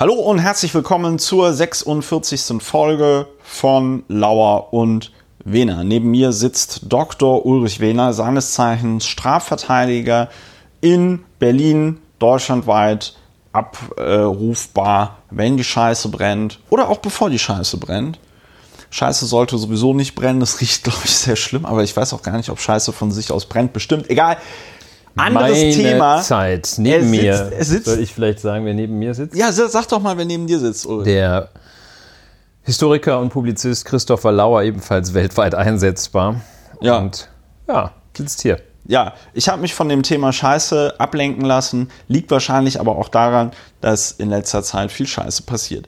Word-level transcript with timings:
Hallo 0.00 0.14
und 0.14 0.38
herzlich 0.38 0.72
willkommen 0.74 1.18
zur 1.18 1.52
46. 1.52 2.62
Folge 2.62 3.26
von 3.42 4.04
Lauer 4.06 4.72
und 4.72 5.10
Wehner. 5.44 5.82
Neben 5.82 6.12
mir 6.12 6.30
sitzt 6.30 6.82
Dr. 6.84 7.44
Ulrich 7.44 7.80
Wehner, 7.80 8.12
seines 8.12 8.52
Zeichens 8.52 9.08
Strafverteidiger 9.08 10.28
in 10.80 11.24
Berlin, 11.40 11.98
deutschlandweit 12.20 13.16
abrufbar, 13.50 15.18
wenn 15.30 15.56
die 15.56 15.64
Scheiße 15.64 16.10
brennt 16.10 16.60
oder 16.70 16.90
auch 16.90 16.98
bevor 16.98 17.28
die 17.28 17.40
Scheiße 17.40 17.78
brennt. 17.78 18.20
Scheiße 18.90 19.26
sollte 19.26 19.58
sowieso 19.58 19.94
nicht 19.94 20.14
brennen, 20.14 20.38
das 20.38 20.60
riecht, 20.60 20.84
glaube 20.84 21.00
ich, 21.06 21.16
sehr 21.16 21.34
schlimm, 21.34 21.66
aber 21.66 21.82
ich 21.82 21.96
weiß 21.96 22.12
auch 22.12 22.22
gar 22.22 22.36
nicht, 22.36 22.50
ob 22.50 22.60
Scheiße 22.60 22.92
von 22.92 23.10
sich 23.10 23.32
aus 23.32 23.46
brennt. 23.46 23.72
Bestimmt, 23.72 24.08
egal. 24.10 24.36
Anderes 25.18 25.58
Meine 25.58 25.72
Thema. 25.72 26.22
Zeit 26.22 26.74
neben 26.78 27.08
sitzt, 27.08 27.22
mir. 27.22 27.64
Sitzt, 27.64 27.84
Soll 27.86 28.00
ich 28.00 28.14
vielleicht 28.14 28.40
sagen, 28.40 28.64
wer 28.64 28.74
neben 28.74 28.98
mir 28.98 29.14
sitzt? 29.14 29.36
Ja, 29.36 29.52
sag 29.52 29.88
doch 29.88 30.00
mal, 30.00 30.16
wer 30.16 30.24
neben 30.24 30.46
dir 30.46 30.58
sitzt. 30.58 30.86
Ulrich. 30.86 31.06
Der 31.06 31.48
Historiker 32.62 33.18
und 33.18 33.30
Publizist 33.30 33.84
Christopher 33.84 34.32
Lauer, 34.32 34.62
ebenfalls 34.62 35.14
weltweit 35.14 35.54
einsetzbar. 35.54 36.40
Ja. 36.80 36.98
Und 36.98 37.28
ja, 37.66 37.92
sitzt 38.16 38.42
hier. 38.42 38.60
Ja, 38.86 39.14
ich 39.34 39.48
habe 39.48 39.60
mich 39.60 39.74
von 39.74 39.88
dem 39.88 40.02
Thema 40.02 40.32
Scheiße 40.32 40.94
ablenken 40.98 41.44
lassen, 41.44 41.90
liegt 42.08 42.30
wahrscheinlich 42.30 42.80
aber 42.80 42.96
auch 42.96 43.08
daran, 43.08 43.50
dass 43.82 44.12
in 44.12 44.30
letzter 44.30 44.62
Zeit 44.62 44.90
viel 44.90 45.06
Scheiße 45.06 45.42
passiert. 45.42 45.86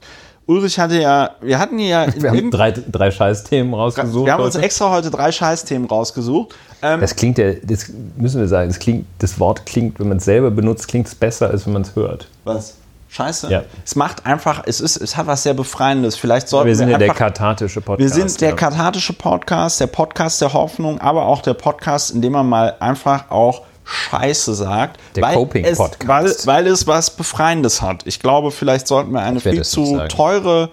Ulrich 0.51 0.77
hatte 0.79 0.99
ja, 0.99 1.31
wir 1.41 1.59
hatten 1.59 1.79
ja. 1.79 2.05
Wir 2.15 2.31
haben 2.31 2.51
drei, 2.51 2.71
drei 2.71 3.09
Scheißthemen 3.09 3.73
rausgesucht. 3.73 4.25
Wir 4.25 4.33
haben 4.33 4.43
uns 4.43 4.55
extra 4.55 4.91
heute 4.91 5.09
drei 5.09 5.31
Scheißthemen 5.31 5.87
rausgesucht. 5.87 6.55
Ähm, 6.81 6.99
das 6.99 7.15
klingt 7.15 7.37
ja, 7.37 7.53
das 7.63 7.91
müssen 8.17 8.41
wir 8.41 8.47
sagen, 8.47 8.69
das, 8.69 8.79
klingt, 8.79 9.05
das 9.19 9.39
Wort 9.39 9.65
klingt, 9.65 9.99
wenn 9.99 10.09
man 10.09 10.17
es 10.17 10.25
selber 10.25 10.51
benutzt, 10.51 10.87
klingt 10.87 11.07
es 11.07 11.15
besser, 11.15 11.49
als 11.49 11.65
wenn 11.65 11.73
man 11.73 11.83
es 11.83 11.95
hört. 11.95 12.27
Was? 12.43 12.75
Scheiße. 13.09 13.51
Ja. 13.51 13.63
Es 13.85 13.95
macht 13.95 14.25
einfach, 14.25 14.63
es 14.65 14.79
ist, 14.79 14.95
es 14.95 15.17
hat 15.17 15.27
was 15.27 15.43
sehr 15.43 15.53
Befreiendes. 15.53 16.15
Vielleicht 16.15 16.47
sollten 16.47 16.67
wir 16.67 16.75
sind 16.75 16.87
wir 16.87 16.93
ja 16.93 16.97
der 16.97 17.13
kathartische 17.13 17.81
Podcast. 17.81 18.15
Wir 18.15 18.23
sind 18.23 18.39
der 18.41 18.49
ja. 18.51 18.55
kathartische 18.55 19.13
Podcast, 19.13 19.79
der 19.81 19.87
Podcast 19.87 20.41
der 20.41 20.53
Hoffnung, 20.53 20.99
aber 21.01 21.25
auch 21.25 21.41
der 21.41 21.53
Podcast, 21.53 22.11
in 22.11 22.21
dem 22.21 22.31
man 22.31 22.47
mal 22.47 22.75
einfach 22.79 23.29
auch 23.29 23.63
Scheiße 23.83 24.53
sagt. 24.53 24.99
Der 25.15 25.33
Coping-Podcast. 25.33 26.47
Weil, 26.47 26.65
weil 26.65 26.67
es 26.67 26.87
was 26.87 27.15
Befreiendes 27.15 27.81
hat. 27.81 28.05
Ich 28.05 28.19
glaube, 28.19 28.51
vielleicht 28.51 28.87
sollten 28.87 29.11
wir 29.11 29.21
eine 29.21 29.39
viel 29.39 29.63
zu 29.63 29.99
teure 30.07 30.69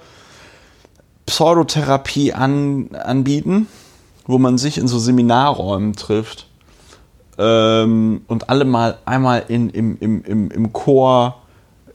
Pseudotherapie 1.27 2.33
an, 2.33 2.91
anbieten, 2.95 3.69
wo 4.27 4.39
man 4.39 4.59
sich 4.59 4.78
in 4.78 4.89
so 4.89 4.98
Seminarräumen 4.98 5.95
trifft 5.95 6.47
ähm, 7.39 8.23
und 8.27 8.50
alle 8.50 8.65
mal 8.65 8.98
einmal 9.05 9.45
in, 9.48 9.70
im, 9.70 9.97
im, 10.00 10.22
im, 10.25 10.50
im 10.50 10.72
Chor 10.72 11.43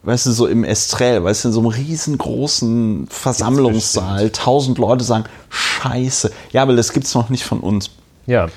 weißt 0.03 0.25
du, 0.25 0.31
so 0.31 0.47
im 0.47 0.63
Estrell, 0.63 1.23
weißt 1.23 1.45
du, 1.45 1.47
in 1.49 1.53
so 1.53 1.59
einem 1.61 1.69
riesengroßen 1.69 3.07
Versammlungssaal, 3.09 4.29
tausend 4.31 4.77
Leute 4.77 5.03
sagen, 5.03 5.25
scheiße. 5.49 6.31
Ja, 6.51 6.61
aber 6.61 6.75
das 6.75 6.91
gibt's 6.91 7.15
noch 7.15 7.29
nicht 7.29 7.45
von 7.45 7.61
uns. 7.61 7.89
Ja. 8.25 8.47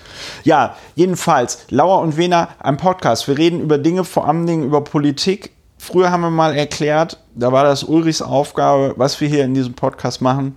Ja, 0.45 0.77
jedenfalls, 0.95 1.67
Lauer 1.70 2.00
und 2.00 2.17
Wena, 2.17 2.48
ein 2.59 2.77
Podcast. 2.77 3.27
Wir 3.28 3.36
reden 3.36 3.61
über 3.61 3.78
Dinge, 3.78 4.05
vor 4.05 4.28
allem 4.28 4.47
Dingen 4.47 4.64
über 4.64 4.83
Politik. 4.83 5.53
Früher 5.78 6.11
haben 6.11 6.23
wir 6.23 6.31
mal 6.31 6.56
erklärt, 6.56 7.19
da 7.34 7.53
war 7.53 7.64
das 7.64 7.84
Ulrichs 7.84 8.23
Aufgabe, 8.23 8.95
was 8.97 9.20
wir 9.20 9.28
hier 9.28 9.45
in 9.45 9.55
diesem 9.55 9.75
Podcast 9.75 10.20
machen. 10.20 10.56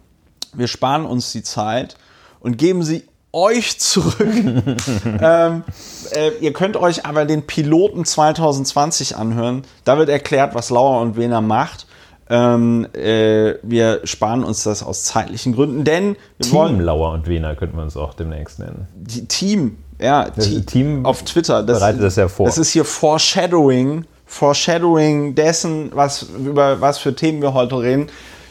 Wir 0.53 0.67
sparen 0.67 1.05
uns 1.05 1.31
die 1.31 1.43
Zeit 1.43 1.97
und 2.39 2.57
geben 2.57 2.83
sie 2.83 3.03
euch 3.31 3.79
zurück. 3.79 4.19
ähm, 5.21 5.63
äh, 6.11 6.29
ihr 6.39 6.53
könnt 6.53 6.77
euch 6.77 7.05
aber 7.05 7.25
den 7.25 7.45
Piloten 7.45 8.05
2020 8.05 9.17
anhören. 9.17 9.63
Da 9.83 9.97
wird 9.97 10.09
erklärt, 10.09 10.55
was 10.55 10.69
Lauer 10.69 11.01
und 11.01 11.16
Wena 11.16 11.41
macht. 11.41 11.85
Ähm, 12.31 12.88
äh, 12.94 13.55
wir 13.63 14.02
sparen 14.03 14.44
uns 14.44 14.63
das 14.63 14.83
aus 14.83 15.03
zeitlichen 15.03 15.53
Gründen, 15.53 15.83
denn 15.83 16.16
wir 16.38 16.45
Team 16.45 16.53
wollen, 16.53 16.80
Lauer 16.80 17.11
und 17.13 17.27
Wena 17.27 17.55
könnte 17.55 17.75
man 17.75 17.88
es 17.88 17.97
auch 17.97 18.13
demnächst 18.13 18.59
nennen. 18.59 18.88
Die 18.95 19.25
Team, 19.25 19.77
ja, 20.00 20.29
Team, 20.29 20.66
Team 20.66 21.06
auf 21.06 21.23
Twitter. 21.23 21.63
Das, 21.63 21.79
bereitet 21.79 22.03
das 22.03 22.16
ja 22.17 22.28
vor. 22.28 22.45
Das 22.45 22.59
ist 22.59 22.69
hier 22.69 22.85
Foreshadowing, 22.85 24.06
Foreshadowing 24.28 25.34
dessen, 25.34 25.90
was 25.94 26.23
über 26.23 26.79
was 26.81 27.00
für 27.00 27.16
Themen 27.16 27.41
wir 27.41 27.53
heute 27.53 27.79
reden. 27.79 28.09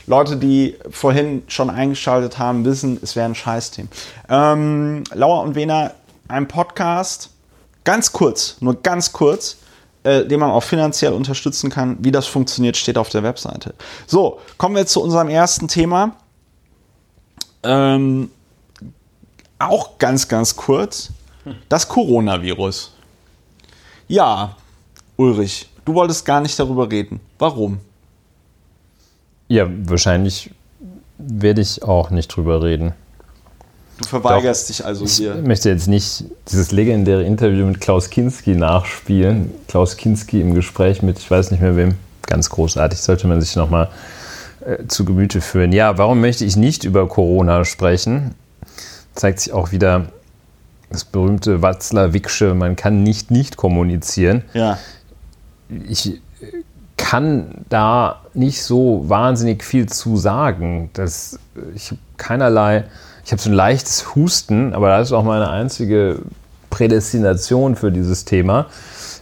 Leute, 0.08 0.36
die 0.36 0.76
vorhin 0.90 1.42
schon 1.48 1.70
eingeschaltet 1.70 2.38
haben, 2.38 2.64
wissen, 2.64 2.98
es 3.02 3.14
wäre 3.14 3.26
ein 3.26 3.34
Scheißteam. 3.34 3.88
Ähm, 4.28 5.04
Lauer 5.12 5.42
und 5.42 5.54
Wena, 5.54 5.92
ein 6.28 6.48
Podcast, 6.48 7.30
ganz 7.84 8.10
kurz, 8.12 8.56
nur 8.60 8.82
ganz 8.82 9.12
kurz, 9.12 9.58
äh, 10.08 10.26
den 10.26 10.40
man 10.40 10.50
auch 10.50 10.62
finanziell 10.62 11.12
unterstützen 11.12 11.68
kann. 11.68 11.98
Wie 12.00 12.10
das 12.10 12.26
funktioniert, 12.26 12.76
steht 12.76 12.96
auf 12.96 13.10
der 13.10 13.22
Webseite. 13.22 13.74
So, 14.06 14.40
kommen 14.56 14.74
wir 14.74 14.86
zu 14.86 15.02
unserem 15.02 15.28
ersten 15.28 15.68
Thema. 15.68 16.16
Ähm, 17.62 18.30
auch 19.58 19.98
ganz, 19.98 20.28
ganz 20.28 20.56
kurz. 20.56 21.10
Das 21.68 21.88
Coronavirus. 21.88 22.94
Ja, 24.06 24.56
Ulrich, 25.16 25.68
du 25.84 25.94
wolltest 25.94 26.24
gar 26.24 26.40
nicht 26.40 26.58
darüber 26.58 26.90
reden. 26.90 27.20
Warum? 27.38 27.80
Ja, 29.48 29.66
wahrscheinlich 29.68 30.50
werde 31.18 31.60
ich 31.60 31.82
auch 31.82 32.08
nicht 32.10 32.28
drüber 32.28 32.62
reden. 32.62 32.94
Du 33.98 34.04
verweigerst 34.04 34.64
Doch, 34.64 34.76
dich 34.76 34.84
also 34.84 35.06
hier. 35.06 35.36
Ich 35.36 35.46
möchte 35.46 35.68
jetzt 35.68 35.88
nicht 35.88 36.24
dieses 36.48 36.70
legendäre 36.70 37.24
Interview 37.24 37.66
mit 37.66 37.80
Klaus 37.80 38.10
Kinski 38.10 38.54
nachspielen. 38.54 39.52
Klaus 39.66 39.96
Kinski 39.96 40.40
im 40.40 40.54
Gespräch 40.54 41.02
mit, 41.02 41.18
ich 41.18 41.28
weiß 41.28 41.50
nicht 41.50 41.60
mehr 41.60 41.76
wem, 41.76 41.96
ganz 42.22 42.48
großartig, 42.48 43.00
sollte 43.00 43.26
man 43.26 43.40
sich 43.40 43.56
nochmal 43.56 43.88
äh, 44.64 44.86
zu 44.86 45.04
Gemüte 45.04 45.40
führen. 45.40 45.72
Ja, 45.72 45.98
warum 45.98 46.20
möchte 46.20 46.44
ich 46.44 46.56
nicht 46.56 46.84
über 46.84 47.08
Corona 47.08 47.64
sprechen? 47.64 48.34
Zeigt 49.14 49.40
sich 49.40 49.52
auch 49.52 49.72
wieder 49.72 50.06
das 50.90 51.04
berühmte 51.04 51.60
Watzlawicksche, 51.60 52.54
man 52.54 52.76
kann 52.76 53.02
nicht 53.02 53.30
nicht 53.30 53.56
kommunizieren. 53.56 54.44
Ja. 54.54 54.78
Ich 55.88 56.20
kann 56.96 57.64
da 57.68 58.22
nicht 58.34 58.62
so 58.62 59.08
wahnsinnig 59.08 59.64
viel 59.64 59.86
zu 59.88 60.16
sagen. 60.16 60.90
Das, 60.92 61.38
ich 61.74 61.90
habe 61.90 62.00
keinerlei, 62.16 62.84
ich 63.28 63.32
habe 63.32 63.42
so 63.42 63.50
ein 63.50 63.54
leichtes 63.56 64.14
Husten, 64.14 64.72
aber 64.72 64.88
das 64.88 65.08
ist 65.08 65.12
auch 65.12 65.22
meine 65.22 65.50
einzige 65.50 66.20
Prädestination 66.70 67.76
für 67.76 67.92
dieses 67.92 68.24
Thema. 68.24 68.68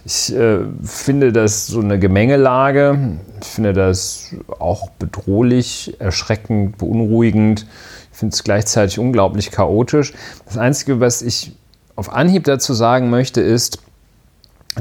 Ich 0.05 0.33
äh, 0.33 0.59
finde 0.81 1.33
das 1.33 1.67
so 1.67 1.81
eine 1.81 1.99
Gemengelage. 1.99 3.17
Ich 3.41 3.47
finde 3.49 3.73
das 3.73 4.33
auch 4.59 4.91
bedrohlich, 4.91 5.97
erschreckend, 5.99 6.77
beunruhigend. 6.77 7.65
Ich 8.13 8.17
finde 8.17 8.33
es 8.33 8.45
gleichzeitig 8.45 8.97
unglaublich 8.97 9.51
chaotisch. 9.51 10.13
Das 10.45 10.57
Einzige, 10.57 11.01
was 11.01 11.21
ich 11.21 11.51
auf 11.97 12.09
Anhieb 12.09 12.45
dazu 12.45 12.73
sagen 12.73 13.09
möchte, 13.09 13.41
ist, 13.41 13.79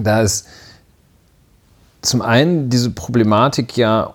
dass 0.00 0.44
zum 2.00 2.22
einen 2.22 2.70
diese 2.70 2.90
Problematik 2.90 3.76
ja, 3.76 4.14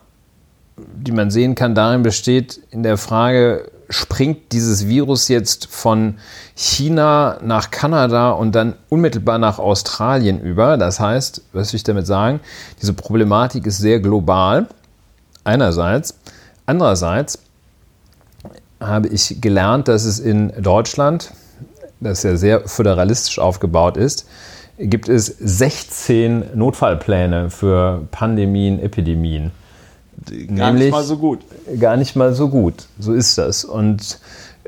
die 0.78 1.12
man 1.12 1.32
sehen 1.32 1.56
kann, 1.56 1.76
darin 1.76 2.02
besteht 2.02 2.62
in 2.72 2.84
der 2.84 2.96
Frage, 2.96 3.70
springt 3.92 4.52
dieses 4.52 4.88
Virus 4.88 5.28
jetzt 5.28 5.68
von 5.68 6.16
China 6.56 7.38
nach 7.44 7.70
Kanada 7.70 8.32
und 8.32 8.56
dann 8.56 8.74
unmittelbar 8.90 9.38
nach 9.38 9.60
Australien 9.60 10.42
über. 10.42 10.78
Das 10.78 11.00
heißt, 11.00 11.44
was 11.54 11.72
will 11.72 11.78
ich 11.78 11.84
damit 11.84 12.08
sagen? 12.08 12.40
Diese 12.82 12.94
Problematik 12.94 13.68
ist 13.68 13.78
sehr 13.78 14.00
global, 14.00 14.68
einerseits. 15.44 16.18
Andererseits 16.66 17.40
habe 18.80 19.10
ich 19.10 19.42
gelernt, 19.42 19.88
dass 19.88 20.06
es 20.06 20.20
in 20.20 20.52
Deutschland, 20.62 21.32
das 22.00 22.24
ja 22.24 22.36
sehr 22.36 22.68
föderalistisch 22.68 23.38
aufgebaut 23.40 23.98
ist, 23.98 24.28
gibt 24.78 25.10
es 25.10 25.26
16 25.28 26.56
Notfallpläne 26.56 27.50
für 27.50 28.08
Pandemien, 28.10 28.80
Epidemien. 28.82 29.52
Gar 30.28 30.72
Nämlich, 30.72 30.86
nicht 30.86 30.92
mal 30.92 31.04
so 31.04 31.18
gut. 31.18 31.40
Gar 31.80 31.98
nicht 31.98 32.16
mal 32.16 32.34
so 32.34 32.50
gut. 32.50 32.88
So 33.00 33.14
ist 33.14 33.38
das. 33.38 33.66
Und 33.66 34.20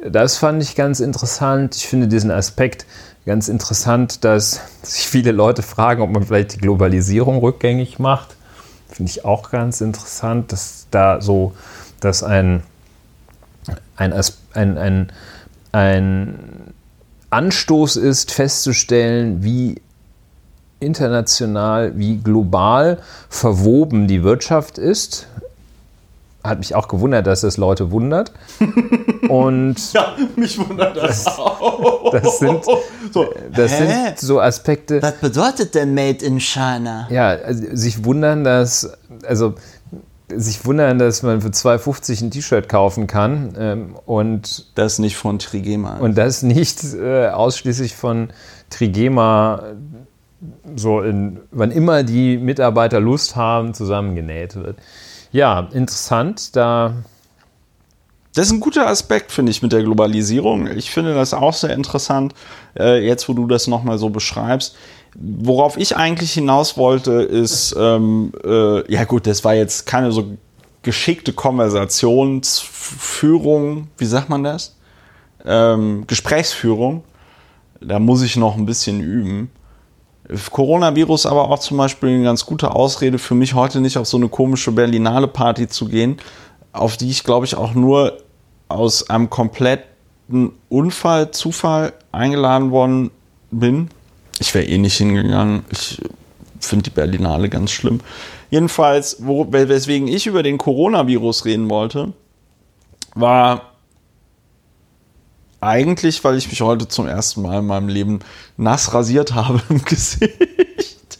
das 0.09 0.37
fand 0.37 0.61
ich 0.63 0.75
ganz 0.75 0.99
interessant. 0.99 1.75
Ich 1.75 1.87
finde 1.87 2.07
diesen 2.07 2.31
Aspekt 2.31 2.85
ganz 3.25 3.47
interessant, 3.47 4.23
dass 4.23 4.61
sich 4.81 5.07
viele 5.07 5.31
Leute 5.31 5.61
fragen, 5.61 6.01
ob 6.01 6.09
man 6.09 6.23
vielleicht 6.23 6.55
die 6.55 6.57
Globalisierung 6.57 7.37
rückgängig 7.37 7.99
macht. 7.99 8.35
Finde 8.89 9.09
ich 9.09 9.25
auch 9.25 9.51
ganz 9.51 9.81
interessant, 9.81 10.51
dass 10.51 10.87
da 10.91 11.21
so, 11.21 11.53
dass 11.99 12.23
ein, 12.23 12.63
ein, 13.95 14.13
ein, 14.53 14.77
ein, 14.77 15.11
ein 15.71 16.73
Anstoß 17.29 17.95
ist, 17.95 18.31
festzustellen, 18.31 19.43
wie 19.43 19.81
international 20.83 21.93
wie 21.97 22.17
global 22.17 22.99
verwoben 23.29 24.07
die 24.07 24.23
Wirtschaft 24.23 24.77
ist. 24.77 25.27
Hat 26.43 26.59
mich 26.59 26.75
auch 26.75 26.89
gewundert, 26.89 27.25
dass 27.25 27.41
das 27.41 27.55
Leute 27.55 27.91
wundert. 27.91 28.33
Und 29.29 29.93
ja, 29.93 30.13
mich 30.35 30.59
wundert 30.59 30.97
das, 30.97 31.23
das 31.23 31.39
auch. 31.39 32.11
Das 32.11 32.39
sind 32.39 32.65
so, 33.11 33.33
das 33.55 33.77
sind 33.77 34.19
so 34.19 34.41
Aspekte. 34.41 35.01
Was 35.01 35.15
bedeutet 35.15 35.73
denn 35.73 35.93
Made 35.93 36.23
in 36.23 36.41
China? 36.41 37.07
Ja, 37.09 37.29
also 37.29 37.63
sich 37.71 38.03
wundern, 38.03 38.43
dass 38.43 38.91
also 39.25 39.55
sich 40.35 40.65
wundern, 40.65 40.99
dass 40.99 41.23
man 41.23 41.41
für 41.41 41.49
2,50 41.49 42.23
ein 42.23 42.31
T-Shirt 42.31 42.69
kaufen 42.69 43.07
kann 43.07 43.53
ähm, 43.57 43.95
und 44.05 44.77
das 44.77 44.99
nicht 44.99 45.15
von 45.15 45.39
Trigema. 45.39 45.97
Und 45.97 46.17
das 46.17 46.43
nicht 46.43 46.83
äh, 46.93 47.27
ausschließlich 47.29 47.95
von 47.95 48.29
Trigema 48.69 49.63
so 50.75 51.01
in, 51.01 51.39
wann 51.51 51.71
immer 51.71 52.03
die 52.03 52.37
Mitarbeiter 52.37 52.99
Lust 52.99 53.35
haben, 53.35 53.73
zusammengenäht 53.73 54.55
wird. 54.55 54.77
Ja, 55.31 55.67
interessant. 55.73 56.55
Da 56.55 56.93
das 58.35 58.47
ist 58.47 58.53
ein 58.53 58.61
guter 58.61 58.87
Aspekt, 58.87 59.31
finde 59.31 59.51
ich, 59.51 59.61
mit 59.61 59.73
der 59.73 59.83
Globalisierung. 59.83 60.65
Ich 60.75 60.89
finde 60.89 61.13
das 61.13 61.35
auch 61.35 61.53
sehr 61.53 61.75
interessant, 61.75 62.33
äh, 62.77 63.05
jetzt 63.05 63.29
wo 63.29 63.33
du 63.33 63.45
das 63.45 63.67
nochmal 63.67 63.99
so 63.99 64.09
beschreibst. 64.09 64.75
Worauf 65.13 65.77
ich 65.77 65.95
eigentlich 65.95 66.33
hinaus 66.33 66.75
wollte, 66.75 67.11
ist, 67.11 67.75
ähm, 67.77 68.31
äh, 68.43 68.91
ja 68.91 69.03
gut, 69.03 69.27
das 69.27 69.43
war 69.43 69.53
jetzt 69.53 69.85
keine 69.85 70.11
so 70.11 70.35
geschickte 70.81 71.33
Konversationsführung, 71.33 73.89
wie 73.99 74.05
sagt 74.05 74.29
man 74.29 74.43
das? 74.43 74.77
Ähm, 75.45 76.05
Gesprächsführung. 76.07 77.03
Da 77.81 77.99
muss 77.99 78.23
ich 78.23 78.35
noch 78.35 78.57
ein 78.57 78.65
bisschen 78.65 78.99
üben. 78.99 79.51
Coronavirus 80.51 81.25
aber 81.25 81.49
auch 81.49 81.59
zum 81.59 81.77
Beispiel 81.77 82.09
eine 82.09 82.23
ganz 82.23 82.45
gute 82.45 82.71
Ausrede 82.71 83.19
für 83.19 83.35
mich, 83.35 83.53
heute 83.53 83.81
nicht 83.81 83.97
auf 83.97 84.07
so 84.07 84.17
eine 84.17 84.29
komische 84.29 84.71
Berlinale 84.71 85.27
Party 85.27 85.67
zu 85.67 85.87
gehen, 85.87 86.17
auf 86.71 86.97
die 86.97 87.09
ich, 87.09 87.23
glaube 87.23 87.45
ich, 87.45 87.55
auch 87.55 87.73
nur 87.73 88.17
aus 88.69 89.09
einem 89.09 89.29
kompletten 89.29 90.53
Unfall, 90.69 91.31
Zufall 91.31 91.93
eingeladen 92.11 92.71
worden 92.71 93.11
bin. 93.51 93.89
Ich 94.39 94.53
wäre 94.55 94.65
eh 94.65 94.77
nicht 94.77 94.97
hingegangen. 94.97 95.65
Ich 95.69 96.01
finde 96.59 96.83
die 96.83 96.89
Berlinale 96.89 97.49
ganz 97.49 97.71
schlimm. 97.71 97.99
Jedenfalls, 98.49 99.17
wo, 99.19 99.51
weswegen 99.51 100.07
ich 100.07 100.25
über 100.25 100.41
den 100.41 100.57
Coronavirus 100.57 101.45
reden 101.45 101.69
wollte, 101.69 102.13
war 103.13 103.72
eigentlich, 105.63 106.23
weil 106.23 106.37
ich 106.37 106.49
mich 106.49 106.61
heute 106.61 106.87
zum 106.87 107.07
ersten 107.07 107.41
Mal 107.41 107.59
in 107.59 107.67
meinem 107.67 107.87
Leben 107.87 108.19
nass 108.57 108.93
rasiert 108.93 109.33
habe 109.33 109.61
im 109.69 109.83
Gesicht. 109.83 111.19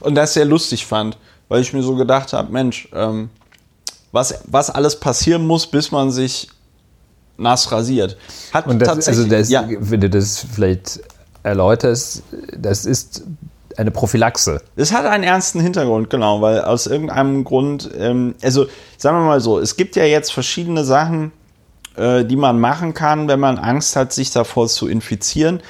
Und 0.00 0.14
das 0.14 0.34
sehr 0.34 0.44
lustig 0.44 0.86
fand, 0.86 1.18
weil 1.48 1.60
ich 1.60 1.72
mir 1.72 1.82
so 1.82 1.96
gedacht 1.96 2.32
habe, 2.32 2.52
Mensch, 2.52 2.88
ähm, 2.92 3.30
was, 4.12 4.42
was 4.46 4.70
alles 4.70 4.98
passieren 4.98 5.46
muss, 5.46 5.66
bis 5.66 5.90
man 5.90 6.10
sich 6.10 6.48
nass 7.36 7.70
rasiert. 7.72 8.16
Hat 8.52 8.66
Und 8.66 8.78
das, 8.80 8.88
tatsächlich, 8.88 9.24
also 9.24 9.36
das, 9.36 9.50
ja. 9.50 9.66
wenn 9.68 10.00
du 10.00 10.10
das 10.10 10.46
vielleicht 10.52 11.00
erläuterst, 11.42 12.22
das 12.56 12.84
ist 12.84 13.22
eine 13.76 13.90
Prophylaxe. 13.92 14.60
Es 14.76 14.92
hat 14.92 15.06
einen 15.06 15.22
ernsten 15.22 15.60
Hintergrund, 15.60 16.10
genau, 16.10 16.40
weil 16.40 16.62
aus 16.62 16.86
irgendeinem 16.86 17.44
Grund, 17.44 17.88
ähm, 17.96 18.34
also 18.42 18.66
sagen 18.96 19.18
wir 19.18 19.24
mal 19.24 19.40
so, 19.40 19.60
es 19.60 19.76
gibt 19.76 19.94
ja 19.94 20.04
jetzt 20.04 20.32
verschiedene 20.32 20.84
Sachen, 20.84 21.32
äh, 21.96 22.24
die 22.24 22.36
man 22.36 22.60
machen 22.60 22.94
kann, 22.94 23.28
wenn 23.28 23.40
man 23.40 23.58
Angst 23.58 23.96
hat, 23.96 24.12
sich 24.12 24.30
davor 24.30 24.68
zu 24.68 24.88
infizieren. 24.88 25.60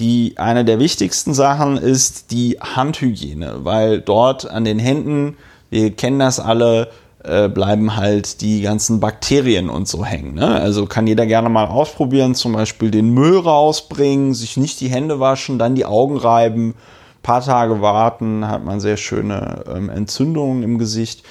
Die 0.00 0.34
eine 0.36 0.64
der 0.64 0.78
wichtigsten 0.78 1.34
Sachen 1.34 1.76
ist 1.76 2.32
die 2.32 2.58
Handhygiene, 2.60 3.60
weil 3.64 4.00
dort 4.00 4.50
an 4.50 4.64
den 4.64 4.78
Händen, 4.78 5.36
wir 5.70 5.92
kennen 5.92 6.18
das 6.18 6.40
alle, 6.40 6.88
äh, 7.22 7.48
bleiben 7.48 7.96
halt 7.96 8.40
die 8.40 8.60
ganzen 8.62 9.00
Bakterien 9.00 9.70
und 9.70 9.88
so 9.88 10.04
hängen. 10.04 10.34
Ne? 10.34 10.46
Also 10.46 10.86
kann 10.86 11.06
jeder 11.06 11.26
gerne 11.26 11.48
mal 11.48 11.66
ausprobieren, 11.66 12.34
zum 12.34 12.52
Beispiel 12.52 12.90
den 12.90 13.10
Müll 13.10 13.38
rausbringen, 13.38 14.34
sich 14.34 14.56
nicht 14.56 14.80
die 14.80 14.88
Hände 14.88 15.20
waschen, 15.20 15.58
dann 15.58 15.74
die 15.74 15.86
Augen 15.86 16.16
reiben, 16.16 16.74
paar 17.22 17.40
Tage 17.40 17.80
warten, 17.80 18.46
hat 18.46 18.64
man 18.64 18.78
sehr 18.80 18.96
schöne 18.96 19.64
ähm, 19.74 19.88
Entzündungen 19.88 20.62
im 20.62 20.78
Gesicht. 20.78 21.24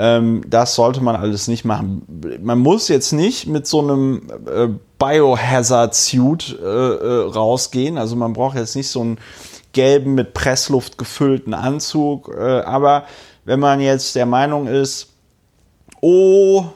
Ähm, 0.00 0.42
das 0.46 0.76
sollte 0.76 1.00
man 1.00 1.16
alles 1.16 1.48
nicht 1.48 1.64
machen. 1.64 2.02
Man 2.40 2.60
muss 2.60 2.86
jetzt 2.86 3.12
nicht 3.12 3.48
mit 3.48 3.66
so 3.66 3.80
einem 3.80 4.22
äh, 4.46 4.68
Biohazard-Suit 4.98 6.56
äh, 6.62 6.64
äh, 6.64 7.30
rausgehen. 7.30 7.98
Also 7.98 8.14
man 8.14 8.32
braucht 8.32 8.56
jetzt 8.56 8.76
nicht 8.76 8.88
so 8.88 9.00
einen 9.00 9.18
gelben 9.72 10.14
mit 10.14 10.34
Pressluft 10.34 10.98
gefüllten 10.98 11.52
Anzug. 11.52 12.32
Äh, 12.32 12.60
aber 12.60 13.04
wenn 13.44 13.58
man 13.58 13.80
jetzt 13.80 14.14
der 14.14 14.26
Meinung 14.26 14.68
ist, 14.68 15.08
oh, 16.00 16.66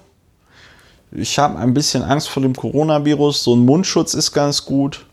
ich 1.13 1.39
habe 1.39 1.59
ein 1.59 1.75
bisschen 1.75 2.03
Angst 2.03 2.29
vor 2.29 2.43
dem 2.43 2.57
Coronavirus, 2.57 3.45
so 3.45 3.55
ein 3.55 3.65
Mundschutz 3.65 4.15
ist 4.15 4.33
ganz 4.33 4.65
gut. 4.65 5.07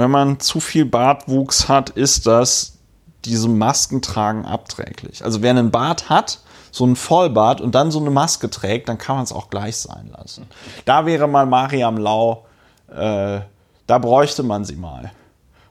wenn 0.00 0.10
man 0.10 0.40
zu 0.40 0.60
viel 0.60 0.84
Bartwuchs 0.84 1.68
hat, 1.68 1.90
ist 1.90 2.26
das 2.26 2.78
diesem 3.24 3.58
Maskentragen 3.58 4.46
abträglich. 4.46 5.24
Also 5.24 5.42
wer 5.42 5.50
einen 5.50 5.70
Bart 5.70 6.08
hat, 6.08 6.40
so 6.70 6.84
einen 6.84 6.96
Vollbart 6.96 7.60
und 7.60 7.74
dann 7.74 7.90
so 7.90 8.00
eine 8.00 8.10
Maske 8.10 8.48
trägt, 8.48 8.88
dann 8.88 8.98
kann 8.98 9.16
man 9.16 9.24
es 9.24 9.32
auch 9.32 9.50
gleich 9.50 9.76
sein 9.76 10.10
lassen. 10.16 10.46
Da 10.84 11.04
wäre 11.04 11.26
mal 11.26 11.46
Mariam 11.46 11.98
Lau, 11.98 12.46
äh, 12.88 13.40
da 13.86 13.98
bräuchte 13.98 14.42
man 14.42 14.64
sie 14.64 14.76
mal 14.76 15.10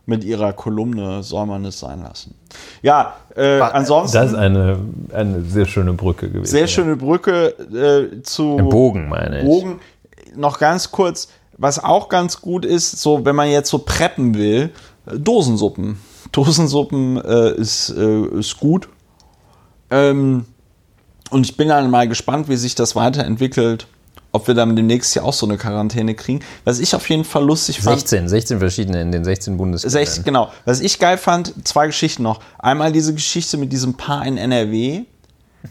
mit 0.10 0.24
ihrer 0.26 0.52
Kolumne 0.52 1.24
soll 1.24 1.46
man 1.46 1.64
es 1.64 1.80
sein 1.80 2.02
lassen. 2.02 2.36
Ja, 2.82 3.16
äh, 3.36 3.60
ansonsten. 3.60 4.18
Das 4.18 4.32
ist 4.32 4.38
eine, 4.38 4.80
eine 5.14 5.44
sehr 5.44 5.66
schöne 5.66 5.94
Brücke 5.94 6.30
gewesen. 6.30 6.52
Sehr 6.52 6.68
schöne 6.68 6.98
Brücke 6.98 7.50
äh, 8.12 8.22
zu. 8.24 8.58
Ein 8.58 8.70
Bogen, 8.70 9.08
meine 9.08 9.40
ich. 9.40 9.46
Bogen. 9.46 9.80
Noch 10.36 10.60
ganz 10.60 10.92
kurz, 10.92 11.30
was 11.60 11.84
auch 11.84 12.10
ganz 12.10 12.42
gut 12.42 12.66
ist, 12.66 13.00
so 13.02 13.26
wenn 13.26 13.36
man 13.36 13.50
jetzt 13.50 13.70
so 13.70 13.80
preppen 13.80 14.34
will, 14.36 14.72
Dosensuppen. 15.06 16.00
Dosensuppen 16.32 17.18
äh, 17.24 17.56
ist, 17.56 17.90
äh, 17.90 18.26
ist 18.40 18.60
gut. 18.60 18.90
Ähm, 19.92 20.46
und 21.30 21.46
ich 21.46 21.58
bin 21.58 21.68
dann 21.68 21.92
mal 21.92 22.08
gespannt, 22.08 22.50
wie 22.50 22.56
sich 22.56 22.76
das 22.76 22.96
weiterentwickelt 22.96 23.88
ob 24.32 24.48
wir 24.48 24.54
dann 24.54 24.76
demnächst 24.76 25.16
ja 25.16 25.24
auch 25.24 25.34
so 25.34 25.46
eine 25.46 25.58
Quarantäne 25.58 26.14
kriegen. 26.14 26.42
Was 26.64 26.80
ich 26.80 26.94
auf 26.94 27.10
jeden 27.10 27.24
Fall 27.24 27.44
lustig 27.44 27.82
fand. 27.82 28.00
16, 28.00 28.30
16 28.30 28.60
verschiedene 28.60 29.02
in 29.02 29.12
den 29.12 29.24
16 29.24 29.58
Bundesländern. 29.58 30.06
16, 30.06 30.24
genau. 30.24 30.52
Was 30.66 30.82
ich 30.82 31.00
geil 31.00 31.18
fand, 31.18 31.68
zwei 31.68 31.88
Geschichten 31.88 32.24
noch. 32.24 32.40
Einmal 32.60 32.92
diese 32.92 33.14
Geschichte 33.14 33.58
mit 33.58 33.74
diesem 33.74 33.96
Paar 33.96 34.26
in 34.26 34.38
NRW, 34.38 35.06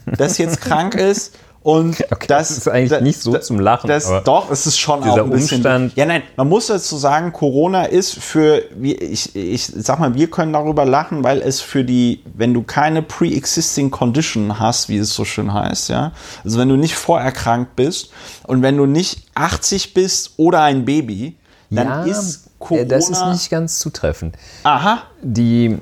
das 0.06 0.38
jetzt 0.38 0.60
krank 0.60 0.94
ist 0.96 1.36
und 1.62 2.00
okay, 2.10 2.26
das, 2.28 2.48
das, 2.48 2.58
ist 2.58 2.68
eigentlich 2.68 2.90
da, 2.90 3.00
nicht 3.00 3.20
so 3.20 3.32
da, 3.32 3.40
zum 3.40 3.58
Lachen. 3.58 3.88
Das, 3.88 4.10
doch, 4.24 4.50
es 4.50 4.66
ist 4.66 4.78
schon 4.78 5.02
auch 5.02 5.18
ein 5.18 5.30
bisschen. 5.30 5.58
Umstand. 5.58 5.96
Ja, 5.96 6.06
nein, 6.06 6.22
man 6.36 6.48
muss 6.48 6.68
dazu 6.68 6.96
sagen, 6.96 7.32
Corona 7.32 7.84
ist 7.84 8.14
für, 8.14 8.62
ich, 8.80 9.34
ich 9.34 9.66
sag 9.66 9.98
mal, 9.98 10.14
wir 10.14 10.30
können 10.30 10.52
darüber 10.52 10.84
lachen, 10.84 11.24
weil 11.24 11.40
es 11.40 11.60
für 11.60 11.84
die, 11.84 12.22
wenn 12.34 12.54
du 12.54 12.62
keine 12.62 13.02
pre-existing 13.02 13.90
condition 13.90 14.58
hast, 14.58 14.88
wie 14.88 14.98
es 14.98 15.12
so 15.14 15.24
schön 15.24 15.52
heißt, 15.52 15.88
ja, 15.88 16.12
also 16.44 16.58
wenn 16.58 16.68
du 16.68 16.76
nicht 16.76 16.94
vorerkrankt 16.94 17.76
bist 17.76 18.10
und 18.44 18.62
wenn 18.62 18.76
du 18.76 18.86
nicht 18.86 19.26
80 19.34 19.94
bist 19.94 20.34
oder 20.36 20.62
ein 20.62 20.84
Baby, 20.84 21.36
dann 21.70 21.86
ja, 21.86 22.04
ist 22.04 22.46
äh, 22.46 22.50
Corona. 22.58 22.84
das 22.84 23.10
ist 23.10 23.26
nicht 23.26 23.50
ganz 23.50 23.78
zutreffend. 23.78 24.36
aha. 24.62 25.02
Die, 25.22 25.78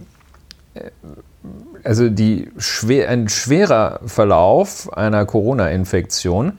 äh, 0.74 0.90
also 1.86 2.08
die 2.08 2.50
schwer, 2.58 3.08
ein 3.08 3.28
schwerer 3.28 4.00
Verlauf 4.06 4.92
einer 4.92 5.24
Corona-Infektion 5.24 6.58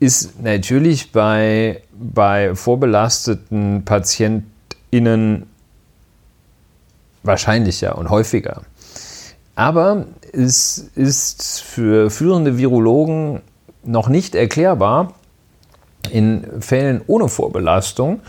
ist 0.00 0.42
natürlich 0.42 1.12
bei, 1.12 1.82
bei 1.92 2.54
vorbelasteten 2.54 3.84
PatientInnen 3.84 5.46
wahrscheinlicher 7.22 7.96
und 7.98 8.10
häufiger. 8.10 8.62
Aber 9.54 10.06
es 10.32 10.78
ist 10.94 11.60
für 11.60 12.10
führende 12.10 12.56
Virologen 12.56 13.42
noch 13.84 14.08
nicht 14.08 14.34
erklärbar, 14.34 15.14
in 16.10 16.60
Fällen 16.60 17.02
ohne 17.06 17.28
Vorbelastung, 17.28 18.20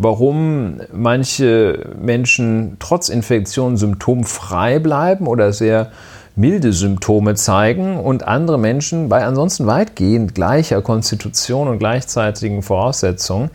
warum 0.00 0.80
manche 0.92 1.90
Menschen 2.00 2.76
trotz 2.80 3.10
Infektion 3.10 3.76
symptomfrei 3.76 4.78
bleiben 4.78 5.26
oder 5.26 5.52
sehr 5.52 5.90
milde 6.36 6.72
Symptome 6.72 7.34
zeigen 7.34 8.00
und 8.00 8.26
andere 8.26 8.58
Menschen 8.58 9.10
bei 9.10 9.24
ansonsten 9.24 9.66
weitgehend 9.66 10.34
gleicher 10.34 10.80
Konstitution 10.80 11.68
und 11.68 11.78
gleichzeitigen 11.78 12.62
Voraussetzungen 12.62 13.50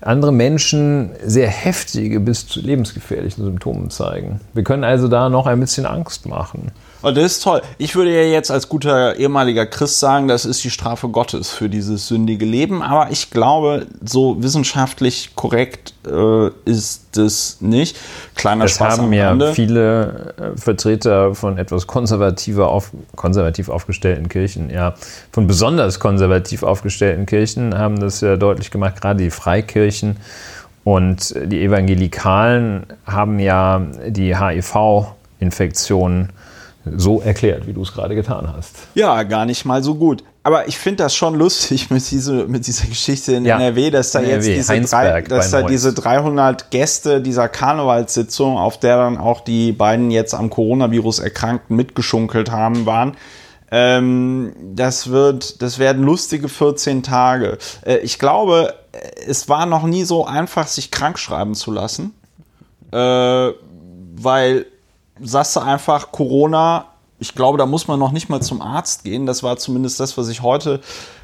andere 0.00 0.32
Menschen 0.32 1.10
sehr 1.24 1.48
heftige 1.48 2.20
bis 2.20 2.46
zu 2.46 2.60
lebensgefährlichen 2.60 3.44
Symptomen 3.44 3.90
zeigen. 3.90 4.40
Wir 4.54 4.62
können 4.62 4.84
also 4.84 5.08
da 5.08 5.28
noch 5.28 5.46
ein 5.46 5.60
bisschen 5.60 5.86
Angst 5.86 6.26
machen. 6.26 6.70
Und 7.00 7.16
das 7.16 7.24
ist 7.24 7.42
toll. 7.44 7.62
Ich 7.78 7.94
würde 7.94 8.12
ja 8.12 8.22
jetzt 8.28 8.50
als 8.50 8.68
guter 8.68 9.16
ehemaliger 9.16 9.66
Christ 9.66 10.00
sagen, 10.00 10.26
das 10.26 10.44
ist 10.44 10.64
die 10.64 10.70
Strafe 10.70 11.08
Gottes 11.08 11.50
für 11.50 11.68
dieses 11.68 12.08
sündige 12.08 12.44
Leben. 12.44 12.82
Aber 12.82 13.10
ich 13.10 13.30
glaube, 13.30 13.86
so 14.04 14.42
wissenschaftlich 14.42 15.36
korrekt 15.36 15.94
äh, 16.06 16.48
ist 16.64 17.16
es 17.16 17.60
nicht. 17.60 17.96
Kleiner 18.34 18.64
Das 18.64 18.72
Spaß 18.72 18.98
haben 18.98 19.04
am 19.04 19.12
ja 19.40 19.52
viele 19.52 20.34
äh, 20.36 20.56
Vertreter 20.58 21.34
von 21.34 21.58
etwas 21.58 21.86
konservativer 21.86 22.68
auf, 22.68 22.90
konservativ 23.14 23.68
aufgestellten 23.68 24.28
Kirchen, 24.28 24.70
ja, 24.70 24.94
von 25.32 25.46
besonders 25.46 26.00
konservativ 26.00 26.62
aufgestellten 26.62 27.26
Kirchen 27.26 27.76
haben 27.76 28.00
das 28.00 28.20
ja 28.20 28.36
deutlich 28.36 28.70
gemacht, 28.70 29.00
gerade 29.00 29.22
die 29.22 29.30
Freikirchen 29.30 30.16
und 30.84 31.34
die 31.44 31.62
Evangelikalen 31.62 32.86
haben 33.06 33.38
ja 33.38 33.82
die 34.06 34.36
HIV-Infektion 34.36 36.30
so 36.96 37.20
erklärt, 37.20 37.66
wie 37.66 37.72
du 37.72 37.82
es 37.82 37.92
gerade 37.92 38.14
getan 38.14 38.52
hast. 38.56 38.76
Ja, 38.94 39.22
gar 39.24 39.44
nicht 39.44 39.64
mal 39.64 39.82
so 39.82 39.94
gut. 39.94 40.24
Aber 40.42 40.68
ich 40.68 40.78
finde 40.78 41.02
das 41.04 41.14
schon 41.14 41.34
lustig 41.34 41.90
mit, 41.90 42.10
diese, 42.10 42.46
mit 42.46 42.66
dieser 42.66 42.86
Geschichte 42.86 43.32
in 43.34 43.44
Ja. 43.44 43.56
NRW, 43.56 43.90
dass 43.90 44.12
da 44.12 44.20
jetzt 44.20 44.46
NRW, 44.46 44.54
diese, 44.54 44.80
drei, 44.88 45.22
dass 45.22 45.50
da 45.50 45.62
diese 45.62 45.92
300 45.92 46.70
Gäste 46.70 47.20
dieser 47.20 47.48
Karnevalssitzung, 47.48 48.56
auf 48.56 48.80
der 48.80 48.96
dann 48.96 49.18
auch 49.18 49.40
die 49.40 49.72
beiden 49.72 50.10
jetzt 50.10 50.34
am 50.34 50.48
Coronavirus 50.48 51.18
Erkrankten 51.18 51.76
mitgeschunkelt 51.76 52.50
haben, 52.50 52.86
waren. 52.86 53.16
Ähm, 53.70 54.54
das 54.74 55.10
wird, 55.10 55.60
das 55.60 55.78
werden 55.78 56.02
lustige 56.02 56.48
14 56.48 57.02
Tage. 57.02 57.58
Äh, 57.84 57.98
ich 57.98 58.18
glaube, 58.18 58.72
es 59.26 59.48
war 59.50 59.66
noch 59.66 59.82
nie 59.84 60.04
so 60.04 60.24
einfach, 60.24 60.66
sich 60.66 60.90
krank 60.90 61.18
schreiben 61.18 61.54
zu 61.54 61.70
lassen. 61.70 62.14
Äh, 62.90 63.50
weil 64.20 64.64
sagst 65.22 65.56
du 65.56 65.60
einfach 65.60 66.12
Corona, 66.12 66.86
ich 67.20 67.34
glaube, 67.34 67.58
da 67.58 67.66
muss 67.66 67.88
man 67.88 67.98
noch 67.98 68.12
nicht 68.12 68.28
mal 68.28 68.40
zum 68.40 68.62
Arzt 68.62 69.04
gehen. 69.04 69.26
Das 69.26 69.42
war 69.42 69.56
zumindest 69.56 69.98
das, 69.98 70.16
was 70.16 70.28
ich 70.28 70.42
heute 70.42 70.80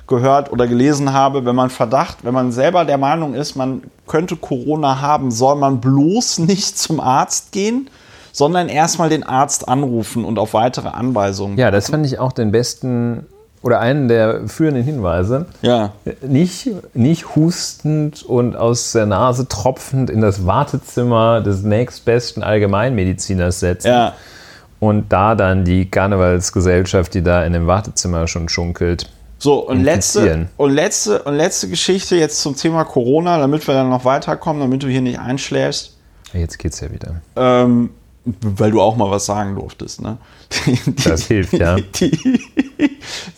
gehört 0.06 0.50
oder 0.52 0.66
gelesen 0.66 1.12
habe. 1.12 1.44
Wenn 1.44 1.54
man 1.54 1.70
Verdacht, 1.70 2.18
wenn 2.24 2.34
man 2.34 2.52
selber 2.52 2.84
der 2.84 2.98
Meinung 2.98 3.34
ist, 3.34 3.54
man 3.54 3.82
könnte 4.06 4.36
Corona 4.36 5.00
haben, 5.00 5.30
soll 5.30 5.56
man 5.56 5.80
bloß 5.80 6.38
nicht 6.40 6.78
zum 6.78 7.00
Arzt 7.00 7.52
gehen, 7.52 7.88
sondern 8.32 8.68
erstmal 8.68 9.08
den 9.08 9.22
Arzt 9.22 9.68
anrufen 9.68 10.24
und 10.24 10.38
auf 10.38 10.54
weitere 10.54 10.88
Anweisungen. 10.88 11.56
Ja, 11.56 11.70
das 11.70 11.90
fand 11.90 12.04
ich 12.06 12.18
auch 12.18 12.32
den 12.32 12.50
besten 12.50 13.26
oder 13.64 13.80
einen 13.80 14.08
der 14.08 14.46
führenden 14.46 14.84
Hinweise. 14.84 15.46
Ja. 15.62 15.92
Nicht, 16.20 16.68
nicht 16.92 17.34
hustend 17.34 18.22
und 18.22 18.56
aus 18.56 18.92
der 18.92 19.06
Nase 19.06 19.48
tropfend 19.48 20.10
in 20.10 20.20
das 20.20 20.44
Wartezimmer 20.44 21.40
des 21.40 21.62
nächstbesten 21.62 22.42
Allgemeinmediziners 22.42 23.60
setzen. 23.60 23.88
Ja. 23.88 24.14
Und 24.80 25.10
da 25.10 25.34
dann 25.34 25.64
die 25.64 25.90
Karnevalsgesellschaft, 25.90 27.14
die 27.14 27.22
da 27.22 27.42
in 27.42 27.54
dem 27.54 27.66
Wartezimmer 27.66 28.28
schon 28.28 28.50
schunkelt. 28.50 29.10
So, 29.38 29.66
und 29.66 29.82
letzte, 29.82 30.48
und, 30.58 30.70
letzte, 30.70 31.22
und 31.22 31.34
letzte 31.34 31.68
Geschichte 31.68 32.16
jetzt 32.16 32.42
zum 32.42 32.56
Thema 32.56 32.84
Corona, 32.84 33.38
damit 33.38 33.66
wir 33.66 33.72
dann 33.72 33.88
noch 33.88 34.04
weiterkommen, 34.04 34.60
damit 34.60 34.82
du 34.82 34.88
hier 34.88 35.00
nicht 35.00 35.18
einschläfst. 35.18 35.96
Jetzt 36.34 36.58
geht's 36.58 36.80
ja 36.80 36.92
wieder. 36.92 37.22
Ähm, 37.36 37.90
weil 38.24 38.70
du 38.70 38.80
auch 38.80 38.96
mal 38.96 39.10
was 39.10 39.26
sagen 39.26 39.54
durftest, 39.54 40.00
ne? 40.00 40.16
Die, 40.66 40.78
Das 41.04 41.26
hilft, 41.26 41.52
ja. 41.52 41.76
Die, 42.00 42.18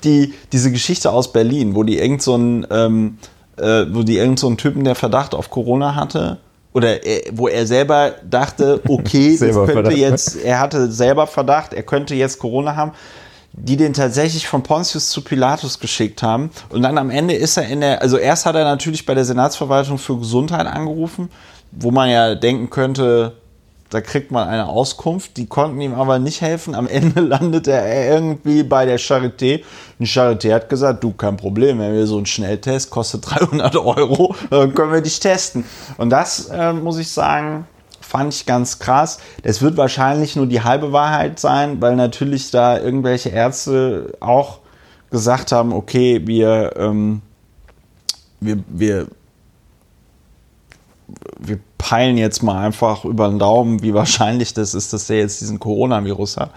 die, 0.04 0.34
diese 0.52 0.70
Geschichte 0.70 1.10
aus 1.10 1.32
Berlin, 1.32 1.74
wo 1.74 1.82
die 1.82 1.98
irgend 1.98 2.22
so 2.22 2.34
einen, 2.34 2.66
ähm, 2.70 3.18
äh, 3.56 3.84
wo 3.90 4.02
die 4.02 4.16
irgend 4.16 4.38
so 4.38 4.46
einen 4.46 4.56
Typen, 4.56 4.84
der 4.84 4.94
Verdacht 4.94 5.34
auf 5.34 5.50
Corona 5.50 5.94
hatte, 5.94 6.38
oder 6.72 7.04
er, 7.04 7.22
wo 7.32 7.48
er 7.48 7.66
selber 7.66 8.14
dachte, 8.28 8.80
okay, 8.86 9.30
das 9.30 9.38
Selber 9.40 9.66
könnte 9.66 9.90
Verdacht. 9.90 9.96
jetzt, 9.96 10.36
er 10.36 10.60
hatte 10.60 10.90
selber 10.92 11.26
Verdacht, 11.26 11.72
er 11.72 11.82
könnte 11.82 12.14
jetzt 12.14 12.38
Corona 12.38 12.76
haben, 12.76 12.92
die 13.52 13.76
den 13.76 13.94
tatsächlich 13.94 14.46
von 14.46 14.62
Pontius 14.62 15.08
zu 15.08 15.22
Pilatus 15.22 15.80
geschickt 15.80 16.22
haben. 16.22 16.50
Und 16.68 16.82
dann 16.82 16.98
am 16.98 17.10
Ende 17.10 17.34
ist 17.34 17.56
er 17.56 17.66
in 17.66 17.80
der, 17.80 18.02
also 18.02 18.18
erst 18.18 18.44
hat 18.44 18.54
er 18.54 18.64
natürlich 18.64 19.06
bei 19.06 19.14
der 19.14 19.24
Senatsverwaltung 19.24 19.96
für 19.98 20.18
Gesundheit 20.18 20.66
angerufen, 20.66 21.30
wo 21.72 21.90
man 21.90 22.10
ja 22.10 22.34
denken 22.34 22.68
könnte, 22.68 23.32
da 23.90 24.00
kriegt 24.00 24.30
man 24.30 24.48
eine 24.48 24.66
Auskunft. 24.66 25.36
Die 25.36 25.46
konnten 25.46 25.80
ihm 25.80 25.94
aber 25.94 26.18
nicht 26.18 26.40
helfen. 26.40 26.74
Am 26.74 26.88
Ende 26.88 27.20
landet 27.20 27.68
er 27.68 28.10
irgendwie 28.10 28.62
bei 28.62 28.84
der 28.84 28.98
Charité. 28.98 29.62
Die 29.98 30.06
Charité 30.06 30.54
hat 30.54 30.68
gesagt, 30.68 31.04
du, 31.04 31.12
kein 31.12 31.36
Problem, 31.36 31.78
wenn 31.78 31.94
wir 31.94 32.06
so 32.06 32.16
einen 32.16 32.26
Schnelltest, 32.26 32.90
kostet 32.90 33.30
300 33.30 33.76
Euro, 33.76 34.34
dann 34.50 34.74
können 34.74 34.92
wir 34.92 35.00
dich 35.00 35.20
testen. 35.20 35.64
Und 35.96 36.10
das, 36.10 36.46
äh, 36.46 36.72
muss 36.72 36.98
ich 36.98 37.10
sagen, 37.10 37.66
fand 38.00 38.34
ich 38.34 38.46
ganz 38.46 38.78
krass. 38.78 39.18
Das 39.42 39.62
wird 39.62 39.76
wahrscheinlich 39.76 40.36
nur 40.36 40.46
die 40.46 40.62
halbe 40.62 40.92
Wahrheit 40.92 41.38
sein, 41.38 41.80
weil 41.80 41.96
natürlich 41.96 42.50
da 42.50 42.78
irgendwelche 42.78 43.30
Ärzte 43.30 44.12
auch 44.20 44.60
gesagt 45.10 45.52
haben, 45.52 45.72
okay, 45.72 46.22
wir, 46.24 46.74
ähm, 46.76 47.22
wir, 48.40 48.58
wir, 48.68 49.06
wir 51.38 51.58
peilen 51.86 52.18
jetzt 52.18 52.42
mal 52.42 52.58
einfach 52.58 53.04
über 53.04 53.28
den 53.28 53.38
Daumen, 53.38 53.80
wie 53.80 53.94
wahrscheinlich 53.94 54.54
das 54.54 54.74
ist, 54.74 54.92
dass 54.92 55.06
der 55.06 55.18
jetzt 55.18 55.40
diesen 55.40 55.60
Coronavirus 55.60 56.36
hat. 56.36 56.50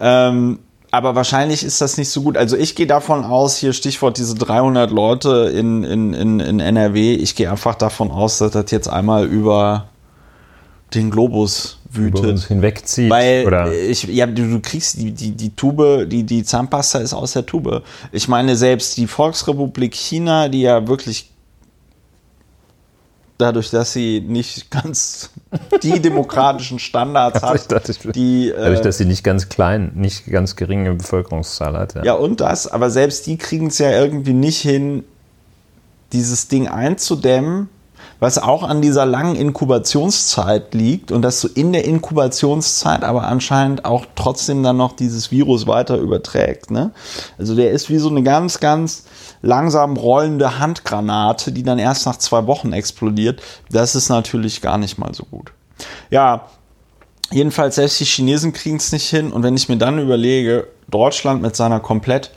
Ähm, 0.00 0.60
aber 0.90 1.14
wahrscheinlich 1.14 1.62
ist 1.62 1.82
das 1.82 1.98
nicht 1.98 2.08
so 2.08 2.22
gut. 2.22 2.38
Also 2.38 2.56
ich 2.56 2.74
gehe 2.74 2.86
davon 2.86 3.24
aus, 3.24 3.58
hier 3.58 3.74
Stichwort 3.74 4.16
diese 4.16 4.34
300 4.36 4.90
Leute 4.90 5.52
in, 5.54 5.84
in, 5.84 6.14
in, 6.14 6.40
in 6.40 6.60
NRW, 6.60 7.12
ich 7.12 7.34
gehe 7.34 7.50
einfach 7.50 7.74
davon 7.74 8.10
aus, 8.10 8.38
dass 8.38 8.52
das 8.52 8.70
jetzt 8.70 8.88
einmal 8.88 9.26
über 9.26 9.88
den 10.94 11.10
Globus 11.10 11.80
Über 11.92 12.18
uns 12.20 12.22
wütet. 12.22 12.44
hinwegzieht. 12.44 13.10
Weil 13.10 13.46
oder 13.46 13.70
ich, 13.70 14.04
ja, 14.04 14.24
du, 14.24 14.48
du 14.48 14.60
kriegst 14.60 14.96
die, 14.96 15.12
die, 15.12 15.32
die 15.32 15.54
Tube, 15.54 16.08
die, 16.08 16.24
die 16.24 16.42
Zahnpasta 16.42 17.00
ist 17.00 17.12
aus 17.12 17.34
der 17.34 17.44
Tube. 17.44 17.82
Ich 18.12 18.28
meine, 18.28 18.56
selbst 18.56 18.96
die 18.96 19.08
Volksrepublik 19.08 19.94
China, 19.94 20.48
die 20.48 20.62
ja 20.62 20.88
wirklich 20.88 21.32
dadurch, 23.38 23.70
dass 23.70 23.92
sie 23.92 24.20
nicht 24.20 24.70
ganz 24.70 25.30
die 25.82 26.00
demokratischen 26.00 26.78
Standards 26.78 27.42
hat, 27.42 27.88
ich- 27.88 27.98
die 28.12 28.52
dadurch, 28.54 28.80
äh, 28.80 28.82
dass 28.82 28.98
sie 28.98 29.04
nicht 29.04 29.24
ganz 29.24 29.48
klein, 29.48 29.92
nicht 29.94 30.26
ganz 30.26 30.56
geringe 30.56 30.94
Bevölkerungszahl 30.94 31.78
hat. 31.78 31.94
Ja. 31.94 32.04
ja 32.04 32.12
und 32.14 32.40
das, 32.40 32.66
aber 32.66 32.90
selbst 32.90 33.26
die 33.26 33.38
kriegen 33.38 33.68
es 33.68 33.78
ja 33.78 33.90
irgendwie 33.90 34.34
nicht 34.34 34.60
hin, 34.60 35.04
dieses 36.12 36.48
Ding 36.48 36.68
einzudämmen, 36.68 37.68
was 38.20 38.38
auch 38.38 38.64
an 38.64 38.82
dieser 38.82 39.06
langen 39.06 39.36
Inkubationszeit 39.36 40.74
liegt 40.74 41.12
und 41.12 41.22
dass 41.22 41.40
du 41.40 41.48
in 41.48 41.72
der 41.72 41.84
Inkubationszeit 41.84 43.04
aber 43.04 43.28
anscheinend 43.28 43.84
auch 43.84 44.06
trotzdem 44.16 44.62
dann 44.62 44.76
noch 44.76 44.92
dieses 44.94 45.30
Virus 45.30 45.66
weiter 45.66 45.98
überträgt. 45.98 46.70
Ne? 46.70 46.90
Also 47.38 47.54
der 47.54 47.70
ist 47.70 47.90
wie 47.90 47.98
so 47.98 48.08
eine 48.08 48.22
ganz, 48.24 48.58
ganz 48.58 49.04
langsam 49.42 49.96
rollende 49.96 50.58
Handgranate, 50.58 51.52
die 51.52 51.62
dann 51.62 51.78
erst 51.78 52.06
nach 52.06 52.16
zwei 52.16 52.46
Wochen 52.46 52.72
explodiert. 52.72 53.42
Das 53.70 53.94
ist 53.94 54.08
natürlich 54.08 54.60
gar 54.60 54.78
nicht 54.78 54.98
mal 54.98 55.14
so 55.14 55.24
gut. 55.24 55.52
Ja, 56.10 56.48
Jedenfalls, 57.30 57.74
selbst 57.74 58.00
die 58.00 58.04
Chinesen 58.04 58.52
kriegen 58.52 58.76
es 58.76 58.92
nicht 58.92 59.08
hin. 59.08 59.32
Und 59.32 59.42
wenn 59.42 59.56
ich 59.56 59.68
mir 59.68 59.76
dann 59.76 59.98
überlege, 59.98 60.66
Deutschland 60.88 61.42
mit 61.42 61.54
seiner 61.56 61.80
komplett, 61.80 62.30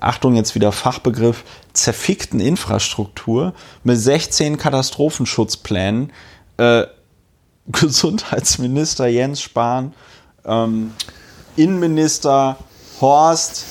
Achtung, 0.00 0.36
jetzt 0.36 0.54
wieder 0.54 0.72
Fachbegriff, 0.72 1.44
zerfickten 1.74 2.40
Infrastruktur 2.40 3.52
mit 3.84 3.98
16 3.98 4.56
Katastrophenschutzplänen, 4.56 6.12
äh, 6.56 6.84
Gesundheitsminister 7.66 9.08
Jens 9.08 9.42
Spahn, 9.42 9.92
ähm, 10.46 10.92
Innenminister 11.56 12.56
Horst, 13.00 13.66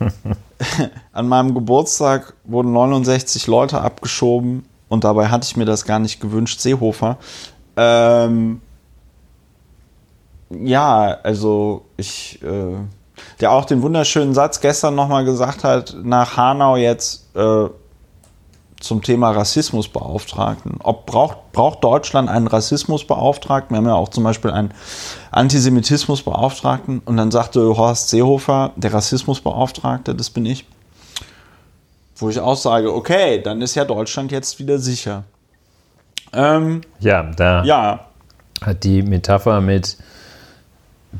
an 1.12 1.28
meinem 1.28 1.54
Geburtstag 1.54 2.34
wurden 2.44 2.72
69 2.72 3.46
Leute 3.46 3.80
abgeschoben 3.80 4.64
und 4.88 5.04
dabei 5.04 5.28
hatte 5.28 5.46
ich 5.46 5.56
mir 5.56 5.64
das 5.64 5.84
gar 5.84 5.98
nicht 5.98 6.20
gewünscht, 6.20 6.60
Seehofer. 6.60 7.16
Ähm, 7.76 8.60
ja, 10.50 11.18
also 11.22 11.86
ich, 11.96 12.42
äh, 12.42 12.76
der 13.40 13.52
auch 13.52 13.64
den 13.64 13.82
wunderschönen 13.82 14.34
Satz 14.34 14.60
gestern 14.60 14.94
nochmal 14.94 15.24
gesagt 15.24 15.64
hat, 15.64 15.96
nach 16.02 16.36
Hanau 16.36 16.76
jetzt 16.76 17.34
äh, 17.34 17.68
zum 18.82 19.02
Thema 19.02 19.30
Rassismusbeauftragten. 19.30 20.78
Ob 20.82 21.06
braucht, 21.06 21.52
braucht 21.52 21.84
Deutschland 21.84 22.28
einen 22.28 22.46
Rassismusbeauftragten? 22.46 23.74
Wir 23.74 23.78
haben 23.78 23.86
ja 23.86 23.94
auch 23.94 24.08
zum 24.08 24.24
Beispiel 24.24 24.50
einen 24.50 24.72
Antisemitismusbeauftragten. 25.30 27.00
Und 27.04 27.16
dann 27.16 27.30
sagte 27.30 27.76
Horst 27.76 28.10
Seehofer, 28.10 28.72
der 28.76 28.92
Rassismusbeauftragte, 28.92 30.14
das 30.14 30.30
bin 30.30 30.46
ich. 30.46 30.66
Wo 32.16 32.28
ich 32.28 32.40
auch 32.40 32.56
sage, 32.56 32.94
okay, 32.94 33.40
dann 33.40 33.62
ist 33.62 33.74
ja 33.74 33.84
Deutschland 33.84 34.32
jetzt 34.32 34.58
wieder 34.58 34.78
sicher. 34.78 35.24
Ähm, 36.32 36.82
ja, 37.00 37.22
da 37.22 37.64
ja. 37.64 38.06
hat 38.64 38.84
die 38.84 39.02
Metapher 39.02 39.60
mit 39.60 39.96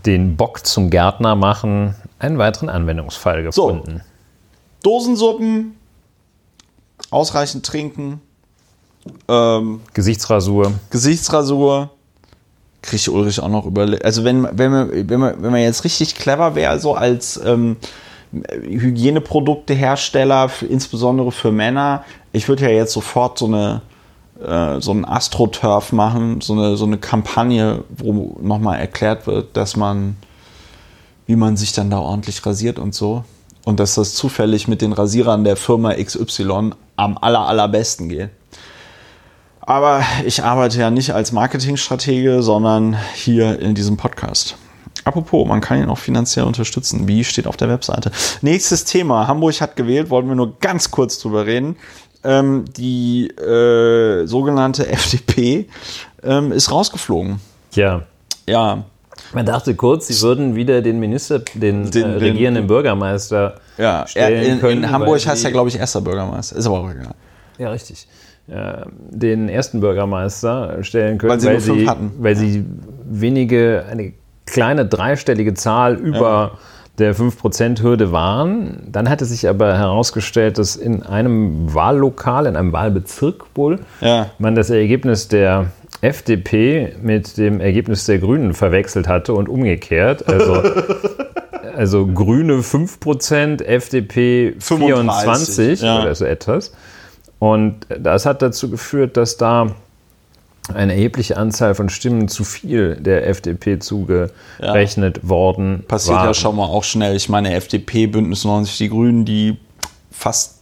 den 0.06 0.36
Bock 0.36 0.66
zum 0.66 0.90
Gärtner 0.90 1.36
machen 1.36 1.94
einen 2.18 2.38
weiteren 2.38 2.68
Anwendungsfall 2.68 3.42
gefunden. 3.42 3.98
So. 3.98 4.90
Dosensuppen, 4.90 5.76
ausreichend 7.12 7.64
trinken, 7.64 8.20
ähm, 9.28 9.80
Gesichtsrasur. 9.94 10.72
Gesichtsrasur. 10.90 11.90
Kriegt 12.82 13.08
Ulrich 13.08 13.40
auch 13.40 13.48
noch 13.48 13.64
überlegt. 13.64 14.04
Also 14.04 14.24
wenn, 14.24 14.46
wenn, 14.58 14.72
man, 14.72 15.08
wenn, 15.08 15.20
man, 15.20 15.42
wenn 15.42 15.52
man 15.52 15.60
jetzt 15.60 15.84
richtig 15.84 16.16
clever 16.16 16.56
wäre, 16.56 16.80
so 16.80 16.94
als 16.94 17.40
ähm, 17.44 17.76
Hygieneproduktehersteller, 18.32 20.50
insbesondere 20.68 21.30
für 21.30 21.52
Männer, 21.52 22.04
ich 22.32 22.48
würde 22.48 22.64
ja 22.64 22.70
jetzt 22.70 22.92
sofort 22.92 23.38
so 23.38 23.46
eine 23.46 23.82
äh, 24.44 24.80
so 24.80 24.90
einen 24.90 25.04
AstroTurf 25.04 25.92
machen, 25.92 26.40
so 26.40 26.54
eine, 26.54 26.76
so 26.76 26.84
eine 26.84 26.98
Kampagne, 26.98 27.84
wo 27.96 28.36
nochmal 28.40 28.80
erklärt 28.80 29.28
wird, 29.28 29.56
dass 29.56 29.76
man, 29.76 30.16
wie 31.26 31.36
man 31.36 31.56
sich 31.56 31.72
dann 31.72 31.90
da 31.90 31.98
ordentlich 31.98 32.44
rasiert 32.44 32.80
und 32.80 32.94
so. 32.94 33.24
Und 33.64 33.78
dass 33.80 33.94
das 33.94 34.14
zufällig 34.14 34.68
mit 34.68 34.82
den 34.82 34.92
Rasierern 34.92 35.44
der 35.44 35.56
Firma 35.56 35.94
XY 35.94 36.72
am 36.96 37.18
aller, 37.18 37.46
allerbesten 37.46 38.08
geht. 38.08 38.30
Aber 39.60 40.02
ich 40.26 40.42
arbeite 40.42 40.78
ja 40.78 40.90
nicht 40.90 41.14
als 41.14 41.30
Marketingstratege, 41.30 42.42
sondern 42.42 42.96
hier 43.14 43.60
in 43.60 43.74
diesem 43.74 43.96
Podcast. 43.96 44.56
Apropos, 45.04 45.46
man 45.46 45.60
kann 45.60 45.80
ihn 45.80 45.88
auch 45.88 45.98
finanziell 45.98 46.44
unterstützen. 46.44 47.06
Wie 47.06 47.24
steht 47.24 47.46
auf 47.46 47.56
der 47.56 47.68
Webseite? 47.68 48.10
Nächstes 48.40 48.84
Thema. 48.84 49.28
Hamburg 49.28 49.60
hat 49.60 49.76
gewählt, 49.76 50.10
wollten 50.10 50.28
wir 50.28 50.36
nur 50.36 50.58
ganz 50.58 50.90
kurz 50.90 51.18
drüber 51.18 51.46
reden 51.46 51.76
ähm, 52.24 52.64
die 52.76 53.28
äh, 53.28 54.26
sogenannte 54.26 54.88
FDP 54.88 55.68
ähm, 56.22 56.52
ist 56.52 56.70
rausgeflogen. 56.70 57.40
Ja. 57.74 58.02
Ja. 58.46 58.84
Man 59.32 59.46
dachte 59.46 59.74
kurz, 59.74 60.08
sie 60.08 60.20
würden 60.22 60.54
wieder 60.54 60.82
den 60.82 61.00
Minister, 61.00 61.40
den, 61.54 61.90
den, 61.90 62.04
äh, 62.04 62.16
regierenden 62.16 62.64
den, 62.64 62.68
Bürgermeister 62.68 63.54
ja, 63.78 64.06
stellen 64.06 64.54
in, 64.54 64.60
können. 64.60 64.84
In 64.84 64.90
Hamburg 64.90 65.26
heißt 65.26 65.44
er, 65.44 65.50
glaube 65.50 65.68
ich, 65.68 65.78
erster 65.78 66.00
Bürgermeister. 66.00 66.56
Ist 66.56 66.66
aber 66.66 66.80
auch 66.80 66.90
egal. 66.90 67.14
Ja, 67.58 67.70
richtig. 67.70 68.06
Äh, 68.48 68.84
den 69.10 69.48
ersten 69.48 69.80
Bürgermeister 69.80 70.82
stellen 70.82 71.18
können, 71.18 71.30
weil 71.42 71.60
sie, 71.60 71.86
weil 71.86 71.86
sie, 71.86 71.88
weil 72.18 72.36
sie 72.36 72.64
wenige, 73.04 73.84
eine 73.90 74.12
kleine 74.46 74.86
dreistellige 74.86 75.54
Zahl 75.54 75.94
über 75.94 76.52
ja 76.52 76.58
der 76.98 77.16
5%-Hürde 77.16 78.12
waren. 78.12 78.86
Dann 78.90 79.08
hatte 79.08 79.24
sich 79.24 79.48
aber 79.48 79.76
herausgestellt, 79.76 80.58
dass 80.58 80.76
in 80.76 81.02
einem 81.02 81.74
Wahllokal, 81.74 82.46
in 82.46 82.56
einem 82.56 82.72
Wahlbezirk 82.72 83.44
wohl, 83.54 83.80
ja. 84.00 84.30
man 84.38 84.54
das 84.54 84.70
Ergebnis 84.70 85.28
der 85.28 85.66
FDP 86.02 86.96
mit 87.00 87.38
dem 87.38 87.60
Ergebnis 87.60 88.04
der 88.06 88.18
Grünen 88.18 88.54
verwechselt 88.54 89.06
hatte 89.08 89.34
und 89.34 89.48
umgekehrt. 89.48 90.28
Also, 90.28 90.62
also 91.76 92.06
Grüne 92.06 92.58
5%, 92.58 93.62
FDP 93.62 94.54
24 94.58 95.80
ja. 95.80 96.02
oder 96.02 96.14
so 96.14 96.24
etwas. 96.24 96.72
Und 97.38 97.86
das 97.88 98.26
hat 98.26 98.42
dazu 98.42 98.68
geführt, 98.68 99.16
dass 99.16 99.36
da 99.36 99.74
eine 100.74 100.92
erhebliche 100.92 101.36
Anzahl 101.36 101.74
von 101.76 101.88
Stimmen 101.88 102.28
zu 102.28 102.42
viel 102.44 102.96
der 102.96 103.28
FDP 103.28 103.78
zugerechnet 103.78 105.18
ja. 105.18 105.28
worden 105.28 105.84
Passiert 105.86 106.16
waren. 106.16 106.26
ja 106.26 106.34
schon 106.34 106.56
mal 106.56 106.66
auch 106.66 106.84
schnell. 106.84 107.14
Ich 107.14 107.28
meine, 107.28 107.54
FDP, 107.54 108.08
Bündnis 108.08 108.44
90, 108.44 108.76
die 108.78 108.88
Grünen, 108.88 109.24
die 109.24 109.56
fast 110.10 110.58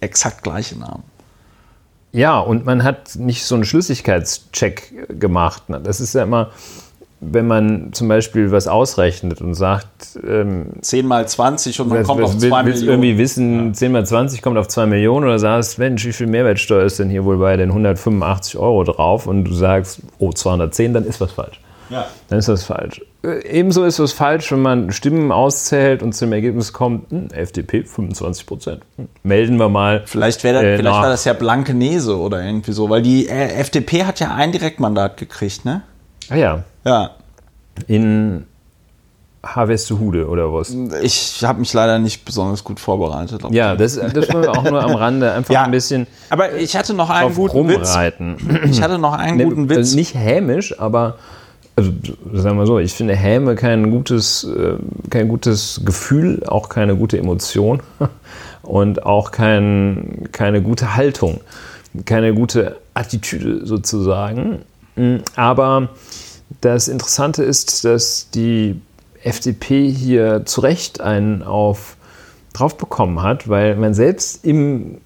exakt 0.00 0.42
gleiche 0.42 0.78
Namen. 0.78 1.02
Ja, 2.14 2.38
und 2.38 2.64
man 2.64 2.84
hat 2.84 3.16
nicht 3.16 3.44
so 3.44 3.56
einen 3.56 3.64
Schlüssigkeitscheck 3.64 5.18
gemacht. 5.18 5.64
Das 5.82 6.00
ist 6.00 6.14
ja 6.14 6.22
immer, 6.22 6.50
wenn 7.20 7.48
man 7.48 7.92
zum 7.92 8.06
Beispiel 8.06 8.52
was 8.52 8.68
ausrechnet 8.68 9.40
und 9.40 9.54
sagt, 9.54 10.20
ähm, 10.24 10.66
10 10.80 11.08
mal 11.08 11.26
20 11.26 11.80
und 11.80 11.88
man 11.88 11.98
was, 11.98 12.06
kommt 12.06 12.22
was, 12.22 12.30
auf 12.30 12.38
2 12.38 12.46
Millionen. 12.46 12.66
Willst 12.66 12.82
irgendwie 12.84 13.18
wissen, 13.18 13.66
ja. 13.66 13.72
10 13.72 13.92
mal 13.92 14.06
20 14.06 14.42
kommt 14.42 14.58
auf 14.58 14.68
2 14.68 14.86
Millionen 14.86 15.26
oder 15.26 15.40
sagst, 15.40 15.80
Mensch, 15.80 16.06
wie 16.06 16.12
viel 16.12 16.28
Mehrwertsteuer 16.28 16.84
ist 16.84 17.00
denn 17.00 17.10
hier 17.10 17.24
wohl 17.24 17.38
bei 17.38 17.56
den 17.56 17.70
185 17.70 18.58
Euro 18.58 18.84
drauf 18.84 19.26
und 19.26 19.42
du 19.42 19.52
sagst, 19.52 19.98
oh, 20.20 20.32
210, 20.32 20.94
dann 20.94 21.04
ist 21.04 21.20
was 21.20 21.32
falsch. 21.32 21.58
Ja. 21.90 22.06
Dann 22.28 22.38
ist 22.38 22.48
das 22.48 22.64
falsch. 22.64 23.02
Äh, 23.22 23.46
ebenso 23.46 23.84
ist 23.84 23.98
es 23.98 24.12
falsch, 24.12 24.50
wenn 24.52 24.62
man 24.62 24.92
Stimmen 24.92 25.32
auszählt 25.32 26.02
und 26.02 26.14
zum 26.14 26.32
Ergebnis 26.32 26.72
kommt, 26.72 27.10
hm, 27.10 27.28
FDP 27.30 27.84
25 27.84 28.46
Prozent. 28.46 28.82
Hm, 28.96 29.08
melden 29.22 29.58
wir 29.58 29.68
mal. 29.68 30.02
Vielleicht, 30.06 30.44
wär 30.44 30.54
äh, 30.54 30.76
vielleicht 30.76 30.96
war 30.96 31.08
das 31.08 31.24
ja 31.24 31.32
Blankenese 31.32 32.18
oder 32.18 32.42
irgendwie 32.42 32.72
so, 32.72 32.90
weil 32.90 33.02
die 33.02 33.28
äh, 33.28 33.54
FDP 33.54 34.04
hat 34.04 34.20
ja 34.20 34.34
ein 34.34 34.52
Direktmandat 34.52 35.16
gekriegt, 35.16 35.64
ne? 35.64 35.82
Ah 36.30 36.36
ja. 36.36 36.64
Ja. 36.84 37.10
In 37.86 38.46
Harvestehude 39.44 40.26
oder 40.28 40.52
was? 40.52 40.74
Ich 41.02 41.44
habe 41.44 41.60
mich 41.60 41.72
leider 41.72 41.98
nicht 41.98 42.24
besonders 42.24 42.64
gut 42.64 42.80
vorbereitet. 42.80 43.42
Ja, 43.50 43.76
das, 43.76 43.96
das 43.96 44.32
wollen 44.32 44.44
wir 44.44 44.52
auch 44.52 44.64
nur 44.64 44.82
am 44.82 44.94
Rande 44.94 45.32
einfach 45.32 45.52
ja, 45.52 45.64
ein 45.64 45.70
bisschen. 45.70 46.06
Aber 46.30 46.54
ich 46.54 46.76
hatte 46.76 46.94
noch 46.94 47.10
einen 47.10 47.34
guten 47.34 47.56
rumreiten. 47.56 48.36
Witz. 48.38 48.70
Ich 48.70 48.82
hatte 48.82 48.98
noch 48.98 49.12
einen 49.12 49.36
ne, 49.36 49.44
guten 49.44 49.68
Witz. 49.68 49.78
Also 49.78 49.96
nicht 49.96 50.14
hämisch, 50.14 50.78
aber 50.78 51.16
also 51.76 51.92
sagen 52.32 52.58
wir 52.58 52.66
so, 52.66 52.78
ich 52.78 52.94
finde 52.94 53.16
Häme 53.16 53.56
kein 53.56 53.90
gutes, 53.90 54.44
äh, 54.44 54.76
kein 55.10 55.28
gutes 55.28 55.80
Gefühl, 55.84 56.42
auch 56.46 56.68
keine 56.68 56.96
gute 56.96 57.18
Emotion 57.18 57.82
und 58.62 59.04
auch 59.04 59.30
kein, 59.32 60.28
keine 60.32 60.62
gute 60.62 60.94
Haltung, 60.94 61.40
keine 62.04 62.34
gute 62.34 62.76
Attitüde 62.94 63.66
sozusagen. 63.66 64.60
Aber 65.34 65.88
das 66.60 66.88
Interessante 66.88 67.42
ist, 67.42 67.84
dass 67.84 68.30
die 68.30 68.80
FDP 69.22 69.90
hier 69.90 70.44
zu 70.44 70.60
Recht 70.60 71.00
einen 71.00 71.42
auf 71.42 71.96
drauf 72.52 72.76
bekommen 72.76 73.22
hat, 73.22 73.48
weil 73.48 73.74
man 73.76 73.94
selbst 73.94 74.44
im 74.44 74.98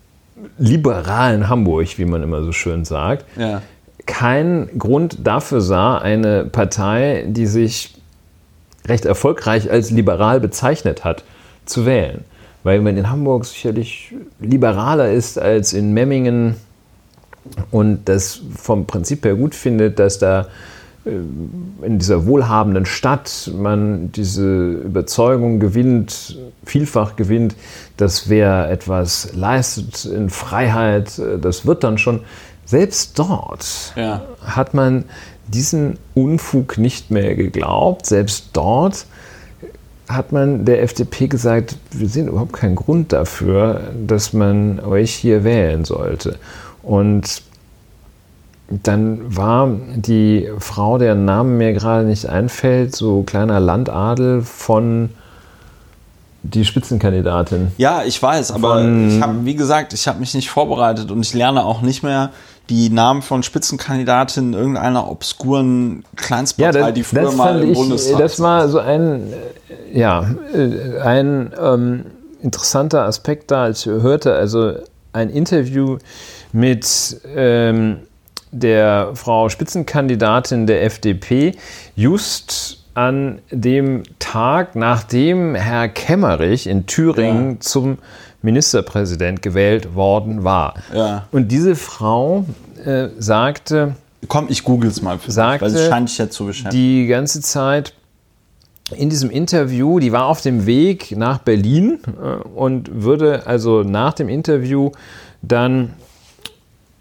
liberalen 0.59 1.49
Hamburg, 1.49 1.99
wie 1.99 2.05
man 2.05 2.23
immer 2.23 2.43
so 2.43 2.53
schön 2.53 2.85
sagt, 2.85 3.25
ja. 3.39 3.63
Keinen 4.09 4.79
Grund 4.79 5.19
dafür 5.25 5.61
sah, 5.61 5.99
eine 5.99 6.45
Partei, 6.47 7.25
die 7.29 7.47
sich 7.47 7.95
recht 8.89 9.05
erfolgreich 9.05 9.71
als 9.71 9.91
liberal 9.93 10.41
bezeichnet 10.41 11.05
hat, 11.05 11.23
zu 11.67 11.87
wählen. 11.87 12.25
Weil 12.65 12.81
man 12.81 12.97
in 12.97 13.09
Hamburg 13.09 13.45
sicherlich 13.45 14.15
liberaler 14.41 15.13
ist 15.13 15.39
als 15.39 15.73
in 15.73 15.93
Memmingen 15.93 16.57
und 17.71 18.09
das 18.09 18.41
vom 18.57 18.87
Prinzip 18.87 19.25
her 19.25 19.37
gut 19.37 19.55
findet, 19.55 19.99
dass 19.99 20.19
da 20.19 20.49
äh, 21.05 21.11
in 21.87 21.99
dieser 21.99 22.27
wohlhabenden 22.27 22.87
Stadt 22.87 23.51
man 23.55 24.11
diese 24.13 24.73
Überzeugung 24.73 25.61
gewinnt, 25.61 26.39
vielfach 26.65 27.15
gewinnt, 27.17 27.55
dass 27.97 28.29
wer 28.29 28.71
etwas 28.71 29.35
leistet 29.35 30.07
in 30.07 30.31
Freiheit, 30.31 31.19
äh, 31.19 31.39
das 31.39 31.67
wird 31.67 31.85
dann 31.85 31.99
schon. 31.99 32.21
Selbst 32.69 33.19
dort 33.19 33.95
ja. 33.97 34.21
hat 34.45 34.75
man 34.75 35.05
diesen 35.47 35.99
Unfug 36.15 36.77
nicht 36.77 37.11
mehr 37.11 37.35
geglaubt. 37.35 38.05
Selbst 38.05 38.51
dort 38.53 39.07
hat 40.07 40.33
man 40.33 40.67
der 40.67 40.83
FDP 40.83 41.29
gesagt, 41.29 41.77
wir 41.93 42.11
sehen 42.11 42.29
überhaupt 42.29 42.53
keinen 42.53 42.77
Grund 42.77 43.15
dafür, 43.15 43.81
dass 44.07 44.35
man 44.35 44.81
euch 44.81 45.15
hier 45.15 45.45
wählen 45.45 45.87
sollte. 45.87 46.39
Und 46.83 47.41
dann 48.69 49.35
war 49.35 49.71
die 49.97 50.51
Frau, 50.59 50.99
deren 50.99 51.25
Name 51.25 51.49
mir 51.49 51.73
gerade 51.73 52.07
nicht 52.07 52.27
einfällt, 52.27 52.95
so 52.95 53.23
kleiner 53.23 53.61
Landadel 53.61 54.43
von 54.43 55.09
die 56.43 56.67
Spitzenkandidatin. 56.67 57.73
Ja, 57.79 58.03
ich 58.05 58.23
weiß, 58.23 58.53
aber 58.53 58.83
ich 58.83 59.23
habe, 59.23 59.45
wie 59.45 59.55
gesagt, 59.55 59.95
ich 59.95 60.07
habe 60.07 60.21
mich 60.21 60.35
nicht 60.35 60.51
vorbereitet 60.51 61.11
und 61.11 61.23
ich 61.23 61.33
lerne 61.33 61.65
auch 61.65 61.81
nicht 61.81 62.03
mehr 62.03 62.31
die 62.71 62.91
Namen 62.91 63.23
von 63.23 63.43
Spitzenkandidatinnen 63.43 64.55
irgendeiner 64.55 65.11
obskuren 65.11 66.05
Kleinstpartei, 66.17 66.79
ja, 66.79 66.87
das, 66.87 66.95
die 66.95 67.03
früher 67.03 67.33
mal 67.33 67.63
im 67.63 67.71
ich, 67.71 67.79
Bundestag. 67.79 68.19
Das 68.19 68.41
war 68.41 68.69
so 68.69 68.79
ein, 68.79 69.33
ja, 69.93 70.27
ein 71.03 71.53
ähm, 71.61 72.05
interessanter 72.43 73.05
Aspekt 73.05 73.51
da, 73.51 73.65
als 73.65 73.87
ich 73.87 73.87
hörte, 73.87 74.35
also 74.35 74.75
ein 75.13 75.31
Interview 75.31 75.99
mit 76.53 77.21
ähm, 77.35 78.01
der 78.51 79.11
Frau 79.15 79.49
Spitzenkandidatin 79.49 80.67
der 80.67 80.85
FDP 80.85 81.55
just 81.97 82.85
an 82.95 83.39
dem 83.51 84.03
Tag, 84.19 84.75
nachdem 84.75 85.55
Herr 85.55 85.89
Kemmerich 85.89 86.67
in 86.67 86.87
Thüringen 86.87 87.55
ja. 87.55 87.61
zum 87.61 87.99
Ministerpräsident 88.43 89.43
gewählt 89.43 89.95
worden 89.95 90.45
war. 90.45 90.75
Ja. 90.95 91.27
Und 91.33 91.49
diese 91.49 91.75
Frau 91.75 92.45
äh, 92.85 93.09
sagte, 93.19 93.97
Komm, 94.27 94.47
ich 94.49 94.65
google 94.65 94.91
es 94.91 95.01
mal 95.01 95.19
für 95.19 95.31
sagte, 95.31 95.65
dich, 95.67 95.75
weil 95.75 95.81
es 95.83 95.89
scheint 95.89 96.09
dich 96.09 96.19
ja 96.19 96.29
zu 96.29 96.47
beschäftigen. 96.47 96.83
Die 96.83 97.07
ganze 97.07 97.41
Zeit 97.41 97.95
in 98.97 99.11
diesem 99.11 99.31
Interview, 99.31 99.99
die 99.99 100.13
war 100.13 100.27
auf 100.27 100.41
dem 100.41 100.67
Weg 100.67 101.17
nach 101.17 101.39
Berlin 101.39 102.01
äh, 102.07 102.49
und 102.49 103.03
würde 103.03 103.47
also 103.47 103.83
nach 103.83 104.15
dem 104.15 104.29
Interview 104.29 104.91
dann, 105.43 105.95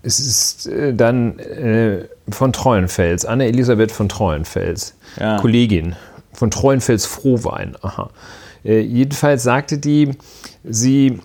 es 0.04 0.20
ist 0.20 0.68
äh, 0.68 0.94
dann 0.94 1.40
äh, 1.40 2.06
von 2.30 2.54
Treuenfels, 2.54 3.26
Anne-Elisabeth 3.26 3.92
von 3.92 4.10
Treuenfels, 4.10 4.96
Ja. 5.20 5.38
Kollegin 5.38 5.96
von 6.34 6.52
Treuenfels 6.52 7.06
Frohwein. 7.06 7.76
Aha. 7.82 8.10
Äh, 8.64 8.82
jedenfalls 8.82 9.44
sagte 9.44 9.78
die, 9.78 10.12
sie 10.70 11.20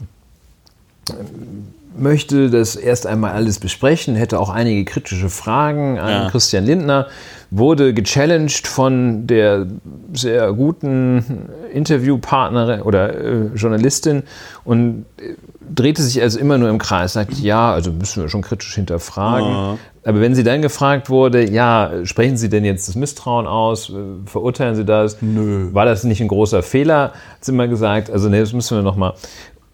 möchte 1.96 2.50
das 2.50 2.76
erst 2.76 3.06
einmal 3.06 3.32
alles 3.32 3.58
besprechen, 3.58 4.14
hätte 4.16 4.40
auch 4.40 4.48
einige 4.48 4.84
kritische 4.84 5.28
Fragen 5.28 5.98
an 5.98 6.08
Ja. 6.10 6.30
Christian 6.30 6.64
Lindner, 6.64 7.08
wurde 7.54 7.92
gechallenged 7.92 8.66
von 8.66 9.26
der 9.26 9.66
sehr 10.14 10.54
guten 10.54 11.50
Interviewpartnerin 11.72 12.80
oder 12.80 13.14
äh, 13.14 13.46
Journalistin 13.54 14.22
und 14.64 15.04
äh, 15.18 15.34
drehte 15.74 16.02
sich 16.02 16.22
also 16.22 16.38
immer 16.38 16.56
nur 16.56 16.70
im 16.70 16.78
Kreis, 16.78 17.12
sagt, 17.12 17.34
ja, 17.34 17.70
also 17.70 17.92
müssen 17.92 18.22
wir 18.22 18.30
schon 18.30 18.40
kritisch 18.40 18.74
hinterfragen. 18.74 19.48
Ja. 19.48 19.78
Aber 20.04 20.20
wenn 20.22 20.34
sie 20.34 20.44
dann 20.44 20.62
gefragt 20.62 21.10
wurde, 21.10 21.48
ja, 21.48 21.90
sprechen 22.04 22.38
Sie 22.38 22.48
denn 22.48 22.64
jetzt 22.64 22.88
das 22.88 22.96
Misstrauen 22.96 23.46
aus, 23.46 23.90
äh, 23.90 23.92
verurteilen 24.24 24.74
Sie 24.74 24.86
das? 24.86 25.20
Nö. 25.20 25.68
War 25.74 25.84
das 25.84 26.04
nicht 26.04 26.22
ein 26.22 26.28
großer 26.28 26.62
Fehler? 26.62 27.12
Hat 27.12 27.44
sie 27.44 27.52
immer 27.52 27.68
gesagt, 27.68 28.10
also 28.10 28.30
nee, 28.30 28.40
das 28.40 28.54
müssen 28.54 28.78
wir 28.78 28.82
noch 28.82 28.96
mal. 28.96 29.12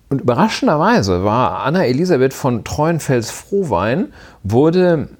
Und 0.08 0.22
überraschenderweise 0.22 1.22
war 1.22 1.60
Anna 1.60 1.84
Elisabeth 1.84 2.34
von 2.34 2.64
Treuenfels-Frohwein, 2.64 4.08
wurde 4.42 5.10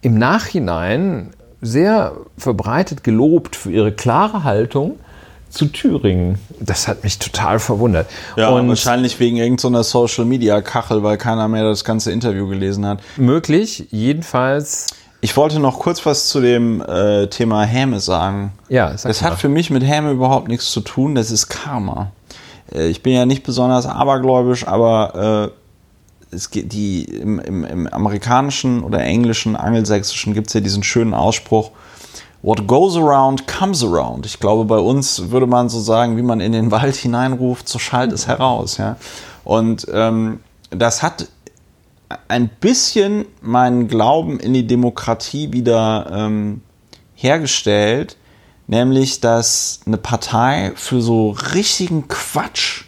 im 0.00 0.18
Nachhinein 0.18 1.30
sehr 1.62 2.12
verbreitet 2.38 3.02
gelobt 3.04 3.56
für 3.56 3.70
ihre 3.72 3.92
klare 3.92 4.44
Haltung 4.44 4.98
zu 5.50 5.66
Thüringen. 5.66 6.38
Das 6.60 6.86
hat 6.86 7.02
mich 7.04 7.18
total 7.18 7.58
verwundert. 7.58 8.06
Ja, 8.36 8.50
Und 8.50 8.68
wahrscheinlich 8.68 9.18
wegen 9.20 9.36
irgendeiner 9.38 9.84
Social 9.84 10.24
Media 10.26 10.60
Kachel, 10.60 11.02
weil 11.02 11.16
keiner 11.16 11.48
mehr 11.48 11.64
das 11.64 11.84
ganze 11.84 12.12
Interview 12.12 12.46
gelesen 12.48 12.84
hat. 12.84 12.98
möglich, 13.16 13.86
jedenfalls, 13.90 14.88
Ich 15.22 15.34
wollte 15.36 15.58
noch 15.58 15.78
kurz 15.78 16.04
was 16.04 16.28
zu 16.28 16.40
dem 16.40 16.82
äh, 16.82 17.28
Thema 17.28 17.62
Häme 17.64 18.00
sagen. 18.00 18.52
ja, 18.68 18.90
Das 18.90 19.04
mal. 19.04 19.30
hat 19.30 19.38
für 19.38 19.48
mich 19.48 19.70
mit 19.70 19.82
Häme 19.82 20.10
überhaupt 20.10 20.48
nichts 20.48 20.70
zu 20.70 20.80
tun, 20.80 21.14
das 21.14 21.30
ist 21.30 21.48
Karma. 21.48 22.10
Äh, 22.74 22.88
Ich 22.88 23.02
bin 23.02 23.14
ja 23.14 23.24
nicht 23.24 23.42
besonders 23.42 23.86
abergläubisch, 23.86 24.66
aber 24.66 25.50
äh, 25.54 25.65
es 26.30 26.50
geht 26.50 26.72
die, 26.72 27.04
im, 27.04 27.38
im, 27.38 27.64
im 27.64 27.86
amerikanischen 27.86 28.82
oder 28.82 29.00
englischen, 29.00 29.56
angelsächsischen 29.56 30.34
gibt 30.34 30.48
es 30.48 30.54
ja 30.54 30.60
diesen 30.60 30.82
schönen 30.82 31.14
Ausspruch, 31.14 31.70
What 32.42 32.68
goes 32.68 32.96
around 32.96 33.48
comes 33.48 33.82
around. 33.82 34.24
Ich 34.24 34.38
glaube, 34.38 34.64
bei 34.66 34.78
uns 34.78 35.30
würde 35.30 35.48
man 35.48 35.68
so 35.68 35.80
sagen, 35.80 36.16
wie 36.16 36.22
man 36.22 36.40
in 36.40 36.52
den 36.52 36.70
Wald 36.70 36.94
hineinruft, 36.94 37.68
so 37.68 37.80
schallt 37.80 38.12
es 38.12 38.28
heraus. 38.28 38.76
Ja? 38.76 38.96
Und 39.42 39.86
ähm, 39.92 40.38
das 40.70 41.02
hat 41.02 41.26
ein 42.28 42.48
bisschen 42.48 43.24
meinen 43.40 43.88
Glauben 43.88 44.38
in 44.38 44.54
die 44.54 44.66
Demokratie 44.66 45.52
wieder 45.52 46.08
ähm, 46.12 46.62
hergestellt, 47.14 48.16
nämlich 48.68 49.20
dass 49.20 49.80
eine 49.84 49.96
Partei 49.96 50.72
für 50.76 51.00
so 51.00 51.30
richtigen 51.52 52.06
Quatsch, 52.06 52.84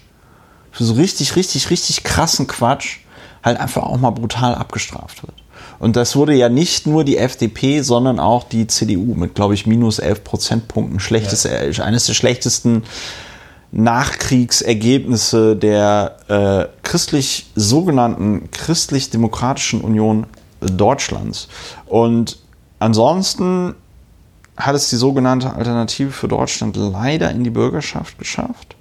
für 0.71 0.85
so 0.85 0.95
richtig, 0.95 1.35
richtig, 1.35 1.71
richtig 1.71 2.05
krassen 2.05 2.47
Quatsch 2.47 2.99
halt 3.43 3.59
einfach 3.59 3.83
auch 3.83 3.99
mal 3.99 4.11
brutal 4.11 4.55
abgestraft 4.55 5.23
wird. 5.23 5.35
Und 5.79 5.97
das 5.97 6.17
wurde 6.17 6.35
ja 6.35 6.49
nicht 6.49 6.87
nur 6.87 7.05
die 7.05 7.19
FDP, 7.19 7.83
sondern 7.83 8.19
auch 8.19 8.45
die 8.45 8.67
CDU 8.67 9.15
mit, 9.15 9.35
glaube 9.35 9.55
ich, 9.55 9.67
minus 9.67 9.99
11 9.99 10.25
Prozentpunkten. 10.25 11.01
Schlechtes, 11.01 11.45
äh, 11.45 11.73
Eines 11.81 12.07
der 12.07 12.15
schlechtesten 12.15 12.83
Nachkriegsergebnisse 13.71 15.55
der 15.55 16.17
äh, 16.29 16.67
christlich 16.83 17.47
sogenannten 17.55 18.51
christlich-demokratischen 18.51 19.83
Union 19.83 20.27
Deutschlands. 20.61 21.49
Und 21.87 22.39
ansonsten 22.79 23.75
hat 24.57 24.75
es 24.75 24.91
die 24.91 24.97
sogenannte 24.97 25.55
Alternative 25.55 26.11
für 26.11 26.29
Deutschland 26.29 26.77
leider 26.77 27.31
in 27.31 27.45
die 27.45 27.51
Bürgerschaft 27.51 28.19
geschafft. 28.19 28.75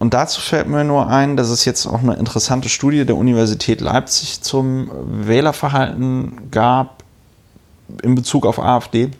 Und 0.00 0.14
dazu 0.14 0.40
fällt 0.40 0.66
mir 0.66 0.82
nur 0.82 1.08
ein, 1.08 1.36
dass 1.36 1.50
es 1.50 1.66
jetzt 1.66 1.86
auch 1.86 2.00
eine 2.00 2.14
interessante 2.14 2.70
Studie 2.70 3.04
der 3.04 3.16
Universität 3.16 3.82
Leipzig 3.82 4.40
zum 4.40 4.90
Wählerverhalten 5.04 6.50
gab 6.50 7.04
in 8.02 8.14
Bezug 8.14 8.46
auf 8.46 8.58
AfD. 8.58 9.10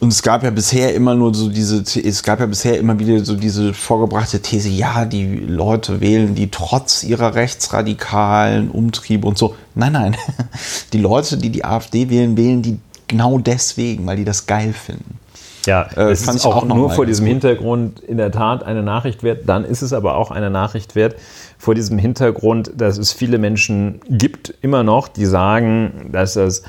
Und 0.00 0.08
es 0.08 0.22
gab 0.22 0.42
ja 0.42 0.50
bisher 0.50 0.92
immer 0.92 1.14
nur 1.14 1.32
so 1.32 1.48
diese, 1.50 1.84
es 2.00 2.24
gab 2.24 2.40
ja 2.40 2.46
bisher 2.46 2.80
immer 2.80 2.98
wieder 2.98 3.24
so 3.24 3.36
diese 3.36 3.74
vorgebrachte 3.74 4.42
These, 4.42 4.70
ja, 4.70 5.04
die 5.04 5.36
Leute 5.36 6.00
wählen 6.00 6.34
die 6.34 6.50
trotz 6.50 7.04
ihrer 7.04 7.36
rechtsradikalen 7.36 8.72
Umtriebe 8.72 9.28
und 9.28 9.38
so. 9.38 9.54
Nein, 9.76 9.92
nein. 9.92 10.16
Die 10.92 10.98
Leute, 10.98 11.36
die 11.36 11.50
die 11.50 11.64
AfD 11.64 12.10
wählen, 12.10 12.36
wählen 12.36 12.60
die 12.60 12.80
genau 13.06 13.38
deswegen, 13.38 14.04
weil 14.06 14.16
die 14.16 14.24
das 14.24 14.46
geil 14.46 14.72
finden. 14.72 15.20
Ja, 15.66 15.88
Äh, 15.96 16.10
es 16.10 16.22
ist 16.22 16.46
auch 16.46 16.56
auch 16.56 16.64
nur 16.64 16.90
vor 16.90 17.06
diesem. 17.06 17.26
Hintergrund 17.26 18.00
in 18.00 18.16
der 18.16 18.30
Tat 18.32 18.62
eine 18.64 18.82
Nachricht 18.82 19.22
wert. 19.22 19.42
Dann 19.46 19.64
ist 19.64 19.82
es 19.82 19.92
aber 19.92 20.16
auch 20.16 20.30
eine 20.30 20.50
Nachricht 20.50 20.94
wert 20.94 21.16
vor 21.58 21.74
diesem 21.74 21.98
Hintergrund, 21.98 22.72
dass 22.76 22.98
es 22.98 23.12
viele 23.12 23.38
Menschen 23.38 24.00
gibt, 24.08 24.54
immer 24.62 24.82
noch, 24.82 25.08
die 25.08 25.26
sagen, 25.26 26.08
dass 26.12 26.34
das 26.34 26.62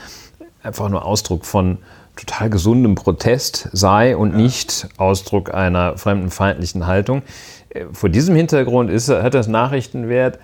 einfach 0.64 0.90
nur 0.90 1.06
Ausdruck 1.06 1.46
von 1.46 1.78
total 2.16 2.50
gesundem 2.50 2.96
Protest 2.96 3.70
sei 3.72 4.16
und 4.16 4.36
nicht 4.36 4.90
Ausdruck 4.98 5.54
einer 5.54 5.98
fremdenfeindlichen 5.98 6.86
Haltung. 6.86 7.22
Äh, 7.70 7.86
Vor 7.94 8.10
diesem 8.10 8.36
Hintergrund 8.36 8.90
ist, 8.92 9.10
hat 9.10 9.34
das 9.34 9.48
Nachrichtenwert. 9.48 10.40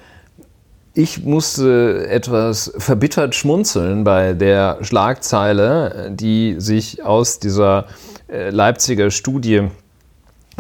Ich 0.94 1.24
musste 1.24 2.08
etwas 2.10 2.74
verbittert 2.78 3.36
schmunzeln 3.36 4.04
bei 4.04 4.34
der 4.34 4.80
Schlagzeile, 4.82 6.10
die 6.12 6.56
sich 6.58 7.04
aus 7.04 7.40
dieser 7.40 7.86
Leipziger 8.30 9.10
Studie 9.12 9.64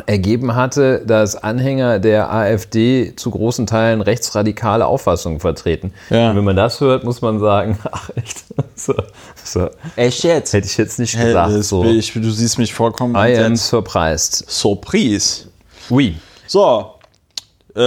ergeben 0.05 0.53
hatte, 0.55 1.01
dass 1.05 1.35
Anhänger 1.35 1.97
der 1.99 2.31
AfD 2.31 3.13
zu 3.15 3.31
großen 3.31 3.65
Teilen 3.65 4.01
rechtsradikale 4.01 4.85
Auffassungen 4.85 5.39
vertreten. 5.39 5.91
Ja. 6.11 6.29
Und 6.29 6.37
wenn 6.37 6.43
man 6.43 6.55
das 6.55 6.79
hört, 6.81 7.03
muss 7.03 7.21
man 7.21 7.39
sagen, 7.39 7.79
ach 7.91 8.11
echt, 8.15 8.43
so, 8.75 8.93
so. 9.43 9.69
Echt 9.95 10.23
jetzt? 10.23 10.53
hätte 10.53 10.67
ich 10.67 10.77
jetzt 10.77 10.99
nicht 10.99 11.17
Hey, 11.17 11.27
gesagt. 11.27 11.51
das 11.53 11.69
So. 11.69 11.81
bin 11.81 11.97
ich, 11.97 12.13
du 12.13 12.29
siehst 12.29 12.59
mich 12.59 12.73
vollkommen 12.73 13.15
I 13.15 13.35
am 13.39 13.55
surprised. 13.55 14.45
Surprise. 14.47 15.47
Oui, 15.89 16.15
So, 16.45 16.91
äh, 16.96 16.96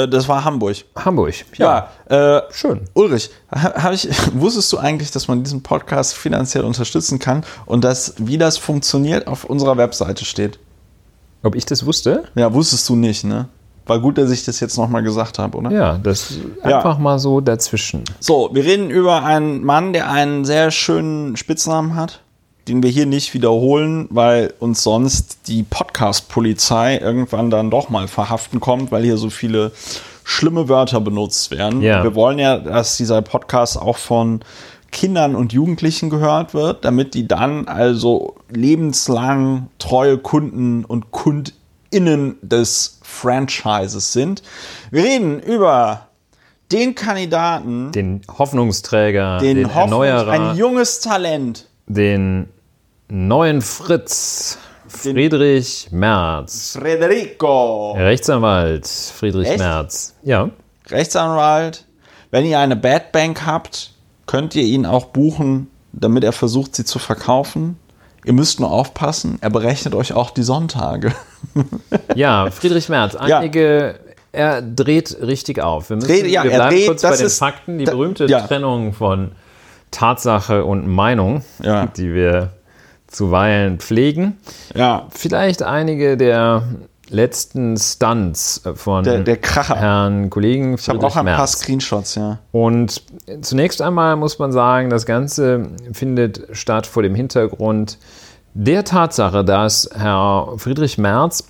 das 0.08 0.28
war 0.28 0.44
Hamburg. 0.44 0.76
Hamburg. 0.96 1.34
Ja, 1.56 1.88
äh, 2.08 2.42
schön. 2.52 2.82
Ulrich, 2.94 3.30
ha, 3.50 3.82
hab 3.82 3.92
ich, 3.92 4.08
wusstest 4.34 4.72
du 4.72 4.78
eigentlich, 4.78 5.10
dass 5.10 5.28
man 5.28 5.42
diesen 5.42 5.62
Podcast 5.62 6.14
finanziell 6.14 6.64
unterstützen 6.64 7.18
kann 7.18 7.44
und 7.66 7.82
dass, 7.84 8.14
wie 8.18 8.38
das 8.38 8.56
funktioniert, 8.58 9.26
auf 9.26 9.44
unserer 9.44 9.76
Webseite 9.76 10.24
steht? 10.24 10.58
Ob 11.42 11.54
ich 11.54 11.64
das 11.66 11.86
wusste? 11.86 12.24
Ja, 12.34 12.52
wusstest 12.52 12.88
du 12.88 12.96
nicht, 12.96 13.24
ne? 13.24 13.48
War 13.86 13.98
gut, 13.98 14.18
dass 14.18 14.30
ich 14.30 14.44
das 14.44 14.60
jetzt 14.60 14.76
nochmal 14.76 15.02
gesagt 15.02 15.38
habe, 15.38 15.56
oder? 15.58 15.70
Ja, 15.70 15.98
das 15.98 16.34
Ja. 16.64 16.76
einfach 16.76 16.98
mal 16.98 17.18
so 17.18 17.40
dazwischen. 17.40 18.04
So, 18.20 18.50
wir 18.52 18.62
reden 18.64 18.90
über 18.90 19.24
einen 19.24 19.64
Mann, 19.64 19.92
der 19.92 20.10
einen 20.10 20.44
sehr 20.44 20.70
schönen 20.70 21.36
Spitznamen 21.36 21.96
hat, 21.96 22.20
den 22.70 22.82
wir 22.84 22.90
hier 22.90 23.06
nicht 23.06 23.34
wiederholen, 23.34 24.06
weil 24.10 24.54
uns 24.60 24.84
sonst 24.84 25.48
die 25.48 25.64
Podcast-Polizei 25.64 26.98
irgendwann 26.98 27.50
dann 27.50 27.68
doch 27.68 27.90
mal 27.90 28.06
verhaften 28.06 28.60
kommt, 28.60 28.92
weil 28.92 29.02
hier 29.02 29.16
so 29.16 29.28
viele 29.28 29.72
schlimme 30.22 30.68
Wörter 30.68 31.00
benutzt 31.00 31.50
werden. 31.50 31.82
Ja. 31.82 32.04
Wir 32.04 32.14
wollen 32.14 32.38
ja, 32.38 32.58
dass 32.58 32.96
dieser 32.96 33.22
Podcast 33.22 33.76
auch 33.76 33.96
von 33.96 34.40
Kindern 34.92 35.34
und 35.34 35.52
Jugendlichen 35.52 36.10
gehört 36.10 36.54
wird, 36.54 36.84
damit 36.84 37.14
die 37.14 37.26
dann 37.26 37.66
also 37.66 38.36
lebenslang 38.48 39.68
treue 39.80 40.16
Kunden 40.18 40.84
und 40.84 41.10
KundInnen 41.10 42.38
des 42.42 43.00
Franchises 43.02 44.12
sind. 44.12 44.44
Wir 44.92 45.02
reden 45.02 45.40
über 45.40 46.06
den 46.70 46.94
Kandidaten, 46.94 47.90
Den 47.90 48.20
Hoffnungsträger, 48.38 49.38
den, 49.38 49.56
den, 49.56 49.74
Hoffnung, 49.74 50.04
Erneuerer, 50.04 50.30
ein 50.30 50.56
junges 50.56 51.00
Talent. 51.00 51.66
den 51.88 52.48
neuen 53.10 53.60
Fritz, 53.62 54.58
Friedrich 54.88 55.88
Merz. 55.90 56.76
Federico, 56.80 57.92
Rechtsanwalt 57.92 58.86
Friedrich 58.86 59.48
Echt? 59.48 59.58
Merz. 59.58 60.14
Ja. 60.22 60.50
Rechtsanwalt, 60.88 61.84
Wenn 62.30 62.44
ihr 62.44 62.58
eine 62.58 62.76
Bad 62.76 63.12
Bank 63.12 63.44
habt, 63.46 63.92
könnt 64.26 64.54
ihr 64.54 64.62
ihn 64.64 64.86
auch 64.86 65.06
buchen, 65.06 65.68
damit 65.92 66.24
er 66.24 66.32
versucht, 66.32 66.74
sie 66.76 66.84
zu 66.84 66.98
verkaufen. 66.98 67.76
Ihr 68.24 68.32
müsst 68.32 68.60
nur 68.60 68.70
aufpassen, 68.70 69.38
er 69.40 69.50
berechnet 69.50 69.94
euch 69.94 70.12
auch 70.12 70.30
die 70.30 70.42
Sonntage. 70.42 71.12
Ja, 72.14 72.50
Friedrich 72.50 72.88
Merz, 72.88 73.14
einige, 73.16 73.98
er 74.32 74.60
dreht 74.62 75.16
richtig 75.22 75.60
auf. 75.60 75.88
Wir, 75.90 75.96
müssen, 75.96 76.08
Dreht- 76.08 76.26
ja, 76.26 76.42
wir 76.44 76.50
er 76.52 76.58
bleiben 76.58 76.76
dreht, 76.76 76.86
kurz 76.88 77.02
bei 77.02 77.16
den 77.16 77.26
ist- 77.26 77.38
Fakten, 77.38 77.78
die 77.78 77.84
da- 77.84 77.92
berühmte 77.92 78.26
ja. 78.26 78.40
Trennung 78.46 78.92
von 78.92 79.32
Tatsache 79.90 80.64
und 80.64 80.86
Meinung, 80.86 81.42
Ja. 81.62 81.86
die 81.86 82.12
wir 82.12 82.50
zuweilen 83.10 83.78
pflegen. 83.78 84.38
Ja, 84.74 85.08
Vielleicht 85.10 85.62
einige 85.62 86.16
der 86.16 86.62
letzten 87.10 87.76
Stunts 87.76 88.62
von 88.74 89.04
der, 89.04 89.18
der. 89.20 89.38
Herrn 89.42 90.30
Kollegen 90.30 90.74
Ich 90.74 90.88
habe 90.88 90.98
Friedrich 90.98 91.12
auch 91.12 91.16
ein 91.16 91.26
paar 91.26 91.38
Merz. 91.38 91.52
Screenshots, 91.58 92.14
ja. 92.14 92.38
Und 92.52 93.02
zunächst 93.42 93.82
einmal 93.82 94.16
muss 94.16 94.38
man 94.38 94.52
sagen, 94.52 94.90
das 94.90 95.06
Ganze 95.06 95.70
findet 95.92 96.46
statt 96.52 96.86
vor 96.86 97.02
dem 97.02 97.14
Hintergrund 97.14 97.98
der 98.54 98.84
Tatsache, 98.84 99.44
dass 99.44 99.90
Herr 99.94 100.54
Friedrich 100.56 100.98
Merz 100.98 101.44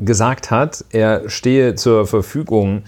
gesagt 0.00 0.50
hat, 0.50 0.84
er 0.90 1.28
stehe 1.30 1.76
zur 1.76 2.06
Verfügung 2.06 2.82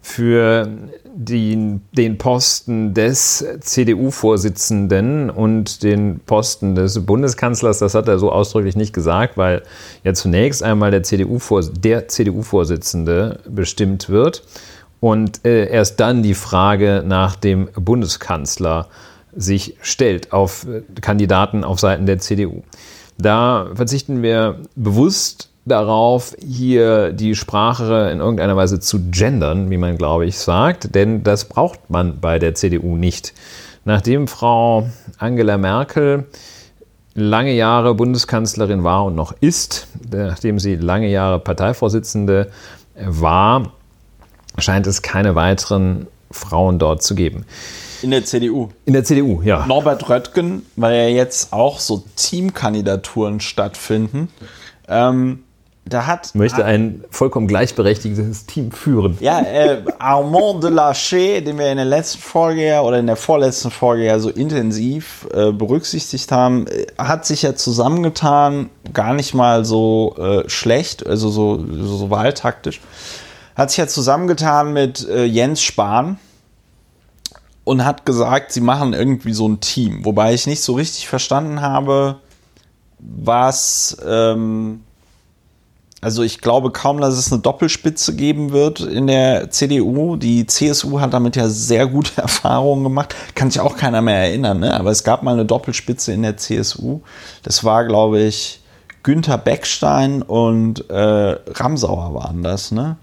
für 0.00 0.68
die, 1.14 1.80
den 1.92 2.18
Posten 2.18 2.94
des 2.94 3.44
CDU-Vorsitzenden 3.60 5.30
und 5.30 5.82
den 5.82 6.20
Posten 6.20 6.74
des 6.74 7.04
Bundeskanzlers. 7.04 7.78
Das 7.78 7.94
hat 7.94 8.08
er 8.08 8.18
so 8.18 8.32
ausdrücklich 8.32 8.76
nicht 8.76 8.92
gesagt, 8.92 9.36
weil 9.36 9.62
ja 10.04 10.14
zunächst 10.14 10.62
einmal 10.62 10.90
der 10.90 11.02
CDU-Vors- 11.02 11.72
der 11.72 12.08
CDU-Vorsitzende 12.08 13.40
bestimmt 13.48 14.08
wird 14.08 14.42
und 15.00 15.44
äh, 15.44 15.68
erst 15.68 16.00
dann 16.00 16.22
die 16.22 16.34
Frage 16.34 17.02
nach 17.06 17.36
dem 17.36 17.68
Bundeskanzler 17.74 18.88
sich 19.34 19.76
stellt 19.80 20.32
auf 20.32 20.66
äh, 20.66 20.82
Kandidaten 21.00 21.64
auf 21.64 21.80
Seiten 21.80 22.06
der 22.06 22.18
CDU. 22.18 22.62
Da 23.18 23.70
verzichten 23.74 24.22
wir 24.22 24.60
bewusst 24.74 25.51
darauf, 25.64 26.34
hier 26.44 27.12
die 27.12 27.34
Sprache 27.34 28.10
in 28.12 28.18
irgendeiner 28.18 28.56
Weise 28.56 28.80
zu 28.80 29.10
gendern, 29.10 29.70
wie 29.70 29.78
man, 29.78 29.96
glaube 29.96 30.26
ich, 30.26 30.38
sagt, 30.38 30.94
denn 30.94 31.22
das 31.22 31.44
braucht 31.44 31.90
man 31.90 32.20
bei 32.20 32.38
der 32.38 32.54
CDU 32.54 32.96
nicht. 32.96 33.32
Nachdem 33.84 34.28
Frau 34.28 34.88
Angela 35.18 35.58
Merkel 35.58 36.26
lange 37.14 37.52
Jahre 37.52 37.94
Bundeskanzlerin 37.94 38.84
war 38.84 39.04
und 39.04 39.14
noch 39.14 39.34
ist, 39.40 39.86
nachdem 40.10 40.58
sie 40.58 40.76
lange 40.76 41.08
Jahre 41.08 41.38
Parteivorsitzende 41.38 42.50
war, 42.96 43.72
scheint 44.58 44.86
es 44.86 45.02
keine 45.02 45.34
weiteren 45.34 46.06
Frauen 46.30 46.78
dort 46.78 47.02
zu 47.02 47.14
geben. 47.14 47.44
In 48.02 48.10
der 48.10 48.24
CDU. 48.24 48.70
In 48.84 48.94
der 48.94 49.04
CDU, 49.04 49.42
ja. 49.42 49.66
Norbert 49.66 50.08
Röttgen, 50.08 50.66
weil 50.74 50.96
ja 50.96 51.08
jetzt 51.08 51.52
auch 51.52 51.78
so 51.78 52.02
Teamkandidaturen 52.16 53.40
stattfinden. 53.40 54.28
Ähm, 54.88 55.44
da 55.84 56.06
hat 56.06 56.34
Möchte 56.34 56.64
ein 56.64 57.04
vollkommen 57.10 57.48
gleichberechtigtes 57.48 58.46
Team 58.46 58.70
führen. 58.70 59.18
ja, 59.20 59.40
äh, 59.40 59.82
Armand 59.98 60.62
de 60.62 60.70
Lachey, 60.70 61.42
den 61.42 61.58
wir 61.58 61.70
in 61.70 61.76
der 61.76 61.86
letzten 61.86 62.20
Folge 62.20 62.66
ja 62.66 62.82
oder 62.82 62.98
in 62.98 63.06
der 63.06 63.16
vorletzten 63.16 63.70
Folge 63.70 64.04
ja 64.04 64.18
so 64.20 64.30
intensiv 64.30 65.26
äh, 65.34 65.50
berücksichtigt 65.50 66.30
haben, 66.30 66.66
äh, 66.68 66.86
hat 66.98 67.26
sich 67.26 67.42
ja 67.42 67.56
zusammengetan, 67.56 68.70
gar 68.92 69.12
nicht 69.12 69.34
mal 69.34 69.64
so 69.64 70.14
äh, 70.18 70.48
schlecht, 70.48 71.04
also 71.04 71.30
so, 71.30 71.58
so, 71.58 71.96
so 71.96 72.10
wahltaktisch, 72.10 72.80
hat 73.56 73.70
sich 73.70 73.78
ja 73.78 73.88
zusammengetan 73.88 74.72
mit 74.72 75.06
äh, 75.08 75.24
Jens 75.24 75.62
Spahn 75.62 76.18
und 77.64 77.84
hat 77.84 78.06
gesagt, 78.06 78.52
sie 78.52 78.60
machen 78.60 78.92
irgendwie 78.92 79.32
so 79.32 79.48
ein 79.48 79.58
Team. 79.60 80.04
Wobei 80.04 80.32
ich 80.32 80.46
nicht 80.46 80.62
so 80.62 80.74
richtig 80.74 81.08
verstanden 81.08 81.60
habe, 81.60 82.20
was. 82.98 83.96
Ähm, 84.06 84.82
also 86.02 86.24
ich 86.24 86.40
glaube 86.40 86.72
kaum, 86.72 87.00
dass 87.00 87.14
es 87.14 87.32
eine 87.32 87.40
Doppelspitze 87.40 88.16
geben 88.16 88.50
wird 88.50 88.80
in 88.80 89.06
der 89.06 89.50
CDU. 89.50 90.16
Die 90.16 90.46
CSU 90.46 91.00
hat 91.00 91.14
damit 91.14 91.36
ja 91.36 91.48
sehr 91.48 91.86
gute 91.86 92.16
Erfahrungen 92.20 92.82
gemacht. 92.82 93.14
Kann 93.36 93.50
sich 93.50 93.60
auch 93.60 93.76
keiner 93.76 94.02
mehr 94.02 94.18
erinnern, 94.18 94.58
ne? 94.60 94.74
aber 94.74 94.90
es 94.90 95.04
gab 95.04 95.22
mal 95.22 95.32
eine 95.32 95.46
Doppelspitze 95.46 96.12
in 96.12 96.22
der 96.22 96.36
CSU. 96.36 97.00
Das 97.44 97.62
war, 97.62 97.86
glaube 97.86 98.20
ich, 98.20 98.60
Günther 99.04 99.38
Beckstein 99.38 100.22
und 100.22 100.90
äh, 100.90 101.36
Ramsauer 101.46 102.14
waren 102.14 102.42
das. 102.42 102.72
Ne? 102.72 102.96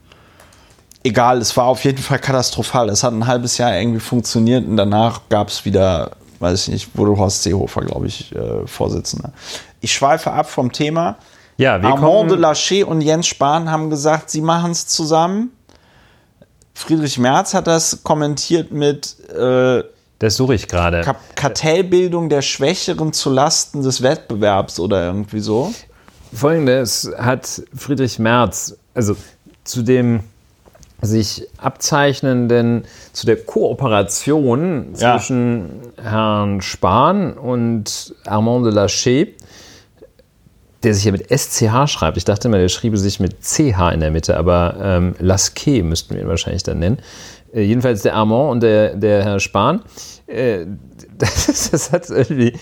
Egal, 1.01 1.37
es 1.37 1.55
war 1.55 1.65
auf 1.65 1.85
jeden 1.85 1.99
Fall 1.99 2.19
katastrophal. 2.19 2.89
Es 2.89 3.03
hat 3.03 3.13
ein 3.13 3.27
halbes 3.27 3.57
Jahr 3.57 3.77
irgendwie 3.77 4.01
funktioniert 4.01 4.67
und 4.67 4.75
danach 4.75 5.21
gab 5.29 5.47
es 5.47 5.63
wieder, 5.63 6.11
weiß 6.39 6.63
ich 6.63 6.73
nicht, 6.73 6.97
wurde 6.97 7.17
Horst 7.17 7.43
Seehofer, 7.43 7.81
glaube 7.81 8.07
ich, 8.07 8.35
äh, 8.35 8.67
Vorsitzender. 8.67 9.31
Ich 9.79 9.93
schweife 9.93 10.33
ab 10.33 10.49
vom 10.49 10.73
Thema. 10.73 11.15
Ja, 11.59 11.81
wir 11.81 11.89
Armand 11.89 12.31
de 12.31 12.37
Lachey 12.37 12.83
und 12.83 13.01
Jens 13.01 13.27
Spahn 13.27 13.69
haben 13.69 13.89
gesagt, 13.89 14.29
sie 14.29 14.39
machen 14.41 14.71
es 14.71 14.87
zusammen. 14.87 15.51
Friedrich 16.73 17.17
Merz 17.19 17.53
hat 17.53 17.67
das 17.67 18.01
kommentiert 18.03 18.71
mit 18.71 19.17
äh, 19.29 19.83
das 20.19 20.35
suche 20.35 20.53
ich 20.55 20.67
gerade. 20.67 21.03
Kartellbildung 21.35 22.29
der 22.29 22.41
Schwächeren 22.41 23.13
zu 23.13 23.29
Lasten 23.29 23.83
des 23.83 24.01
Wettbewerbs 24.01 24.79
oder 24.79 25.05
irgendwie 25.05 25.39
so. 25.39 25.73
Folgendes 26.33 27.11
hat 27.17 27.61
Friedrich 27.75 28.19
Merz, 28.19 28.77
also 28.93 29.15
zu 29.63 29.81
dem 29.81 30.21
sich 31.01 31.47
abzeichnenden, 31.57 32.85
zu 33.13 33.25
der 33.25 33.37
Kooperation 33.37 34.93
Ja. 34.97 35.17
zwischen 35.17 35.69
Herrn 36.01 36.61
Spahn 36.61 37.33
und 37.33 38.13
Armand 38.25 38.65
de 38.65 38.73
Lachey, 38.73 39.35
der 40.83 40.93
sich 40.93 41.03
ja 41.05 41.11
mit 41.11 41.27
SCH 41.29 41.87
schreibt. 41.87 42.17
Ich 42.17 42.25
dachte 42.25 42.47
immer, 42.47 42.57
der 42.57 42.69
schriebe 42.69 42.97
sich 42.97 43.19
mit 43.19 43.41
CH 43.43 43.91
in 43.93 43.99
der 43.99 44.11
Mitte, 44.11 44.37
aber 44.37 44.75
ähm, 44.81 45.15
Lasquet 45.19 45.83
müssten 45.83 46.13
wir 46.15 46.21
ihn 46.21 46.27
wahrscheinlich 46.27 46.63
dann 46.63 46.79
nennen. 46.79 46.99
Äh, 47.53 47.61
jedenfalls 47.61 48.01
der 48.03 48.15
Armand 48.15 48.51
und 48.51 48.63
der, 48.63 48.95
der 48.95 49.23
Herr 49.23 49.39
Spahn. 49.39 49.81
Äh, 50.27 50.65
das, 51.17 51.71
das 51.71 51.91
hat 51.91 52.09
irgendwie, 52.09 52.53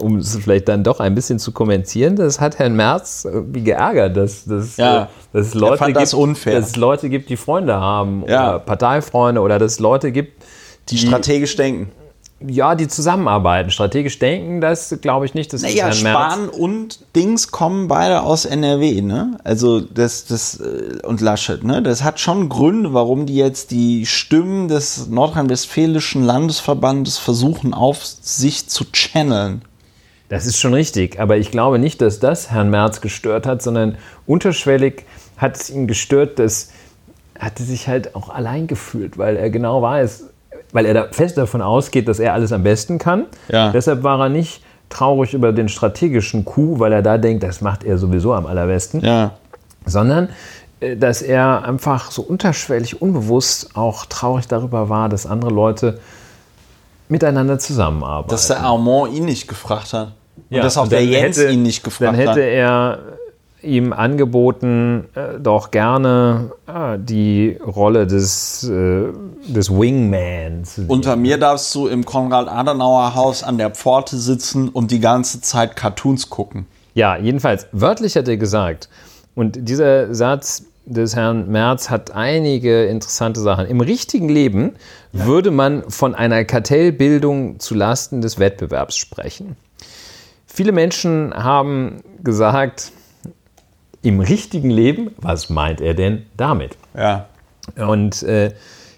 um 0.00 0.16
es 0.18 0.36
vielleicht 0.36 0.68
dann 0.68 0.82
doch 0.82 0.98
ein 0.98 1.14
bisschen 1.14 1.38
zu 1.38 1.52
kommentieren, 1.52 2.16
das 2.16 2.40
hat 2.40 2.58
Herrn 2.58 2.74
Merz 2.74 3.24
irgendwie 3.24 3.62
geärgert, 3.62 4.16
dass, 4.16 4.44
dass, 4.46 4.76
Ja, 4.76 5.04
äh, 5.04 5.06
dass 5.32 5.48
es 5.48 5.54
Leute 5.54 5.84
gibt, 5.84 5.96
das 5.96 6.10
dass 6.10 6.66
es 6.68 6.76
Leute 6.76 7.08
gibt, 7.08 7.28
die 7.28 7.36
Freunde 7.36 7.74
haben 7.74 8.24
Ja. 8.26 8.50
oder 8.50 8.58
Parteifreunde 8.60 9.40
oder 9.40 9.58
dass 9.60 9.72
es 9.72 9.78
Leute 9.78 10.10
gibt, 10.10 10.42
Die 10.88 10.98
strategisch 10.98 11.54
denken. 11.56 11.92
Ja, 12.40 12.74
die 12.74 12.88
zusammenarbeiten, 12.88 13.70
strategisch 13.70 14.18
denken, 14.18 14.60
das 14.60 14.94
glaube 15.00 15.24
ich 15.24 15.34
nicht, 15.34 15.52
das 15.52 15.62
Naja, 15.62 15.88
ist 15.88 16.02
Merz. 16.02 16.14
Spahn 16.14 16.48
und 16.48 17.00
Dings 17.16 17.50
kommen 17.50 17.88
beide 17.88 18.22
aus 18.22 18.44
NRW, 18.44 19.00
ne? 19.00 19.38
Also 19.44 19.80
das, 19.80 20.26
das 20.26 20.60
äh, 20.60 20.98
und 21.06 21.20
Laschet, 21.20 21.62
ne? 21.64 21.82
Das 21.82 22.02
hat 22.02 22.20
schon 22.20 22.48
Gründe, 22.48 22.92
warum 22.92 23.26
die 23.26 23.36
jetzt 23.36 23.70
die 23.70 24.04
Stimmen 24.04 24.68
des 24.68 25.06
nordrhein-westfälischen 25.06 26.24
Landesverbandes 26.24 27.18
versuchen, 27.18 27.72
auf 27.72 28.04
sich 28.04 28.68
zu 28.68 28.84
channeln. 28.92 29.62
Das 30.28 30.46
ist 30.46 30.58
schon 30.58 30.74
richtig, 30.74 31.20
aber 31.20 31.36
ich 31.36 31.50
glaube 31.50 31.78
nicht, 31.78 32.00
dass 32.00 32.18
das 32.18 32.50
Herrn 32.50 32.68
Merz 32.70 33.00
gestört 33.00 33.46
hat, 33.46 33.62
sondern 33.62 33.96
unterschwellig 34.26 35.04
hat 35.36 35.56
es 35.56 35.70
ihn 35.70 35.86
gestört, 35.86 36.38
dass 36.38 36.70
er 37.34 37.46
hatte 37.46 37.64
sich 37.64 37.88
halt 37.88 38.14
auch 38.14 38.28
allein 38.28 38.66
gefühlt, 38.66 39.18
weil 39.18 39.36
er 39.36 39.50
genau 39.50 39.82
weiß, 39.82 40.30
weil 40.74 40.84
er 40.84 40.92
da 40.92 41.06
fest 41.10 41.38
davon 41.38 41.62
ausgeht, 41.62 42.06
dass 42.08 42.18
er 42.18 42.34
alles 42.34 42.52
am 42.52 42.62
besten 42.62 42.98
kann. 42.98 43.24
Ja. 43.48 43.70
Deshalb 43.72 44.02
war 44.02 44.20
er 44.20 44.28
nicht 44.28 44.60
traurig 44.90 45.32
über 45.32 45.52
den 45.52 45.68
strategischen 45.70 46.44
Coup, 46.44 46.78
weil 46.78 46.92
er 46.92 47.00
da 47.00 47.16
denkt, 47.16 47.42
das 47.42 47.62
macht 47.62 47.84
er 47.84 47.96
sowieso 47.96 48.34
am 48.34 48.44
allerbesten, 48.44 49.00
Ja. 49.00 49.30
sondern 49.86 50.28
äh, 50.80 50.96
dass 50.96 51.22
er 51.22 51.64
einfach 51.64 52.10
so 52.10 52.20
unterschwellig, 52.22 53.00
unbewusst 53.00 53.76
auch 53.76 54.04
traurig 54.06 54.46
darüber 54.48 54.88
war, 54.90 55.08
dass 55.08 55.24
andere 55.26 55.50
Leute 55.50 55.98
miteinander 57.08 57.58
zusammenarbeiten. 57.58 58.30
Dass 58.30 58.48
der 58.48 58.60
Armand 58.60 59.12
ihn 59.14 59.24
nicht 59.24 59.48
gefragt 59.48 59.92
hat. 59.92 60.12
Und 60.50 60.56
dass 60.62 60.76
auch 60.76 60.88
der 60.88 61.04
Jens 61.04 61.36
hätte- 61.38 61.50
ihn 61.52 61.62
nicht 61.62 61.82
gefragt 61.84 62.08
Dann 62.12 62.14
hätte 62.16 62.30
hat. 62.30 62.36
er 62.38 62.98
ihm 63.64 63.92
angeboten, 63.92 65.06
äh, 65.14 65.40
doch 65.40 65.70
gerne 65.70 66.52
äh, 66.66 66.98
die 66.98 67.58
Rolle 67.64 68.06
des, 68.06 68.64
äh, 68.64 69.06
des 69.46 69.70
Wingmans. 69.70 70.80
Unter 70.88 71.16
mir 71.16 71.38
darfst 71.38 71.74
du 71.74 71.86
im 71.86 72.04
Konrad-Adenauer-Haus 72.04 73.42
an 73.42 73.58
der 73.58 73.70
Pforte 73.70 74.16
sitzen 74.16 74.68
und 74.68 74.90
die 74.90 75.00
ganze 75.00 75.40
Zeit 75.40 75.76
Cartoons 75.76 76.30
gucken. 76.30 76.66
Ja, 76.94 77.16
jedenfalls, 77.16 77.66
wörtlich 77.72 78.16
hat 78.16 78.28
er 78.28 78.36
gesagt, 78.36 78.88
und 79.34 79.68
dieser 79.68 80.14
Satz 80.14 80.64
des 80.86 81.16
Herrn 81.16 81.50
Merz 81.50 81.90
hat 81.90 82.10
einige 82.12 82.84
interessante 82.84 83.40
Sachen. 83.40 83.66
Im 83.66 83.80
richtigen 83.80 84.28
Leben 84.28 84.72
würde 85.12 85.50
man 85.50 85.82
von 85.88 86.14
einer 86.14 86.44
Kartellbildung 86.44 87.58
zu 87.58 87.74
Lasten 87.74 88.20
des 88.20 88.38
Wettbewerbs 88.38 88.96
sprechen. 88.96 89.56
Viele 90.46 90.72
Menschen 90.72 91.32
haben 91.34 92.02
gesagt, 92.22 92.92
im 94.04 94.20
richtigen 94.20 94.70
Leben, 94.70 95.10
was 95.16 95.50
meint 95.50 95.80
er 95.80 95.94
denn 95.94 96.26
damit? 96.36 96.76
Ja. 96.96 97.26
Und 97.76 98.22
äh, 98.22 98.52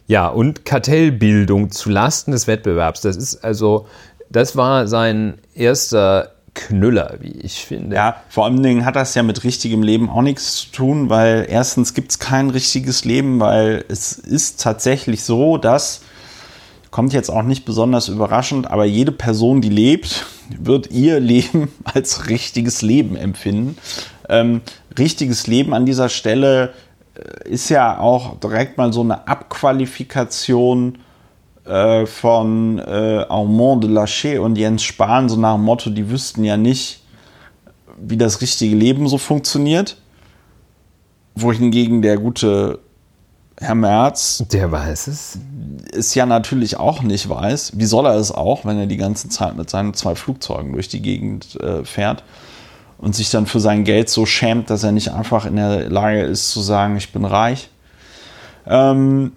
Ja, 0.09 0.29
und 0.29 0.65
Kartellbildung 0.65 1.71
zu 1.71 1.91
Lasten 1.91 2.33
des 2.33 2.47
Wettbewerbs. 2.47 3.01
Das 3.01 3.17
ist 3.17 3.45
also, 3.45 3.87
das 4.31 4.57
war 4.57 4.87
sein 4.87 5.39
erster 5.55 6.33
Knüller, 6.55 7.19
wie 7.21 7.33
ich 7.33 7.65
finde. 7.65 7.97
Ja, 7.97 8.17
vor 8.29 8.47
allen 8.47 8.63
Dingen 8.63 8.85
hat 8.85 8.97
das 8.97 9.15
ja 9.15 9.23
mit 9.23 9.45
richtigem 9.45 9.83
Leben 9.83 10.09
auch 10.09 10.23
nichts 10.23 10.57
zu 10.57 10.73
tun, 10.73 11.11
weil 11.11 11.47
erstens 11.49 11.95
gibt 11.95 12.13
es 12.13 12.19
kein 12.19 12.51
richtiges 12.51 13.05
Leben, 13.05 13.39
weil 13.41 13.85
es 13.89 14.13
ist 14.13 14.61
tatsächlich 14.61 15.23
so, 15.23 15.59
dass, 15.59 16.01
kommt 16.91 17.13
jetzt 17.13 17.31
auch 17.31 17.43
nicht 17.43 17.65
besonders 17.65 18.09
überraschend, 18.09 18.71
aber 18.71 18.87
jede 18.87 19.13
Person, 19.13 19.61
die 19.61 19.69
lebt, 19.69 20.25
wird 20.59 20.91
ihr 20.91 21.21
Leben 21.21 21.71
als 21.85 22.29
richtiges 22.29 22.81
Leben 22.81 23.17
empfinden. 23.17 23.77
Ähm, 24.29 24.61
richtiges 24.99 25.47
Leben 25.47 25.75
an 25.75 25.87
dieser 25.87 26.09
Stelle 26.09 26.73
äh, 27.15 27.49
ist 27.49 27.69
ja 27.69 27.99
auch 27.99 28.39
direkt 28.41 28.79
mal 28.79 28.93
so 28.93 29.03
eine 29.03 29.29
Abqualifikation 29.29 30.99
äh, 31.65 32.07
von 32.07 32.79
äh, 32.79 33.25
Armand 33.29 33.85
de 33.85 33.91
Lachey 33.91 34.39
und 34.39 34.57
Jens 34.57 34.83
Spahn, 34.83 35.29
so 35.29 35.37
nach 35.37 35.55
dem 35.55 35.65
Motto, 35.65 35.91
die 35.91 36.11
wüssten 36.11 36.45
ja 36.45 36.57
nicht, 36.57 37.03
wie 37.99 38.17
das 38.17 38.41
richtige 38.41 38.77
Leben 38.77 39.09
so 39.09 39.19
funktioniert. 39.19 39.97
Wohingegen 41.35 42.01
der 42.01 42.17
gute 42.17 42.79
Herr 43.59 43.75
Merz. 43.75 44.45
Der 44.53 44.71
weiß 44.71 45.07
es. 45.09 45.39
Es 45.93 46.15
ja 46.15 46.27
natürlich 46.27 46.79
auch 46.79 47.03
nicht 47.03 47.29
weiß. 47.29 47.73
Wie 47.77 47.85
soll 47.85 48.07
er 48.07 48.15
es 48.15 48.33
auch, 48.33 48.65
wenn 48.65 48.79
er 48.79 48.87
die 48.87 48.97
ganze 48.97 49.29
Zeit 49.29 49.57
mit 49.57 49.69
seinen 49.69 49.95
zwei 49.95 50.15
Flugzeugen 50.15 50.73
durch 50.73 50.89
die 50.89 51.03
Gegend 51.03 51.59
äh, 51.61 51.85
fährt 51.85 52.23
und 52.99 53.15
sich 53.15 53.31
dann 53.31 53.47
für 53.47 53.61
sein 53.61 53.85
Geld 53.85 54.09
so 54.09 54.27
schämt, 54.27 54.71
dass 54.71 54.85
er 54.85 54.93
nicht 54.93 55.13
einfach 55.13 55.47
in 55.47 55.57
der 55.57 55.89
Lage 55.91 56.23
ist 56.23 56.51
zu 56.51 56.61
sagen, 56.61 56.97
ich 56.97 57.13
bin 57.13 57.25
reich. 57.25 57.69
Ähm, 58.67 59.33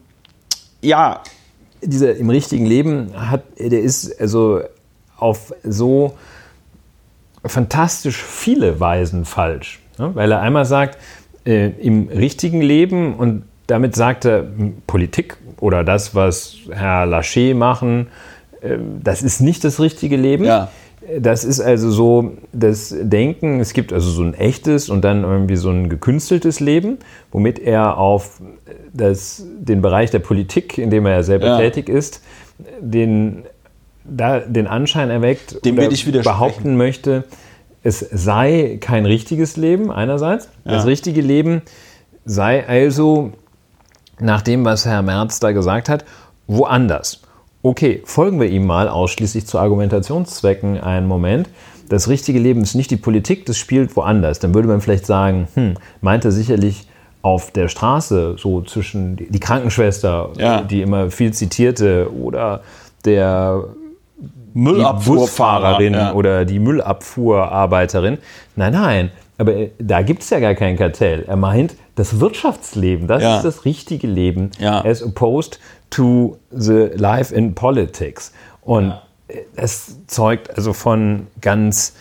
ja, 0.81 1.21
dieser 1.81 2.15
im 2.15 2.29
richtigen 2.29 2.65
Leben 2.65 3.11
hat, 3.15 3.43
der 3.57 3.81
ist 3.81 4.19
also 4.19 4.61
auf 5.17 5.53
so 5.63 6.17
fantastisch 7.45 8.23
viele 8.23 8.79
Weisen 8.79 9.25
falsch. 9.25 9.79
Ne? 9.97 10.11
Weil 10.13 10.31
er 10.31 10.41
einmal 10.41 10.65
sagt, 10.65 10.97
äh, 11.45 11.69
im 11.69 12.09
richtigen 12.09 12.61
Leben 12.61 13.15
und 13.15 13.43
damit 13.67 13.95
sagt 13.95 14.25
er, 14.25 14.45
Politik 14.87 15.37
oder 15.59 15.83
das, 15.83 16.15
was 16.15 16.55
Herr 16.69 17.05
Lachey 17.05 17.53
machen, 17.53 18.07
äh, 18.61 18.77
das 19.03 19.21
ist 19.21 19.41
nicht 19.41 19.63
das 19.63 19.79
richtige 19.79 20.17
Leben. 20.17 20.45
Ja. 20.45 20.69
Das 21.17 21.43
ist 21.43 21.59
also 21.59 21.89
so 21.89 22.33
das 22.51 22.93
Denken, 22.99 23.59
es 23.59 23.73
gibt 23.73 23.93
also 23.93 24.09
so 24.09 24.21
ein 24.21 24.33
echtes 24.33 24.89
und 24.89 25.01
dann 25.01 25.23
irgendwie 25.23 25.55
so 25.55 25.69
ein 25.69 25.89
gekünsteltes 25.89 26.59
Leben, 26.59 26.99
womit 27.31 27.57
er 27.57 27.97
auf 27.97 28.41
das, 28.93 29.43
den 29.59 29.81
Bereich 29.81 30.11
der 30.11 30.19
Politik, 30.19 30.77
in 30.77 30.89
dem 30.89 31.05
er 31.05 31.13
ja 31.13 31.23
selber 31.23 31.47
ja. 31.47 31.57
tätig 31.57 31.89
ist, 31.89 32.21
den, 32.79 33.43
da, 34.03 34.39
den 34.39 34.67
Anschein 34.67 35.09
erweckt, 35.09 35.65
dem 35.65 35.77
will 35.77 35.91
ich 35.91 36.09
behaupten 36.11 36.77
möchte, 36.77 37.23
es 37.81 37.99
sei 37.99 38.77
kein 38.81 39.05
richtiges 39.05 39.57
Leben 39.57 39.91
einerseits. 39.91 40.49
Ja. 40.65 40.73
Das 40.73 40.85
richtige 40.85 41.21
Leben 41.21 41.61
sei 42.25 42.67
also, 42.67 43.31
nach 44.19 44.41
dem, 44.41 44.65
was 44.65 44.85
Herr 44.85 45.01
Merz 45.01 45.39
da 45.39 45.53
gesagt 45.53 45.89
hat, 45.89 46.05
woanders. 46.47 47.21
Okay, 47.69 48.01
folgen 48.03 48.41
wir 48.41 48.49
ihm 48.49 48.65
mal 48.65 48.89
ausschließlich 48.89 49.45
zu 49.45 49.59
Argumentationszwecken 49.59 50.81
einen 50.81 51.05
Moment. 51.05 51.49
Das 51.87 52.09
richtige 52.09 52.39
Leben 52.39 52.63
ist 52.63 52.73
nicht 52.73 52.89
die 52.89 52.97
Politik, 52.97 53.45
das 53.45 53.59
spielt 53.59 53.95
woanders. 53.95 54.39
Dann 54.39 54.55
würde 54.55 54.67
man 54.67 54.81
vielleicht 54.81 55.05
sagen, 55.05 55.47
hm, 55.53 55.75
meint 56.01 56.25
er 56.25 56.31
sicherlich 56.31 56.87
auf 57.21 57.51
der 57.51 57.67
Straße, 57.67 58.37
so 58.39 58.63
zwischen 58.63 59.17
die 59.17 59.39
Krankenschwester, 59.39 60.31
ja. 60.39 60.61
die 60.61 60.81
immer 60.81 61.11
viel 61.11 61.31
zitierte, 61.31 62.11
oder 62.11 62.61
der 63.05 63.65
Müllabfuhrfahrerin 64.55 65.93
ja. 65.93 66.13
oder 66.13 66.45
die 66.45 66.57
Müllabfuhrarbeiterin. 66.57 68.17
Nein, 68.55 68.73
nein, 68.73 69.11
aber 69.37 69.55
äh, 69.55 69.69
da 69.77 70.01
gibt 70.01 70.23
es 70.23 70.31
ja 70.31 70.39
gar 70.39 70.55
kein 70.55 70.75
Kartell. 70.75 71.25
Er 71.27 71.35
meint 71.35 71.75
das 71.93 72.19
Wirtschaftsleben, 72.19 73.07
das 73.07 73.21
ja. 73.21 73.37
ist 73.37 73.43
das 73.43 73.65
richtige 73.65 74.07
Leben, 74.07 74.49
as 74.59 75.03
opposed 75.03 75.59
to 75.89 76.37
the 76.51 76.89
life 76.95 77.33
in 77.33 77.55
politics. 77.55 78.31
Und 78.61 78.93
es 79.55 79.97
zeugt 80.07 80.55
also 80.55 80.73
von 80.73 81.27
ganz, 81.41 81.93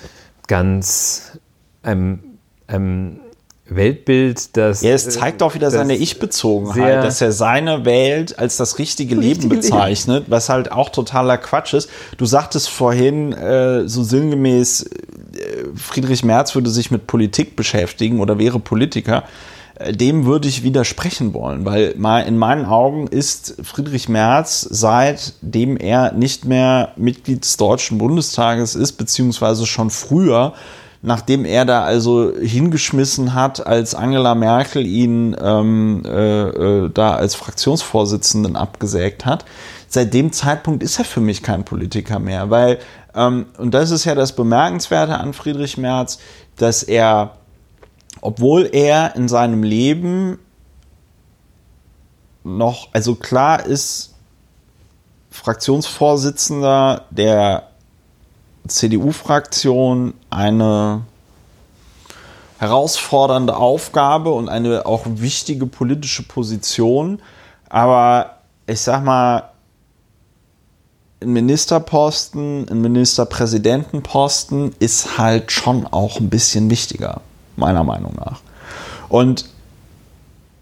ganz 0.46 1.38
einem, 1.82 2.20
einem 2.66 3.20
Weltbild, 3.70 4.56
das. 4.56 4.82
Ja, 4.82 4.92
es 4.92 5.08
zeigt 5.10 5.42
auch 5.42 5.54
wieder 5.54 5.70
seine 5.70 5.96
Ich-Bezogenheit, 5.96 7.04
dass 7.04 7.20
er 7.20 7.32
seine 7.32 7.84
Welt 7.84 8.38
als 8.38 8.56
das 8.56 8.78
richtige, 8.78 9.16
richtige 9.16 9.44
Leben 9.44 9.48
bezeichnet, 9.50 10.20
Leben. 10.20 10.30
was 10.30 10.48
halt 10.48 10.72
auch 10.72 10.88
totaler 10.88 11.36
Quatsch 11.36 11.74
ist. 11.74 11.90
Du 12.16 12.24
sagtest 12.24 12.70
vorhin 12.70 13.32
äh, 13.32 13.86
so 13.86 14.02
sinngemäß, 14.02 14.82
äh, 14.82 14.88
Friedrich 15.76 16.24
Merz 16.24 16.54
würde 16.54 16.70
sich 16.70 16.90
mit 16.90 17.06
Politik 17.06 17.56
beschäftigen 17.56 18.20
oder 18.20 18.38
wäre 18.38 18.58
Politiker. 18.58 19.24
Dem 19.90 20.26
würde 20.26 20.48
ich 20.48 20.64
widersprechen 20.64 21.34
wollen, 21.34 21.64
weil 21.64 21.94
in 22.26 22.38
meinen 22.38 22.64
Augen 22.66 23.06
ist 23.06 23.54
Friedrich 23.62 24.08
Merz, 24.08 24.66
seitdem 24.68 25.76
er 25.76 26.12
nicht 26.12 26.44
mehr 26.44 26.92
Mitglied 26.96 27.44
des 27.44 27.56
Deutschen 27.56 27.98
Bundestages 27.98 28.74
ist, 28.74 28.92
beziehungsweise 28.94 29.66
schon 29.66 29.90
früher, 29.90 30.54
nachdem 31.00 31.44
er 31.44 31.64
da 31.64 31.84
also 31.84 32.32
hingeschmissen 32.34 33.34
hat, 33.34 33.64
als 33.64 33.94
Angela 33.94 34.34
Merkel 34.34 34.84
ihn 34.84 35.36
ähm, 35.40 36.02
äh, 36.04 36.48
äh, 36.48 36.90
da 36.92 37.14
als 37.14 37.36
Fraktionsvorsitzenden 37.36 38.56
abgesägt 38.56 39.24
hat, 39.24 39.44
seit 39.86 40.12
dem 40.12 40.32
Zeitpunkt 40.32 40.82
ist 40.82 40.98
er 40.98 41.04
für 41.04 41.20
mich 41.20 41.44
kein 41.44 41.64
Politiker 41.64 42.18
mehr, 42.18 42.50
weil, 42.50 42.78
ähm, 43.14 43.46
und 43.58 43.74
das 43.74 43.92
ist 43.92 44.04
ja 44.04 44.16
das 44.16 44.34
Bemerkenswerte 44.34 45.18
an 45.18 45.34
Friedrich 45.34 45.78
Merz, 45.78 46.18
dass 46.56 46.82
er 46.82 47.37
obwohl 48.20 48.68
er 48.72 49.14
in 49.16 49.28
seinem 49.28 49.62
Leben 49.62 50.38
noch, 52.44 52.88
also 52.92 53.14
klar 53.14 53.64
ist, 53.66 54.14
Fraktionsvorsitzender 55.30 57.04
der 57.10 57.68
CDU-Fraktion 58.66 60.14
eine 60.30 61.02
herausfordernde 62.58 63.56
Aufgabe 63.56 64.30
und 64.30 64.48
eine 64.48 64.84
auch 64.86 65.02
wichtige 65.06 65.66
politische 65.66 66.24
Position. 66.24 67.22
Aber 67.68 68.38
ich 68.66 68.80
sag 68.80 69.04
mal, 69.04 69.50
ein 71.20 71.32
Ministerposten, 71.32 72.68
ein 72.68 72.80
Ministerpräsidentenposten 72.80 74.74
ist 74.78 75.18
halt 75.18 75.52
schon 75.52 75.86
auch 75.86 76.20
ein 76.20 76.30
bisschen 76.30 76.70
wichtiger 76.70 77.20
meiner 77.58 77.84
Meinung 77.84 78.14
nach. 78.14 78.40
Und 79.08 79.46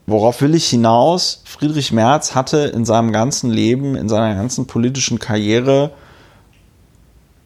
worauf 0.07 0.41
will 0.41 0.55
ich 0.55 0.69
hinaus? 0.69 1.43
Friedrich 1.45 1.93
Merz 1.93 2.35
hatte 2.35 2.59
in 2.59 2.85
seinem 2.85 3.13
ganzen 3.13 3.51
Leben, 3.51 3.97
in 3.97 4.09
seiner 4.09 4.35
ganzen 4.35 4.67
politischen 4.67 5.19
Karriere, 5.19 5.91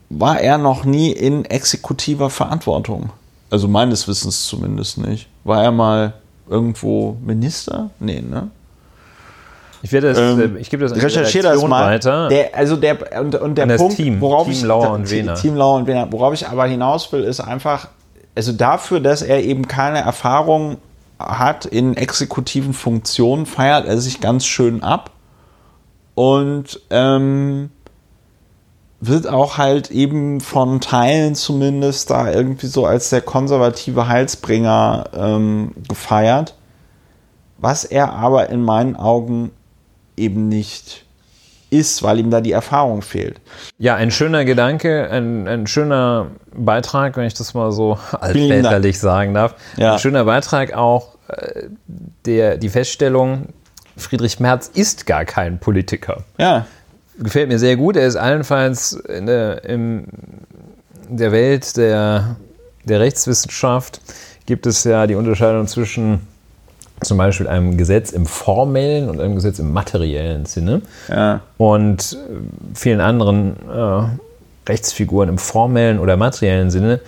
war 0.08 0.40
er 0.40 0.58
noch 0.58 0.84
nie 0.84 1.12
in 1.12 1.44
exekutiver 1.44 2.30
Verantwortung. 2.30 3.10
Also 3.50 3.68
meines 3.68 4.06
Wissens 4.08 4.46
zumindest 4.46 4.98
nicht. 4.98 5.28
War 5.44 5.62
er 5.62 5.72
mal 5.72 6.14
irgendwo 6.48 7.16
Minister? 7.24 7.90
Nee, 7.98 8.20
ne? 8.20 8.50
Ich 9.82 9.92
werde 9.92 10.08
das, 10.08 10.18
ähm, 10.18 10.56
ich 10.58 10.68
gebe 10.68 10.86
das 10.86 10.94
recherchiere 10.94 11.54
das 11.54 11.62
mal. 11.64 11.86
weiter. 11.86 12.28
Der, 12.28 12.54
also 12.54 12.76
der 12.76 12.98
und, 13.20 13.34
und 13.34 13.56
der 13.56 13.66
Punkt, 13.78 13.96
Team, 13.96 14.20
worauf 14.20 14.44
Team 14.44 14.52
ich 14.52 14.62
Lauer 14.62 14.90
und 14.90 15.10
Wehner. 15.10 15.34
Team 15.34 15.54
Lauer 15.56 15.76
und 15.76 15.86
Wehner, 15.86 16.06
worauf 16.10 16.34
ich 16.34 16.46
aber 16.46 16.66
hinaus 16.66 17.10
will, 17.12 17.24
ist 17.24 17.40
einfach 17.40 17.88
also 18.40 18.52
dafür, 18.52 19.00
dass 19.00 19.20
er 19.20 19.44
eben 19.44 19.68
keine 19.68 19.98
Erfahrung 19.98 20.78
hat 21.18 21.66
in 21.66 21.94
exekutiven 21.94 22.72
Funktionen, 22.72 23.44
feiert 23.44 23.86
er 23.86 23.98
sich 23.98 24.22
ganz 24.22 24.46
schön 24.46 24.82
ab 24.82 25.10
und 26.14 26.80
ähm, 26.88 27.68
wird 28.98 29.28
auch 29.28 29.58
halt 29.58 29.90
eben 29.90 30.40
von 30.40 30.80
Teilen 30.80 31.34
zumindest 31.34 32.08
da 32.08 32.32
irgendwie 32.32 32.68
so 32.68 32.86
als 32.86 33.10
der 33.10 33.20
konservative 33.20 34.08
Heilsbringer 34.08 35.10
ähm, 35.12 35.72
gefeiert, 35.86 36.54
was 37.58 37.84
er 37.84 38.14
aber 38.14 38.48
in 38.48 38.64
meinen 38.64 38.96
Augen 38.96 39.50
eben 40.16 40.48
nicht 40.48 41.04
ist, 41.70 42.02
weil 42.02 42.18
ihm 42.18 42.30
da 42.30 42.40
die 42.40 42.52
Erfahrung 42.52 43.02
fehlt. 43.02 43.40
Ja, 43.78 43.94
ein 43.94 44.10
schöner 44.10 44.44
Gedanke, 44.44 45.08
ein, 45.10 45.48
ein 45.48 45.66
schöner 45.66 46.26
Beitrag, 46.54 47.16
wenn 47.16 47.26
ich 47.26 47.34
das 47.34 47.54
mal 47.54 47.72
so 47.72 47.98
altväterlich 48.20 48.98
sagen 48.98 49.34
darf. 49.34 49.54
Ja. 49.76 49.94
Ein 49.94 49.98
schöner 49.98 50.24
Beitrag 50.24 50.74
auch 50.74 51.16
äh, 51.28 51.64
der, 52.26 52.56
die 52.56 52.68
Feststellung, 52.68 53.46
Friedrich 53.96 54.40
Merz 54.40 54.68
ist 54.72 55.06
gar 55.06 55.24
kein 55.24 55.58
Politiker. 55.58 56.24
Ja. 56.38 56.66
Gefällt 57.18 57.48
mir 57.48 57.58
sehr 57.58 57.76
gut. 57.76 57.96
Er 57.96 58.06
ist 58.06 58.16
allenfalls 58.16 58.92
in 58.92 59.26
der, 59.26 59.64
in 59.64 60.06
der 61.08 61.32
Welt 61.32 61.76
der, 61.76 62.36
der 62.84 63.00
Rechtswissenschaft 63.00 64.00
gibt 64.46 64.66
es 64.66 64.84
ja 64.84 65.06
die 65.06 65.14
Unterscheidung 65.14 65.66
zwischen 65.66 66.26
zum 67.02 67.18
Beispiel 67.18 67.48
einem 67.48 67.76
Gesetz 67.76 68.10
im 68.10 68.26
formellen 68.26 69.08
und 69.08 69.20
einem 69.20 69.34
Gesetz 69.34 69.58
im 69.58 69.72
materiellen 69.72 70.46
Sinne. 70.46 70.82
Ja. 71.08 71.40
Und 71.56 72.12
äh, 72.12 72.74
vielen 72.74 73.00
anderen 73.00 73.56
äh, 73.68 74.68
Rechtsfiguren 74.68 75.28
im 75.28 75.38
formellen 75.38 75.98
oder 75.98 76.16
materiellen 76.16 76.70
Sinne. 76.70 77.00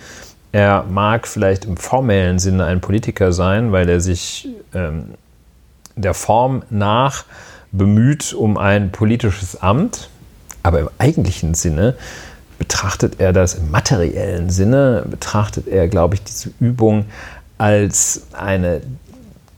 Er 0.51 0.85
mag 0.89 1.27
vielleicht 1.27 1.65
im 1.65 1.77
formellen 1.77 2.39
Sinne 2.39 2.65
ein 2.65 2.81
Politiker 2.81 3.33
sein, 3.33 3.71
weil 3.71 3.89
er 3.89 4.01
sich 4.01 4.49
ähm, 4.73 5.15
der 5.95 6.13
Form 6.13 6.63
nach 6.69 7.25
bemüht 7.71 8.33
um 8.33 8.57
ein 8.57 8.91
politisches 8.91 9.61
Amt, 9.61 10.09
aber 10.61 10.79
im 10.79 10.89
eigentlichen 10.99 11.55
Sinne 11.55 11.95
betrachtet 12.59 13.15
er 13.19 13.33
das 13.33 13.55
im 13.55 13.71
materiellen 13.71 14.49
Sinne, 14.49 15.03
betrachtet 15.09 15.67
er, 15.67 15.87
glaube 15.87 16.15
ich, 16.15 16.23
diese 16.23 16.51
Übung 16.59 17.05
als 17.57 18.27
eine 18.33 18.81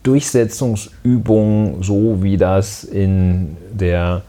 Durchsetzungsübung, 0.05 1.83
so 1.83 2.21
wie 2.23 2.37
das 2.37 2.83
in 2.83 3.57
der, 3.71 4.21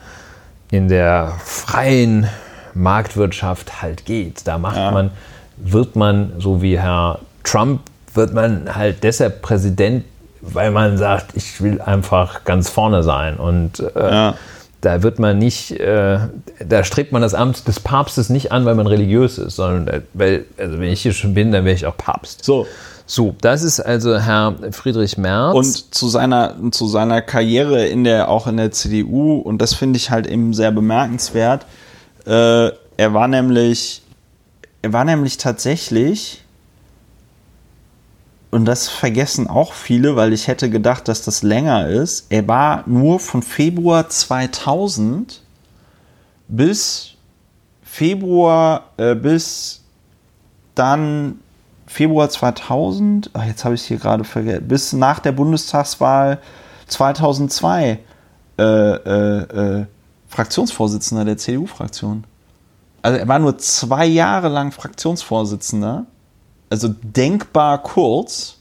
in 0.71 0.89
der 0.89 1.33
freien 1.45 2.27
Marktwirtschaft 2.75 3.83
halt 3.83 4.05
geht. 4.05 4.47
Da 4.47 4.59
macht 4.59 4.77
Ja. 4.77 4.91
man, 4.91 5.11
wird 5.57 5.97
man, 5.97 6.33
so 6.39 6.63
wie 6.63 6.79
Herr 6.79 7.21
Trump, 7.45 7.81
wird 8.15 8.33
man 8.35 8.75
halt 8.75 9.03
deshalb 9.03 9.43
Präsident, 9.43 10.05
weil 10.41 10.71
man 10.71 10.97
sagt, 10.99 11.33
ich 11.35 11.61
will 11.63 11.81
einfach 11.81 12.45
ganz 12.45 12.69
vorne 12.69 13.03
sein. 13.03 13.37
Und 13.37 13.81
äh, 13.81 14.11
Ja. 14.11 14.35
da 14.81 15.03
wird 15.03 15.19
man 15.19 15.39
nicht, 15.39 15.73
äh, 15.73 16.19
da 16.67 16.85
strebt 16.85 17.13
man 17.13 17.23
das 17.23 17.35
Amt 17.35 17.67
des 17.67 17.81
Papstes 17.81 18.29
nicht 18.29 18.53
an, 18.53 18.65
weil 18.65 18.75
man 18.75 18.87
religiös 18.87 19.39
ist, 19.39 19.57
sondern 19.57 19.89
äh, 19.89 20.01
weil, 20.15 20.45
also 20.59 20.79
wenn 20.79 20.91
ich 20.91 21.03
hier 21.03 21.13
schon 21.13 21.35
bin, 21.35 21.53
dann 21.53 21.65
wäre 21.65 21.75
ich 21.75 21.87
auch 21.87 21.97
Papst. 21.97 22.45
So. 22.45 22.67
So, 23.09 23.37
das 23.41 23.63
ist 23.63 23.79
also 23.79 24.19
Herr 24.19 24.57
Friedrich 24.73 25.17
Merz. 25.17 25.55
Und 25.55 25.95
zu 25.95 26.09
seiner, 26.09 26.57
zu 26.73 26.89
seiner 26.89 27.23
Karriere 27.23 27.87
in 27.87 28.03
der, 28.03 28.29
auch 28.29 28.49
in 28.49 28.57
der 28.57 28.73
CDU, 28.73 29.39
und 29.39 29.59
das 29.59 29.75
finde 29.75 29.97
ich 29.97 30.11
halt 30.11 30.27
eben 30.27 30.53
sehr 30.53 30.73
bemerkenswert, 30.73 31.67
äh, 32.27 32.71
er 32.97 33.15
war 33.15 33.29
nämlich, 33.29 34.03
er 34.83 34.93
war 34.93 35.05
nämlich 35.05 35.39
tatsächlich, 35.39 36.43
und 38.51 38.65
das 38.65 38.89
vergessen 38.89 39.47
auch 39.47 39.73
viele, 39.73 40.17
weil 40.17 40.33
ich 40.33 40.49
hätte 40.49 40.69
gedacht, 40.69 41.07
dass 41.07 41.23
das 41.23 41.45
länger 41.45 41.89
ist, 41.89 42.27
er 42.31 42.49
war 42.49 42.83
nur 42.87 43.21
von 43.21 43.43
Februar 43.43 44.09
2000 44.09 45.43
bis 46.49 47.13
Februar, 47.85 48.91
äh, 48.97 49.15
bis 49.15 49.83
dann 50.75 51.39
Februar 51.87 52.29
2000, 52.29 53.31
ach, 53.35 53.45
jetzt 53.45 53.65
habe 53.65 53.75
ich 53.75 53.83
es 53.83 53.87
hier 53.87 53.99
gerade 53.99 54.25
vergessen, 54.25 54.67
bis 54.69 54.93
nach 54.93 55.19
der 55.21 55.33
Bundestagswahl 55.33 56.39
2002 56.89 57.99
äh, 58.59 58.63
äh, 58.63 59.81
äh, 59.81 59.87
Fraktionsvorsitzender 60.29 61.25
der 61.25 61.37
CDU-Fraktion. 61.37 62.25
Also 63.03 63.19
er 63.19 63.29
war 63.29 63.39
nur 63.39 63.59
zwei 63.59 64.07
Jahre 64.07 64.49
lang 64.49 64.73
Fraktionsvorsitzender, 64.73 66.07
also 66.71 66.89
denkbar 67.03 67.83
kurz. 67.83 68.57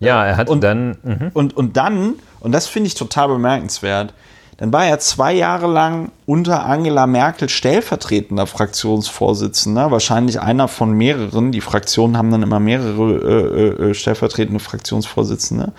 ja, 0.00 0.24
er 0.24 0.36
hat 0.36 0.48
und- 0.48 0.62
dann, 0.64 0.96
mhm. 1.02 1.30
Und, 1.32 1.56
und 1.56 1.76
dann, 1.76 2.14
und 2.40 2.52
das 2.52 2.66
finde 2.66 2.88
ich 2.88 2.94
total 2.94 3.28
bemerkenswert, 3.28 4.14
dann 4.62 4.72
war 4.72 4.86
er 4.86 5.00
zwei 5.00 5.32
Jahre 5.32 5.66
lang 5.66 6.12
unter 6.24 6.64
Angela 6.64 7.08
Merkel 7.08 7.48
stellvertretender 7.48 8.46
Fraktionsvorsitzender, 8.46 9.90
wahrscheinlich 9.90 10.40
einer 10.40 10.68
von 10.68 10.92
mehreren. 10.92 11.50
Die 11.50 11.60
Fraktionen 11.60 12.16
haben 12.16 12.30
dann 12.30 12.44
immer 12.44 12.60
mehrere 12.60 13.80
äh, 13.82 13.90
äh, 13.90 13.94
stellvertretende 13.94 14.60
Fraktionsvorsitzende. 14.60 15.72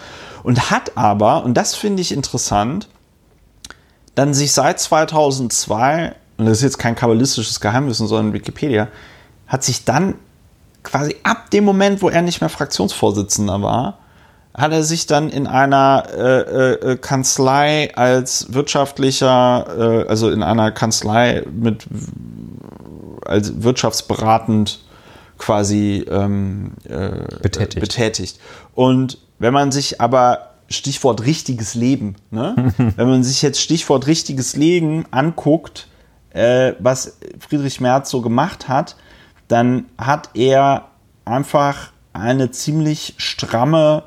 Und 0.43 0.69
hat 0.69 0.97
aber, 0.97 1.45
und 1.45 1.53
das 1.53 1.75
finde 1.75 2.01
ich 2.01 2.11
interessant, 2.11 2.89
dann 4.15 4.33
sich 4.33 4.51
seit 4.51 4.81
2002, 4.81 6.13
und 6.35 6.45
das 6.45 6.57
ist 6.57 6.63
jetzt 6.63 6.77
kein 6.77 6.95
kabbalistisches 6.95 7.61
Geheimwissen, 7.61 8.07
sondern 8.07 8.33
Wikipedia, 8.33 8.89
hat 9.47 9.63
sich 9.63 9.85
dann 9.85 10.15
quasi 10.83 11.15
ab 11.23 11.51
dem 11.51 11.63
Moment, 11.63 12.01
wo 12.01 12.09
er 12.09 12.21
nicht 12.21 12.41
mehr 12.41 12.49
Fraktionsvorsitzender 12.49 13.61
war, 13.61 13.99
hat 14.53 14.71
er 14.71 14.83
sich 14.83 15.07
dann 15.07 15.29
in 15.29 15.47
einer 15.47 16.05
äh, 16.15 16.73
äh, 16.73 16.97
Kanzlei 16.97 17.93
als 17.95 18.53
wirtschaftlicher, 18.53 20.03
äh, 20.03 20.07
also 20.07 20.29
in 20.29 20.43
einer 20.43 20.71
Kanzlei 20.71 21.43
mit 21.51 21.87
als 23.25 23.63
wirtschaftsberatend 23.63 24.83
quasi 25.37 26.05
ähm, 26.09 26.73
äh, 26.87 27.39
Betätigt. 27.41 27.79
betätigt. 27.79 28.39
Und 28.75 29.17
wenn 29.39 29.53
man 29.53 29.71
sich 29.71 29.99
aber 29.99 30.51
Stichwort 30.69 31.25
richtiges 31.25 31.73
Leben, 31.73 32.15
ne? 32.31 32.73
wenn 32.95 33.09
man 33.09 33.23
sich 33.23 33.41
jetzt 33.41 33.59
Stichwort 33.59 34.07
richtiges 34.07 34.55
Leben 34.55 35.05
anguckt, 35.11 35.87
äh, 36.29 36.73
was 36.79 37.17
Friedrich 37.39 37.81
Merz 37.81 38.09
so 38.09 38.21
gemacht 38.21 38.67
hat, 38.67 38.95
dann 39.47 39.85
hat 39.97 40.29
er 40.35 40.89
einfach 41.25 41.91
eine 42.13 42.51
ziemlich 42.51 43.15
stramme 43.17 44.03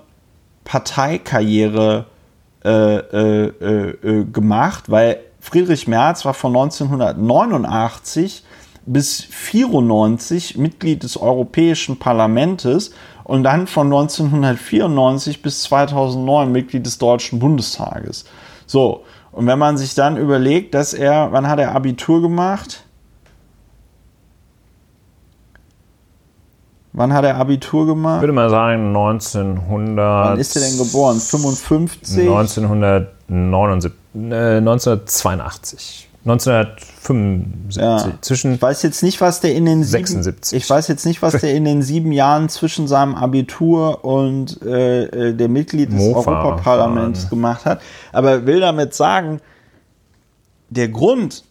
Parteikarriere 0.66 2.04
äh, 2.64 2.96
äh, 2.96 3.46
äh, 3.46 3.90
äh, 4.02 4.24
gemacht, 4.24 4.90
weil 4.90 5.20
Friedrich 5.38 5.86
Merz 5.86 6.24
war 6.24 6.34
von 6.34 6.54
1989 6.56 8.42
bis 8.84 9.20
94 9.22 10.58
Mitglied 10.58 11.04
des 11.04 11.16
Europäischen 11.16 12.00
Parlaments 12.00 12.90
und 13.22 13.44
dann 13.44 13.68
von 13.68 13.86
1994 13.86 15.40
bis 15.42 15.62
2009 15.62 16.50
Mitglied 16.50 16.84
des 16.84 16.98
Deutschen 16.98 17.38
Bundestages. 17.38 18.24
So, 18.66 19.04
und 19.30 19.46
wenn 19.46 19.60
man 19.60 19.76
sich 19.76 19.94
dann 19.94 20.16
überlegt, 20.16 20.74
dass 20.74 20.92
er, 20.92 21.30
wann 21.30 21.46
hat 21.48 21.60
er 21.60 21.76
Abitur 21.76 22.20
gemacht? 22.20 22.85
Wann 26.96 27.12
hat 27.12 27.24
er 27.26 27.36
Abitur 27.36 27.84
gemacht? 27.86 28.16
Ich 28.16 28.22
würde 28.22 28.32
mal 28.32 28.48
sagen 28.48 28.88
1900. 28.88 29.98
Wann 29.98 30.38
ist 30.38 30.56
er 30.56 30.62
denn 30.62 30.78
geboren? 30.78 31.20
55? 31.20 32.22
1979, 32.26 33.92
äh, 34.14 34.56
1982. 34.56 36.08
1975. 36.24 37.82
Ja. 37.82 38.12
Zwischen 38.22 38.54
Ich 38.54 38.62
weiß 38.62 38.82
jetzt 38.82 39.02
nicht, 39.02 39.20
was 39.20 39.40
der 39.42 39.54
in 39.54 39.66
den 39.66 39.84
sieben, 39.84 40.06
76. 40.06 40.56
Ich 40.56 40.70
weiß 40.70 40.88
jetzt 40.88 41.04
nicht, 41.04 41.20
was 41.20 41.38
der 41.38 41.54
in 41.54 41.66
den 41.66 41.82
sieben 41.82 42.12
Jahren 42.12 42.48
zwischen 42.48 42.88
seinem 42.88 43.14
Abitur 43.14 44.02
und 44.02 44.62
äh, 44.62 45.04
äh, 45.04 45.34
der 45.34 45.48
Mitglied 45.48 45.92
des 45.92 45.98
Mofa 45.98 46.30
Europaparlaments 46.30 47.24
fahren. 47.24 47.30
gemacht 47.30 47.64
hat. 47.66 47.82
Aber 48.10 48.46
will 48.46 48.60
damit 48.60 48.94
sagen, 48.94 49.42
der 50.70 50.88
Grund, 50.88 51.44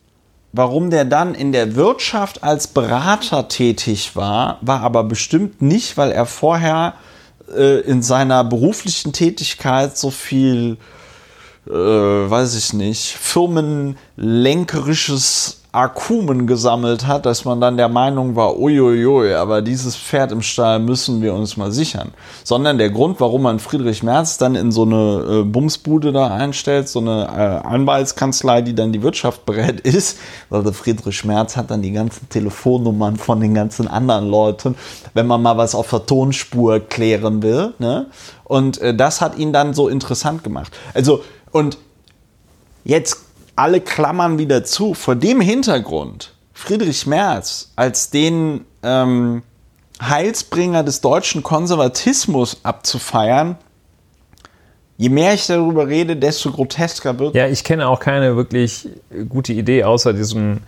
warum 0.56 0.90
der 0.90 1.06
dann 1.06 1.36
in 1.36 1.52
der 1.52 1.76
Wirtschaft 1.76 2.44
als 2.44 2.66
Berater 2.68 3.48
tätig 3.48 4.16
war, 4.16 4.58
war 4.62 4.82
aber 4.82 5.04
bestimmt 5.04 5.62
nicht, 5.62 5.98
weil 5.98 6.12
er 6.12 6.26
vorher 6.26 6.96
äh, 7.56 7.82
in 7.82 8.02
seiner 8.02 8.44
beruflichen 8.44 9.14
Tätigkeit 9.14 9.96
so 9.98 10.10
viel 10.12 10.78
äh, 11.68 11.74
weiß 11.74 12.56
ich 12.56 12.74
nicht, 12.74 13.18
firmenlenkerisches 13.20 15.62
Akumen 15.76 16.48
gesammelt 16.48 17.06
hat, 17.06 17.26
dass 17.26 17.44
man 17.44 17.60
dann 17.60 17.76
der 17.76 17.90
Meinung 17.90 18.36
war, 18.36 18.58
uiuiui, 18.58 19.34
aber 19.34 19.62
dieses 19.62 19.96
Pferd 19.96 20.32
im 20.32 20.42
Stall 20.42 20.80
müssen 20.80 21.22
wir 21.22 21.34
uns 21.34 21.58
mal 21.58 21.72
sichern. 21.72 22.12
Sondern 22.44 22.78
der 22.78 22.90
Grund, 22.90 23.20
warum 23.20 23.42
man 23.42 23.60
Friedrich 23.60 24.02
Merz 24.02 24.38
dann 24.38 24.56
in 24.56 24.72
so 24.72 24.84
eine 24.84 25.42
äh, 25.42 25.44
Bumsbude 25.44 26.14
da 26.14 26.28
einstellt, 26.28 26.88
so 26.88 27.00
eine 27.00 27.28
äh, 27.28 27.68
Anwaltskanzlei, 27.68 28.62
die 28.62 28.74
dann 28.74 28.94
die 28.94 29.04
Wirtschaft 29.04 29.46
berät, 29.46 29.80
ist, 29.82 30.18
weil 30.50 30.64
der 30.64 30.74
Friedrich 30.74 31.26
Merz 31.26 31.58
hat 31.58 31.72
dann 31.72 31.82
die 31.82 31.92
ganzen 31.92 32.30
Telefonnummern 32.30 33.18
von 33.18 33.42
den 33.42 33.54
ganzen 33.54 33.88
anderen 33.90 34.30
Leuten, 34.30 34.76
wenn 35.14 35.28
man 35.28 35.42
mal 35.42 35.58
was 35.58 35.76
auf 35.76 35.90
der 35.90 36.06
Tonspur 36.06 36.80
klären 36.80 37.44
will. 37.44 37.74
Ne? 37.80 38.08
Und 38.46 38.80
äh, 38.80 38.96
das 38.96 39.20
hat 39.20 39.38
ihn 39.38 39.52
dann 39.52 39.74
so 39.74 39.90
interessant 39.90 40.44
gemacht. 40.44 40.72
Also, 40.94 41.22
und 41.52 41.78
jetzt 42.86 43.25
alle 43.56 43.82
Klammern 43.82 44.38
wieder 44.38 44.64
zu. 44.64 44.94
Vor 44.94 45.16
dem 45.16 45.42
Hintergrund, 45.42 46.34
Friedrich 46.54 47.06
Merz 47.08 47.72
als 47.76 48.10
den 48.10 48.66
ähm, 48.84 49.44
Heilsbringer 50.02 50.84
des 50.84 51.02
deutschen 51.02 51.44
Konservatismus 51.44 52.58
abzufeiern, 52.64 53.58
je 54.98 55.10
mehr 55.10 55.34
ich 55.34 55.48
darüber 55.48 55.88
rede, 55.88 56.16
desto 56.16 56.52
grotesker 56.52 57.18
wird. 57.20 57.36
Ja, 57.36 57.48
ich 57.48 57.64
kenne 57.64 57.88
auch 57.88 58.00
keine 58.00 58.36
wirklich 58.36 58.90
gute 59.30 59.54
Idee 59.54 59.84
außer 59.84 60.14
diesem, 60.14 60.60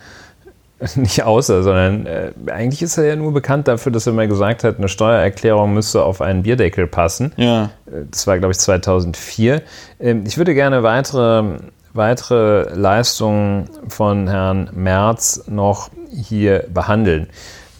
nicht 0.96 1.24
außer, 1.24 1.64
sondern 1.64 2.06
äh, 2.06 2.32
eigentlich 2.48 2.82
ist 2.82 2.98
er 2.98 3.06
ja 3.06 3.16
nur 3.16 3.34
bekannt 3.34 3.68
dafür, 3.68 3.92
dass 3.92 4.06
er 4.08 4.14
mal 4.14 4.28
gesagt 4.28 4.64
hat, 4.64 4.78
eine 4.78 4.90
Steuererklärung 4.90 5.74
müsste 5.74 6.04
auf 6.04 6.22
einen 6.22 6.44
Bierdeckel 6.44 6.88
passen. 6.88 7.34
Ja. 7.38 7.66
Äh, 7.86 8.06
Das 8.12 8.28
war, 8.28 8.38
glaube 8.38 8.52
ich, 8.52 8.60
2004. 8.60 9.62
Ähm, 10.00 10.24
ich 10.26 10.38
würde 10.38 10.54
gerne 10.54 10.84
weitere, 10.84 11.58
weitere 11.94 12.74
Leistungen 12.74 13.70
von 13.88 14.28
Herrn 14.28 14.70
Merz 14.74 15.44
noch 15.48 15.90
hier 16.12 16.66
behandeln. 16.74 17.28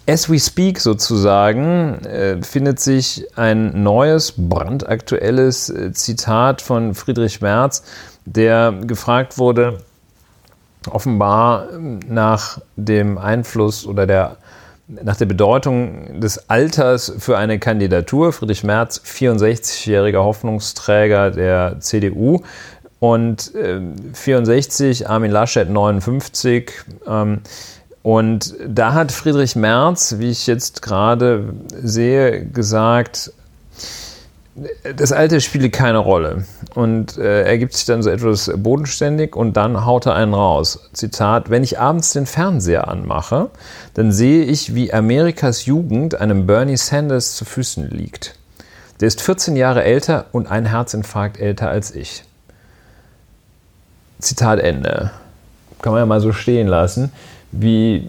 As 0.08 0.30
we 0.30 0.38
speak 0.38 0.80
sozusagen 0.80 2.02
äh, 2.06 2.42
findet 2.42 2.80
sich 2.80 3.26
ein 3.36 3.82
neues, 3.82 4.32
brandaktuelles 4.36 5.68
äh, 5.68 5.92
Zitat 5.92 6.62
von 6.62 6.94
Friedrich 6.94 7.42
Merz, 7.42 7.82
der 8.24 8.72
gefragt 8.72 9.36
wurde, 9.36 9.80
offenbar 10.90 11.70
ähm, 11.72 12.00
nach 12.08 12.58
dem 12.76 13.18
Einfluss 13.18 13.86
oder 13.86 14.06
der 14.06 14.38
nach 14.88 15.16
der 15.16 15.26
Bedeutung 15.26 16.18
des 16.20 16.48
Alters 16.48 17.12
für 17.18 17.36
eine 17.36 17.58
Kandidatur. 17.58 18.32
Friedrich 18.32 18.64
Merz, 18.64 19.02
64-jähriger 19.04 20.24
Hoffnungsträger 20.24 21.30
der 21.30 21.76
CDU 21.80 22.40
und 23.00 23.54
äh, 23.54 23.80
64, 24.12 25.08
Armin 25.08 25.30
Laschet 25.30 25.68
59. 25.68 26.72
Ähm, 27.06 27.40
und 28.02 28.54
da 28.66 28.94
hat 28.94 29.12
Friedrich 29.12 29.56
Merz, 29.56 30.16
wie 30.18 30.30
ich 30.30 30.46
jetzt 30.46 30.82
gerade 30.82 31.52
sehe, 31.82 32.46
gesagt, 32.46 33.32
das 34.96 35.12
Alte 35.12 35.40
spiele 35.40 35.70
keine 35.70 35.98
Rolle. 35.98 36.44
Und 36.74 37.16
äh, 37.18 37.44
er 37.44 37.58
gibt 37.58 37.74
sich 37.74 37.84
dann 37.84 38.02
so 38.02 38.10
etwas 38.10 38.50
bodenständig 38.56 39.36
und 39.36 39.56
dann 39.56 39.84
haut 39.84 40.06
er 40.06 40.14
einen 40.14 40.34
raus. 40.34 40.90
Zitat, 40.92 41.50
wenn 41.50 41.62
ich 41.62 41.78
abends 41.78 42.12
den 42.12 42.26
Fernseher 42.26 42.88
anmache, 42.88 43.50
dann 43.94 44.12
sehe 44.12 44.44
ich, 44.44 44.74
wie 44.74 44.92
Amerikas 44.92 45.66
Jugend 45.66 46.20
einem 46.20 46.46
Bernie 46.46 46.76
Sanders 46.76 47.36
zu 47.36 47.44
Füßen 47.44 47.90
liegt. 47.90 48.34
Der 49.00 49.08
ist 49.08 49.20
14 49.20 49.54
Jahre 49.56 49.84
älter 49.84 50.26
und 50.32 50.50
ein 50.50 50.66
Herzinfarkt 50.66 51.38
älter 51.38 51.68
als 51.68 51.94
ich. 51.94 52.24
Zitat 54.18 54.60
Ende. 54.60 55.10
Kann 55.82 55.92
man 55.92 56.00
ja 56.00 56.06
mal 56.06 56.20
so 56.20 56.32
stehen 56.32 56.66
lassen, 56.66 57.12
wie 57.52 58.08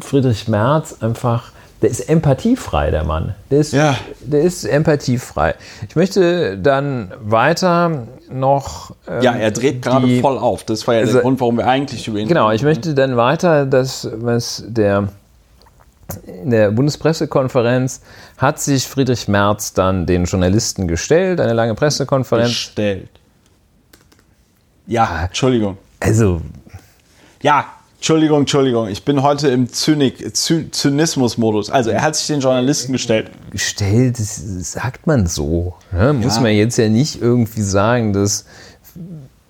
Friedrich 0.00 0.48
Merz 0.48 0.96
einfach 1.00 1.50
der 1.80 1.90
ist 1.90 2.08
empathiefrei, 2.08 2.90
der 2.90 3.04
Mann. 3.04 3.34
Der 3.50 3.60
ist, 3.60 3.72
ja. 3.72 3.96
der 4.20 4.40
ist 4.40 4.64
empathiefrei. 4.64 5.54
Ich 5.88 5.94
möchte 5.94 6.58
dann 6.58 7.12
weiter 7.20 8.08
noch. 8.30 8.96
Ähm, 9.06 9.22
ja, 9.22 9.32
er 9.34 9.52
dreht 9.52 9.82
gerade 9.82 10.20
voll 10.20 10.38
auf. 10.38 10.64
Das 10.64 10.86
war 10.88 10.94
ja 10.94 11.00
also, 11.00 11.14
der 11.14 11.22
Grund, 11.22 11.40
warum 11.40 11.58
wir 11.58 11.68
eigentlich 11.68 12.08
über 12.08 12.18
ihn 12.18 12.26
Genau, 12.26 12.50
ich 12.50 12.62
möchte 12.62 12.94
dann 12.94 13.16
weiter 13.16 13.64
das, 13.64 14.08
was 14.12 14.64
der. 14.66 15.08
In 16.42 16.50
der 16.50 16.70
Bundespressekonferenz 16.70 18.00
hat 18.38 18.58
sich 18.58 18.88
Friedrich 18.88 19.28
Merz 19.28 19.74
dann 19.74 20.06
den 20.06 20.24
Journalisten 20.24 20.88
gestellt, 20.88 21.38
eine 21.38 21.52
lange 21.52 21.74
Pressekonferenz. 21.74 22.48
Gestellt. 22.48 23.10
Ja, 24.88 25.26
Entschuldigung. 25.26 25.76
Also. 26.00 26.40
Ja, 27.42 27.66
Entschuldigung, 27.96 28.40
Entschuldigung, 28.40 28.88
ich 28.88 29.04
bin 29.04 29.22
heute 29.22 29.48
im 29.48 29.70
Zynik, 29.70 30.34
Zynismus-Modus. 30.34 31.68
Also 31.68 31.90
er 31.90 32.00
hat 32.00 32.16
sich 32.16 32.26
den 32.28 32.40
Journalisten 32.40 32.92
gestellt. 32.92 33.30
Gestellt, 33.50 34.18
das 34.18 34.72
sagt 34.72 35.06
man 35.06 35.26
so. 35.26 35.74
Ne? 35.92 36.14
Muss 36.14 36.36
ja. 36.36 36.42
man 36.42 36.52
jetzt 36.52 36.78
ja 36.78 36.88
nicht 36.88 37.20
irgendwie 37.20 37.60
sagen, 37.60 38.14
dass 38.14 38.46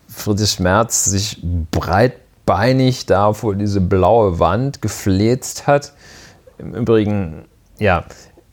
Friedrich 0.09 0.59
Merz 0.59 1.05
sich 1.05 1.41
breitbeinig 1.71 3.07
da 3.07 3.33
vor 3.33 3.55
diese 3.55 3.81
blaue 3.81 4.41
Wand 4.41 4.83
gefläzt 4.83 5.69
hat. 5.69 5.93
Im 6.59 6.75
Übrigen, 6.75 7.45
ja, 7.79 8.05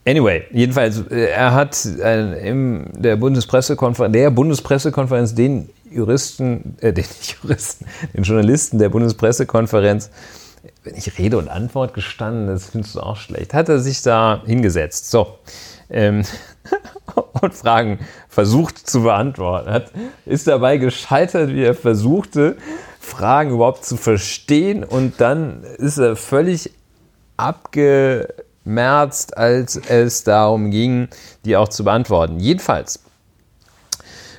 Anyway, 0.08 0.44
jedenfalls, 0.52 1.02
äh, 1.10 1.30
er 1.30 1.52
hat 1.52 1.84
äh, 1.84 2.48
in 2.48 2.90
der 2.96 3.16
Bundespressekonferenz, 3.16 4.12
der 4.12 4.30
Bundespressekonferenz 4.30 5.34
den 5.34 5.68
Juristen, 5.90 6.76
äh, 6.80 6.92
den 6.92 7.04
Juristen, 7.42 7.86
den 8.14 8.24
Journalisten 8.24 8.78
der 8.78 8.88
Bundespressekonferenz, 8.88 10.10
wenn 10.84 10.94
ich 10.94 11.18
Rede 11.18 11.38
und 11.38 11.48
Antwort 11.48 11.94
gestanden, 11.94 12.48
das 12.48 12.70
findest 12.70 12.96
du 12.96 13.00
auch 13.00 13.16
schlecht, 13.16 13.54
hat 13.54 13.68
er 13.68 13.78
sich 13.78 14.02
da 14.02 14.42
hingesetzt. 14.44 15.10
So. 15.10 15.38
Ähm, 15.88 16.24
und 17.40 17.54
Fragen 17.54 18.00
versucht 18.28 18.88
zu 18.88 19.02
beantworten. 19.02 19.70
Hat, 19.70 19.92
ist 20.24 20.46
dabei 20.46 20.78
gescheitert, 20.78 21.50
wie 21.50 21.62
er 21.62 21.74
versuchte, 21.74 22.56
Fragen 23.00 23.52
überhaupt 23.52 23.84
zu 23.84 23.96
verstehen 23.96 24.82
und 24.82 25.20
dann 25.20 25.62
ist 25.78 25.98
er 25.98 26.16
völlig 26.16 26.72
abgemerzt, 27.36 29.36
als 29.36 29.76
es 29.76 30.24
darum 30.24 30.70
ging, 30.70 31.08
die 31.44 31.56
auch 31.56 31.68
zu 31.68 31.84
beantworten. 31.84 32.40
Jedenfalls 32.40 33.05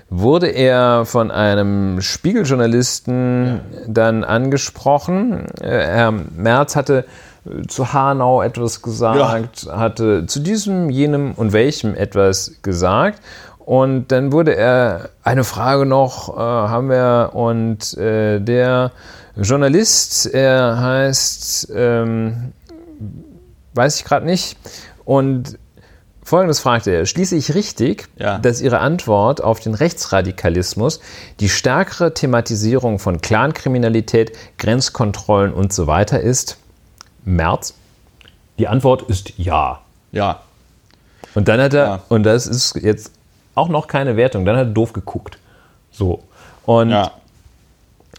wurde 0.10 0.48
er 0.48 1.06
von 1.06 1.32
einem 1.32 2.02
Spiegeljournalisten 2.02 3.46
ja. 3.46 3.80
dann 3.88 4.24
angesprochen. 4.24 5.46
Äh, 5.62 5.68
Herr 5.70 6.12
Merz 6.12 6.76
hatte 6.76 7.06
äh, 7.46 7.68
zu 7.68 7.94
Hanau 7.94 8.42
etwas 8.42 8.82
gesagt, 8.82 9.64
ja. 9.64 9.78
hatte 9.78 10.26
zu 10.26 10.40
diesem, 10.40 10.90
jenem 10.90 11.34
und 11.34 11.52
welchem 11.54 11.94
etwas 11.96 12.54
gesagt. 12.62 13.22
Und 13.60 14.14
dann 14.14 14.32
wurde 14.32 14.56
er, 14.56 15.10
eine 15.24 15.44
Frage 15.44 15.86
noch 15.86 16.30
äh, 16.30 16.40
haben 16.40 16.90
wir, 16.90 17.32
und 17.34 17.98
äh, 17.98 18.40
der 18.40 18.92
Journalist, 19.36 20.26
er 20.34 20.80
heißt, 20.80 21.74
ähm, 21.76 22.54
weiß 23.74 23.98
ich 23.98 24.06
gerade 24.06 24.26
nicht, 24.26 24.58
und 25.04 25.60
Folgendes 26.28 26.60
fragte 26.60 26.92
er, 26.92 27.06
schließe 27.06 27.38
ich 27.38 27.56
richtig, 27.56 28.10
ja. 28.18 28.38
dass 28.38 28.60
Ihre 28.60 28.80
Antwort 28.80 29.42
auf 29.42 29.62
den 29.62 29.74
Rechtsradikalismus 29.74 31.00
die 31.40 31.48
stärkere 31.48 32.14
Thematisierung 32.14 33.00
von 33.00 33.22
Clankriminalität, 33.22 34.34
Grenzkontrollen 34.58 35.54
und 35.54 35.72
so 35.72 35.88
weiter 35.88 36.20
ist? 36.20 36.58
März? 37.24 37.76
Die 38.60 38.68
Antwort 38.68 39.04
ist 39.04 39.38
ja. 39.38 39.80
Ja. 40.12 40.42
Und 41.34 41.48
dann 41.48 41.62
hat 41.62 41.74
er, 41.74 41.86
ja. 41.86 42.00
und 42.10 42.24
das 42.24 42.46
ist 42.46 42.76
jetzt 42.76 43.14
auch 43.56 43.70
noch 43.70 43.88
keine 43.88 44.18
Wertung, 44.18 44.44
dann 44.44 44.58
hat 44.58 44.68
er 44.68 44.74
doof 44.74 44.92
geguckt. 44.92 45.38
So. 45.92 46.24
Und 46.66 46.90
ja. 46.90 47.12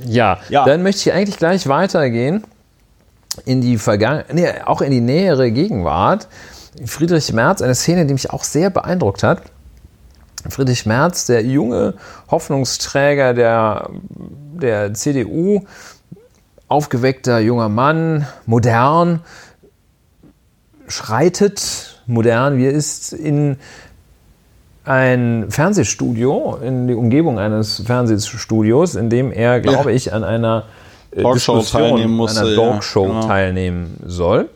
ja, 0.03 0.39
ja. 0.49 0.65
dann 0.65 0.83
möchte 0.83 1.11
ich 1.11 1.15
eigentlich 1.15 1.37
gleich 1.37 1.69
weitergehen 1.69 2.43
in 3.45 3.61
die 3.61 3.77
Vergangenheit, 3.77 4.33
nee, 4.33 4.49
auch 4.65 4.81
in 4.81 4.93
die 4.93 5.03
nähere 5.03 5.51
Gegenwart. 5.51 6.27
Friedrich 6.87 7.33
Merz, 7.33 7.63
eine 7.63 7.75
Szene, 7.75 8.07
die 8.07 8.13
mich 8.13 8.31
auch 8.31 8.45
sehr 8.45 8.71
beeindruckt 8.71 9.23
hat. 9.23 9.43
Friedrich 10.49 10.87
Merz, 10.87 11.27
der 11.27 11.45
junge 11.45 11.95
Hoffnungsträger 12.31 13.35
der, 13.35 13.91
der 14.55 14.95
CDU, 14.95 15.65
aufgeweckter 16.69 17.39
junger 17.41 17.69
Mann, 17.69 18.27
modern, 18.47 19.21
schreitet, 20.87 22.03
modern, 22.07 22.57
wie 22.59 22.67
er 22.67 22.73
ist, 22.73 23.13
in 23.13 23.57
ein 24.85 25.47
Fernsehstudio, 25.51 26.59
in 26.63 26.89
die 26.89 26.95
Umgebung 26.95 27.39
eines 27.39 27.83
Fernsehstudios, 27.85 28.95
in 28.95 29.11
dem 29.11 29.33
er, 29.33 29.61
glaube 29.61 29.91
ja. 29.91 29.97
ich, 29.97 30.13
an 30.13 30.25
einer 30.25 30.65
Talkshow 31.15 31.61
teilnehmen 31.63 32.15
musste, 32.15 32.41
einer 32.41 32.55
Talkshow 32.55 33.07
ja, 33.07 33.09
genau. 33.09 33.27
teilnehmen 33.27 33.97
soll 34.07 34.49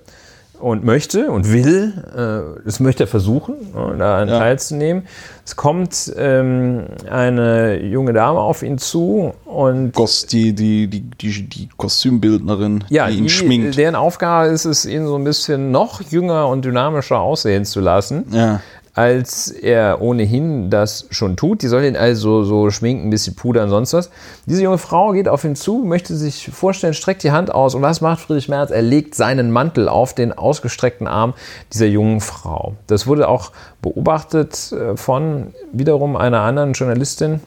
und 0.63 0.85
möchte 0.85 1.31
und 1.31 1.53
will, 1.53 1.93
äh, 2.15 2.63
das 2.65 2.79
möchte 2.79 3.05
er 3.05 3.07
versuchen, 3.09 3.55
ne, 3.75 3.97
daran 3.99 4.29
ja. 4.29 4.39
teilzunehmen. 4.39 5.07
Es 5.45 5.57
kommt 5.57 6.13
ähm, 6.17 6.85
eine 7.11 7.83
junge 7.83 8.13
Dame 8.13 8.39
auf 8.39 8.63
ihn 8.63 8.79
zu 8.79 9.35
und. 9.45 9.93
Die, 10.31 10.55
die, 10.55 10.87
die, 10.87 11.01
die, 11.01 11.49
die 11.49 11.69
Kostümbildnerin, 11.77 12.85
ja, 12.89 13.09
die 13.09 13.19
ihn 13.19 13.25
die, 13.25 13.31
schminkt. 13.31 13.77
Deren 13.77 13.97
Aufgabe 13.97 14.49
ist 14.49 14.65
es, 14.65 14.87
ihn 14.87 15.07
so 15.07 15.17
ein 15.17 15.25
bisschen 15.25 15.73
noch 15.73 16.01
jünger 16.01 16.47
und 16.47 16.65
dynamischer 16.65 17.19
aussehen 17.19 17.65
zu 17.65 17.81
lassen. 17.81 18.25
Ja 18.31 18.61
als 18.95 19.49
er 19.51 20.03
ohnehin 20.03 20.69
das 20.69 21.07
schon 21.11 21.37
tut. 21.37 21.63
Die 21.63 21.69
soll 21.69 21.85
ihn 21.85 21.97
also 21.97 22.45
so 22.45 22.71
schminken, 22.71 23.07
ein 23.07 23.11
bisschen 23.11 23.35
pudern, 23.35 23.71
sonst 23.71 23.95
was. 23.95 24.11
Diese 24.47 24.63
junge 24.63 24.77
Frau 24.79 25.13
geht 25.13 25.29
auf 25.29 25.45
ihn 25.45 25.57
zu, 25.57 25.79
möchte 25.79 26.15
sich 26.15 26.51
vorstellen, 26.53 26.93
streckt 26.93 27.23
die 27.23 27.33
Hand 27.33 27.55
aus. 27.55 27.75
Und 27.75 27.81
was 27.81 28.03
macht 28.03 28.21
Friedrich 28.21 28.49
Merz? 28.49 28.71
Er 28.71 28.83
legt 28.83 29.15
seinen 29.15 29.51
Mantel 29.51 29.89
auf 29.89 30.15
den 30.15 30.33
ausgestreckten 30.33 31.07
Arm 31.07 31.33
dieser 31.73 31.87
jungen 31.87 32.21
Frau. 32.21 32.75
Das 32.87 33.07
wurde 33.07 33.29
auch 33.29 33.53
beobachtet 33.81 34.73
äh, 34.73 34.97
von 34.97 35.55
wiederum 35.73 36.15
einer 36.17 36.41
anderen 36.41 36.75
Journalistin, 36.75 37.41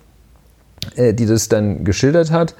äh, 0.95 1.13
die 1.13 1.27
das 1.27 1.47
dann 1.47 1.83
geschildert 1.83 2.31
hat. 2.31 2.55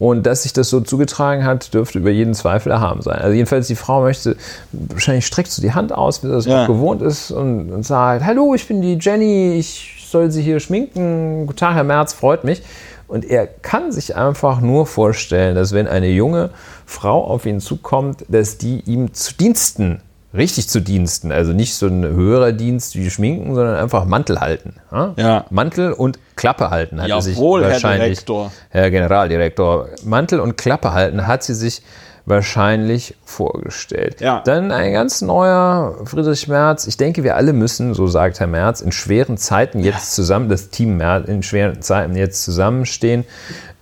Und 0.00 0.24
dass 0.24 0.44
sich 0.44 0.54
das 0.54 0.70
so 0.70 0.80
zugetragen 0.80 1.44
hat, 1.44 1.74
dürfte 1.74 1.98
über 1.98 2.10
jeden 2.10 2.32
Zweifel 2.32 2.72
erhaben 2.72 3.02
sein. 3.02 3.18
Also 3.18 3.34
jedenfalls 3.34 3.66
die 3.66 3.76
Frau 3.76 4.00
möchte, 4.00 4.34
wahrscheinlich 4.72 5.26
streckt 5.26 5.50
so 5.50 5.60
die 5.60 5.74
Hand 5.74 5.92
aus, 5.92 6.24
wie 6.24 6.28
das 6.28 6.46
ja. 6.46 6.66
gewohnt 6.66 7.02
ist 7.02 7.30
und, 7.30 7.70
und, 7.70 7.84
sagt, 7.84 8.24
hallo, 8.24 8.54
ich 8.54 8.66
bin 8.66 8.80
die 8.80 8.98
Jenny, 8.98 9.58
ich 9.58 10.06
soll 10.10 10.30
Sie 10.30 10.40
hier 10.40 10.58
schminken. 10.58 11.46
Guten 11.46 11.58
Tag, 11.58 11.74
Herr 11.74 11.84
Merz, 11.84 12.14
freut 12.14 12.44
mich. 12.44 12.62
Und 13.08 13.26
er 13.26 13.46
kann 13.46 13.92
sich 13.92 14.16
einfach 14.16 14.62
nur 14.62 14.86
vorstellen, 14.86 15.54
dass 15.54 15.72
wenn 15.74 15.86
eine 15.86 16.08
junge 16.08 16.48
Frau 16.86 17.22
auf 17.22 17.44
ihn 17.44 17.60
zukommt, 17.60 18.24
dass 18.28 18.56
die 18.56 18.80
ihm 18.86 19.12
zu 19.12 19.34
Diensten 19.34 20.00
richtig 20.32 20.68
zu 20.68 20.80
Diensten. 20.80 21.32
Also 21.32 21.52
nicht 21.52 21.74
so 21.74 21.86
ein 21.86 22.04
höherer 22.04 22.52
Dienst 22.52 22.96
wie 22.96 23.10
Schminken, 23.10 23.54
sondern 23.54 23.76
einfach 23.76 24.04
Mantel 24.04 24.40
halten. 24.40 24.76
Ja? 24.92 25.14
ja. 25.16 25.44
Mantel 25.50 25.92
und 25.92 26.18
Klappe 26.40 26.70
halten 26.70 27.02
hat 27.02 27.08
Jawohl, 27.08 27.22
sich 27.22 27.38
wahrscheinlich. 27.38 27.82
Herr 27.82 27.98
Direktor. 27.98 28.52
Herr 28.70 28.90
Generaldirektor. 28.90 29.88
Mantel 30.04 30.40
und 30.40 30.56
Klappe 30.56 30.94
halten 30.94 31.26
hat 31.26 31.42
sie 31.42 31.52
sich 31.52 31.82
wahrscheinlich 32.24 33.14
vorgestellt. 33.26 34.22
Ja. 34.22 34.40
Dann 34.46 34.72
ein 34.72 34.94
ganz 34.94 35.20
neuer 35.20 35.98
Friedrich 36.06 36.48
Merz. 36.48 36.86
Ich 36.86 36.96
denke, 36.96 37.24
wir 37.24 37.36
alle 37.36 37.52
müssen, 37.52 37.92
so 37.92 38.06
sagt 38.06 38.40
Herr 38.40 38.46
Merz, 38.46 38.80
in 38.80 38.90
schweren 38.90 39.36
Zeiten 39.36 39.80
jetzt 39.80 40.14
zusammen, 40.14 40.48
das 40.48 40.70
Team 40.70 40.96
Merz, 40.96 41.28
in 41.28 41.42
schweren 41.42 41.82
Zeiten 41.82 42.16
jetzt 42.16 42.42
zusammenstehen. 42.42 43.26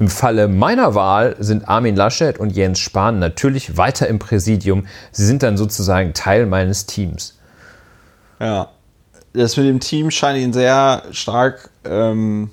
Im 0.00 0.08
Falle 0.08 0.48
meiner 0.48 0.96
Wahl 0.96 1.36
sind 1.38 1.68
Armin 1.68 1.94
Laschet 1.94 2.38
und 2.38 2.50
Jens 2.50 2.80
Spahn 2.80 3.20
natürlich 3.20 3.76
weiter 3.76 4.08
im 4.08 4.18
Präsidium. 4.18 4.86
Sie 5.12 5.24
sind 5.24 5.44
dann 5.44 5.56
sozusagen 5.56 6.12
Teil 6.12 6.46
meines 6.46 6.86
Teams. 6.86 7.38
Ja. 8.40 8.70
Das 9.38 9.56
mit 9.56 9.66
dem 9.66 9.80
Team 9.80 10.10
scheint 10.10 10.38
ihn 10.38 10.52
sehr 10.52 11.02
stark 11.12 11.70
ähm, 11.84 12.50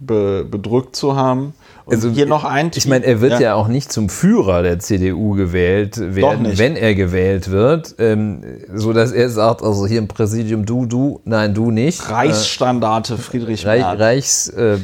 be 0.00 0.46
bedrückt 0.50 0.96
zu 0.96 1.16
haben. 1.16 1.54
Und 1.84 1.94
Also, 1.94 2.10
hier 2.10 2.26
noch 2.26 2.44
ein 2.44 2.70
Ich 2.74 2.86
meine, 2.86 3.04
er 3.04 3.20
wird 3.20 3.40
ja. 3.40 3.54
auch 3.54 3.66
nicht 3.66 3.92
zum 3.92 4.08
Führer 4.08 4.62
der 4.62 4.78
CDU 4.78 5.34
gewählt 5.34 5.98
werden, 5.98 6.56
wenn 6.56 6.76
er 6.76 6.94
gewählt 6.94 7.50
wird, 7.50 7.96
ähm, 7.98 8.42
so 8.72 8.92
dass 8.92 9.10
er 9.10 9.28
sagt, 9.28 9.62
also 9.62 9.86
hier 9.86 9.98
im 9.98 10.06
Präsidium 10.06 10.64
du, 10.64 10.86
du, 10.86 11.20
nein, 11.24 11.54
du 11.54 11.70
nicht. 11.72 12.08
Reichsstandarte 12.08 13.18
Friedrich 13.18 13.64
Äh, 13.64 13.68
Reich, 13.68 13.82
Merz. 13.82 14.00
Reichs, 14.00 14.48
äh, 14.48 14.78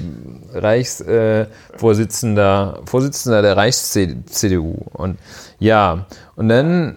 Reichs 0.54 1.00
äh, 1.02 1.46
Vorsitzender, 1.76 2.80
Vorsitzender 2.84 3.42
der 3.42 3.56
Reichs-CDU. 3.56 4.74
Und 4.92 5.18
ja, 5.60 6.06
und 6.34 6.48
dann 6.48 6.96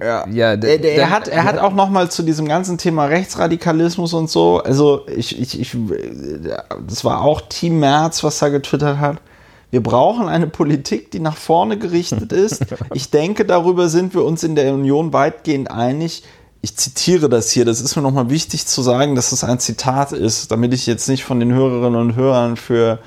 Ja, 0.00 0.26
ja, 0.28 0.56
der, 0.56 0.78
der, 0.78 0.94
er 0.94 1.00
dann- 1.02 1.10
hat, 1.10 1.28
er 1.28 1.44
hat 1.44 1.58
auch 1.58 1.74
noch 1.74 1.90
mal 1.90 2.10
zu 2.10 2.22
diesem 2.22 2.48
ganzen 2.48 2.78
Thema 2.78 3.04
Rechtsradikalismus 3.04 4.14
und 4.14 4.30
so, 4.30 4.62
also 4.62 5.06
ich, 5.06 5.38
ich, 5.38 5.60
ich, 5.60 5.76
das 6.88 7.04
war 7.04 7.20
auch 7.22 7.42
Team 7.42 7.78
Merz, 7.78 8.24
was 8.24 8.40
er 8.42 8.50
getwittert 8.50 8.98
hat. 8.98 9.18
Wir 9.70 9.82
brauchen 9.82 10.28
eine 10.28 10.46
Politik, 10.46 11.10
die 11.10 11.18
nach 11.20 11.36
vorne 11.36 11.76
gerichtet 11.78 12.32
ist. 12.32 12.64
Ich 12.94 13.10
denke, 13.10 13.44
darüber 13.44 13.88
sind 13.88 14.14
wir 14.14 14.24
uns 14.24 14.44
in 14.44 14.54
der 14.54 14.72
Union 14.72 15.12
weitgehend 15.12 15.70
einig. 15.70 16.22
Ich 16.62 16.76
zitiere 16.76 17.28
das 17.28 17.50
hier, 17.50 17.64
das 17.64 17.80
ist 17.80 17.94
mir 17.96 18.02
nochmal 18.02 18.30
wichtig 18.30 18.66
zu 18.66 18.82
sagen, 18.82 19.14
dass 19.16 19.32
es 19.32 19.44
ein 19.44 19.58
Zitat 19.58 20.12
ist, 20.12 20.50
damit 20.50 20.72
ich 20.72 20.86
jetzt 20.86 21.08
nicht 21.08 21.24
von 21.24 21.38
den 21.40 21.52
Hörerinnen 21.52 22.00
und 22.00 22.16
Hörern 22.16 22.56
für 22.56 23.00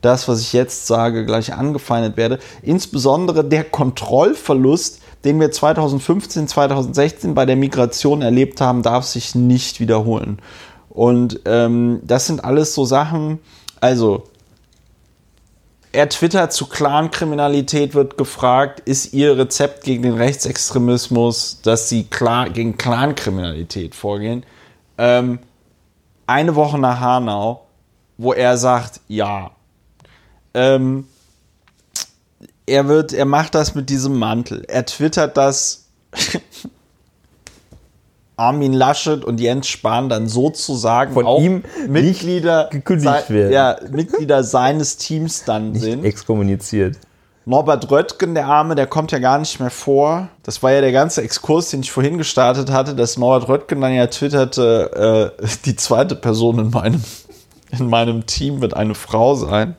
das, 0.00 0.28
was 0.28 0.40
ich 0.40 0.52
jetzt 0.52 0.86
sage, 0.86 1.26
gleich 1.26 1.52
angefeindet 1.54 2.16
werde. 2.16 2.38
Insbesondere 2.62 3.44
der 3.44 3.64
Kontrollverlust, 3.64 5.00
den 5.24 5.40
wir 5.40 5.50
2015, 5.50 6.48
2016 6.48 7.34
bei 7.34 7.46
der 7.46 7.56
Migration 7.56 8.22
erlebt 8.22 8.60
haben, 8.60 8.82
darf 8.82 9.04
sich 9.04 9.34
nicht 9.34 9.80
wiederholen. 9.80 10.40
Und 10.88 11.40
ähm, 11.46 12.00
das 12.02 12.26
sind 12.26 12.44
alles 12.44 12.74
so 12.74 12.84
Sachen, 12.84 13.38
also 13.80 14.24
er 15.92 16.08
twittert 16.08 16.52
zu 16.52 16.66
Clankriminalität, 16.66 17.94
wird 17.94 18.16
gefragt, 18.16 18.80
ist 18.80 19.12
ihr 19.12 19.36
Rezept 19.36 19.84
gegen 19.84 20.02
den 20.02 20.14
Rechtsextremismus, 20.14 21.60
dass 21.62 21.88
sie 21.90 22.04
klar 22.04 22.48
gegen 22.48 22.78
Clankriminalität 22.78 23.94
vorgehen. 23.94 24.44
Ähm, 24.96 25.38
eine 26.26 26.54
Woche 26.54 26.78
nach 26.78 27.00
Hanau, 27.00 27.66
wo 28.16 28.32
er 28.32 28.56
sagt, 28.56 29.00
ja. 29.08 29.50
Ähm, 30.54 31.06
er 32.66 32.88
wird, 32.88 33.12
er 33.12 33.24
macht 33.24 33.54
das 33.54 33.74
mit 33.74 33.90
diesem 33.90 34.18
Mantel. 34.18 34.64
Er 34.68 34.86
twittert 34.86 35.36
das 35.36 35.86
Armin 38.36 38.72
Laschet 38.72 39.24
und 39.24 39.40
Jens 39.40 39.68
Spahn 39.68 40.08
dann 40.08 40.28
sozusagen 40.28 41.12
Von 41.12 41.26
ihm 41.42 41.64
Mitglieder, 41.88 42.68
gekündigt 42.70 43.30
werden. 43.30 43.52
Ja, 43.52 43.76
Mitglieder 43.90 44.42
seines 44.42 44.96
Teams 44.96 45.44
dann 45.44 45.74
sind. 45.74 46.04
exkommuniziert. 46.04 46.96
Norbert 47.44 47.90
Röttgen, 47.90 48.34
der 48.34 48.46
Arme, 48.46 48.76
der 48.76 48.86
kommt 48.86 49.10
ja 49.10 49.18
gar 49.18 49.38
nicht 49.38 49.58
mehr 49.58 49.70
vor. 49.70 50.28
Das 50.44 50.62
war 50.62 50.72
ja 50.72 50.80
der 50.80 50.92
ganze 50.92 51.22
Exkurs, 51.22 51.70
den 51.70 51.80
ich 51.80 51.90
vorhin 51.90 52.16
gestartet 52.16 52.70
hatte, 52.70 52.94
dass 52.94 53.18
Norbert 53.18 53.48
Röttgen 53.48 53.80
dann 53.80 53.92
ja 53.92 54.06
twitterte, 54.06 55.34
äh, 55.40 55.46
die 55.64 55.74
zweite 55.76 56.14
Person 56.14 56.58
in 56.60 56.70
meinem, 56.70 57.02
in 57.76 57.88
meinem 57.88 58.26
Team 58.26 58.60
wird 58.60 58.74
eine 58.74 58.94
Frau 58.94 59.34
sein. 59.34 59.76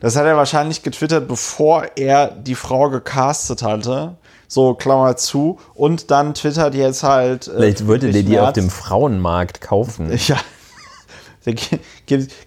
Das 0.00 0.16
hat 0.16 0.24
er 0.24 0.36
wahrscheinlich 0.36 0.82
getwittert, 0.82 1.28
bevor 1.28 1.84
er 1.96 2.28
die 2.28 2.54
Frau 2.54 2.88
gecastet 2.88 3.62
hatte. 3.62 4.16
So, 4.48 4.74
Klammer 4.74 5.16
zu. 5.16 5.58
Und 5.74 6.10
dann 6.10 6.34
twittert 6.34 6.74
jetzt 6.74 7.02
halt. 7.02 7.46
äh, 7.46 7.52
Vielleicht 7.52 7.86
wollte 7.86 8.10
der 8.10 8.22
die 8.22 8.38
auf 8.38 8.52
dem 8.52 8.70
Frauenmarkt 8.70 9.60
kaufen. 9.60 10.10
ja. 10.26 10.36
Da 11.44 11.52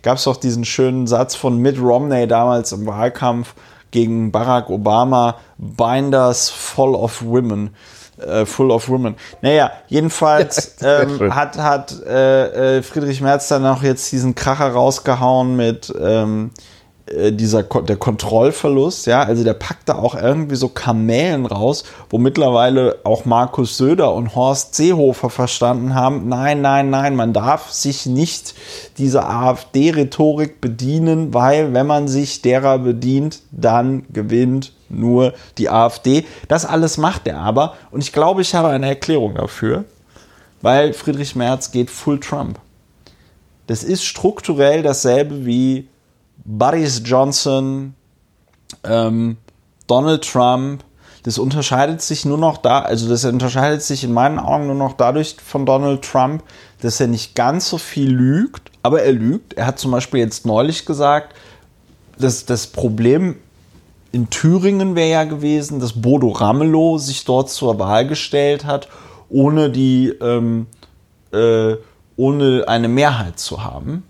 gab 0.04 0.18
es 0.18 0.26
doch 0.26 0.38
diesen 0.38 0.66
schönen 0.66 1.08
Satz 1.08 1.36
von 1.36 1.58
Mitt 1.58 1.80
Romney 1.80 2.28
damals 2.28 2.72
im 2.74 2.86
Wahlkampf 2.86 3.56
gegen 3.92 4.32
Barack 4.32 4.70
Obama: 4.70 5.38
Binders 5.58 6.50
full 6.50 6.94
of 6.94 7.24
women. 7.24 7.76
Äh, 8.18 8.46
full 8.46 8.70
of 8.72 8.90
women. 8.90 9.16
Naja, 9.42 9.72
jedenfalls 9.88 10.76
Ja, 10.82 11.02
ähm, 11.02 11.34
hat, 11.34 11.58
hat 11.58 11.96
äh, 12.06 12.78
äh, 12.78 12.84
Friedrich 12.84 13.22
Merz 13.22 13.48
dann 13.48 13.66
auch 13.66 13.82
jetzt 13.82 14.12
diesen 14.12 14.36
Kracher 14.36 14.72
rausgehauen 14.72 15.56
mit 15.56 15.92
ähm, 16.00 16.52
äh, 16.52 16.62
dieser 17.32 17.64
Ko 17.64 17.82
der 17.82 17.98
Kontrollverlust, 17.98 19.08
ja, 19.08 19.24
also 19.24 19.44
der 19.44 19.54
packt 19.54 19.90
da 19.90 19.96
auch 19.96 20.16
irgendwie 20.16 20.56
so 20.56 20.70
Kamellen 20.70 21.46
raus, 21.46 21.84
wo 22.10 22.18
mittlerweile 22.18 22.98
auch 23.04 23.26
Markus 23.26 23.78
Söder 23.78 24.14
und 24.14 24.36
Horst 24.36 24.76
Seehofer 24.76 25.30
verstanden 25.30 25.96
haben, 25.96 26.28
nein, 26.28 26.62
nein, 26.62 26.90
nein, 26.90 27.16
man 27.16 27.34
darf 27.34 27.72
sich 27.72 28.06
nicht 28.06 28.56
dieser 28.98 29.30
AfD-Rhetorik 29.30 30.62
bedienen, 30.62 31.34
weil 31.34 31.74
wenn 31.74 31.88
man 31.88 32.08
sich 32.08 32.42
derer 32.42 32.80
bedient, 32.80 33.42
dann 33.52 34.06
gewinnt 34.12 34.74
nur 34.90 35.34
die 35.58 35.70
AfD. 35.70 36.26
Das 36.48 36.66
alles 36.66 36.98
macht 36.98 37.28
er 37.28 37.40
aber 37.40 37.76
und 37.92 38.02
ich 38.02 38.14
glaube, 38.14 38.42
ich 38.42 38.56
habe 38.56 38.70
eine 38.70 38.88
Erklärung 38.88 39.36
dafür, 39.36 39.86
weil 40.62 40.94
Friedrich 40.94 41.36
Merz 41.36 41.72
geht 41.72 41.90
full 41.90 42.20
Trump. 42.20 42.60
Das 43.68 43.84
ist 43.84 44.04
strukturell 44.04 44.82
dasselbe 44.82 45.46
wie 45.46 45.88
Boris 46.46 47.02
Johnson, 47.06 47.96
ähm, 48.84 49.38
Donald 49.88 50.30
Trump. 50.30 50.84
Das 51.24 51.38
unterscheidet 51.38 52.02
sich 52.02 52.26
nur 52.26 52.38
noch 52.38 52.58
da, 52.58 52.82
also 52.82 53.08
das 53.08 53.24
unterscheidet 53.24 53.82
sich 53.82 54.04
in 54.04 54.12
meinen 54.12 54.40
Augen 54.40 54.68
nur 54.68 54.76
noch 54.76 54.94
dadurch 54.94 55.38
von 55.42 55.66
Donald 55.66 56.02
Trump, 56.02 56.44
dass 56.82 57.00
er 57.00 57.08
nicht 57.08 57.34
ganz 57.34 57.70
so 57.70 57.78
viel 57.78 58.12
lügt, 58.12 58.72
aber 58.82 59.04
er 59.04 59.14
lügt. 59.14 59.54
Er 59.54 59.68
hat 59.68 59.80
zum 59.80 59.92
Beispiel 59.92 60.20
jetzt 60.20 60.46
neulich 60.46 60.86
gesagt, 60.86 61.34
dass 62.20 62.46
das 62.46 62.68
Problem 62.68 63.38
in 64.12 64.30
Thüringen 64.30 64.96
wäre 64.96 65.10
ja 65.10 65.24
gewesen, 65.24 65.80
dass 65.80 66.02
Bodo 66.02 66.30
Ramelow 66.30 66.98
sich 66.98 67.24
dort 67.24 67.50
zur 67.50 67.80
Wahl 67.80 68.06
gestellt 68.06 68.66
hat, 68.66 68.90
ohne 69.30 69.70
die, 69.70 70.10
ähm, 70.22 70.68
äh, 71.32 71.76
ohne 72.16 72.66
eine 72.68 72.90
Mehrheit 72.90 73.40
zu 73.40 73.64
haben. 73.64 74.04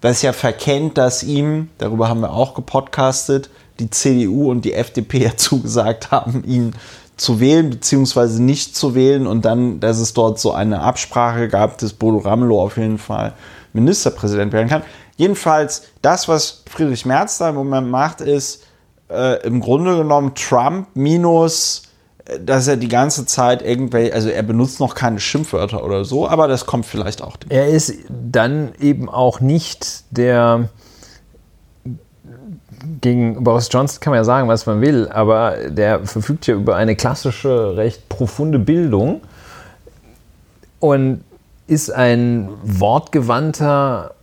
Was 0.00 0.22
ja 0.22 0.32
verkennt, 0.32 0.96
dass 0.96 1.22
ihm, 1.22 1.68
darüber 1.78 2.08
haben 2.08 2.20
wir 2.20 2.32
auch 2.32 2.54
gepodcastet, 2.54 3.50
die 3.78 3.90
CDU 3.90 4.50
und 4.50 4.64
die 4.64 4.74
FDP 4.74 5.18
ja 5.24 5.36
zugesagt 5.36 6.10
haben, 6.10 6.44
ihn 6.44 6.74
zu 7.16 7.38
wählen, 7.38 7.68
beziehungsweise 7.68 8.42
nicht 8.42 8.74
zu 8.74 8.94
wählen 8.94 9.26
und 9.26 9.44
dann, 9.44 9.78
dass 9.78 9.98
es 9.98 10.14
dort 10.14 10.38
so 10.38 10.52
eine 10.52 10.80
Absprache 10.80 11.48
gab, 11.48 11.76
dass 11.78 11.92
Bodo 11.92 12.18
Ramelow 12.18 12.62
auf 12.62 12.78
jeden 12.78 12.96
Fall 12.96 13.34
Ministerpräsident 13.74 14.52
werden 14.52 14.68
kann. 14.68 14.82
Jedenfalls, 15.16 15.82
das, 16.00 16.28
was 16.28 16.62
Friedrich 16.68 17.04
Merz 17.04 17.36
da 17.36 17.50
im 17.50 17.56
Moment 17.56 17.90
macht, 17.90 18.22
ist 18.22 18.64
äh, 19.10 19.46
im 19.46 19.60
Grunde 19.60 19.98
genommen 19.98 20.34
Trump 20.34 20.88
minus, 20.94 21.82
dass 22.44 22.68
er 22.68 22.76
die 22.76 22.88
ganze 22.88 23.26
Zeit 23.26 23.62
irgendwelche, 23.62 24.14
also 24.14 24.28
er 24.28 24.42
benutzt 24.42 24.80
noch 24.80 24.94
keine 24.94 25.20
Schimpfwörter 25.20 25.84
oder 25.84 26.04
so, 26.04 26.28
aber 26.28 26.48
das 26.48 26.66
kommt 26.66 26.86
vielleicht 26.86 27.22
auch. 27.22 27.36
Er 27.48 27.68
ist 27.68 27.94
dann 28.08 28.72
eben 28.80 29.08
auch 29.08 29.40
nicht 29.40 30.04
der. 30.10 30.68
Gegen 33.02 33.44
Boris 33.44 33.68
Johnson 33.70 34.00
kann 34.00 34.12
man 34.12 34.20
ja 34.20 34.24
sagen, 34.24 34.48
was 34.48 34.64
man 34.64 34.80
will, 34.80 35.06
aber 35.08 35.68
der 35.68 36.06
verfügt 36.06 36.46
ja 36.46 36.54
über 36.54 36.76
eine 36.76 36.96
klassische, 36.96 37.76
recht 37.76 38.08
profunde 38.08 38.58
Bildung 38.58 39.20
und 40.78 41.22
ist 41.66 41.90
ein 41.90 42.48
wortgewandter, 42.62 44.14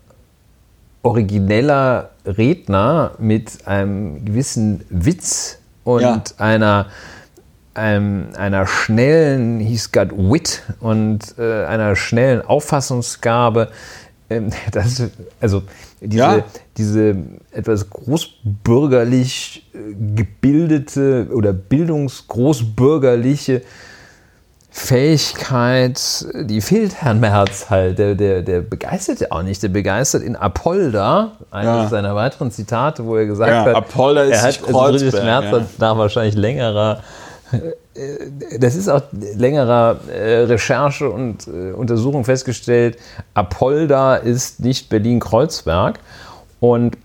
origineller 1.03 2.09
Redner 2.25 3.11
mit 3.19 3.67
einem 3.67 4.25
gewissen 4.25 4.83
Witz 4.89 5.59
und 5.83 6.01
Ja. 6.01 6.21
einer, 6.39 6.87
einem, 7.77 8.29
einer 8.37 8.65
schnellen, 8.67 9.59
he's 9.59 9.91
got 9.91 10.09
wit 10.11 10.61
und 10.79 11.19
äh, 11.37 11.65
einer 11.65 11.95
schnellen 11.95 12.41
Auffassungsgabe. 12.41 13.69
Ähm, 14.29 14.49
das, 14.71 15.03
also 15.39 15.63
diese, 16.01 16.17
Ja. 16.17 16.43
diese 16.77 17.15
etwas 17.51 17.89
großbürgerlich 17.89 19.65
äh, 19.73 19.77
gebildete 20.15 21.27
oder 21.33 21.53
bildungsgroßbürgerliche 21.53 23.61
Fähigkeit, 24.69 25.99
die 26.35 26.61
fehlt 26.61 27.01
Herrn 27.01 27.19
Merz 27.19 27.69
halt. 27.69 27.97
Der, 27.97 28.13
der, 28.13 28.43
der 28.43 28.61
begeistert 28.61 29.21
ja 29.21 29.27
auch 29.31 29.41
nicht. 29.41 29.63
Der 29.63 29.69
begeistert 29.69 30.21
in 30.21 30.35
Apolda, 30.35 31.31
eines 31.49 31.65
Ja. 31.65 31.89
seiner 31.89 32.15
weiteren 32.15 32.51
Zitate, 32.51 33.03
wo 33.05 33.15
er 33.15 33.25
gesagt 33.25 33.51
Ja, 33.51 33.65
hat, 33.65 33.75
Apolda 33.75 34.21
ist 34.23 34.33
er 34.33 34.41
hat 34.41 34.47
nicht 34.47 34.67
also 34.67 34.97
Friedrich 34.99 35.13
Merz 35.23 35.45
ja. 35.45 35.51
hat 35.51 35.63
da 35.79 35.97
wahrscheinlich 35.97 36.35
längerer 36.35 36.99
das 38.59 38.75
ist 38.75 38.89
auch 38.89 39.03
längerer 39.11 39.99
äh, 40.09 40.43
Recherche 40.43 41.09
und 41.09 41.47
äh, 41.47 41.71
Untersuchung 41.71 42.23
festgestellt, 42.25 42.97
Apolda 43.33 44.15
ist 44.15 44.59
nicht 44.59 44.89
Berlin-Kreuzberg. 44.89 45.99
Und 46.59 46.97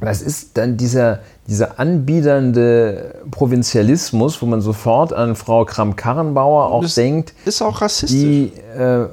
das 0.00 0.22
ist 0.22 0.56
dann 0.56 0.76
dieser, 0.76 1.20
dieser 1.48 1.80
anbiedernde 1.80 3.16
Provinzialismus, 3.30 4.40
wo 4.40 4.46
man 4.46 4.60
sofort 4.60 5.12
an 5.12 5.34
Frau 5.34 5.64
Kramp-Karrenbauer 5.64 6.66
auch 6.70 6.82
Das 6.82 6.94
denkt, 6.94 7.34
Ist 7.44 7.62
auch 7.62 7.80
rassistisch. 7.80 8.18
die, 8.18 8.52
äh, 8.78 9.06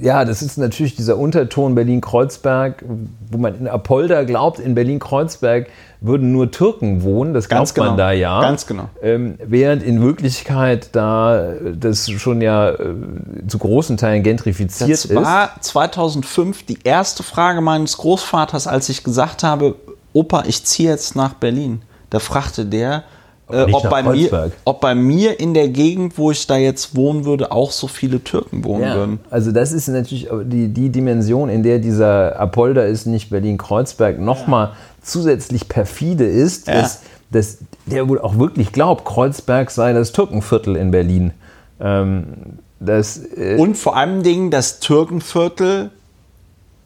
ja, 0.00 0.24
das 0.24 0.42
ist 0.42 0.58
natürlich 0.58 0.94
dieser 0.94 1.18
Unterton 1.18 1.74
Berlin-Kreuzberg, 1.74 2.84
wo 3.30 3.38
man 3.38 3.58
in 3.58 3.68
Apolda 3.68 4.24
glaubt, 4.24 4.58
in 4.58 4.74
Berlin-Kreuzberg 4.74 5.68
würden 6.00 6.30
nur 6.30 6.50
Türken 6.50 7.02
wohnen, 7.02 7.34
das 7.34 7.48
glaubt 7.48 7.74
genau. 7.74 7.88
man 7.88 7.96
da 7.96 8.12
ja. 8.12 8.40
Ganz 8.40 8.66
genau. 8.66 8.88
Ähm, 9.02 9.36
während 9.44 9.82
in 9.82 10.00
Wirklichkeit 10.00 10.90
da 10.92 11.54
das 11.74 12.08
schon 12.10 12.40
ja 12.40 12.70
äh, 12.70 12.94
zu 13.48 13.58
großen 13.58 13.96
Teilen 13.96 14.22
gentrifiziert 14.22 14.90
Das 14.90 15.14
war 15.14 15.60
2005 15.60 16.66
die 16.66 16.78
erste 16.84 17.22
Frage 17.22 17.60
meines 17.60 17.96
Großvaters, 17.96 18.66
als 18.68 18.88
ich 18.88 19.02
gesagt 19.02 19.42
habe, 19.42 19.74
Opa, 20.12 20.44
ich 20.46 20.64
ziehe 20.64 20.90
jetzt 20.90 21.16
nach 21.16 21.34
Berlin. 21.34 21.82
Da 22.10 22.18
fragte 22.18 22.64
der, 22.64 23.04
äh, 23.50 23.66
ob, 23.72 23.88
bei 23.90 24.02
mir, 24.02 24.50
ob 24.64 24.80
bei 24.80 24.94
mir 24.94 25.40
in 25.40 25.54
der 25.54 25.68
Gegend, 25.68 26.18
wo 26.18 26.30
ich 26.30 26.46
da 26.46 26.56
jetzt 26.56 26.94
wohnen 26.96 27.24
würde, 27.24 27.50
auch 27.52 27.70
so 27.70 27.86
viele 27.88 28.22
Türken 28.22 28.64
wohnen 28.64 28.82
Ja, 28.84 28.94
würden. 28.94 29.20
also 29.30 29.52
das 29.52 29.72
ist 29.72 29.88
natürlich 29.88 30.28
die, 30.44 30.68
die 30.68 30.90
Dimension, 30.90 31.48
in 31.48 31.62
der 31.62 31.78
dieser 31.78 32.38
Apolda 32.38 32.82
ist, 32.82 33.06
nicht 33.06 33.30
Berlin-Kreuzberg, 33.30 34.18
nochmal 34.18 34.72
zusätzlich 35.02 35.68
perfide 35.68 36.24
ist, 36.26 36.66
Ja. 36.68 36.74
dass, 36.82 37.00
dass 37.30 37.58
der 37.86 38.08
wohl 38.08 38.20
auch 38.20 38.38
wirklich 38.38 38.72
glaubt, 38.72 39.04
Kreuzberg 39.04 39.70
sei 39.70 39.92
das 39.92 40.12
Türkenviertel 40.12 40.76
in 40.76 40.90
Berlin. 40.90 41.32
Ähm, 41.80 42.24
das, 42.80 43.18
äh, 43.36 43.56
Und 43.58 43.76
vor 43.76 43.96
allem 43.96 44.22
Dingen, 44.22 44.50
das 44.50 44.78
Türkenviertel 44.80 45.90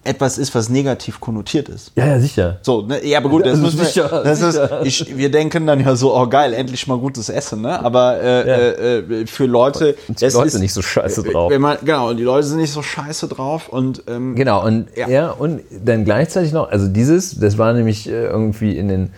etwas 0.05 0.37
ist, 0.39 0.53
was 0.55 0.69
negativ 0.69 1.21
konnotiert 1.21 1.69
ist. 1.69 1.93
ja, 1.95 2.07
ja, 2.07 2.19
sicher. 2.21 2.59
So, 2.63 2.83
ne? 2.83 3.05
ja, 3.07 3.19
aber 3.19 3.29
gut, 3.29 3.43
das 3.47 3.53
Also 3.53 3.63
müssen 3.63 3.79
wir, 3.79 3.85
sicher, 3.87 4.23
das 4.25 4.41
sicher. 4.41 4.81
Ist, 4.83 5.03
ich, 5.03 5.17
wir 5.17 5.31
denken 5.31 5.67
dann 5.67 5.81
ja 5.81 5.95
so, 5.95 6.17
oh 6.17 6.27
geil, 6.27 6.55
endlich 6.55 6.87
mal 6.89 6.99
gutes 6.99 7.29
Essen, 7.29 7.61
ne? 7.63 7.79
Aber 7.85 8.21
äh, 8.21 8.41
äh, 8.43 8.99
äh, 9.23 9.27
für 9.27 9.47
Leute, 9.47 9.95
Die 10.09 10.25
es 10.25 10.35
Leute 10.35 10.47
ist, 10.49 10.53
sind 10.55 10.63
nicht 10.63 10.73
so 10.73 10.83
scheiße 10.83 11.23
drauf. 11.23 11.51
Wenn 11.53 11.61
man, 11.61 11.79
genau, 11.85 12.13
die 12.15 12.25
Leute 12.25 12.47
sind 12.49 12.59
nicht 12.59 12.73
so 12.73 12.83
scheiße 12.83 13.29
drauf 13.29 13.69
und 13.69 14.03
ähm, 14.09 14.35
Genau, 14.35 14.65
und 14.67 14.89
Ja. 14.97 15.07
er 15.07 15.41
und 15.41 15.61
dann 15.85 16.05
gleichzeitig 16.05 16.53
noch, 16.53 16.69
also 16.71 16.89
dieses, 16.89 17.39
das 17.39 17.57
war 17.57 17.73
nämlich 17.73 18.09
äh, 18.09 18.25
irgendwie 18.25 18.77
in 18.77 18.89
den, 18.89 19.11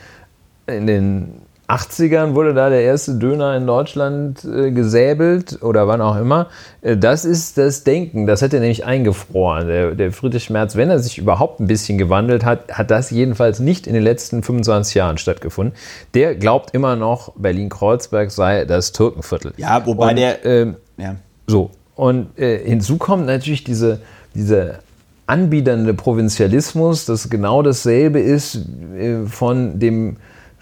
in 0.66 0.87
den 0.87 1.28
80ern 1.69 2.35
wurde 2.35 2.53
da 2.53 2.69
der 2.69 2.83
erste 2.83 3.15
Döner 3.15 3.57
in 3.57 3.67
Deutschland 3.67 4.45
äh, 4.45 4.71
gesäbelt 4.71 5.62
oder 5.62 5.89
wann 5.89 6.03
auch 6.03 6.17
immer. 6.17 6.49
Äh, 6.83 6.97
das 6.97 7.25
ist 7.25 7.57
das 7.57 7.85
Denken, 7.85 8.27
das 8.27 8.43
hat 8.43 8.53
er 8.53 8.61
nämlich 8.61 8.85
eingefroren. 8.85 9.67
Der, 9.69 9.95
der 9.95 10.12
Friedrich 10.12 10.51
Merz, 10.51 10.77
wenn 10.77 10.91
er 10.91 10.99
sich 10.99 11.17
überhaupt 11.17 11.61
ein 11.61 11.67
bisschen 11.67 11.97
gewandelt 11.97 12.45
hat, 12.45 12.71
hat 12.71 12.91
das 12.91 13.11
jedenfalls 13.11 13.61
nicht 13.61 13.87
in 13.87 13.95
den 13.95 14.03
letzten 14.03 14.43
25 14.43 14.95
Jahren 14.95 15.17
stattgefunden. 15.17 15.75
Der 16.12 16.35
glaubt 16.35 16.75
immer 16.75 16.97
noch, 16.97 17.33
Berlin-Kreuzberg 17.37 18.31
sei 18.31 18.67
das 18.67 18.93
Türkenviertel. 18.93 19.55
ja, 19.57 19.85
wobei 19.87 20.11
Und, 20.11 20.17
der, 20.17 20.45
ähm, 20.45 20.77
ja, 20.99 21.17
so, 21.47 21.71
und 21.95 22.39
äh, 22.39 22.59
hinzu 22.59 22.99
kommt 22.99 23.27
natürlich 23.27 23.65
diese, 23.65 24.01
diese 24.35 24.81
anbiedernde 25.27 25.95
Provinzialismus, 25.95 27.07
das 27.07 27.31
genau 27.31 27.62
dasselbe 27.62 28.21
ist 28.21 28.59
äh, 28.99 29.25
von 29.27 29.79
dem 29.79 30.17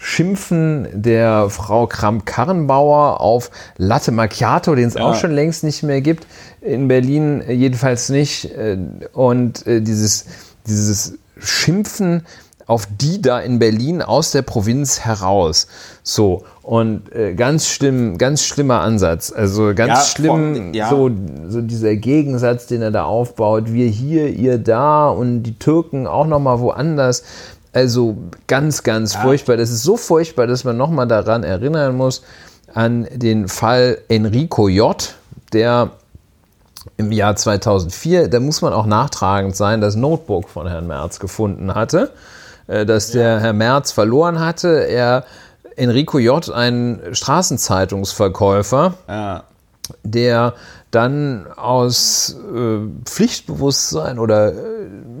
Schimpfen 0.05 0.87
der 0.91 1.49
Frau 1.49 1.87
Kramp-Karrenbauer 1.87 3.21
auf 3.21 3.49
Latte 3.77 4.11
Macchiato, 4.11 4.75
den 4.75 4.89
es 4.89 4.97
auch 4.97 5.15
schon 5.15 5.31
längst 5.31 5.63
nicht 5.63 5.81
mehr 5.81 6.01
gibt, 6.01 6.27
in 6.59 6.89
Berlin 6.89 7.39
äh, 7.41 7.53
jedenfalls 7.53 8.09
nicht. 8.09 8.51
Äh, 8.51 8.77
Und 9.13 9.65
äh, 9.65 9.79
dieses, 9.81 10.25
dieses 10.67 11.13
Schimpfen 11.39 12.25
auf 12.65 12.87
die 12.97 13.21
da 13.21 13.39
in 13.41 13.59
Berlin 13.59 14.01
aus 14.01 14.31
der 14.31 14.41
Provinz 14.41 15.01
heraus. 15.01 15.67
So, 16.01 16.43
und 16.61 17.11
äh, 17.13 17.33
ganz 17.33 17.67
schlimm, 17.67 18.17
ganz 18.17 18.45
schlimmer 18.45 18.79
Ansatz. 18.79 19.33
Also 19.35 19.73
ganz 19.75 19.89
Ja, 19.89 20.01
schlimm, 20.05 20.55
vor- 20.55 20.73
ja. 20.73 20.89
so, 20.89 21.11
so 21.49 21.59
dieser 21.61 21.97
Gegensatz, 21.97 22.67
den 22.67 22.81
er 22.81 22.91
da 22.91 23.03
aufbaut. 23.03 23.73
Wir 23.73 23.87
hier, 23.87 24.27
ihr 24.29 24.57
da 24.59 25.09
und 25.09 25.43
die 25.43 25.59
Türken 25.59 26.07
auch 26.07 26.25
nochmal 26.25 26.61
woanders. 26.61 27.23
Also 27.73 28.15
ganz, 28.47 28.83
ganz 28.83 29.15
furchtbar. 29.15 29.57
Das 29.57 29.71
ist 29.71 29.83
so 29.83 29.97
furchtbar, 29.97 30.45
dass 30.45 30.63
man 30.63 30.77
nochmal 30.77 31.07
daran 31.07 31.43
erinnern 31.43 31.97
muss, 31.97 32.23
an 32.73 33.07
den 33.11 33.47
Fall 33.47 33.97
Enrico 34.07 34.67
J., 34.67 35.15
der 35.53 35.91
im 36.97 37.11
Jahr 37.11 37.35
2004, 37.35 38.27
da 38.27 38.39
muss 38.39 38.61
man 38.61 38.73
auch 38.73 38.85
nachtragend 38.85 39.55
sein, 39.55 39.81
das 39.81 39.95
Notebook 39.95 40.49
von 40.49 40.67
Herrn 40.67 40.87
Merz 40.87 41.19
gefunden 41.19 41.73
hatte, 41.73 42.11
äh, 42.67 42.85
dass 42.85 43.11
der 43.11 43.39
Herr 43.39 43.53
Merz 43.53 43.91
verloren 43.91 44.39
hatte. 44.39 44.87
Er, 44.87 45.23
Enrico 45.75 46.19
J., 46.19 46.49
ein 46.51 47.01
Straßenzeitungsverkäufer, 47.11 48.95
ja. 49.07 49.43
der 50.03 50.53
dann 50.93 51.47
aus 51.55 52.35
äh, 52.53 52.77
Pflichtbewusstsein 53.05 54.19
oder 54.19 54.53
äh, 54.53 54.55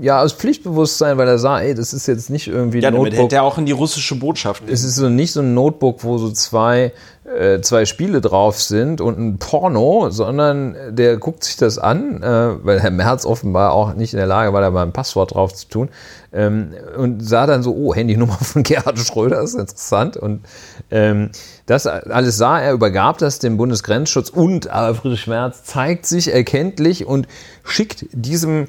ja, 0.01 0.21
aus 0.21 0.33
Pflichtbewusstsein, 0.33 1.17
weil 1.17 1.27
er 1.27 1.39
sah, 1.39 1.61
ey, 1.61 1.73
das 1.73 1.93
ist 1.93 2.07
jetzt 2.07 2.29
nicht 2.29 2.47
irgendwie 2.47 2.79
ja, 2.79 2.89
ein 2.89 2.93
damit 2.93 3.13
Notebook. 3.13 3.25
hätte 3.25 3.35
er 3.37 3.43
auch 3.43 3.57
in 3.57 3.65
die 3.65 3.71
russische 3.71 4.15
Botschaft. 4.15 4.63
Es 4.67 4.83
ist 4.83 4.97
so 4.97 5.09
nicht 5.09 5.31
so 5.31 5.39
ein 5.39 5.53
Notebook, 5.53 6.03
wo 6.03 6.17
so 6.17 6.29
zwei, 6.31 6.91
äh, 7.23 7.61
zwei 7.61 7.85
Spiele 7.85 8.21
drauf 8.21 8.61
sind 8.61 9.01
und 9.01 9.17
ein 9.17 9.37
Porno, 9.39 10.09
sondern 10.09 10.75
der 10.89 11.17
guckt 11.17 11.43
sich 11.43 11.55
das 11.55 11.79
an, 11.79 12.21
äh, 12.21 12.65
weil 12.65 12.79
Herr 12.81 12.91
Merz 12.91 13.25
offenbar 13.25 13.71
auch 13.71 13.93
nicht 13.93 14.13
in 14.13 14.17
der 14.17 14.27
Lage 14.27 14.53
war, 14.53 14.61
da 14.61 14.69
mal 14.69 14.83
ein 14.83 14.93
Passwort 14.93 15.33
drauf 15.33 15.53
zu 15.53 15.67
tun. 15.67 15.89
Ähm, 16.33 16.73
und 16.97 17.21
sah 17.21 17.45
dann 17.45 17.63
so, 17.63 17.73
oh, 17.73 17.95
Handynummer 17.95 18.33
von 18.33 18.63
Gerhard 18.63 18.99
Schröder, 18.99 19.41
ist 19.41 19.55
interessant. 19.55 20.17
Und 20.17 20.41
ähm, 20.91 21.29
das 21.65 21.87
alles 21.87 22.37
sah 22.37 22.59
er, 22.59 22.73
übergab 22.73 23.19
das 23.19 23.39
dem 23.39 23.55
Bundesgrenzschutz 23.55 24.29
und 24.29 24.67
aber 24.67 24.95
Friedrich 24.95 25.27
Merz 25.27 25.62
zeigt 25.63 26.05
sich 26.05 26.33
erkenntlich 26.33 27.05
und 27.05 27.27
schickt 27.63 28.05
diesem 28.11 28.67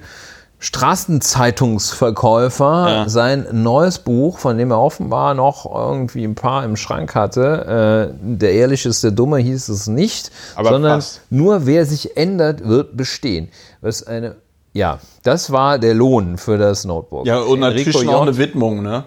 Straßenzeitungsverkäufer 0.61 3.05
sein 3.09 3.47
neues 3.53 3.99
Buch, 3.99 4.39
von 4.39 4.57
dem 4.57 4.71
er 4.71 4.81
offenbar 4.81 5.35
noch 5.35 5.67
irgendwie 5.71 6.25
ein 6.25 6.35
paar 6.35 6.65
im 6.65 6.77
Schrank 6.77 7.15
hatte. 7.15 8.13
Äh, 8.13 8.37
der 8.39 8.53
Ehrliche 8.53 8.89
ist 8.89 9.05
der 9.05 9.11
Dumme 9.11 9.39
hieß 9.39 9.69
es 9.69 9.87
nicht, 9.89 10.31
Aber 10.55 10.71
sondern 10.71 11.03
fast. 11.03 11.21
nur 11.29 11.67
wer 11.67 11.85
sich 11.85 12.17
ändert, 12.17 12.67
wird 12.67 12.97
bestehen. 12.97 13.51
Was 13.83 14.07
eine, 14.07 14.37
ja, 14.73 15.01
das 15.23 15.53
war 15.53 15.79
der 15.79 15.93
Lohn 15.95 16.39
für 16.39 16.57
das 16.57 16.85
Notebook. 16.85 17.27
ja, 17.27 17.41
und 17.41 17.61
natürlich 17.61 17.95
Enrico 17.95 18.13
J. 18.13 18.23
eine 18.23 18.39
Widmung, 18.39 18.83
ne? 18.83 19.05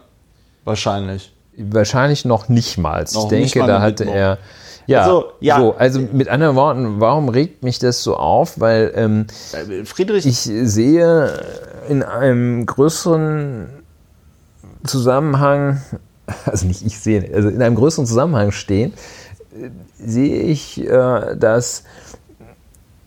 Wahrscheinlich. 0.63 1.33
Wahrscheinlich 1.57 2.23
noch 2.25 2.49
nicht 2.49 2.77
mal. 2.77 3.03
Ich 3.03 3.15
nicht 3.15 3.31
denke, 3.31 3.59
mal 3.59 3.67
da 3.67 3.81
hatte 3.81 4.01
Widmung. 4.01 4.15
er. 4.15 4.38
Ja, 4.88 5.03
Also, 5.03 5.25
ja. 5.41 5.59
So, 5.59 5.75
also 5.75 5.99
mit 5.99 6.29
anderen 6.29 6.55
Worten, 6.55 6.99
warum 6.99 7.29
regt 7.29 7.63
mich 7.63 7.77
das 7.79 8.03
so 8.03 8.15
auf? 8.15 8.59
Weil 8.59 8.93
ähm, 8.95 9.27
Äh, 9.51 9.85
Friedrich, 9.85 10.25
ich 10.25 10.39
sehe 10.39 11.33
in 11.89 12.03
einem 12.03 12.65
größeren 12.65 13.67
Zusammenhang, 14.85 15.81
also 16.45 16.65
nicht 16.65 16.85
ich 16.85 16.99
sehe, 16.99 17.29
also 17.33 17.49
in 17.49 17.61
einem 17.61 17.75
größeren 17.75 18.05
Zusammenhang 18.05 18.51
stehen, 18.51 18.93
äh, 19.53 19.69
sehe 19.99 20.41
ich, 20.43 20.79
äh, 20.81 21.35
dass 21.35 21.83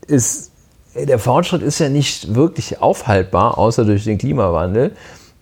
es, 0.07 0.51
der 0.95 1.19
Fortschritt 1.19 1.61
ist 1.63 1.79
ja 1.79 1.89
nicht 1.89 2.35
wirklich 2.35 2.81
aufhaltbar, 2.81 3.57
außer 3.57 3.85
durch 3.85 4.03
den 4.03 4.17
Klimawandel. 4.17 4.91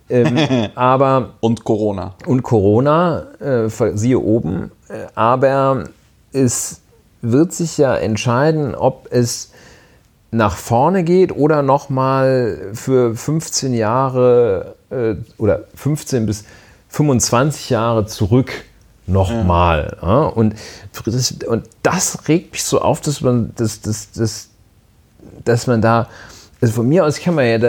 Ähm, 0.08 0.36
aber 0.74 1.34
und 1.40 1.64
Corona. 1.64 2.14
und 2.26 2.42
Corona, 2.42 3.26
äh, 3.40 3.68
siehe 3.94 4.18
oben, 4.18 4.72
äh, 4.88 5.06
aber 5.14 5.84
es 6.32 6.80
wird 7.22 7.52
sich 7.52 7.78
ja 7.78 7.94
entscheiden, 7.94 8.74
ob 8.74 9.08
es 9.10 9.50
nach 10.30 10.56
vorne 10.56 11.02
geht 11.04 11.32
oder 11.32 11.62
nochmal 11.62 12.70
für 12.72 13.14
15 13.14 13.74
Jahre 13.74 14.76
äh, 14.90 15.16
oder 15.38 15.64
15 15.74 16.26
bis 16.26 16.44
25 16.88 17.70
Jahre 17.70 18.06
zurück 18.06 18.52
nochmal. 19.06 19.96
Ja. 20.00 20.22
Und, 20.22 20.54
das, 21.04 21.32
und 21.32 21.64
das 21.82 22.28
regt 22.28 22.52
mich 22.52 22.62
so 22.62 22.80
auf, 22.80 23.00
dass 23.00 23.20
man, 23.20 23.52
dass, 23.56 23.80
dass, 23.80 24.12
dass, 24.12 24.48
dass 25.44 25.66
man 25.66 25.82
da, 25.82 26.08
also 26.60 26.74
von 26.74 26.88
mir 26.88 27.04
aus 27.06 27.20
kann 27.20 27.34
man 27.34 27.46
ja 27.46 27.58
da 27.58 27.68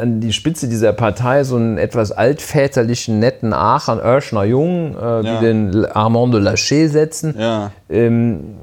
an 0.00 0.20
die 0.20 0.32
Spitze 0.32 0.68
dieser 0.68 0.92
Partei 0.92 1.44
so 1.44 1.56
einen 1.56 1.78
etwas 1.78 2.10
altväterlichen, 2.12 3.18
netten 3.18 3.52
Aachen, 3.52 4.00
Oerschner 4.00 4.44
Jung, 4.44 4.96
äh, 4.96 5.00
Ja. 5.00 5.22
wie 5.40 5.44
den 5.44 5.84
Armand 5.86 6.34
de 6.34 6.40
Laché 6.40 6.88
setzen. 6.88 7.34
Ja. 7.38 7.70
Ähm, 7.88 8.56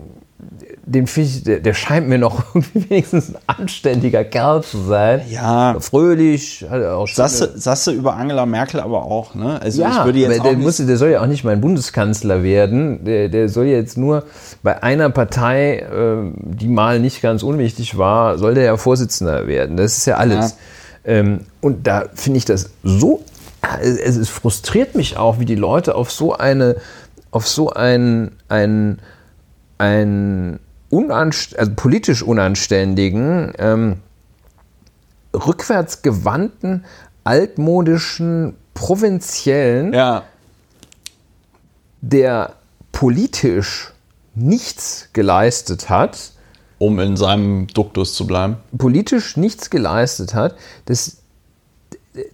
den 0.87 1.07
finde 1.07 1.29
ich, 1.29 1.43
der, 1.43 1.59
der 1.61 1.73
scheint 1.73 2.07
mir 2.07 2.19
noch 2.19 2.43
wenigstens 2.73 3.33
ein 3.33 3.41
anständiger 3.47 4.23
Kerl 4.23 4.63
zu 4.63 4.77
sein. 4.77 5.21
Ja. 5.29 5.75
Fröhlich, 5.79 6.65
hat 6.69 6.81
er 6.81 6.97
auch 6.97 7.07
schöne- 7.07 7.27
Sasse, 7.27 7.53
Sasse 7.57 7.91
über 7.91 8.15
Angela 8.15 8.45
Merkel 8.45 8.79
aber 8.79 9.03
auch, 9.03 9.33
ne? 9.33 9.59
Also 9.61 9.81
ja, 9.81 9.99
ich 9.99 10.05
würde 10.05 10.19
jetzt 10.19 10.43
der, 10.43 10.53
muss, 10.53 10.77
der 10.77 10.97
soll 10.97 11.09
ja 11.09 11.21
auch 11.21 11.27
nicht 11.27 11.43
mein 11.43 11.59
Bundeskanzler 11.59 12.43
werden. 12.43 13.03
Der, 13.03 13.29
der 13.29 13.49
soll 13.49 13.65
jetzt 13.65 13.97
nur 13.97 14.25
bei 14.61 14.83
einer 14.83 15.09
Partei, 15.09 15.79
äh, 15.79 16.31
die 16.35 16.67
mal 16.67 16.99
nicht 16.99 17.21
ganz 17.21 17.41
unwichtig 17.41 17.97
war, 17.97 18.37
soll 18.37 18.53
der 18.53 18.65
ja 18.65 18.77
Vorsitzender 18.77 19.47
werden. 19.47 19.77
Das 19.77 19.97
ist 19.97 20.05
ja 20.05 20.17
alles. 20.17 20.55
Ähm, 21.03 21.41
und 21.61 21.87
da 21.87 22.05
finde 22.13 22.37
ich 22.37 22.45
das 22.45 22.69
so, 22.83 23.23
es, 23.81 24.17
es 24.17 24.29
frustriert 24.29 24.93
mich 24.93 25.17
auch, 25.17 25.39
wie 25.39 25.45
die 25.45 25.55
Leute 25.55 25.95
auf 25.95 26.11
so 26.11 26.33
eine, 26.33 26.75
auf 27.31 27.47
so 27.47 27.71
ein, 27.71 28.31
ein, 28.49 28.99
ein 29.79 30.59
unanst 30.89 31.57
also 31.57 31.71
politisch 31.75 32.23
unanständigen, 32.23 33.53
ähm, 33.57 33.97
rückwärtsgewandten, 35.33 36.85
altmodischen, 37.23 38.55
provinziellen, 38.73 39.93
ja, 39.93 40.23
der 42.01 42.53
politisch 42.91 43.91
nichts 44.35 45.09
geleistet 45.13 45.89
hat, 45.89 46.31
um 46.77 46.99
in 46.99 47.17
seinem 47.17 47.67
Duktus 47.67 48.13
zu 48.13 48.27
bleiben. 48.27 48.57
politisch 48.77 49.37
nichts 49.37 49.69
geleistet 49.69 50.33
hat, 50.33 50.55
dass, 50.85 51.17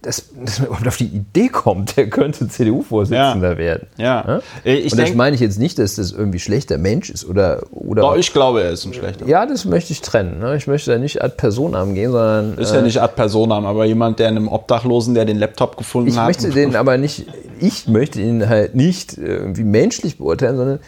dass, 0.02 0.24
dass 0.44 0.58
man 0.58 0.68
überhaupt 0.68 0.88
auf 0.88 0.96
die 0.96 1.06
Idee 1.06 1.48
kommt, 1.48 1.96
der 1.96 2.08
könnte 2.08 2.48
CDU-Vorsitzender 2.48 3.58
werden. 3.58 3.86
Ja. 3.96 4.40
Äh, 4.64 4.74
Ich 4.76 4.92
Und 4.92 4.98
das 5.00 5.14
meine 5.14 5.34
ich 5.34 5.40
jetzt 5.40 5.58
nicht, 5.58 5.78
dass 5.78 5.96
das 5.96 6.12
irgendwie 6.12 6.38
schlechter 6.38 6.78
Mensch 6.78 7.10
ist 7.10 7.24
oder, 7.24 7.62
oder 7.70 8.02
Doch, 8.02 8.16
ich 8.16 8.32
glaube, 8.32 8.62
er 8.62 8.70
ist 8.70 8.84
ein 8.84 8.94
schlechter. 8.94 9.26
ja, 9.26 9.46
das 9.46 9.64
möchte 9.64 9.92
ich 9.92 10.00
trennen. 10.00 10.38
Ne? 10.38 10.56
Ich 10.56 10.66
möchte 10.66 10.92
da 10.92 10.98
nicht 10.98 11.22
ad 11.22 11.34
personam 11.36 11.94
gehen, 11.94 12.12
sondern 12.12 12.58
Ist 12.58 12.72
äh, 12.72 12.76
ja 12.76 12.82
nicht 12.82 13.00
ad 13.00 13.14
personam, 13.16 13.66
aber 13.66 13.84
jemand, 13.84 14.18
der 14.18 14.28
einem 14.28 14.48
Obdachlosen, 14.48 15.14
der 15.14 15.24
den 15.24 15.38
Laptop 15.38 15.76
gefunden 15.76 16.08
ich 16.10 16.16
hat. 16.16 16.26
möchte 16.26 16.50
den 16.50 16.76
aber 16.76 16.96
nicht, 16.98 17.26
ich 17.60 17.88
möchte 17.88 18.20
ihn 18.20 18.48
halt 18.48 18.74
nicht 18.74 19.18
irgendwie 19.18 19.64
menschlich 19.64 20.18
beurteilen, 20.18 20.56
sondern 20.56 20.78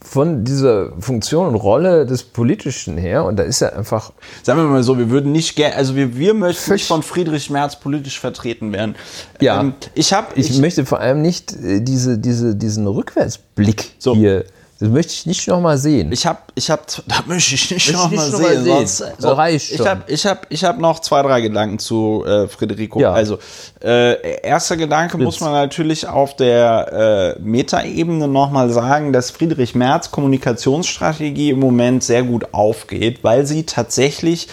von 0.00 0.44
dieser 0.44 0.92
Funktion 1.00 1.48
und 1.48 1.54
Rolle 1.56 2.06
des 2.06 2.22
Politischen 2.22 2.96
her. 2.96 3.24
Und 3.24 3.36
da 3.36 3.42
ist 3.42 3.60
er 3.60 3.76
einfach 3.76 4.12
Sagen 4.42 4.60
wir 4.60 4.66
mal 4.68 4.82
so, 4.82 4.96
wir 4.98 5.10
würden 5.10 5.32
nicht 5.32 5.56
gerne, 5.56 5.74
also 5.74 5.96
wir, 5.96 6.16
wir 6.16 6.34
möchten 6.34 6.72
nicht 6.72 6.86
von 6.86 7.02
Friedrich 7.02 7.50
Merz 7.50 7.80
politisch 7.80 8.20
vertreten 8.20 8.72
werden. 8.72 8.94
Ja. 9.40 9.60
Ähm, 9.60 9.74
ich 9.94 10.12
habe, 10.12 10.28
Ich, 10.36 10.50
ich, 10.50 10.58
möchte 10.58 10.86
vor 10.86 11.00
allem 11.00 11.20
nicht 11.22 11.52
äh, 11.52 11.80
diese, 11.80 12.18
diese, 12.18 12.54
diesen 12.54 12.86
Rückwärtsblick 12.86 13.92
So. 13.98 14.14
hier. 14.14 14.44
Das 14.80 14.88
möchte 14.90 15.12
ich 15.12 15.26
nicht 15.26 15.48
nochmal 15.48 15.76
sehen. 15.76 16.12
ich 16.12 16.24
habe, 16.24 16.38
ich 16.54 16.70
habe, 16.70 16.82
da 17.06 17.16
möchte 17.26 17.56
ich 17.56 17.70
nicht 17.70 17.88
Möchte 17.88 18.00
noch 18.00 18.12
ich 18.12 18.16
mal 18.16 18.30
noch 18.30 18.38
mal 18.38 18.48
sehen. 18.48 18.64
sehen. 18.64 18.86
Sonst, 18.86 19.04
Das 19.20 19.36
reicht 19.36 19.72
ich 19.72 19.86
habe, 19.86 20.02
ich 20.06 20.26
habe, 20.26 20.40
ich 20.50 20.64
habe 20.64 20.80
noch 20.80 21.00
zwei, 21.00 21.22
drei 21.22 21.40
Gedanken 21.40 21.80
zu 21.80 22.24
äh, 22.24 22.46
Federico. 22.46 23.00
Ja. 23.00 23.12
Also 23.12 23.38
äh, 23.82 24.40
erster 24.42 24.76
Gedanke 24.76 25.18
muss 25.18 25.40
man 25.40 25.52
natürlich 25.52 26.06
auf 26.06 26.36
der 26.36 27.36
äh, 27.38 27.40
Metaebene 27.42 28.28
noch 28.28 28.52
mal 28.52 28.70
sagen, 28.70 29.12
dass 29.12 29.32
Friedrich 29.32 29.74
Merz 29.74 30.12
Kommunikationsstrategie 30.12 31.50
im 31.50 31.58
Moment 31.58 32.04
sehr 32.04 32.22
gut 32.22 32.54
aufgeht, 32.54 33.24
weil 33.24 33.46
sie 33.46 33.64
tatsächlich 33.66 34.46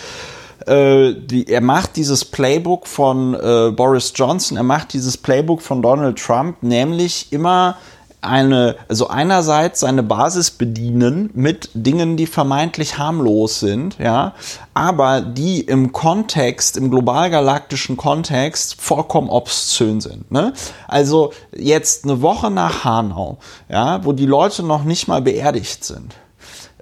äh, 0.65 1.13
die, 1.13 1.47
er 1.47 1.61
macht 1.61 1.95
dieses 1.95 2.26
Playbook 2.26 2.88
von 2.88 3.36
äh, 3.36 3.71
Boris 3.71 4.11
Johnson, 4.15 4.57
er 4.57 4.63
macht 4.63 4.93
dieses 4.93 5.17
Playbook 5.17 5.61
von 5.61 5.84
Donald 5.84 6.17
Trump, 6.17 6.63
nämlich 6.63 7.32
immer 7.32 7.78
eine, 8.26 8.76
also 8.88 9.07
einerseits 9.07 9.80
seine 9.80 10.03
Basis 10.03 10.51
bedienen 10.51 11.30
mit 11.34 11.69
Dingen, 11.73 12.17
die 12.17 12.28
vermeintlich 12.28 12.97
harmlos 12.97 13.59
sind, 13.59 13.97
ja, 13.99 14.34
aber 14.73 15.21
die 15.21 15.61
im 15.61 15.91
Kontext, 15.91 16.78
im 16.78 16.91
globalgalaktischen 16.91 17.97
Kontext 17.97 18.82
vollkommen 18.82 19.30
obszön 19.30 20.01
sind. 20.01 20.32
Ne? 20.32 20.53
Also 20.88 21.32
jetzt 21.55 22.03
eine 22.03 22.21
Woche 22.21 22.51
nach 22.51 22.84
Hanau, 22.84 23.38
ja, 23.69 24.03
wo 24.03 24.11
die 24.11 24.26
Leute 24.26 24.63
noch 24.63 24.84
nicht 24.84 25.07
mal 25.07 25.21
beerdigt 25.21 25.84
sind 25.84 26.15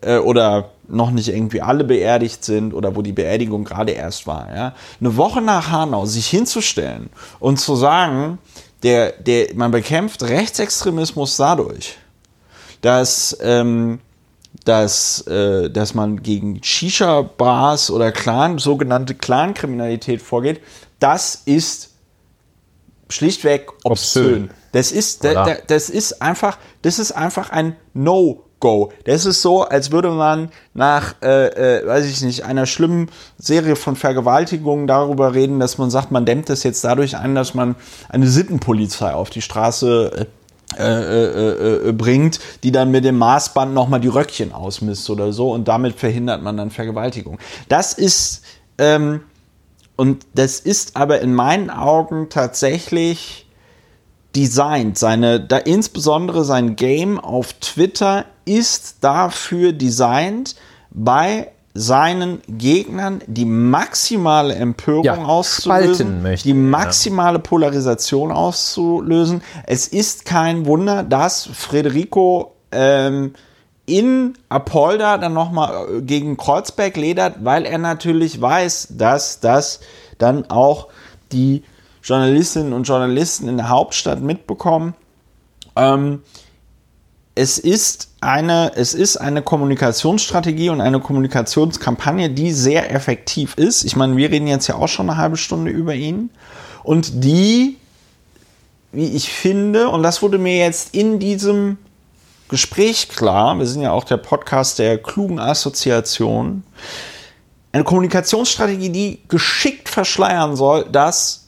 äh, 0.02 0.18
oder 0.18 0.70
noch 0.88 1.12
nicht 1.12 1.30
irgendwie 1.30 1.62
alle 1.62 1.84
beerdigt 1.84 2.44
sind 2.44 2.74
oder 2.74 2.96
wo 2.96 3.02
die 3.02 3.14
Beerdigung 3.14 3.64
gerade 3.64 3.94
erst 3.94 4.28
war. 4.28 4.54
Ja? 4.54 4.74
Eine 5.00 5.18
Woche 5.18 5.42
nach 5.42 5.72
Hanau 5.72 6.06
sich 6.06 6.28
hinzustellen 6.28 7.10
und 7.40 7.60
zu 7.60 7.76
sagen, 7.76 8.38
der, 8.84 9.14
der, 9.14 9.56
man 9.56 9.72
bekämpft 9.72 10.24
Rechtsextremismus 10.24 11.38
dadurch, 11.38 11.98
dass, 12.82 13.38
ähm, 13.42 14.00
dass, 14.66 15.26
äh, 15.28 15.70
dass 15.70 15.94
man 15.94 16.22
gegen 16.22 16.62
Shisha-Bars 16.62 17.90
oder 17.90 18.12
Clan, 18.12 18.58
sogenannte 18.60 19.16
Clan-Kriminalität 19.16 20.22
vorgeht, 20.22 20.62
das 21.00 21.42
ist 21.46 21.92
schlichtweg 23.10 23.72
obszön. 23.84 24.24
Obszön. 24.26 24.50
Das 24.74 24.92
ist, 24.92 25.24
da, 25.24 25.46
da, 25.46 25.56
das 25.68 25.90
ist 25.90 26.22
einfach, 26.22 26.58
das 26.82 27.00
ist 27.00 27.12
einfach 27.12 27.52
ein 27.52 27.76
No-Go. 28.64 28.92
Das 29.06 29.26
ist 29.26 29.42
so, 29.42 29.64
als 29.64 29.92
würde 29.92 30.10
man 30.10 30.50
nach, 30.74 31.16
äh, 31.22 31.80
äh, 31.80 31.88
weiß 31.88 32.06
ich 32.06 32.22
nicht, 32.22 32.44
einer 32.46 32.66
schlimmen 32.66 33.10
Serie 33.38 33.76
von 33.76 33.96
Vergewaltigungen 33.96 34.88
darüber 34.88 35.34
reden, 35.34 35.60
dass 35.60 35.78
man 35.78 35.90
sagt, 35.90 36.12
man 36.12 36.26
dämmt 36.26 36.50
das 36.50 36.64
jetzt 36.64 36.84
dadurch 36.84 37.18
ein, 37.18 37.36
dass 37.36 37.54
man 37.54 37.76
eine 38.10 38.28
Sittenpolizei 38.28 39.14
auf 39.14 39.30
die 39.30 39.42
Straße 39.42 40.28
äh, 40.78 40.84
äh, 40.84 41.26
äh, 41.26 41.90
äh, 41.90 41.92
bringt, 41.92 42.40
die 42.64 42.72
dann 42.72 42.90
mit 42.90 43.06
dem 43.06 43.18
Maßband 43.18 43.74
nochmal 43.74 44.00
die 44.00 44.08
Röckchen 44.08 44.54
ausmisst 44.54 45.10
oder 45.10 45.32
so 45.32 45.52
und 45.52 45.68
damit 45.68 45.96
verhindert 45.96 46.42
man 46.42 46.58
dann 46.58 46.72
Vergewaltigung. 46.72 47.38
Das 47.70 47.94
ist, 47.94 48.44
ähm, 48.80 49.22
und 49.96 50.26
das 50.34 50.60
ist 50.60 50.96
aber 50.96 51.22
in 51.22 51.36
meinen 51.36 51.70
Augen 51.70 52.30
tatsächlich 52.30 53.46
designt. 54.36 54.98
Seine, 54.98 55.40
da 55.40 55.58
insbesondere 55.58 56.44
sein 56.44 56.76
Game 56.76 57.20
auf 57.20 57.54
Twitter 57.54 58.26
ist 58.46 58.98
dafür 59.02 59.74
designt, 59.74 60.56
bei 60.92 61.50
seinen 61.74 62.42
Gegnern 62.48 63.22
die 63.26 63.46
maximale 63.46 64.54
Empörung 64.54 65.06
Ja, 65.06 65.16
auszulösen, 65.16 66.22
möchte, 66.22 66.44
die 66.48 66.54
ja. 66.54 66.56
maximale 66.56 67.40
Polarisation 67.40 68.32
auszulösen. 68.32 69.42
Es 69.66 69.88
ist 69.88 70.26
kein 70.26 70.68
Wunder, 70.68 71.04
dass 71.04 71.50
Federico 71.52 72.54
ähm, 72.72 73.34
in 73.86 74.36
Apolda 74.50 75.18
dann 75.18 75.34
nochmal 75.34 76.02
gegen 76.04 76.38
Kreuzberg 76.38 76.96
ledert, 76.96 77.44
weil 77.44 77.66
er 77.66 77.80
natürlich 77.80 78.40
weiß, 78.40 78.90
dass 78.92 79.40
das 79.40 79.80
dann 80.20 80.50
auch 80.50 80.90
die 81.32 81.64
Journalistinnen 82.04 82.74
und 82.74 82.84
Journalisten 82.84 83.48
in 83.48 83.58
der 83.58 83.70
Hauptstadt 83.70 84.22
mitbekommen. 84.22 84.94
Ähm, 85.76 86.22
es 87.36 87.58
ist 87.58 88.13
eine, 88.24 88.72
es 88.76 88.94
ist 88.94 89.18
eine 89.18 89.42
Kommunikationsstrategie 89.42 90.70
und 90.70 90.82
eine 90.82 91.00
Kommunikationskampagne, 91.00 92.30
die 92.30 92.52
sehr 92.52 92.94
effektiv 92.94 93.56
ist. 93.56 93.84
Ich 93.84 93.96
meine, 93.96 94.18
wir 94.18 94.32
reden 94.32 94.48
jetzt 94.48 94.68
ja 94.68 94.76
auch 94.76 94.88
schon 94.88 95.10
eine 95.10 95.18
halbe 95.18 95.38
Stunde 95.38 95.72
über 95.72 95.94
ihn 95.94 96.30
und 96.84 97.24
die, 97.24 97.78
wie 98.92 99.08
ich 99.08 99.32
finde, 99.32 99.90
und 99.90 100.04
das 100.04 100.22
wurde 100.22 100.38
mir 100.38 100.58
jetzt 100.58 100.96
in 100.96 101.20
diesem 101.20 101.78
Gespräch 102.50 103.10
klar, 103.10 103.58
wir 103.58 103.66
sind 103.66 103.82
ja 103.82 103.92
auch 103.92 104.04
der 104.04 104.18
Podcast 104.18 104.80
der 104.80 104.98
klugen 104.98 105.40
Assoziation, 105.40 106.64
eine 107.72 107.84
Kommunikationsstrategie, 107.84 108.90
die 108.90 109.20
geschickt 109.28 109.90
verschleiern 109.90 110.56
soll, 110.56 110.86
dass 110.92 111.43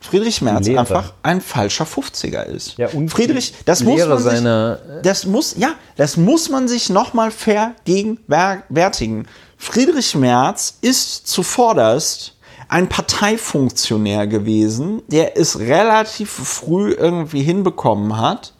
Friedrich 0.00 0.40
Merz 0.42 0.66
Lehre. 0.66 0.80
einfach 0.80 1.12
ein 1.22 1.40
falscher 1.40 1.84
50er 1.86 2.44
ist. 2.44 2.76
Ja, 2.78 2.88
und 2.90 3.08
Friedrich, 3.10 3.54
das 3.64 3.82
muss 3.82 3.96
Lehre 3.96 4.10
man 4.10 4.18
sich, 4.22 4.32
seiner- 4.32 4.78
das 5.02 5.26
muss, 5.26 5.56
ja, 5.56 5.74
das 5.96 6.16
muss 6.16 6.48
man 6.48 6.68
sich 6.68 6.90
nochmal 6.90 7.30
vergegenwärtigen. 7.30 9.26
Friedrich 9.56 10.14
Merz 10.14 10.78
ist 10.80 11.26
zuvorderst 11.26 12.36
ein 12.68 12.88
Parteifunktionär 12.88 14.26
gewesen, 14.26 15.02
der 15.08 15.36
es 15.38 15.58
relativ 15.58 16.30
früh 16.30 16.92
irgendwie 16.92 17.42
hinbekommen 17.42 18.18
hat, 18.18 18.52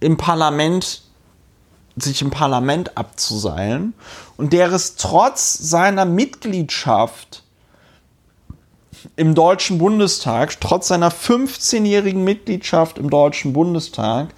im 0.00 0.16
Parlament 0.16 1.02
sich 1.96 2.22
im 2.22 2.30
Parlament 2.30 2.96
abzuseilen 2.96 3.94
und 4.36 4.52
der 4.52 4.70
es 4.72 4.94
trotz 4.96 5.58
seiner 5.58 6.04
Mitgliedschaft 6.06 7.42
im 9.16 9.34
Deutschen 9.34 9.78
Bundestag, 9.78 10.60
trotz 10.60 10.88
seiner 10.88 11.10
15-jährigen 11.10 12.24
Mitgliedschaft 12.24 12.98
im 12.98 13.10
Deutschen 13.10 13.52
Bundestag, 13.52 14.28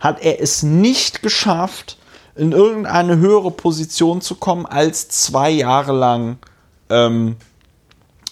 hat 0.00 0.22
er 0.22 0.40
es 0.40 0.62
nicht 0.62 1.22
geschafft, 1.22 1.98
in 2.36 2.52
irgendeine 2.52 3.18
höhere 3.18 3.50
Position 3.50 4.20
zu 4.20 4.34
kommen, 4.34 4.66
als 4.66 5.08
zwei 5.08 5.50
Jahre 5.50 5.92
lang 5.92 6.38
ähm, 6.90 7.36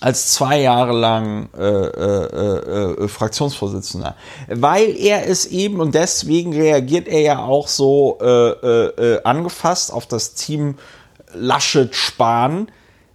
als 0.03 0.33
zwei 0.33 0.61
Jahre 0.61 0.93
lang 0.93 1.49
äh, 1.57 1.62
äh, 1.62 3.05
äh, 3.05 3.09
Fraktionsvorsitzender, 3.09 4.16
weil 4.49 4.97
er 4.99 5.28
es 5.28 5.47
eben 5.47 5.80
und 5.80 5.95
deswegen 5.95 6.53
reagiert 6.53 7.07
er 7.07 7.20
ja 7.20 7.39
auch 7.39 7.68
so 7.68 8.18
äh, 8.20 8.26
äh, 8.26 9.22
angefasst 9.22 9.93
auf 9.93 10.07
das 10.07 10.35
Team 10.35 10.74
Laschet 11.35 11.95
Spahn, 11.95 12.66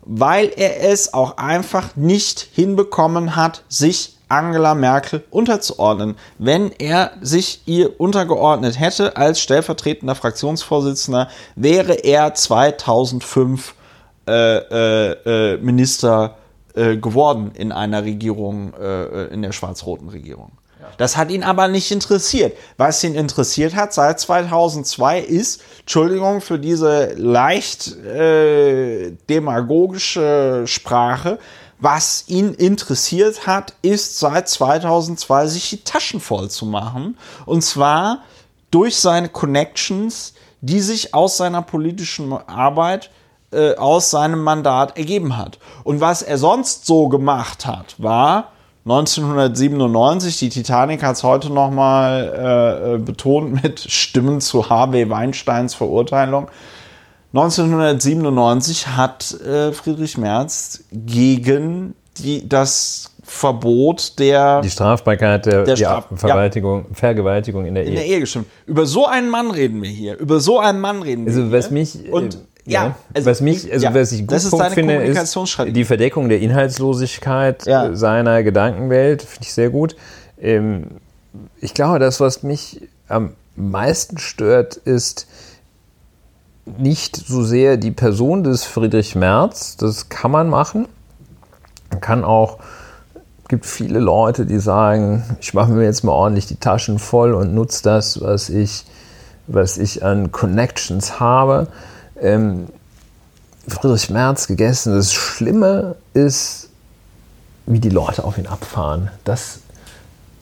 weil 0.08 0.52
er 0.56 0.90
es 0.90 1.14
auch 1.14 1.38
einfach 1.38 1.96
nicht 1.96 2.40
hinbekommen 2.40 3.36
hat, 3.36 3.64
sich 3.68 4.18
Angela 4.30 4.76
Merkel 4.76 5.24
unterzuordnen. 5.30 6.16
Wenn 6.38 6.72
er 6.72 7.12
sich 7.22 7.62
ihr 7.66 8.00
untergeordnet 8.00 8.80
hätte 8.80 9.16
als 9.18 9.40
stellvertretender 9.40 10.16
Fraktionsvorsitzender, 10.16 11.30
wäre 11.56 11.94
er 11.94 12.34
2005 12.34 13.76
äh, 14.28 14.58
äh, 14.58 15.54
äh, 15.54 15.58
Minister 15.58 16.38
äh, 16.76 16.98
geworden 16.98 17.52
in 17.54 17.72
einer 17.72 18.04
Regierung, 18.04 18.74
äh, 18.74 19.26
in 19.28 19.42
der 19.42 19.54
schwarz-roten 19.54 20.10
Regierung. 20.10 20.52
Das 20.98 21.18
hat 21.18 21.32
ihn 21.32 21.44
aber 21.44 21.68
nicht 21.68 21.92
interessiert. 21.92 22.58
Was 22.78 23.04
ihn 23.04 23.16
interessiert 23.16 23.76
hat 23.76 23.94
seit 23.94 24.20
2002 24.20 25.20
ist, 25.20 25.62
Entschuldigung 25.82 26.42
für 26.42 26.60
diese 26.60 27.14
leicht 27.16 27.96
äh, 27.98 29.12
demagogische 29.30 30.64
Sprache, 30.66 31.40
was 31.80 32.24
ihn 32.28 32.54
interessiert 32.54 33.46
hat, 33.46 33.74
ist 33.82 34.18
seit 34.18 34.50
2002 34.50 35.48
sich 35.48 35.70
die 35.70 35.84
Taschen 35.84 36.20
voll 36.20 36.50
zu 36.50 36.66
machen. 36.66 37.18
Und 37.46 37.64
zwar 37.64 38.24
durch 38.72 38.98
seine 38.98 39.30
Connections, 39.30 40.34
die 40.62 40.80
sich 40.80 41.14
aus 41.14 41.38
seiner 41.38 41.62
politischen 41.62 42.34
Arbeit 42.34 43.12
äh, 43.52 43.76
aus 43.76 44.10
seinem 44.10 44.44
Mandat 44.44 44.98
ergeben 44.98 45.38
hat. 45.38 45.60
Und 45.84 46.02
was 46.02 46.22
er 46.22 46.38
sonst 46.38 46.86
so 46.86 47.08
gemacht 47.08 47.66
hat, 47.66 47.96
war 47.98 48.52
1997, 48.90 50.40
die 50.40 50.50
Titanic 50.50 51.04
hat 51.04 51.18
es 51.18 51.24
heute 51.24 51.52
nochmal 51.52 52.34
äh, 52.34 52.94
äh, 52.94 52.98
betont 52.98 53.62
mit 53.62 53.82
Stimmen 53.82 54.40
zu 54.40 54.70
Harvey 54.70 55.10
Weinsteins 55.10 55.76
Verurteilung. 55.76 56.48
1997 57.34 58.88
hat 58.88 59.42
äh, 59.42 59.74
Friedrich 59.74 60.18
Merz 60.18 60.86
gegen 60.94 61.96
die, 62.18 62.48
das 62.48 63.12
Verbot 63.24 64.18
der. 64.20 64.62
Die 64.62 64.70
Strafbarkeit 64.70 65.46
der, 65.46 65.66
der 65.66 65.76
Straf 65.76 66.06
Vergewaltigung, 66.16 66.86
ja. 66.88 66.96
Vergewaltigung 66.96 67.66
in 67.66 67.76
der 67.76 67.84
Ehe. 67.84 67.90
In 67.90 67.96
der 67.96 68.06
Ehe 68.06 68.20
gestimmt. 68.22 68.46
Über 68.66 68.86
so 68.86 69.06
einen 69.06 69.30
Mann 69.30 69.52
reden 69.52 69.84
wir 69.84 69.90
hier. 69.90 70.18
Über 70.18 70.40
so 70.40 70.60
einen 70.60 70.80
Mann 70.80 71.02
reden 71.02 71.26
wir 71.26 71.34
also, 71.34 71.44
hier. 71.44 71.52
Was 71.52 71.72
mich, 71.72 72.10
und 72.10 72.38
ja, 72.68 72.96
also 73.14 73.30
was 73.30 73.42
mich, 73.42 73.72
also 73.72 73.86
ja, 73.86 73.94
was 73.94 74.12
ich 74.12 74.28
gut 74.28 74.42
finde, 74.74 74.96
ist 74.96 75.38
die 75.68 75.86
Verdeckung 75.86 76.28
der 76.28 76.40
Inhaltslosigkeit 76.42 77.66
ja. 77.66 77.96
seiner 77.96 78.44
Gedankenwelt, 78.44 79.22
finde 79.22 79.44
ich 79.44 79.54
sehr 79.54 79.70
gut. 79.70 79.96
Ähm, 80.40 80.88
ich 81.62 81.74
glaube, 81.74 82.00
das, 82.00 82.20
was 82.20 82.44
mich 82.44 82.82
am 83.08 83.34
meisten 83.56 84.18
stört, 84.18 84.76
ist 84.76 85.28
nicht 86.66 87.16
so 87.16 87.44
sehr 87.44 87.78
die 87.78 87.92
Person 87.92 88.44
des 88.44 88.66
Friedrich 88.66 89.16
Merz, 89.16 89.78
das 89.78 90.10
kann 90.10 90.32
man 90.32 90.50
machen. 90.50 90.90
Man 91.90 92.02
kann 92.02 92.26
auch, 92.26 92.60
es 93.44 93.48
gibt 93.48 93.66
viele 93.66 94.00
Leute, 94.00 94.46
die 94.46 94.60
sagen, 94.60 95.24
ich 95.40 95.54
mache 95.54 95.72
mir 95.72 95.86
jetzt 95.86 96.04
mal 96.04 96.12
ordentlich 96.12 96.48
die 96.48 96.58
Taschen 96.58 97.00
voll 97.00 97.34
und 97.34 97.54
nutze 97.54 97.82
das, 97.84 98.20
was 98.20 98.50
ich, 98.50 98.84
was 99.48 99.78
ich 99.78 100.04
an 100.04 100.34
Connections 100.34 101.22
habe 101.22 101.68
ähm, 102.22 102.68
Friedrich 103.68 104.10
Merz 104.10 104.48
gegessen. 104.48 104.94
Das 104.96 105.14
Schlimme 105.14 105.96
ist, 106.14 106.70
wie 107.66 107.80
die 107.80 107.90
Leute 107.90 108.24
auf 108.24 108.38
ihn 108.38 108.48
abfahren. 108.48 109.12
Das, 109.24 109.60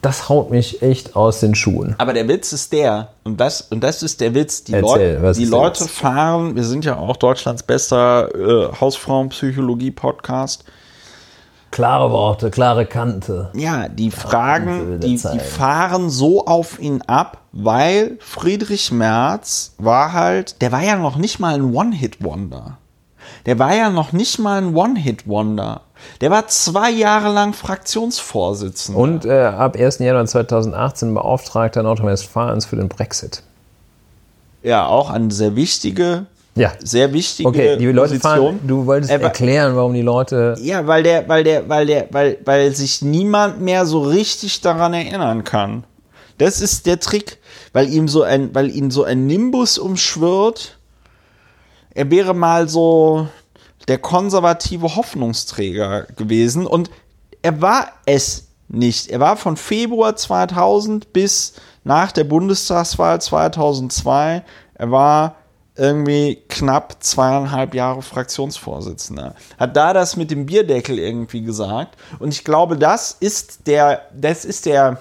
das 0.00 0.28
haut 0.28 0.50
mich 0.50 0.82
echt 0.82 1.16
aus 1.16 1.40
den 1.40 1.54
Schuhen. 1.54 1.94
Aber 1.98 2.12
der 2.12 2.28
Witz 2.28 2.52
ist 2.52 2.72
der, 2.72 3.08
und 3.24 3.40
das, 3.40 3.62
und 3.62 3.82
das 3.82 4.02
ist 4.02 4.20
der 4.20 4.34
Witz, 4.34 4.62
die, 4.64 4.74
Erzähl, 4.74 5.18
Leut, 5.20 5.36
die 5.36 5.44
Leute 5.44 5.88
fahren, 5.88 6.54
wir 6.54 6.64
sind 6.64 6.84
ja 6.84 6.96
auch 6.96 7.16
Deutschlands 7.16 7.62
bester 7.62 8.28
äh, 8.34 8.68
Hausfrauenpsychologie-Podcast. 8.80 10.64
Klare 11.76 12.10
Worte, 12.10 12.50
klare 12.50 12.86
Kante. 12.86 13.50
Ja, 13.52 13.88
die 13.88 14.10
Fragen, 14.10 14.98
die, 14.98 15.18
die 15.18 15.38
fahren 15.38 16.08
so 16.08 16.46
auf 16.46 16.78
ihn 16.78 17.02
ab, 17.02 17.42
weil 17.52 18.16
Friedrich 18.18 18.92
Merz 18.92 19.74
war 19.76 20.14
halt, 20.14 20.62
der 20.62 20.72
war 20.72 20.82
ja 20.82 20.96
noch 20.96 21.16
nicht 21.18 21.38
mal 21.38 21.54
ein 21.54 21.74
One-Hit-Wonder. 21.74 22.78
Der 23.44 23.58
war 23.58 23.74
ja 23.74 23.90
noch 23.90 24.12
nicht 24.12 24.38
mal 24.38 24.56
ein 24.56 24.74
One-Hit-Wonder. 24.74 25.82
Der 26.22 26.30
war 26.30 26.48
zwei 26.48 26.90
Jahre 26.90 27.30
lang 27.30 27.52
Fraktionsvorsitzender. 27.52 28.98
Und 28.98 29.26
äh, 29.26 29.42
ab 29.42 29.76
1. 29.76 29.98
Januar 29.98 30.24
2018 30.24 31.12
Beauftragter 31.12 31.82
Nordrhein-Westfalens 31.82 32.64
für 32.64 32.76
den 32.76 32.88
Brexit. 32.88 33.42
Ja, 34.62 34.86
auch 34.86 35.10
eine 35.10 35.30
sehr 35.30 35.56
wichtige 35.56 36.24
ja. 36.56 36.72
Sehr 36.82 37.12
wichtige 37.12 37.48
okay, 37.48 37.76
die 37.76 37.86
Leute 37.86 38.14
Position. 38.14 38.56
Fahren, 38.56 38.60
du 38.66 38.86
wolltest 38.86 39.12
er, 39.12 39.20
erklären, 39.20 39.76
warum 39.76 39.92
die 39.92 40.02
Leute. 40.02 40.56
Ja, 40.60 40.86
weil 40.86 41.02
der, 41.02 41.28
weil 41.28 41.44
der, 41.44 41.68
weil 41.68 41.86
der, 41.86 42.08
weil, 42.10 42.38
weil 42.44 42.74
sich 42.74 43.02
niemand 43.02 43.60
mehr 43.60 43.84
so 43.84 44.00
richtig 44.02 44.62
daran 44.62 44.94
erinnern 44.94 45.44
kann. 45.44 45.84
Das 46.38 46.60
ist 46.60 46.86
der 46.86 46.98
Trick, 46.98 47.38
weil 47.72 47.92
ihm 47.92 48.08
so 48.08 48.22
ein, 48.22 48.54
weil 48.54 48.74
ihn 48.74 48.90
so 48.90 49.04
ein 49.04 49.26
Nimbus 49.26 49.78
umschwirrt. 49.78 50.78
Er 51.94 52.10
wäre 52.10 52.34
mal 52.34 52.68
so 52.68 53.28
der 53.88 53.98
konservative 53.98 54.96
Hoffnungsträger 54.96 56.06
gewesen 56.16 56.66
und 56.66 56.90
er 57.42 57.60
war 57.60 57.88
es 58.06 58.48
nicht. 58.68 59.08
Er 59.08 59.20
war 59.20 59.36
von 59.36 59.56
Februar 59.56 60.16
2000 60.16 61.12
bis 61.12 61.54
nach 61.84 62.12
der 62.12 62.24
Bundestagswahl 62.24 63.20
2002. 63.20 64.42
Er 64.74 64.90
war 64.90 65.36
irgendwie 65.76 66.42
knapp 66.48 66.96
zweieinhalb 67.00 67.74
Jahre 67.74 68.02
Fraktionsvorsitzender. 68.02 69.34
Hat 69.58 69.76
da 69.76 69.92
das 69.92 70.16
mit 70.16 70.30
dem 70.30 70.46
Bierdeckel 70.46 70.98
irgendwie 70.98 71.42
gesagt. 71.42 71.96
Und 72.18 72.32
ich 72.32 72.44
glaube, 72.44 72.76
das 72.76 73.16
ist 73.18 73.66
der, 73.66 74.02
das 74.14 74.44
ist 74.44 74.66
der, 74.66 74.98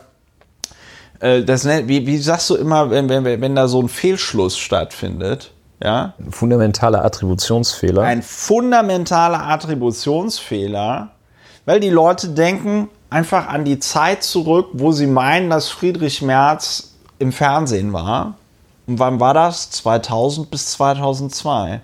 äh, 1.20 1.44
das, 1.44 1.66
wie, 1.66 2.06
wie 2.06 2.18
sagst 2.18 2.50
du 2.50 2.56
immer, 2.56 2.90
wenn, 2.90 3.10
wenn, 3.10 3.24
wenn 3.24 3.56
da 3.56 3.68
so 3.68 3.82
ein 3.82 3.90
Fehlschluss 3.90 4.58
stattfindet? 4.58 5.52
Ja? 5.82 6.14
Ein 6.20 6.32
fundamentaler 6.32 7.06
Attributionsfehler. 7.06 8.02
Ein 8.02 8.22
fundamentaler 8.22 9.48
Attributionsfehler, 9.48 11.12
weil 11.66 11.80
die 11.80 11.90
Leute 11.90 12.30
denken 12.30 12.90
einfach 13.10 13.48
an 13.48 13.64
die 13.64 13.80
Zeit 13.80 14.24
zurück, 14.24 14.68
wo 14.74 14.92
sie 14.92 15.08
meinen, 15.08 15.50
dass 15.50 15.70
Friedrich 15.70 16.22
Merz 16.22 16.96
im 17.18 17.32
Fernsehen 17.32 17.94
war 17.94 18.36
und 18.88 19.00
wann 19.00 19.20
war 19.20 19.34
das? 19.34 19.72
2000 19.72 20.50
bis 20.52 20.68
2002. 20.72 21.82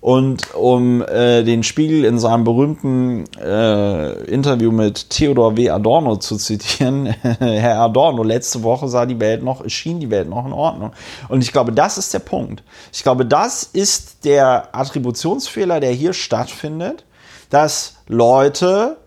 Und 0.00 0.54
um 0.54 1.00
äh, 1.00 1.42
den 1.44 1.62
Spiegel 1.62 2.04
in 2.04 2.18
seinem 2.18 2.44
berühmten 2.44 3.24
äh, 3.40 4.12
Interview 4.24 4.70
mit 4.70 5.08
Theodor 5.08 5.56
W. 5.56 5.70
Adorno 5.70 6.16
zu 6.16 6.36
zitieren, 6.36 7.06
Herr 7.22 7.80
Adorno, 7.80 8.22
letzte 8.22 8.62
Woche 8.62 8.86
sah 8.88 9.06
die 9.06 9.18
Welt 9.18 9.42
noch, 9.42 9.66
schien 9.70 10.00
die 10.00 10.10
Welt 10.10 10.28
noch 10.28 10.44
in 10.44 10.52
Ordnung. 10.52 10.92
Und 11.30 11.42
ich 11.42 11.52
glaube, 11.52 11.72
das 11.72 11.96
ist 11.96 12.12
der 12.12 12.18
Punkt. 12.18 12.62
Ich 12.92 13.02
glaube, 13.02 13.24
das 13.24 13.62
ist 13.62 14.26
der 14.26 14.68
Attributionsfehler, 14.72 15.80
der 15.80 15.92
hier 15.92 16.12
stattfindet, 16.12 17.06
dass 17.48 17.96
Leute 18.06 18.98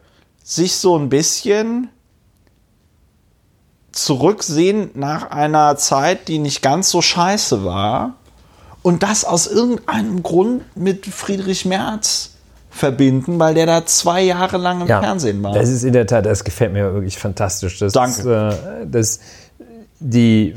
sich 0.43 0.77
so 0.77 0.97
ein 0.97 1.09
bisschen 1.09 1.89
zurücksehen 3.97 4.91
nach 4.93 5.31
einer 5.31 5.75
Zeit, 5.77 6.27
die 6.27 6.39
nicht 6.39 6.61
ganz 6.61 6.89
so 6.89 7.01
scheiße 7.01 7.65
war 7.65 8.13
und 8.83 9.03
das 9.03 9.25
aus 9.25 9.47
irgendeinem 9.47 10.21
Grund 10.21 10.63
mit 10.77 11.05
Friedrich 11.07 11.65
Merz 11.65 12.31
verbinden, 12.69 13.39
weil 13.39 13.55
der 13.55 13.65
da 13.65 13.85
zwei 13.85 14.21
Jahre 14.21 14.57
lang 14.57 14.81
im 14.81 14.87
ja, 14.87 15.01
Fernsehen 15.01 15.41
war. 15.41 15.53
Das 15.53 15.69
ist 15.69 15.83
in 15.83 15.93
der 15.93 16.05
Tat, 16.05 16.27
das 16.27 16.43
gefällt 16.43 16.73
mir 16.73 16.93
wirklich 16.93 17.17
fantastisch. 17.17 17.79
Das, 17.79 17.93
Danke. 17.93 18.83
Äh, 18.83 18.85
das, 18.87 19.19
die, 19.99 20.53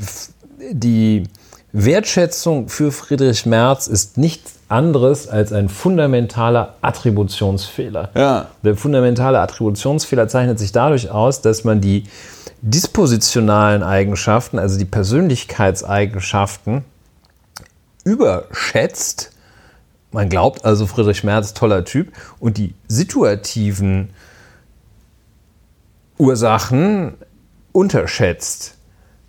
die 0.71 1.23
Wertschätzung 1.71 2.69
für 2.69 2.91
Friedrich 2.91 3.47
Merz 3.47 3.87
ist 3.87 4.17
nichts 4.17 4.53
anderes 4.71 5.27
als 5.27 5.51
ein 5.53 5.69
fundamentaler 5.69 6.75
Attributionsfehler. 6.81 8.09
Ja. 8.15 8.47
Der 8.63 8.75
fundamentale 8.75 9.39
Attributionsfehler 9.39 10.27
zeichnet 10.27 10.59
sich 10.59 10.71
dadurch 10.71 11.09
aus, 11.09 11.41
dass 11.41 11.63
man 11.63 11.81
die 11.81 12.05
dispositionalen 12.61 13.83
Eigenschaften, 13.83 14.59
also 14.59 14.77
die 14.77 14.85
Persönlichkeitseigenschaften, 14.85 16.83
überschätzt. 18.03 19.31
Man 20.11 20.29
glaubt 20.29 20.65
also, 20.65 20.87
Friedrich 20.87 21.23
Merz, 21.23 21.53
toller 21.53 21.85
Typ. 21.85 22.11
Und 22.39 22.57
die 22.57 22.73
situativen 22.87 24.09
Ursachen 26.17 27.15
unterschätzt. 27.71 28.75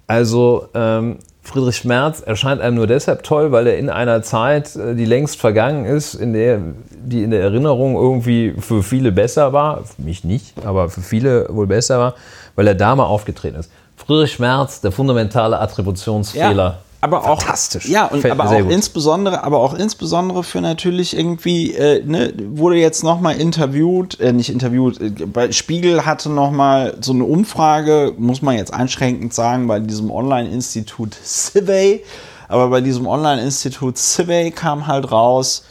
Also 0.07 0.68
ähm, 0.74 1.18
Friedrich 1.43 1.84
Merz 1.84 2.20
erscheint 2.20 2.61
einem 2.61 2.76
nur 2.76 2.86
deshalb 2.86 3.24
toll, 3.24 3.51
weil 3.51 3.66
er 3.66 3.76
in 3.76 3.90
einer 3.90 4.22
Zeit, 4.22 4.76
äh, 4.76 4.95
die 4.95 5.05
längst 5.05 5.40
vergangen 5.40 5.84
ist, 5.84 6.14
in 6.14 6.32
der 6.32 6.61
die 6.90 7.24
in 7.24 7.32
der 7.32 7.43
Erinnerung 7.43 7.97
irgendwie 7.97 8.55
für 8.59 8.82
viele 8.82 9.11
besser 9.11 9.53
war, 9.53 9.84
für 9.84 10.03
mich 10.03 10.22
nicht, 10.22 10.55
aber 10.64 10.88
für 10.88 11.01
viele 11.01 11.49
wohl 11.51 11.66
besser 11.66 11.99
war, 11.99 12.14
weil 12.55 12.68
er 12.68 12.76
da 12.76 12.95
mal 12.95 13.07
aufgetreten 13.07 13.57
ist. 13.57 13.70
Friedrich 13.97 14.38
Merz, 14.38 14.80
der 14.80 14.93
fundamentale 14.93 15.59
Attributionsfehler. 15.59 16.64
Ja 16.64 16.78
aber 17.03 17.28
auch 17.28 17.42
Fantastisch. 17.42 17.88
Ja, 17.88 18.07
und 18.07 18.20
Fällt 18.20 18.30
aber 18.32 18.48
auch 18.48 18.57
gut. 18.57 18.70
insbesondere, 18.70 19.42
aber 19.42 19.59
auch 19.59 19.74
insbesondere 19.74 20.44
für 20.44 20.61
natürlich 20.61 21.16
irgendwie, 21.16 21.74
äh, 21.74 22.05
ne, 22.05 22.32
wurde 22.50 22.76
jetzt 22.76 23.03
nochmal 23.03 23.40
interviewt, 23.40 24.20
äh, 24.20 24.32
nicht 24.32 24.50
interviewt, 24.50 25.00
äh, 25.00 25.11
bei 25.26 25.50
Spiegel 25.50 26.07
hatte 26.07 26.30
nochmal 26.30 26.96
so 27.00 27.12
eine 27.12 27.24
Umfrage, 27.24 28.14
muss 28.18 28.40
man 28.40 28.57
jetzt 28.57 28.72
einschränkend 28.72 29.34
sagen, 29.34 29.66
bei 29.66 29.80
diesem 29.80 30.12
Online-Institut 30.12 31.16
Civey, 31.24 32.05
aber 32.46 32.68
bei 32.68 32.80
diesem 32.80 33.09
Online-Institut 33.09 33.98
Civey 33.98 34.53
kam 34.53 34.86
halt 34.86 35.11
raus, 35.11 35.64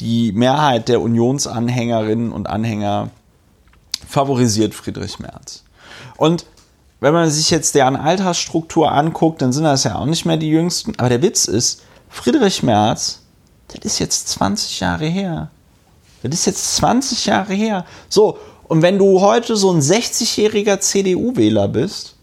die 0.00 0.32
Mehrheit 0.32 0.88
der 0.88 1.02
Unionsanhängerinnen 1.02 2.32
und 2.32 2.48
Anhänger 2.48 3.10
favorisiert 4.08 4.72
Friedrich 4.72 5.18
Merz. 5.18 5.64
Und 6.16 6.46
wenn 7.00 7.14
man 7.14 7.30
sich 7.30 7.50
jetzt 7.50 7.74
deren 7.74 7.96
Altersstruktur 7.96 8.90
anguckt, 8.90 9.40
dann 9.42 9.52
sind 9.52 9.64
das 9.64 9.84
ja 9.84 9.96
auch 9.96 10.06
nicht 10.06 10.24
mehr 10.24 10.36
die 10.36 10.50
Jüngsten. 10.50 10.94
Aber 10.98 11.08
der 11.08 11.22
Witz 11.22 11.44
ist, 11.46 11.82
Friedrich 12.08 12.62
Merz, 12.62 13.22
das 13.68 13.84
ist 13.84 13.98
jetzt 13.98 14.28
20 14.28 14.80
Jahre 14.80 15.06
her. 15.06 15.50
Das 16.22 16.34
ist 16.34 16.46
jetzt 16.46 16.76
20 16.76 17.26
Jahre 17.26 17.54
her. 17.54 17.84
So, 18.08 18.38
und 18.64 18.82
wenn 18.82 18.98
du 18.98 19.20
heute 19.20 19.56
so 19.56 19.72
ein 19.72 19.80
60-jähriger 19.80 20.80
CDU-Wähler 20.80 21.68
bist, 21.68 22.16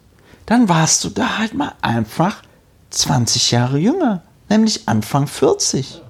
dann 0.46 0.70
warst 0.70 1.04
du 1.04 1.10
da 1.10 1.38
halt 1.38 1.54
mal 1.54 1.74
einfach 1.82 2.44
20 2.92 3.52
Jahre 3.52 3.78
jünger, 3.78 4.22
nämlich 4.50 4.88
Anfang 4.88 5.28
40. 5.28 6.02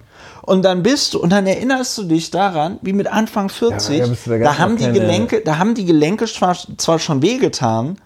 Und 0.42 0.64
dann 0.64 0.84
bist 0.84 1.14
du, 1.14 1.20
und 1.20 1.32
dann 1.32 1.48
erinnerst 1.48 1.98
du 1.98 2.04
dich 2.04 2.30
daran, 2.32 2.78
wie 2.82 2.94
mit 2.94 3.08
Anfang 3.08 3.50
40, 3.50 3.98
Ja, 3.98 4.08
da 4.26 4.38
da 4.38 4.58
haben 4.60 4.78
die 4.78 4.92
Gelenke, 4.92 5.42
da 5.42 5.58
haben 5.58 5.74
die 5.74 5.86
Gelenke 5.86 6.26
zwar, 6.26 6.56
zwar 6.78 7.00
schon 7.00 7.22
wehgetan, 7.22 7.98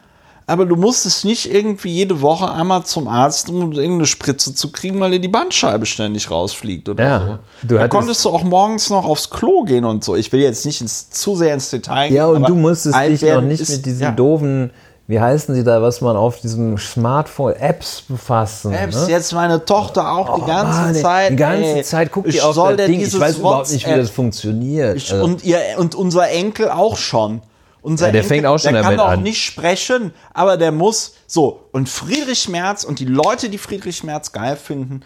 aber 0.50 0.66
du 0.66 0.76
musstest 0.76 1.26
nicht 1.26 1.54
irgendwie 1.54 1.90
jede 1.90 2.22
Woche 2.22 2.52
einmal 2.52 2.84
zum 2.84 3.08
Arzt, 3.08 3.50
um 3.50 3.72
irgendeine 3.72 4.06
Spritze 4.06 4.54
zu 4.56 4.72
kriegen, 4.72 5.00
weil 5.00 5.12
dir 5.12 5.20
die 5.20 5.28
Bandscheibe 5.28 5.86
ständig 5.86 6.30
rausfliegt 6.32 6.90
oder 6.90 7.04
Ja, 7.04 7.20
so. 7.62 7.68
du 7.68 7.76
da 7.78 7.88
konntest 7.88 8.26
du 8.26 8.30
auch 8.30 8.44
morgens 8.44 8.90
noch 8.90 9.06
aufs 9.06 9.30
Klo 9.30 9.64
gehen 9.64 9.86
und 9.86 10.04
so. 10.04 10.16
Ich 10.16 10.32
will 10.32 10.42
jetzt 10.42 10.66
nicht 10.66 10.82
ins, 10.82 11.10
zu 11.10 11.36
sehr 11.36 11.54
ins 11.54 11.70
Detail 11.70 12.08
gehen. 12.08 12.18
Ja, 12.18 12.28
und 12.28 12.48
du 12.50 12.56
musstest 12.56 12.98
dich 13.00 13.22
noch 13.22 13.42
nicht 13.42 13.62
ist- 13.62 13.70
mit 13.70 13.86
diesen 13.86 14.02
ja. 14.02 14.12
doofen, 14.12 14.72
wie 15.08 15.20
heißen 15.20 15.56
sie 15.56 15.64
da, 15.64 15.82
was 15.82 16.02
man 16.02 16.16
auf 16.16 16.40
diesem 16.40 16.78
Smartphone, 16.78 17.54
Apps 17.54 18.04
befassen. 18.08 18.74
Apps, 18.74 19.08
ne? 19.08 19.12
jetzt 19.12 19.34
meine 19.34 19.66
Tochter 19.66 20.12
auch 20.12 20.36
die 20.40 20.46
ganze 20.46 20.82
Mann, 20.82 20.96
Zeit. 20.96 21.32
Die 21.32 21.36
ganze 21.36 21.64
ey, 21.78 21.84
Zeit 21.84 22.12
guckt 22.12 22.28
ich 22.28 22.36
ihr 22.36 22.46
auf 22.48 22.54
soll 22.54 22.78
das 22.78 22.86
Ding. 22.86 23.02
Ich 23.02 23.20
weiß 23.20 23.38
überhaupt 23.40 23.72
nicht, 23.72 23.88
wie 23.88 23.96
das 23.96 24.12
funktioniert. 24.12 24.98
Ich, 24.98 25.12
Also, 25.12 25.24
und, 25.26 25.44
ihr, 25.44 25.58
und 25.78 25.96
unser 25.96 26.30
Enkel 26.30 26.70
auch 26.70 26.96
schon. 26.98 27.42
Unser 27.82 28.08
Ja, 28.08 28.12
der 28.12 28.22
Enkel, 28.22 28.36
fängt 28.36 28.46
auch 28.46 28.60
schon 28.60 28.74
der 28.74 28.84
damit 28.84 28.98
kann 29.00 29.20
auch 29.20 29.22
nicht 29.22 29.42
sprechen, 29.44 30.14
aber 30.34 30.58
der 30.58 30.72
muss 30.72 31.16
so. 31.28 31.66
Und 31.72 31.88
Friedrich 31.90 32.50
Merz 32.50 32.84
und 32.84 33.00
die 33.00 33.06
Leute, 33.06 33.50
die 33.50 33.58
Friedrich 33.58 34.04
Merz 34.04 34.32
geil 34.32 34.56
finden, 34.58 35.02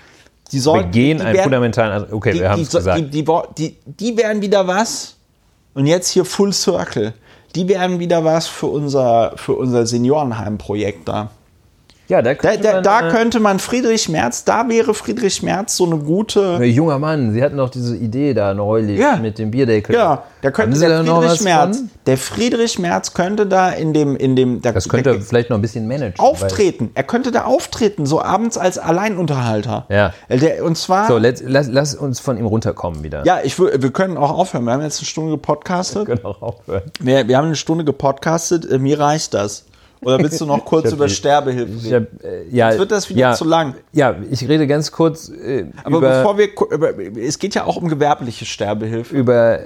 die 0.52 0.56
wir 0.58 0.62
sollten. 0.62 0.92
gehen 0.92 1.18
die 1.20 1.24
einen 1.24 1.34
werden- 1.34 1.44
fundamentalen. 1.44 2.14
Okay, 2.14 2.34
die, 2.34 2.40
wir 2.40 2.50
haben 2.50 2.62
es 2.62 2.72
gesagt. 2.72 3.00
Die, 3.14 3.26
die, 3.58 3.78
die 3.86 4.18
werden 4.18 4.42
wieder 4.42 4.68
was. 4.68 5.16
Und 5.76 5.86
jetzt 5.88 6.10
hier 6.10 6.26
Full 6.26 6.54
Circle. 6.54 7.14
Die 7.56 7.68
werden 7.68 8.00
wieder 8.00 8.24
was 8.24 8.48
für 8.48 8.66
unser, 8.68 9.34
für 9.36 9.54
unser 9.54 9.86
Seniorenheimprojekt 9.86 11.08
da. 11.08 11.30
Ja, 12.14 12.22
da 12.22 12.36
könnte 12.36 12.62
da, 12.62 12.74
man, 12.74 12.84
da 12.84 13.08
äh, 13.08 13.12
könnte 13.12 13.40
man 13.40 13.60
Friedrich 13.60 14.08
Merz, 14.08 14.44
da 14.46 14.70
wäre 14.70 14.94
Friedrich 14.94 15.42
Merz 15.42 15.76
so 15.76 15.86
eine 15.86 15.98
gute. 15.98 16.58
Ein 16.58 16.64
junger 16.70 17.00
Mann, 17.00 17.34
Sie 17.34 17.44
hatten 17.44 17.58
doch 17.58 17.70
diese 17.70 17.96
Idee 17.96 18.34
da 18.36 18.54
neulich 18.54 19.00
Ja. 19.00 19.16
mit 19.18 19.40
dem 19.40 19.50
Bierdeckel. 19.52 19.96
Ja, 19.96 20.24
da 20.42 20.52
könnte 20.52 20.80
der 20.80 21.04
Friedrich 21.04 21.42
Merz, 21.42 21.78
von? 21.78 21.90
der 22.06 22.18
Friedrich 22.18 22.78
Merz 22.78 23.14
könnte 23.14 23.48
da 23.48 23.70
in 23.70 23.94
dem, 23.94 24.16
in 24.16 24.36
dem, 24.36 24.62
da, 24.62 24.72
Das 24.72 24.88
könnte 24.88 25.12
der, 25.14 25.22
vielleicht 25.22 25.50
noch 25.50 25.58
ein 25.58 25.62
bisschen 25.62 25.88
managen. 25.88 26.20
auftreten. 26.20 26.92
Er 26.94 27.04
könnte 27.04 27.32
da 27.32 27.46
auftreten, 27.46 28.06
so 28.06 28.22
abends 28.22 28.58
als 28.58 28.78
Alleinunterhalter. 28.78 29.86
Ja. 29.90 30.14
Äh, 30.30 30.38
Der, 30.38 30.64
und 30.64 30.78
zwar, 30.78 31.08
so, 31.08 31.18
let's, 31.18 31.42
lass, 31.46 31.68
lass 31.68 31.96
uns 31.96 32.20
von 32.20 32.38
ihm 32.38 32.46
runterkommen 32.46 33.04
wieder. 33.04 33.26
ja, 33.26 33.40
ich 33.44 33.58
wir 33.60 33.92
können 33.92 34.18
auch 34.18 34.32
aufhören. 34.32 34.66
Wir 34.66 34.74
haben 34.74 34.82
jetzt 34.82 35.00
eine 35.00 35.08
Stunde 35.08 35.32
gepodcastet. 35.32 36.08
Wir 36.08 36.16
können 36.18 36.26
auch 36.26 36.42
aufhören. 36.42 36.84
Wir, 37.00 37.28
wir 37.28 37.38
haben 37.38 37.46
eine 37.48 37.56
Stunde 37.56 37.84
gepodcastet. 37.84 38.70
Äh, 38.70 38.78
mir 38.80 39.00
reicht 39.00 39.34
das. 39.34 39.66
Oder 40.06 40.20
willst 40.20 40.40
du 40.42 40.46
noch 40.46 40.66
kurz 40.66 40.92
über 40.92 41.10
Sterbehilfe 41.10 41.84
reden? 41.84 42.08
äh, 42.24 42.44
ja, 42.50 42.70
Jetzt 42.70 42.80
wird 42.80 42.92
das 42.92 43.10
wieder 43.10 43.20
ja, 43.20 43.34
zu 43.34 43.46
lang. 43.46 43.76
Ja, 43.92 44.16
ich 44.30 44.48
rede 44.48 44.68
ganz 44.68 44.92
kurz 44.92 45.30
äh, 45.30 45.66
Aber 45.84 45.98
über, 45.98 46.18
bevor 46.18 46.38
wir, 46.38 46.50
über, 46.72 46.98
es 47.18 47.40
geht 47.40 47.56
ja 47.56 47.66
auch 47.66 47.78
um 47.78 47.88
gewerbliche 47.88 48.46
Sterbehilfe. 48.46 49.16
über 49.16 49.60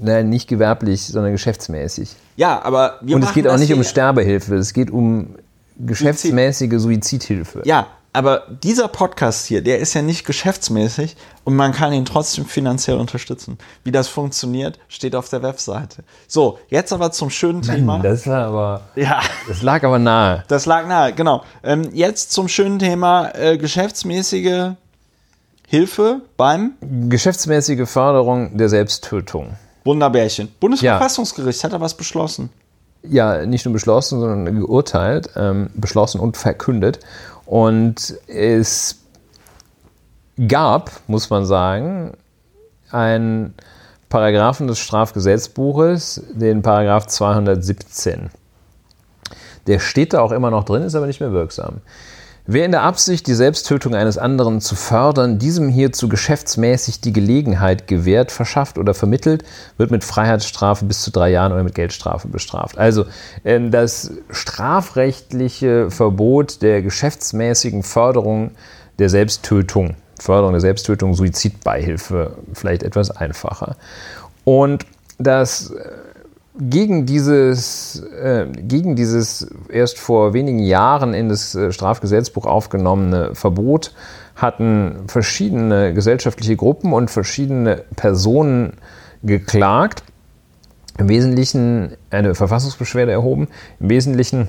nein, 0.00 0.28
nicht 0.28 0.48
gewerblich, 0.48 1.06
sondern 1.06 1.32
geschäftsmäßig. 1.32 2.14
Ja, 2.36 2.62
aber 2.62 2.98
wir 3.02 3.16
Und 3.16 3.22
es 3.22 3.32
geht 3.32 3.48
auch 3.48 3.58
nicht 3.58 3.72
um 3.72 3.82
Sterbehilfe, 3.84 4.56
es 4.56 4.72
geht 4.72 4.90
um 4.90 5.36
geschäftsmäßige 5.78 6.78
Suizidhilfe. 6.78 7.62
Ja, 7.64 7.86
aber 8.16 8.44
dieser 8.62 8.88
Podcast 8.88 9.46
hier, 9.46 9.62
der 9.62 9.78
ist 9.78 9.92
ja 9.92 10.00
nicht 10.00 10.24
geschäftsmäßig 10.24 11.16
und 11.44 11.54
man 11.54 11.72
kann 11.72 11.92
ihn 11.92 12.06
trotzdem 12.06 12.46
finanziell 12.46 12.96
unterstützen. 12.96 13.58
Wie 13.84 13.92
das 13.92 14.08
funktioniert, 14.08 14.78
steht 14.88 15.14
auf 15.14 15.28
der 15.28 15.42
Webseite. 15.42 16.02
So, 16.26 16.58
jetzt 16.68 16.94
aber 16.94 17.12
zum 17.12 17.28
schönen 17.28 17.60
Thema. 17.60 17.98
Das 17.98 18.26
war 18.26 18.46
aber, 18.46 18.80
ja, 18.94 19.20
das 19.46 19.60
lag 19.60 19.84
aber 19.84 19.98
nahe. 19.98 20.44
das 20.48 20.64
lag 20.64 20.86
nahe, 20.86 21.12
genau. 21.12 21.44
Ähm, 21.62 21.90
jetzt 21.92 22.32
zum 22.32 22.48
schönen 22.48 22.78
Thema 22.78 23.34
äh, 23.34 23.58
geschäftsmäßige 23.58 24.70
Hilfe 25.68 26.22
beim 26.38 26.72
Geschäftsmäßige 26.80 27.86
Förderung 27.86 28.56
der 28.56 28.70
Selbsttötung. 28.70 29.56
Wunderbärchen. 29.84 30.48
Bundesverfassungsgericht 30.58 31.62
hat 31.64 31.72
da 31.74 31.80
was 31.80 31.94
beschlossen. 31.94 32.48
ja 33.02 33.44
nicht 33.44 33.64
nur 33.66 33.74
beschlossen, 33.74 34.20
sondern 34.20 34.58
geurteilt, 34.58 35.28
ähm, 35.36 35.68
beschlossen 35.74 36.20
und 36.20 36.36
verkündet. 36.36 37.00
Und 37.46 38.14
es 38.26 39.00
gab, 40.48 40.90
muss 41.06 41.30
man 41.30 41.46
sagen, 41.46 42.16
einen 42.90 43.54
Paragraphen 44.08 44.66
des 44.66 44.78
Strafgesetzbuches, 44.78 46.22
den 46.34 46.62
Paragraph 46.62 47.06
217. 47.06 48.30
Der 49.66 49.78
steht 49.78 50.12
da 50.12 50.20
auch 50.20 50.32
immer 50.32 50.50
noch 50.50 50.64
drin, 50.64 50.82
ist 50.82 50.94
aber 50.94 51.06
nicht 51.06 51.20
mehr 51.20 51.32
wirksam. 51.32 51.80
Wer 52.48 52.64
in 52.64 52.70
der 52.70 52.82
Absicht, 52.82 53.26
die 53.26 53.34
Selbsttötung 53.34 53.96
eines 53.96 54.18
anderen 54.18 54.60
zu 54.60 54.76
fördern, 54.76 55.40
diesem 55.40 55.68
hierzu 55.68 56.08
geschäftsmäßig 56.08 57.00
die 57.00 57.12
Gelegenheit 57.12 57.88
gewährt, 57.88 58.30
verschafft 58.30 58.78
oder 58.78 58.94
vermittelt, 58.94 59.42
wird 59.78 59.90
mit 59.90 60.04
Freiheitsstrafe 60.04 60.84
bis 60.84 61.02
zu 61.02 61.10
drei 61.10 61.30
Jahren 61.30 61.52
oder 61.52 61.64
mit 61.64 61.74
Geldstrafe 61.74 62.28
bestraft. 62.28 62.78
Also 62.78 63.04
ähm, 63.44 63.72
das 63.72 64.12
strafrechtliche 64.30 65.90
Verbot 65.90 66.62
der 66.62 66.82
geschäftsmäßigen 66.82 67.82
Förderung 67.82 68.52
der 69.00 69.08
Selbsttötung, 69.08 69.96
Förderung 70.20 70.52
der 70.52 70.60
Selbsttötung, 70.60 71.14
Suizidbeihilfe, 71.14 72.36
vielleicht 72.52 72.84
etwas 72.84 73.10
einfacher. 73.10 73.74
Und 74.44 74.86
das 75.18 75.74
gegen 76.58 77.06
dieses, 77.06 78.02
äh, 78.20 78.46
gegen 78.54 78.96
dieses 78.96 79.48
erst 79.68 79.98
vor 79.98 80.32
wenigen 80.32 80.58
Jahren 80.58 81.14
in 81.14 81.28
das 81.28 81.54
äh, 81.54 81.72
Strafgesetzbuch 81.72 82.46
aufgenommene 82.46 83.34
Verbot 83.34 83.94
hatten 84.36 85.04
verschiedene 85.06 85.94
gesellschaftliche 85.94 86.56
Gruppen 86.56 86.92
und 86.92 87.10
verschiedene 87.10 87.84
Personen 87.96 88.74
geklagt. 89.22 90.02
Im 90.98 91.08
Wesentlichen 91.08 91.96
eine 92.10 92.34
Verfassungsbeschwerde 92.34 93.12
erhoben. 93.12 93.48
Im 93.80 93.90
Wesentlichen 93.90 94.48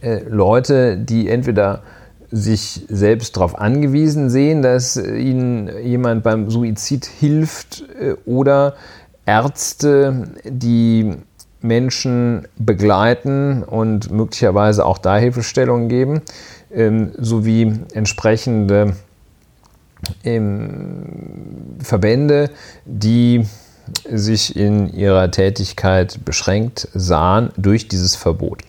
äh, 0.00 0.20
Leute, 0.28 0.96
die 0.96 1.28
entweder 1.28 1.82
sich 2.30 2.84
selbst 2.88 3.36
darauf 3.36 3.58
angewiesen 3.58 4.28
sehen, 4.30 4.62
dass 4.62 4.96
ihnen 4.96 5.70
jemand 5.82 6.22
beim 6.22 6.50
Suizid 6.50 7.06
hilft 7.06 7.84
äh, 7.98 8.14
oder 8.26 8.74
Ärzte, 9.28 10.26
die 10.42 11.14
Menschen 11.60 12.48
begleiten 12.56 13.62
und 13.62 14.10
möglicherweise 14.10 14.86
auch 14.86 14.96
da 14.96 15.18
Hilfestellungen 15.18 15.90
geben, 15.90 16.22
ähm, 16.72 17.12
sowie 17.18 17.74
entsprechende 17.92 18.96
ähm, 20.24 21.76
Verbände, 21.82 22.50
die 22.86 23.44
sich 24.10 24.56
in 24.56 24.94
ihrer 24.94 25.30
Tätigkeit 25.30 26.24
beschränkt 26.24 26.88
sahen 26.94 27.50
durch 27.58 27.86
dieses 27.86 28.16
Verbot. 28.16 28.62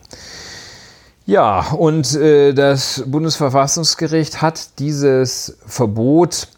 Ja, 1.24 1.70
und 1.70 2.14
äh, 2.16 2.52
das 2.52 3.04
Bundesverfassungsgericht 3.06 4.42
hat 4.42 4.78
dieses 4.78 5.56
Verbot 5.64 6.48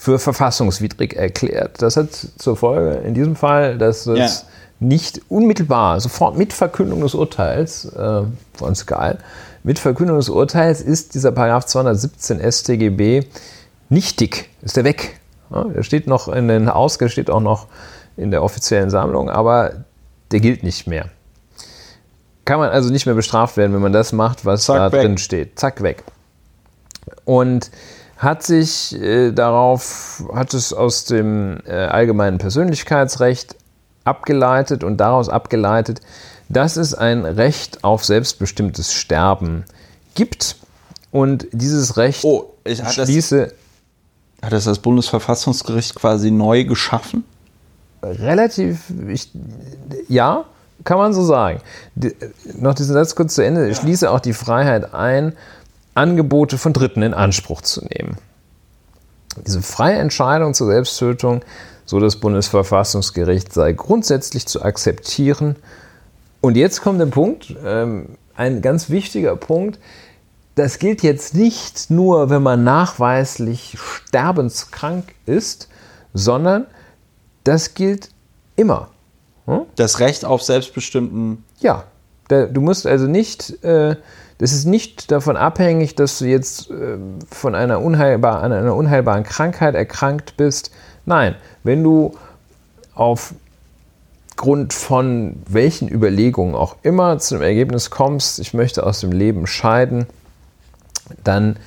für 0.00 0.18
verfassungswidrig 0.18 1.14
erklärt. 1.14 1.82
Das 1.82 1.98
hat 1.98 2.08
zur 2.38 2.56
Folge 2.56 3.00
in 3.06 3.12
diesem 3.12 3.36
Fall, 3.36 3.76
dass 3.76 4.06
es 4.06 4.18
Ja. 4.18 4.48
nicht 4.78 5.20
unmittelbar, 5.28 6.00
sofort 6.00 6.38
mit 6.38 6.54
Verkündung 6.54 7.02
des 7.02 7.14
Urteils, 7.14 7.84
äh, 7.84 8.22
uns 8.60 8.80
egal, 8.84 9.18
mit 9.62 9.78
Verkündung 9.78 10.16
des 10.16 10.30
Urteils 10.30 10.80
ist 10.80 11.12
dieser 11.14 11.32
Paragraph 11.32 11.66
217 11.66 12.40
StGB 12.40 13.24
nichtig, 13.90 14.48
ist 14.62 14.78
der 14.78 14.84
weg. 14.84 15.20
Ja, 15.50 15.64
der 15.64 15.82
steht 15.82 16.06
noch 16.06 16.28
in 16.28 16.48
den 16.48 16.70
Ausgaben, 16.70 17.10
steht 17.10 17.28
auch 17.28 17.40
noch 17.42 17.66
in 18.16 18.30
der 18.30 18.42
offiziellen 18.42 18.88
Sammlung, 18.88 19.28
aber 19.28 19.84
der 20.30 20.40
gilt 20.40 20.62
nicht 20.62 20.86
mehr. 20.86 21.10
Kann 22.46 22.58
man 22.58 22.70
also 22.70 22.88
nicht 22.88 23.04
mehr 23.04 23.14
bestraft 23.14 23.58
werden, 23.58 23.74
wenn 23.74 23.82
man 23.82 23.92
das 23.92 24.12
macht, 24.12 24.46
was 24.46 24.64
Zack, 24.64 24.76
da 24.78 24.92
weg. 24.92 25.02
drin 25.02 25.18
steht. 25.18 25.58
Zack, 25.58 25.82
weg. 25.82 26.04
Und 27.26 27.70
hat 28.20 28.42
sich 28.42 28.94
äh, 29.00 29.32
darauf, 29.32 30.22
hat 30.34 30.52
es 30.52 30.74
aus 30.74 31.06
dem 31.06 31.58
äh, 31.64 31.72
allgemeinen 31.72 32.36
Persönlichkeitsrecht 32.36 33.56
abgeleitet 34.04 34.84
und 34.84 34.98
daraus 34.98 35.30
abgeleitet, 35.30 36.00
dass 36.50 36.76
es 36.76 36.92
ein 36.92 37.24
Recht 37.24 37.82
auf 37.82 38.04
selbstbestimmtes 38.04 38.92
Sterben 38.92 39.64
gibt. 40.14 40.56
Und 41.10 41.46
dieses 41.52 41.96
Recht 41.96 42.22
oh, 42.24 42.52
ich, 42.64 42.82
hat 42.82 42.92
schließe. 42.92 43.46
Das, 43.46 43.54
hat 44.42 44.52
das 44.52 44.64
das 44.64 44.78
Bundesverfassungsgericht 44.80 45.94
quasi 45.94 46.30
neu 46.30 46.64
geschaffen? 46.64 47.24
Relativ, 48.02 48.84
ich, 49.08 49.30
ja, 50.08 50.44
kann 50.84 50.98
man 50.98 51.14
so 51.14 51.24
sagen. 51.24 51.60
Die, 51.94 52.14
noch 52.54 52.74
diesen 52.74 52.94
Satz 52.94 53.14
kurz 53.14 53.34
zu 53.34 53.44
Ende. 53.44 53.68
Ich 53.68 53.78
schließe 53.78 54.10
auch 54.10 54.20
die 54.20 54.32
Freiheit 54.34 54.92
ein, 54.92 55.34
Angebote 56.00 56.56
von 56.56 56.72
Dritten 56.72 57.02
in 57.02 57.12
Anspruch 57.12 57.60
zu 57.60 57.84
nehmen. 57.84 58.16
Diese 59.46 59.60
freie 59.60 59.98
Entscheidung 59.98 60.54
zur 60.54 60.68
Selbsttötung, 60.68 61.42
so 61.84 62.00
das 62.00 62.16
Bundesverfassungsgericht, 62.16 63.52
sei 63.52 63.72
grundsätzlich 63.74 64.46
zu 64.46 64.62
akzeptieren. 64.62 65.56
Und 66.40 66.56
jetzt 66.56 66.80
kommt 66.80 67.00
der 67.00 67.06
Punkt, 67.06 67.54
ähm, 67.64 68.16
ein 68.34 68.62
ganz 68.62 68.88
wichtiger 68.88 69.36
Punkt. 69.36 69.78
Das 70.54 70.78
gilt 70.78 71.02
jetzt 71.02 71.34
nicht 71.34 71.90
nur, 71.90 72.30
wenn 72.30 72.42
man 72.42 72.64
nachweislich 72.64 73.76
sterbenskrank 73.78 75.14
ist, 75.26 75.68
sondern 76.14 76.66
das 77.44 77.74
gilt 77.74 78.08
immer. 78.56 78.88
Hm? 79.46 79.62
Das 79.76 80.00
Recht 80.00 80.24
auf 80.24 80.42
selbstbestimmten. 80.42 81.44
Ja, 81.60 81.84
du 82.28 82.60
musst 82.60 82.86
also 82.86 83.06
nicht, 83.06 83.62
äh, 83.62 83.96
das 84.40 84.52
ist 84.52 84.64
nicht 84.64 85.10
davon 85.10 85.36
abhängig, 85.36 85.96
dass 85.96 86.18
du 86.18 86.24
jetzt 86.24 86.70
äh, 86.70 86.96
von 87.30 87.54
einer, 87.54 87.82
unheilbar, 87.82 88.42
an 88.42 88.52
einer 88.52 88.74
unheilbaren 88.74 89.22
Krankheit 89.22 89.74
erkrankt 89.74 90.38
bist. 90.38 90.70
Nein, 91.04 91.34
wenn 91.62 91.84
du 91.84 92.16
aufgrund 92.94 94.72
von 94.72 95.36
welchen 95.46 95.90
Überlegungen 95.90 96.54
auch 96.54 96.76
immer 96.82 97.18
zu 97.18 97.34
dem 97.34 97.42
Ergebnis 97.42 97.90
kommst, 97.90 98.38
ich 98.38 98.54
möchte 98.54 98.86
aus 98.86 99.00
dem 99.00 99.12
Leben 99.12 99.46
scheiden, 99.46 100.06
dann 101.22 101.58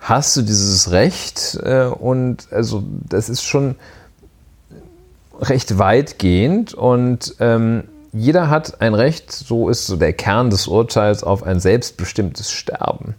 hast 0.00 0.36
du 0.36 0.42
dieses 0.42 0.90
Recht 0.90 1.56
äh, 1.62 1.84
und 1.84 2.48
also 2.50 2.82
das 3.08 3.28
ist 3.28 3.44
schon 3.44 3.76
recht 5.40 5.78
weitgehend 5.78 6.74
und 6.74 7.36
ähm, 7.38 7.84
jeder 8.12 8.50
hat 8.50 8.80
ein 8.80 8.94
Recht, 8.94 9.32
so 9.32 9.68
ist 9.68 9.86
so 9.86 9.96
der 9.96 10.12
Kern 10.12 10.50
des 10.50 10.66
Urteils, 10.66 11.22
auf 11.22 11.42
ein 11.42 11.60
selbstbestimmtes 11.60 12.50
Sterben. 12.50 13.14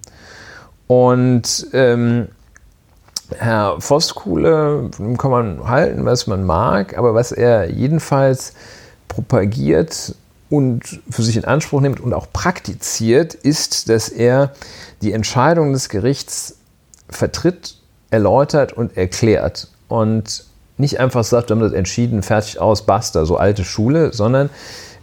Und 0.87 1.67
ähm, 1.73 2.27
Herr 3.37 3.81
Voskuhle, 3.81 4.91
kann 5.17 5.31
man 5.31 5.67
halten, 5.67 6.05
was 6.05 6.27
man 6.27 6.43
mag, 6.43 6.97
aber 6.97 7.15
was 7.15 7.31
er 7.31 7.71
jedenfalls 7.71 8.53
propagiert 9.07 10.15
und 10.49 11.01
für 11.09 11.23
sich 11.23 11.37
in 11.37 11.45
Anspruch 11.45 11.81
nimmt 11.81 11.99
und 11.99 12.13
auch 12.13 12.27
praktiziert, 12.31 13.33
ist, 13.33 13.89
dass 13.89 14.09
er 14.09 14.53
die 15.01 15.13
Entscheidung 15.13 15.73
des 15.73 15.89
Gerichts 15.89 16.57
vertritt, 17.09 17.77
erläutert 18.11 18.73
und 18.73 18.95
erklärt. 18.95 19.69
Und 19.87 20.45
nicht 20.77 20.99
einfach 20.99 21.23
sagt, 21.23 21.49
wir 21.49 21.55
haben 21.55 21.61
das 21.61 21.73
entschieden, 21.73 22.23
fertig 22.23 22.59
aus, 22.59 22.85
basta, 22.85 23.25
so 23.25 23.37
alte 23.37 23.63
Schule, 23.63 24.13
sondern 24.13 24.49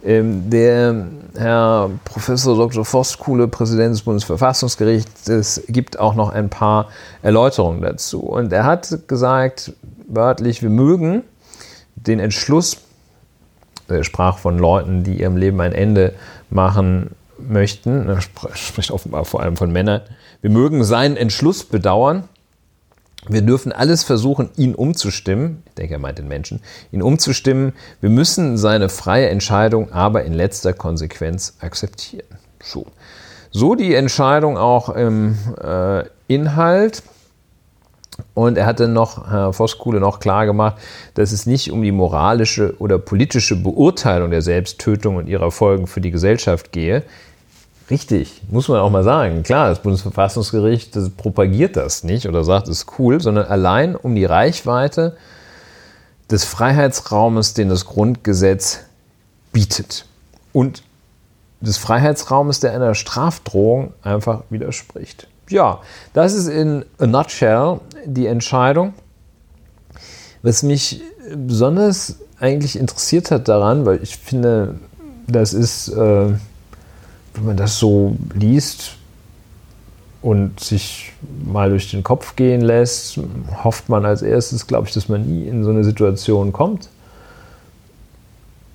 ähm, 0.03 0.49
der 0.49 1.05
Herr 1.37 1.89
Professor 2.05 2.57
Dr. 2.57 2.83
Voskuhle, 2.83 3.47
Präsident 3.47 3.93
des 3.93 4.01
Bundesverfassungsgerichts, 4.01 5.61
gibt 5.67 5.99
auch 5.99 6.15
noch 6.15 6.29
ein 6.29 6.49
paar 6.49 6.89
Erläuterungen 7.21 7.81
dazu. 7.81 8.21
Und 8.21 8.51
er 8.51 8.65
hat 8.65 9.07
gesagt, 9.07 9.73
wörtlich, 10.07 10.61
wir 10.61 10.69
mögen 10.69 11.23
den 11.95 12.19
Entschluss, 12.19 12.77
er 13.87 14.03
sprach 14.03 14.37
von 14.37 14.57
Leuten, 14.57 15.03
die 15.03 15.19
ihrem 15.19 15.37
Leben 15.37 15.61
ein 15.61 15.73
Ende 15.73 16.13
machen 16.49 17.11
möchten, 17.37 18.07
er 18.09 18.21
spricht 18.21 18.91
offenbar 18.91 19.25
vor 19.25 19.41
allem 19.41 19.57
von 19.57 19.71
Männern, 19.71 20.01
wir 20.41 20.49
mögen 20.49 20.83
seinen 20.83 21.17
Entschluss 21.17 21.63
bedauern, 21.63 22.23
wir 23.27 23.41
dürfen 23.43 23.71
alles 23.71 24.03
versuchen, 24.03 24.49
ihn 24.57 24.73
umzustimmen. 24.73 25.61
Ich 25.67 25.73
denke, 25.75 25.93
er 25.93 25.99
meint 25.99 26.17
den 26.17 26.27
Menschen. 26.27 26.59
Ihn 26.91 27.01
umzustimmen. 27.01 27.73
Wir 27.99 28.09
müssen 28.09 28.57
seine 28.57 28.89
freie 28.89 29.29
Entscheidung 29.29 29.91
aber 29.91 30.23
in 30.23 30.33
letzter 30.33 30.73
Konsequenz 30.73 31.55
akzeptieren. 31.59 32.25
So, 32.63 32.87
so 33.51 33.75
die 33.75 33.93
Entscheidung 33.93 34.57
auch 34.57 34.89
im 34.89 35.37
äh, 35.61 36.03
Inhalt. 36.27 37.03
Und 38.33 38.57
er 38.57 38.65
hatte 38.65 38.87
noch, 38.87 39.29
Herr 39.29 39.53
Voskuhle, 39.53 39.99
noch 39.99 40.19
klar 40.19 40.45
gemacht, 40.45 40.77
dass 41.13 41.31
es 41.31 41.45
nicht 41.45 41.71
um 41.71 41.81
die 41.81 41.91
moralische 41.91 42.75
oder 42.79 42.99
politische 42.99 43.55
Beurteilung 43.55 44.31
der 44.31 44.41
Selbsttötung 44.41 45.15
und 45.15 45.27
ihrer 45.27 45.51
Folgen 45.51 45.87
für 45.87 46.01
die 46.01 46.11
Gesellschaft 46.11 46.71
gehe. 46.71 47.03
Richtig, 47.91 48.41
muss 48.49 48.69
man 48.69 48.79
auch 48.79 48.89
mal 48.89 49.03
sagen. 49.03 49.43
Klar, 49.43 49.67
das 49.67 49.81
Bundesverfassungsgericht 49.81 50.95
das 50.95 51.09
propagiert 51.09 51.75
das 51.75 52.05
nicht 52.05 52.25
oder 52.25 52.45
sagt, 52.45 52.69
es 52.69 52.83
ist 52.83 52.99
cool, 52.99 53.19
sondern 53.19 53.47
allein 53.47 53.97
um 53.97 54.15
die 54.15 54.23
Reichweite 54.23 55.17
des 56.31 56.45
Freiheitsraumes, 56.45 57.53
den 57.53 57.67
das 57.67 57.85
Grundgesetz 57.85 58.79
bietet. 59.51 60.05
Und 60.53 60.83
des 61.59 61.77
Freiheitsraumes, 61.77 62.61
der 62.61 62.71
einer 62.71 62.95
Strafdrohung 62.95 63.93
einfach 64.03 64.43
widerspricht. 64.49 65.27
Ja, 65.49 65.81
das 66.13 66.33
ist 66.33 66.47
in 66.47 66.85
a 66.97 67.05
nutshell 67.05 67.81
die 68.05 68.25
Entscheidung. 68.25 68.93
Was 70.43 70.63
mich 70.63 71.01
besonders 71.35 72.19
eigentlich 72.39 72.79
interessiert 72.79 73.31
hat 73.31 73.49
daran, 73.49 73.85
weil 73.85 74.01
ich 74.01 74.15
finde, 74.15 74.79
das 75.27 75.53
ist. 75.53 75.89
Äh, 75.89 76.35
wenn 77.33 77.45
man 77.45 77.57
das 77.57 77.79
so 77.79 78.17
liest 78.33 78.97
und 80.21 80.59
sich 80.59 81.13
mal 81.45 81.69
durch 81.69 81.89
den 81.89 82.03
Kopf 82.03 82.35
gehen 82.35 82.61
lässt, 82.61 83.19
hofft 83.63 83.89
man 83.89 84.05
als 84.05 84.21
erstes, 84.21 84.67
glaube 84.67 84.87
ich, 84.87 84.93
dass 84.93 85.09
man 85.09 85.25
nie 85.25 85.47
in 85.47 85.63
so 85.63 85.71
eine 85.71 85.83
Situation 85.83 86.53
kommt. 86.53 86.89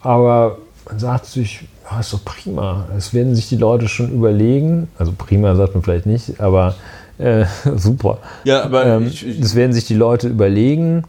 Aber 0.01 0.59
man 0.87 0.99
sagt 0.99 1.27
sich, 1.27 1.67
ja, 1.91 2.01
ist 2.01 2.13
doch 2.13 2.25
prima. 2.25 2.87
Das 2.95 3.15
werden 3.15 3.35
sich 3.35 3.49
die 3.49 3.57
Leute 3.57 3.89
schon 3.89 4.13
überlegen. 4.13 4.89
Also 4.99 5.13
prima 5.17 5.55
sagt 5.55 5.75
man 5.75 5.83
vielleicht 5.83 6.07
nicht, 6.07 6.41
aber 6.41 6.75
äh, 7.19 7.45
super. 7.77 8.19
Ja, 8.45 8.63
aber 8.65 8.87
ähm, 8.87 9.07
ich, 9.07 9.27
ich, 9.27 9.41
das 9.41 9.55
werden 9.55 9.73
sich 9.73 9.87
die 9.87 9.95
Leute 9.95 10.29
überlegen. 10.29 11.05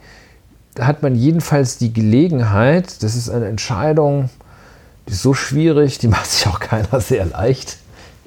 Da 0.75 0.85
hat 0.85 1.01
man 1.01 1.15
jedenfalls 1.15 1.79
die 1.79 1.91
Gelegenheit, 1.91 3.01
das 3.01 3.15
ist 3.15 3.29
eine 3.29 3.47
Entscheidung, 3.47 4.29
die 5.07 5.13
ist 5.13 5.23
so 5.23 5.33
schwierig, 5.33 5.97
die 5.99 6.07
macht 6.07 6.29
sich 6.29 6.47
auch 6.47 6.59
keiner 6.59 6.99
sehr 6.99 7.25
leicht. 7.25 7.77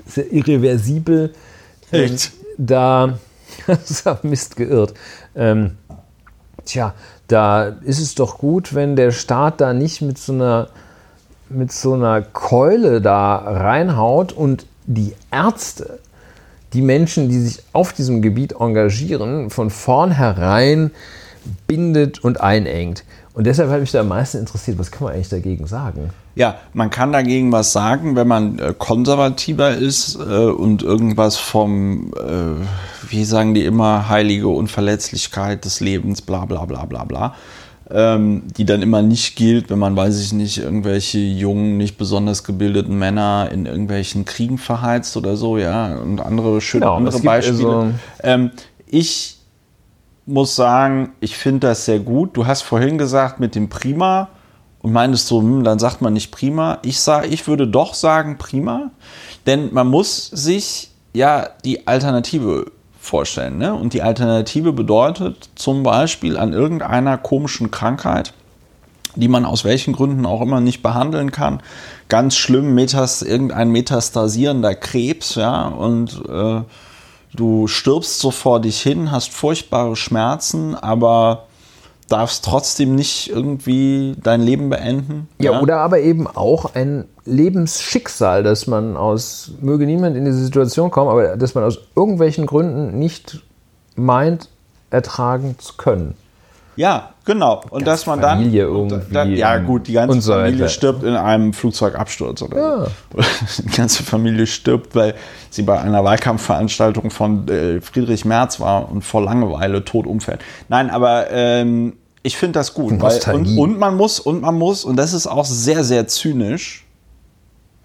Sehr 0.06 0.32
irreversibel. 0.32 1.34
Echt? 1.90 2.32
Da, 2.56 3.18
das 3.66 3.90
ist 3.90 4.24
Mist 4.24 4.56
geirrt. 4.56 4.94
Ähm, 5.34 5.76
tja, 6.64 6.94
da 7.28 7.64
ist 7.64 8.00
es 8.00 8.14
doch 8.14 8.38
gut, 8.38 8.74
wenn 8.74 8.96
der 8.96 9.12
Staat 9.12 9.60
da 9.60 9.72
nicht 9.72 10.02
mit 10.02 10.18
so 10.18 10.32
einer, 10.32 10.68
mit 11.48 11.72
so 11.72 11.94
einer 11.94 12.22
Keule 12.22 13.00
da 13.00 13.36
reinhaut 13.36 14.32
und 14.32 14.66
die 14.86 15.14
Ärzte, 15.30 16.00
die 16.72 16.82
Menschen, 16.82 17.28
die 17.28 17.40
sich 17.40 17.62
auf 17.72 17.92
diesem 17.92 18.22
Gebiet 18.22 18.54
engagieren, 18.58 19.50
von 19.50 19.70
vornherein 19.70 20.90
bindet 21.66 22.22
und 22.24 22.40
einengt. 22.40 23.04
Und 23.40 23.46
deshalb 23.46 23.70
hat 23.70 23.80
mich 23.80 23.90
da 23.90 24.00
am 24.00 24.08
meisten 24.08 24.36
interessiert, 24.36 24.78
was 24.78 24.90
kann 24.90 25.04
man 25.04 25.14
eigentlich 25.14 25.30
dagegen 25.30 25.66
sagen? 25.66 26.10
Ja, 26.34 26.56
man 26.74 26.90
kann 26.90 27.10
dagegen 27.10 27.50
was 27.52 27.72
sagen, 27.72 28.14
wenn 28.14 28.28
man 28.28 28.58
äh, 28.58 28.74
konservativer 28.76 29.74
ist 29.74 30.16
äh, 30.16 30.44
und 30.44 30.82
irgendwas 30.82 31.38
vom, 31.38 32.12
äh, 32.18 33.08
wie 33.08 33.24
sagen 33.24 33.54
die 33.54 33.64
immer, 33.64 34.10
heilige 34.10 34.48
Unverletzlichkeit 34.48 35.64
des 35.64 35.80
Lebens, 35.80 36.20
bla 36.20 36.44
bla 36.44 36.66
bla 36.66 36.84
bla 36.84 37.04
bla, 37.04 37.34
ähm, 37.90 38.42
die 38.58 38.66
dann 38.66 38.82
immer 38.82 39.00
nicht 39.00 39.36
gilt, 39.36 39.70
wenn 39.70 39.78
man, 39.78 39.96
weiß 39.96 40.20
ich 40.20 40.34
nicht, 40.34 40.58
irgendwelche 40.58 41.20
jungen, 41.20 41.78
nicht 41.78 41.96
besonders 41.96 42.44
gebildeten 42.44 42.98
Männer 42.98 43.48
in 43.50 43.64
irgendwelchen 43.64 44.26
Kriegen 44.26 44.58
verheizt 44.58 45.16
oder 45.16 45.38
so, 45.38 45.56
ja, 45.56 45.96
und 45.96 46.20
andere 46.20 46.60
schöne 46.60 46.82
genau, 46.82 46.96
andere 46.96 47.20
Beispiele. 47.20 47.66
Also 47.66 47.90
ähm, 48.22 48.50
ich 48.86 49.39
muss 50.30 50.56
sagen, 50.56 51.12
ich 51.20 51.36
finde 51.36 51.68
das 51.68 51.84
sehr 51.84 51.98
gut. 51.98 52.36
Du 52.36 52.46
hast 52.46 52.62
vorhin 52.62 52.98
gesagt, 52.98 53.40
mit 53.40 53.54
dem 53.54 53.68
Prima 53.68 54.28
und 54.82 54.92
meintest 54.92 55.26
so, 55.26 55.40
hm, 55.40 55.64
dann 55.64 55.78
sagt 55.78 56.00
man 56.00 56.12
nicht 56.12 56.30
prima. 56.30 56.78
Ich 56.82 57.00
sage, 57.00 57.26
ich 57.26 57.46
würde 57.46 57.66
doch 57.66 57.94
sagen 57.94 58.38
prima, 58.38 58.90
denn 59.46 59.72
man 59.72 59.88
muss 59.88 60.26
sich 60.26 60.90
ja 61.12 61.48
die 61.64 61.86
Alternative 61.86 62.70
vorstellen. 63.00 63.58
Ne? 63.58 63.74
Und 63.74 63.92
die 63.92 64.02
Alternative 64.02 64.72
bedeutet 64.72 65.50
zum 65.54 65.82
Beispiel 65.82 66.36
an 66.36 66.52
irgendeiner 66.52 67.18
komischen 67.18 67.70
Krankheit, 67.70 68.32
die 69.16 69.28
man 69.28 69.44
aus 69.44 69.64
welchen 69.64 69.94
Gründen 69.94 70.26
auch 70.26 70.40
immer 70.40 70.60
nicht 70.60 70.82
behandeln 70.82 71.32
kann, 71.32 71.60
ganz 72.08 72.36
schlimm 72.36 72.74
Metas, 72.74 73.22
irgendein 73.22 73.70
metastasierender 73.70 74.74
Krebs, 74.74 75.34
ja, 75.34 75.66
und 75.66 76.22
äh, 76.28 76.62
du 77.34 77.66
stirbst 77.66 78.20
so 78.20 78.30
vor 78.30 78.60
dich 78.60 78.80
hin, 78.80 79.10
hast 79.10 79.32
furchtbare 79.32 79.96
Schmerzen, 79.96 80.74
aber 80.74 81.46
darfst 82.08 82.44
trotzdem 82.44 82.96
nicht 82.96 83.30
irgendwie 83.30 84.16
dein 84.22 84.42
Leben 84.42 84.68
beenden. 84.68 85.28
Ja, 85.38 85.52
ja, 85.52 85.60
oder 85.60 85.78
aber 85.78 86.00
eben 86.00 86.26
auch 86.26 86.74
ein 86.74 87.04
Lebensschicksal, 87.24 88.42
dass 88.42 88.66
man 88.66 88.96
aus, 88.96 89.52
möge 89.60 89.86
niemand 89.86 90.16
in 90.16 90.24
diese 90.24 90.42
Situation 90.44 90.90
kommen, 90.90 91.08
aber 91.08 91.36
dass 91.36 91.54
man 91.54 91.64
aus 91.64 91.78
irgendwelchen 91.94 92.46
Gründen 92.46 92.98
nicht 92.98 93.42
meint, 93.94 94.48
ertragen 94.90 95.56
zu 95.58 95.74
können. 95.76 96.14
Ja, 96.80 97.10
genau. 97.26 97.60
Und 97.68 97.86
dass 97.86 98.06
man 98.06 98.22
dann, 98.22 98.38
Familie 98.38 98.62
irgendwie 98.62 99.12
dann. 99.12 99.36
Ja, 99.36 99.58
gut, 99.58 99.86
die 99.86 99.92
ganze 99.92 100.18
so 100.22 100.32
Familie 100.32 100.66
stirbt 100.70 101.02
in 101.02 101.14
einem 101.14 101.52
Flugzeugabsturz 101.52 102.40
oder 102.40 102.56
Ja. 102.56 102.84
so. 102.86 103.62
Die 103.64 103.76
ganze 103.76 104.02
Familie 104.02 104.46
stirbt, 104.46 104.94
weil 104.94 105.14
sie 105.50 105.60
bei 105.60 105.78
einer 105.78 106.02
Wahlkampfveranstaltung 106.02 107.10
von 107.10 107.46
äh, 107.48 107.82
Friedrich 107.82 108.24
Merz 108.24 108.60
war 108.60 108.90
und 108.90 109.02
vor 109.02 109.22
Langeweile 109.22 109.84
tot 109.84 110.06
umfällt. 110.06 110.40
Nein, 110.70 110.88
aber 110.88 111.30
ähm, 111.30 111.98
ich 112.22 112.38
finde 112.38 112.60
das 112.60 112.72
gut. 112.72 112.98
Weil, 112.98 113.20
und, 113.34 113.58
und 113.58 113.78
man 113.78 113.98
muss, 113.98 114.18
und 114.18 114.40
man 114.40 114.56
muss, 114.56 114.86
und 114.86 114.96
das 114.96 115.12
ist 115.12 115.26
auch 115.26 115.44
sehr, 115.44 115.84
sehr 115.84 116.08
zynisch, 116.08 116.86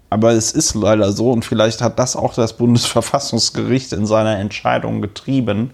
aber 0.08 0.32
es 0.32 0.52
ist 0.52 0.74
leider 0.74 1.12
so, 1.12 1.32
und 1.32 1.44
vielleicht 1.44 1.82
hat 1.82 1.98
das 1.98 2.16
auch 2.16 2.32
das 2.32 2.54
Bundesverfassungsgericht 2.54 3.92
in 3.92 4.06
seiner 4.06 4.38
Entscheidung 4.38 5.02
getrieben. 5.02 5.72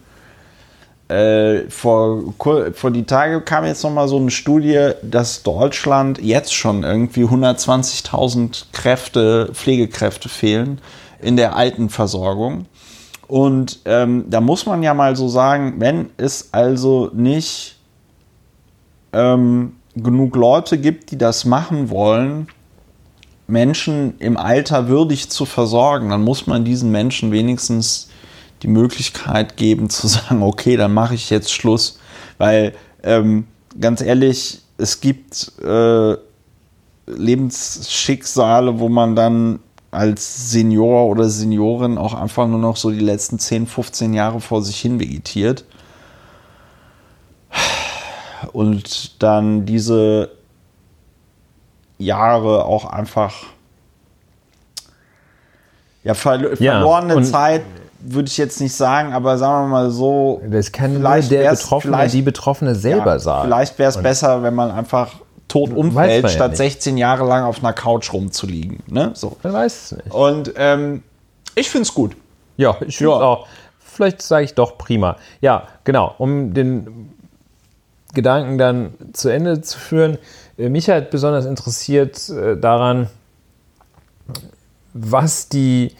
Äh, 1.12 1.68
vor, 1.68 2.32
vor 2.72 2.90
die 2.90 3.04
Tage 3.04 3.42
kam 3.42 3.66
jetzt 3.66 3.82
noch 3.84 3.90
mal 3.90 4.08
so 4.08 4.16
eine 4.16 4.30
Studie, 4.30 4.92
dass 5.02 5.42
Deutschland 5.42 6.18
jetzt 6.22 6.54
schon 6.54 6.84
irgendwie 6.84 7.24
120.000 7.24 8.64
Kräfte, 8.72 9.50
Pflegekräfte 9.52 10.30
fehlen 10.30 10.80
in 11.20 11.36
der 11.36 11.54
Altenversorgung. 11.54 12.64
Und 13.28 13.80
ähm, 13.84 14.24
da 14.30 14.40
muss 14.40 14.64
man 14.64 14.82
ja 14.82 14.94
mal 14.94 15.14
so 15.14 15.28
sagen, 15.28 15.74
wenn 15.80 16.08
es 16.16 16.48
also 16.52 17.10
nicht 17.12 17.76
ähm, 19.12 19.76
genug 19.94 20.34
Leute 20.34 20.78
gibt, 20.78 21.10
die 21.10 21.18
das 21.18 21.44
machen 21.44 21.90
wollen, 21.90 22.46
Menschen 23.46 24.14
im 24.18 24.38
Alter 24.38 24.88
würdig 24.88 25.28
zu 25.28 25.44
versorgen, 25.44 26.08
dann 26.08 26.22
muss 26.22 26.46
man 26.46 26.64
diesen 26.64 26.90
Menschen 26.90 27.32
wenigstens 27.32 28.08
die 28.62 28.68
Möglichkeit 28.68 29.56
geben 29.56 29.90
zu 29.90 30.06
sagen, 30.06 30.42
okay, 30.42 30.76
dann 30.76 30.94
mache 30.94 31.14
ich 31.14 31.30
jetzt 31.30 31.52
Schluss. 31.52 31.98
Weil 32.38 32.74
ähm, 33.02 33.46
ganz 33.80 34.00
ehrlich, 34.00 34.62
es 34.78 35.00
gibt 35.00 35.52
äh, 35.62 36.16
Lebensschicksale, 37.06 38.78
wo 38.78 38.88
man 38.88 39.16
dann 39.16 39.58
als 39.90 40.50
Senior 40.50 41.06
oder 41.06 41.28
Seniorin 41.28 41.98
auch 41.98 42.14
einfach 42.14 42.46
nur 42.46 42.58
noch 42.58 42.76
so 42.76 42.90
die 42.90 43.00
letzten 43.00 43.38
10, 43.38 43.66
15 43.66 44.14
Jahre 44.14 44.40
vor 44.40 44.62
sich 44.62 44.80
hin 44.80 44.98
vegetiert. 44.98 45.64
Und 48.52 49.22
dann 49.22 49.66
diese 49.66 50.30
Jahre 51.98 52.64
auch 52.64 52.86
einfach 52.86 53.34
ja, 56.04 56.14
verlo 56.14 56.50
Ja, 56.58 56.72
verlorene 56.72 57.22
Zeit 57.22 57.62
würde 58.04 58.28
ich 58.28 58.36
jetzt 58.36 58.60
nicht 58.60 58.74
sagen, 58.74 59.12
aber 59.12 59.38
sagen 59.38 59.64
wir 59.64 59.68
mal 59.70 59.90
so, 59.90 60.40
Das 60.48 60.72
kann 60.72 60.94
Vielleicht 60.96 61.30
der 61.30 61.50
Betroffene, 61.50 61.96
vielleicht- 61.96 62.14
die 62.14 62.22
Betroffene 62.22 62.74
selber 62.74 63.12
ja, 63.12 63.18
sagen. 63.18 63.44
Vielleicht 63.44 63.78
wäre 63.78 63.90
es 63.90 64.02
besser, 64.02 64.42
wenn 64.42 64.54
man 64.54 64.70
einfach 64.70 65.10
tot 65.48 65.72
umfällt, 65.72 66.22
ja 66.24 66.28
statt 66.30 66.50
nicht. 66.52 66.58
16 66.58 66.96
Jahre 66.96 67.26
lang 67.26 67.44
auf 67.44 67.58
einer 67.58 67.72
Couch 67.72 68.12
rumzuliegen. 68.12 68.80
Ne? 68.86 69.10
So. 69.14 69.36
Man 69.42 69.52
weiß 69.52 69.84
es 69.84 69.92
nicht. 69.98 70.10
Und 70.14 70.52
ähm, 70.56 71.02
ich 71.54 71.68
finde 71.70 71.82
es 71.82 71.94
gut. 71.94 72.16
Ja, 72.56 72.76
ich 72.86 72.96
finde 72.98 73.12
Ja. 73.12 73.18
auch. 73.20 73.46
Vielleicht 73.78 74.22
sage 74.22 74.44
ich 74.44 74.54
doch 74.54 74.78
prima. 74.78 75.16
Ja, 75.42 75.64
genau. 75.84 76.14
Um 76.18 76.54
den 76.54 77.12
Gedanken 78.14 78.56
dann 78.58 78.94
zu 79.12 79.28
Ende 79.28 79.60
zu 79.60 79.78
führen. 79.78 80.16
äh, 80.58 80.68
Mich 80.70 80.88
hat 80.88 81.10
besonders 81.10 81.44
interessiert 81.44 82.28
äh, 82.30 82.56
daran, 82.58 83.08
was 84.94 85.48
die 85.48 85.92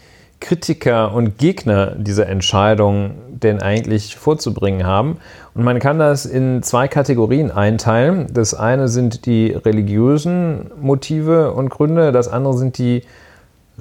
Kritiker 0.43 1.13
und 1.13 1.37
Gegner 1.37 1.95
dieser 1.95 2.27
Entscheidung 2.27 3.11
denn 3.29 3.61
eigentlich 3.61 4.17
vorzubringen 4.17 4.85
haben. 4.85 5.17
Und 5.53 5.63
man 5.63 5.79
kann 5.79 5.99
das 5.99 6.25
in 6.25 6.61
zwei 6.63 6.87
Kategorien 6.87 7.49
einteilen. 7.49 8.27
Das 8.33 8.53
eine 8.53 8.89
sind 8.89 9.25
die 9.25 9.51
religiösen 9.51 10.69
Motive 10.79 11.53
und 11.53 11.69
Gründe, 11.69 12.11
das 12.11 12.27
andere 12.27 12.57
sind 12.57 12.77
die 12.77 13.03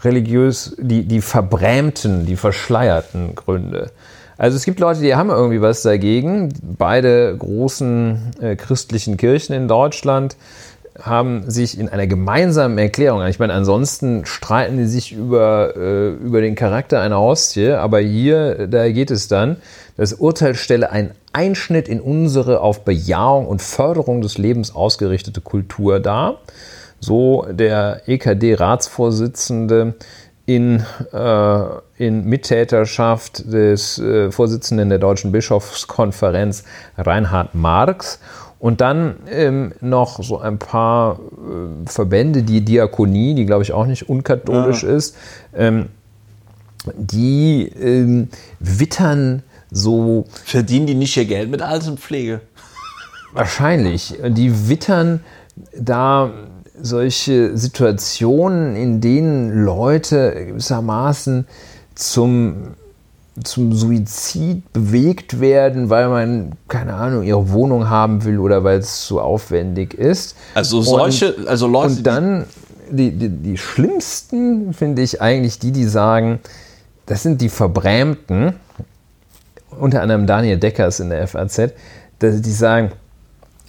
religiös, 0.01 0.77
die, 0.79 1.03
die 1.05 1.21
verbrämten, 1.21 2.27
die 2.27 2.37
verschleierten 2.37 3.35
Gründe. 3.35 3.91
Also 4.39 4.57
es 4.57 4.65
gibt 4.65 4.81
Leute, 4.81 5.01
die 5.01 5.15
haben 5.15 5.31
irgendwie 5.31 5.61
was 5.61 5.83
dagegen. 5.83 6.53
Beide 6.79 7.37
großen 7.37 8.33
äh, 8.41 8.57
christlichen 8.57 9.17
Kirchen 9.17 9.53
in 9.55 9.69
Deutschland 9.69 10.37
haben 11.01 11.51
sich 11.51 11.79
in 11.79 11.89
einer 11.89 12.07
gemeinsamen 12.07 12.77
Erklärung, 12.79 13.25
ich 13.27 13.39
meine, 13.39 13.55
ansonsten 13.55 14.27
streiten 14.27 14.77
die 14.77 14.87
sich 14.87 15.13
über, 15.13 15.75
äh, 15.77 16.11
über 16.11 16.41
den 16.41 16.55
Charakter 16.55 17.01
einer 17.01 17.19
Hostie, 17.19 17.71
aber 17.71 18.01
hier, 18.01 18.69
da 18.69 18.91
geht 18.91 19.11
es 19.11 19.29
dann, 19.29 19.57
das 19.97 20.13
Urteil 20.13 20.55
stelle 20.55 20.91
einen 20.91 21.13
Einschnitt 21.33 21.89
in 21.89 22.01
unsere 22.01 22.61
auf 22.61 22.85
Bejahung 22.85 23.47
und 23.47 23.63
Förderung 23.63 24.21
des 24.21 24.37
Lebens 24.39 24.75
ausgerichtete 24.75 25.41
Kultur 25.41 26.01
dar. 26.01 26.41
So 27.01 27.47
der 27.51 28.03
EKD-Ratsvorsitzende 28.07 29.95
in, 30.47 30.85
äh, 31.13 31.65
in 31.99 32.25
Mittäterschaft 32.25 33.53
des 33.53 33.99
äh, 33.99 34.31
Vorsitzenden 34.31 34.89
der 34.89 34.99
Deutschen 34.99 35.33
Bischofskonferenz 35.33 36.65
Reinhard 36.99 37.55
Marx. 37.55 38.19
Und 38.63 38.81
dann 38.81 39.17
ähm, 39.29 39.73
noch 39.81 40.23
so 40.23 40.39
ein 40.39 40.59
paar 40.59 41.19
äh, 41.19 41.91
Verbände, 41.91 42.45
die 42.45 42.65
Diakonie, 42.65 43.35
die 43.35 43.45
glaube 43.45 43.65
ich 43.65 43.73
auch 43.73 43.87
nicht 43.87 44.09
unkatholisch 44.09 44.85
ist, 44.85 45.17
ähm, 45.53 45.89
die 46.97 47.67
ähm, 47.67 48.29
wittern 48.61 49.43
so 49.73 50.27
Verdienen 50.45 50.87
die 50.87 50.95
nicht 50.95 51.17
ihr 51.17 51.25
Geld 51.25 51.51
mit 51.51 51.61
Altenpflege? 51.61 52.41
Wahrscheinlich. 53.33 54.15
Die 54.29 54.69
wittern 54.69 55.25
da 55.77 56.31
solche 56.81 57.57
Situationen, 57.59 58.77
in 58.77 59.01
denen 59.01 59.65
Leute 59.65 60.47
gewissermaßen 60.47 61.49
zum, 61.97 62.75
zum 63.43 63.73
Suizid 63.73 64.73
bewegt 64.73 65.41
werden, 65.41 65.89
weil 65.89 66.09
man, 66.09 66.53
keine 66.69 66.95
Ahnung, 66.95 67.23
ihre 67.23 67.51
Wohnung 67.51 67.89
haben 67.89 68.25
will 68.25 68.39
oder 68.39 68.63
weil 68.63 68.79
es 68.79 69.07
zu 69.07 69.21
aufwendig 69.21 69.95
ist. 69.95 70.37
Also 70.55 70.83
solche, 70.83 71.35
also 71.47 71.67
Leute, 71.67 71.95
Und 71.95 72.07
dann 72.07 72.45
die, 72.91 73.11
die, 73.11 73.31
die 73.31 73.59
schlimmsten 73.59 74.75
finde 74.75 75.03
ich 75.03 75.23
eigentlich 75.23 75.59
die, 75.59 75.73
die 75.73 75.87
sagen, 75.87 76.41
das 77.07 77.23
sind 77.23 77.41
die 77.41 77.49
Verbrämten, 77.49 78.55
unter 79.71 80.03
anderem 80.03 80.27
Daniel 80.27 80.59
Deckers 80.59 81.01
in 81.01 81.09
der 81.09 81.27
FAZ, 81.27 81.73
dass 82.19 82.41
die 82.43 82.53
sagen, 82.53 82.93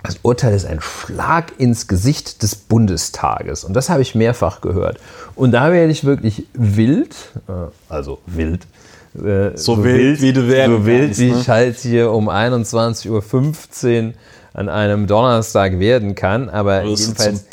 das 0.04 0.20
Urteil 0.22 0.54
ist 0.54 0.66
ein 0.66 0.82
Schlag 0.82 1.54
ins 1.58 1.88
Gesicht 1.88 2.44
des 2.44 2.56
Bundestages. 2.56 3.64
Und 3.64 3.74
das 3.74 3.90
habe 3.90 4.02
ich 4.02 4.16
mehrfach 4.16 4.60
gehört. 4.60 5.00
Und 5.36 5.52
da 5.52 5.72
werde 5.72 5.92
ich 5.92 6.04
wirklich 6.04 6.46
wild, 6.54 7.16
äh, 7.48 7.72
also 7.88 8.20
wild, 8.26 8.68
äh, 9.16 9.56
So 9.56 9.84
wild, 9.84 10.22
wie 10.22 10.34
du 10.34 10.48
werden 10.48 10.78
so 10.78 10.86
wild, 10.86 11.06
kannst, 11.06 11.20
wie 11.20 11.32
ne? 11.32 11.40
ich 11.40 11.50
halt 11.50 11.78
hier 11.78 12.12
um 12.12 12.30
21.15 12.30 14.08
Uhr 14.08 14.14
an 14.54 14.70
einem 14.70 15.08
Donnerstag 15.08 15.80
werden 15.80 16.16
kann. 16.16 16.50
Aber 16.50 16.84
wirst 16.84 17.20
jedenfalls 17.20 17.46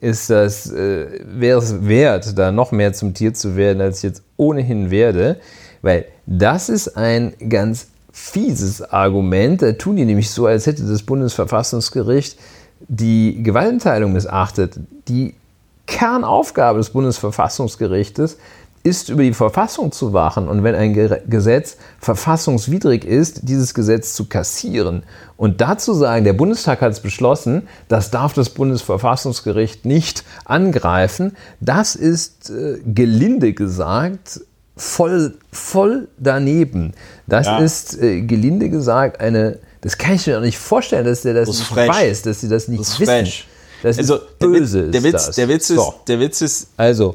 ist 0.00 0.30
das, 0.30 0.70
äh, 0.70 1.06
wäre 1.26 1.58
es 1.58 1.86
wert, 1.86 2.38
da 2.38 2.52
noch 2.52 2.72
mehr 2.72 2.92
zum 2.92 3.14
Tier 3.14 3.34
zu 3.34 3.56
werden, 3.56 3.80
als 3.80 3.98
ich 3.98 4.04
jetzt 4.04 4.22
ohnehin 4.36 4.90
werde, 4.90 5.36
weil 5.82 6.06
das 6.26 6.68
ist 6.68 6.96
ein 6.96 7.34
ganz 7.48 7.88
fieses 8.12 8.82
Argument. 8.82 9.62
Da 9.62 9.72
tun 9.72 9.96
die 9.96 10.04
nämlich 10.04 10.30
so, 10.30 10.46
als 10.46 10.66
hätte 10.66 10.84
das 10.84 11.02
Bundesverfassungsgericht 11.02 12.38
die 12.88 13.42
Gewaltenteilung 13.42 14.12
missachtet. 14.12 14.78
Die 15.08 15.34
Kernaufgabe 15.86 16.78
des 16.78 16.90
Bundesverfassungsgerichtes 16.90 18.38
ist, 18.86 19.08
über 19.08 19.22
die 19.22 19.34
Verfassung 19.34 19.90
zu 19.92 20.12
wachen 20.12 20.48
und 20.48 20.62
wenn 20.64 20.74
ein 20.74 20.94
Ge 20.94 21.20
Gesetz 21.28 21.76
verfassungswidrig 21.98 23.04
ist, 23.04 23.40
dieses 23.48 23.74
Gesetz 23.74 24.14
zu 24.14 24.26
kassieren. 24.26 25.02
Und 25.36 25.60
dazu 25.60 25.92
sagen, 25.92 26.24
der 26.24 26.32
Bundestag 26.32 26.80
hat 26.80 26.92
es 26.92 27.00
beschlossen, 27.00 27.68
das 27.88 28.10
darf 28.10 28.32
das 28.32 28.50
Bundesverfassungsgericht 28.50 29.84
nicht 29.84 30.24
angreifen, 30.44 31.36
das 31.60 31.94
ist 31.96 32.50
äh, 32.50 32.78
gelinde 32.86 33.52
gesagt 33.52 34.40
voll, 34.76 35.34
voll 35.52 36.08
daneben. 36.18 36.92
Das 37.26 37.46
Ja. 37.46 37.58
ist 37.58 38.00
äh, 38.00 38.22
gelinde 38.22 38.70
gesagt 38.70 39.20
eine, 39.20 39.58
das 39.80 39.98
kann 39.98 40.14
ich 40.14 40.26
mir 40.26 40.34
doch 40.34 40.40
nicht 40.42 40.58
vorstellen, 40.58 41.04
dass 41.04 41.22
der 41.22 41.34
das, 41.34 41.48
Das 41.48 41.56
ist 41.56 41.60
nicht 41.62 41.68
frech. 41.70 41.88
weiß, 41.88 42.22
dass 42.22 42.40
sie 42.40 42.48
das 42.48 42.68
nicht 42.68 42.80
Das 42.80 42.88
ist 42.90 43.00
wissen. 43.00 43.10
frech. 43.10 43.46
Das 43.82 43.98
Also, 43.98 44.14
ist 44.16 44.22
der 44.40 44.48
Witz- 44.48 44.58
böse. 44.58 44.82
der 44.90 44.98
ist 45.00 45.04
Witz, 45.04 45.26
das. 45.26 45.36
der 45.36 45.48
Witz 45.48 45.70
ist, 45.70 45.76
So. 45.76 45.94
der 46.08 46.20
Witz 46.20 46.40
ist, 46.40 46.68
Also, 46.76 47.14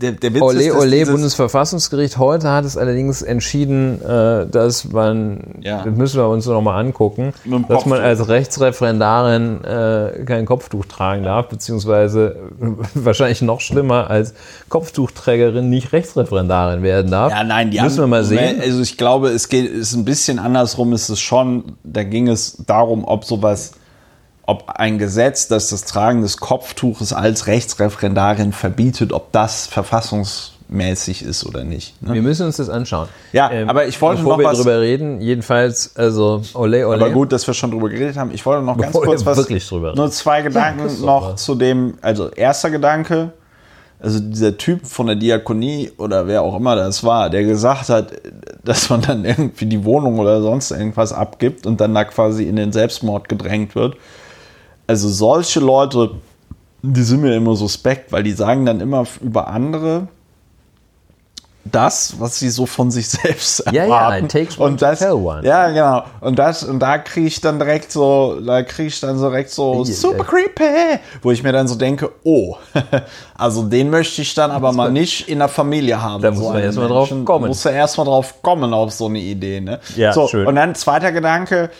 der, 0.00 0.12
der 0.12 0.34
Witz 0.34 0.42
Ole, 0.42 0.62
ist, 0.62 0.74
ole, 0.74 1.06
Bundesverfassungsgericht 1.06 2.18
heute 2.18 2.50
hat 2.50 2.64
es 2.64 2.76
allerdings 2.76 3.22
entschieden, 3.22 4.00
äh, 4.02 4.46
dass 4.46 4.84
man, 4.92 5.40
Ja. 5.62 5.82
das 5.84 5.94
müssen 5.96 6.20
wir 6.20 6.28
uns 6.28 6.46
nochmal 6.46 6.84
angucken, 6.84 7.32
dass 7.68 7.86
man 7.86 8.00
als 8.00 8.28
Rechtsreferendarin 8.28 9.64
äh, 9.64 10.24
kein 10.24 10.46
Kopftuch 10.46 10.84
tragen 10.84 11.24
darf, 11.24 11.48
beziehungsweise 11.48 12.36
wahrscheinlich 12.94 13.42
noch 13.42 13.60
schlimmer 13.60 14.10
als 14.10 14.34
Kopftuchträgerin 14.68 15.68
nicht 15.70 15.92
Rechtsreferendarin 15.92 16.82
werden 16.82 17.10
darf. 17.10 17.32
Ja, 17.32 17.44
nein, 17.44 17.70
die 17.70 17.80
müssen 17.80 17.98
wir 17.98 18.06
mal 18.06 18.24
sehen. 18.24 18.60
Also 18.60 18.82
ich 18.82 18.96
glaube, 18.96 19.28
es 19.28 19.48
geht, 19.48 19.70
ist 19.70 19.94
ein 19.94 20.04
bisschen 20.04 20.38
andersrum. 20.38 20.92
Ist 20.92 21.08
es 21.08 21.20
schon. 21.20 21.76
Da 21.84 22.04
ging 22.04 22.28
es 22.28 22.62
darum, 22.66 23.04
ob 23.04 23.24
sowas, 23.24 23.72
ob 24.46 24.70
ein 24.70 24.98
Gesetz, 24.98 25.48
das 25.48 25.70
das 25.70 25.84
Tragen 25.84 26.22
des 26.22 26.36
Kopftuches 26.38 27.12
als 27.12 27.46
Rechtsreferendarin 27.48 28.52
verbietet, 28.52 29.12
ob 29.12 29.32
das 29.32 29.66
verfassungsmäßig 29.66 31.22
ist 31.24 31.44
oder 31.46 31.64
nicht. 31.64 32.00
Ne? 32.02 32.14
Wir 32.14 32.22
müssen 32.22 32.46
uns 32.46 32.56
das 32.56 32.68
anschauen. 32.68 33.08
Ja, 33.32 33.50
aber 33.66 33.86
ich 33.86 34.00
wollte 34.00 34.22
noch 34.22 34.38
wir 34.38 34.44
was- 34.44 34.58
drüber 34.58 34.80
reden, 34.80 35.20
jedenfalls, 35.20 35.96
also 35.96 36.42
ole, 36.54 36.86
ole. 36.86 36.96
Aber 36.96 37.10
gut, 37.10 37.32
dass 37.32 37.46
wir 37.46 37.54
schon 37.54 37.70
drüber 37.70 37.88
geredet 37.88 38.16
haben. 38.16 38.30
Ich 38.32 38.44
wollte 38.46 38.64
noch 38.64 38.76
ganz 38.76 38.88
Bevor 38.92 39.02
wir 39.02 39.06
kurz 39.08 39.26
was. 39.26 39.36
wirklich 39.38 39.66
drüber 39.68 39.88
reden. 39.88 39.98
Nur 39.98 40.10
zwei 40.10 40.42
Gedanken 40.42 40.82
Christoph, 40.82 41.06
noch 41.06 41.32
was? 41.34 41.44
zu 41.44 41.54
dem. 41.54 41.94
Also 42.02 42.30
erster 42.30 42.70
Gedanke. 42.70 43.32
Also 43.98 44.20
dieser 44.20 44.58
Typ 44.58 44.86
von 44.86 45.06
der 45.06 45.16
Diakonie 45.16 45.90
oder 45.96 46.26
wer 46.26 46.42
auch 46.42 46.54
immer 46.56 46.76
das 46.76 47.02
war, 47.02 47.30
der 47.30 47.44
gesagt 47.44 47.88
hat, 47.88 48.12
dass 48.62 48.90
man 48.90 49.00
dann 49.00 49.24
irgendwie 49.24 49.64
die 49.64 49.84
Wohnung 49.84 50.18
oder 50.18 50.42
sonst 50.42 50.70
irgendwas 50.70 51.14
abgibt 51.14 51.66
und 51.66 51.80
dann 51.80 51.94
da 51.94 52.04
quasi 52.04 52.44
in 52.44 52.56
den 52.56 52.72
Selbstmord 52.72 53.28
gedrängt 53.30 53.74
wird. 53.74 53.96
Also 54.86 55.08
solche 55.08 55.60
Leute, 55.60 56.10
die 56.82 57.02
sind 57.02 57.20
mir 57.20 57.34
immer 57.34 57.56
suspekt, 57.56 58.12
weil 58.12 58.22
die 58.22 58.32
sagen 58.32 58.64
dann 58.66 58.80
immer 58.80 59.04
über 59.20 59.48
andere 59.48 60.08
das, 61.72 62.14
was 62.20 62.38
sie 62.38 62.48
so 62.50 62.64
von 62.64 62.92
sich 62.92 63.08
selbst 63.08 63.64
Ja, 63.66 63.72
ja, 63.72 63.82
erwarten. 63.84 64.26
it 64.26 64.30
takes 64.30 64.56
one 64.58 64.70
und 64.70 64.78
to 64.78 64.86
das, 64.86 65.00
tell 65.00 65.12
one. 65.14 65.44
Ja, 65.44 65.68
genau. 65.70 66.04
Und 66.20 66.38
das 66.38 66.62
und 66.62 66.78
da 66.78 66.98
kriege 66.98 67.26
ich 67.26 67.40
dann 67.40 67.58
direkt 67.58 67.90
so, 67.90 68.40
da 68.40 68.62
kriege 68.62 68.88
ich 68.88 69.00
dann 69.00 69.18
so 69.18 69.28
direkt 69.28 69.50
so 69.50 69.82
Ja, 69.84 69.92
super 69.92 70.18
ja. 70.18 70.24
creepy, 70.24 71.00
wo 71.22 71.32
ich 71.32 71.42
mir 71.42 71.50
dann 71.52 71.66
so 71.66 71.74
denke, 71.74 72.10
oh, 72.22 72.56
also 73.36 73.64
den 73.64 73.90
möchte 73.90 74.22
ich 74.22 74.32
dann 74.34 74.52
aber 74.52 74.70
mal 74.72 74.92
nicht 74.92 75.28
in 75.28 75.40
der 75.40 75.48
Familie 75.48 76.00
haben. 76.00 76.22
Da 76.22 76.30
muss 76.30 76.44
man 76.44 76.52
einen 76.56 76.64
erst 76.66 76.78
mal 76.78 76.88
drauf 76.88 77.12
kommen. 77.24 77.48
Muss 77.48 77.64
er 77.64 77.72
erst 77.72 77.98
mal 77.98 78.04
drauf 78.04 78.42
kommen 78.42 78.72
auf 78.72 78.92
so 78.92 79.06
eine 79.06 79.18
Idee, 79.18 79.60
ne? 79.60 79.80
Ja, 79.96 80.12
so, 80.12 80.28
schön. 80.28 80.46
Und 80.46 80.54
dann 80.54 80.74
zweiter 80.76 81.10
Gedanke, 81.10 81.70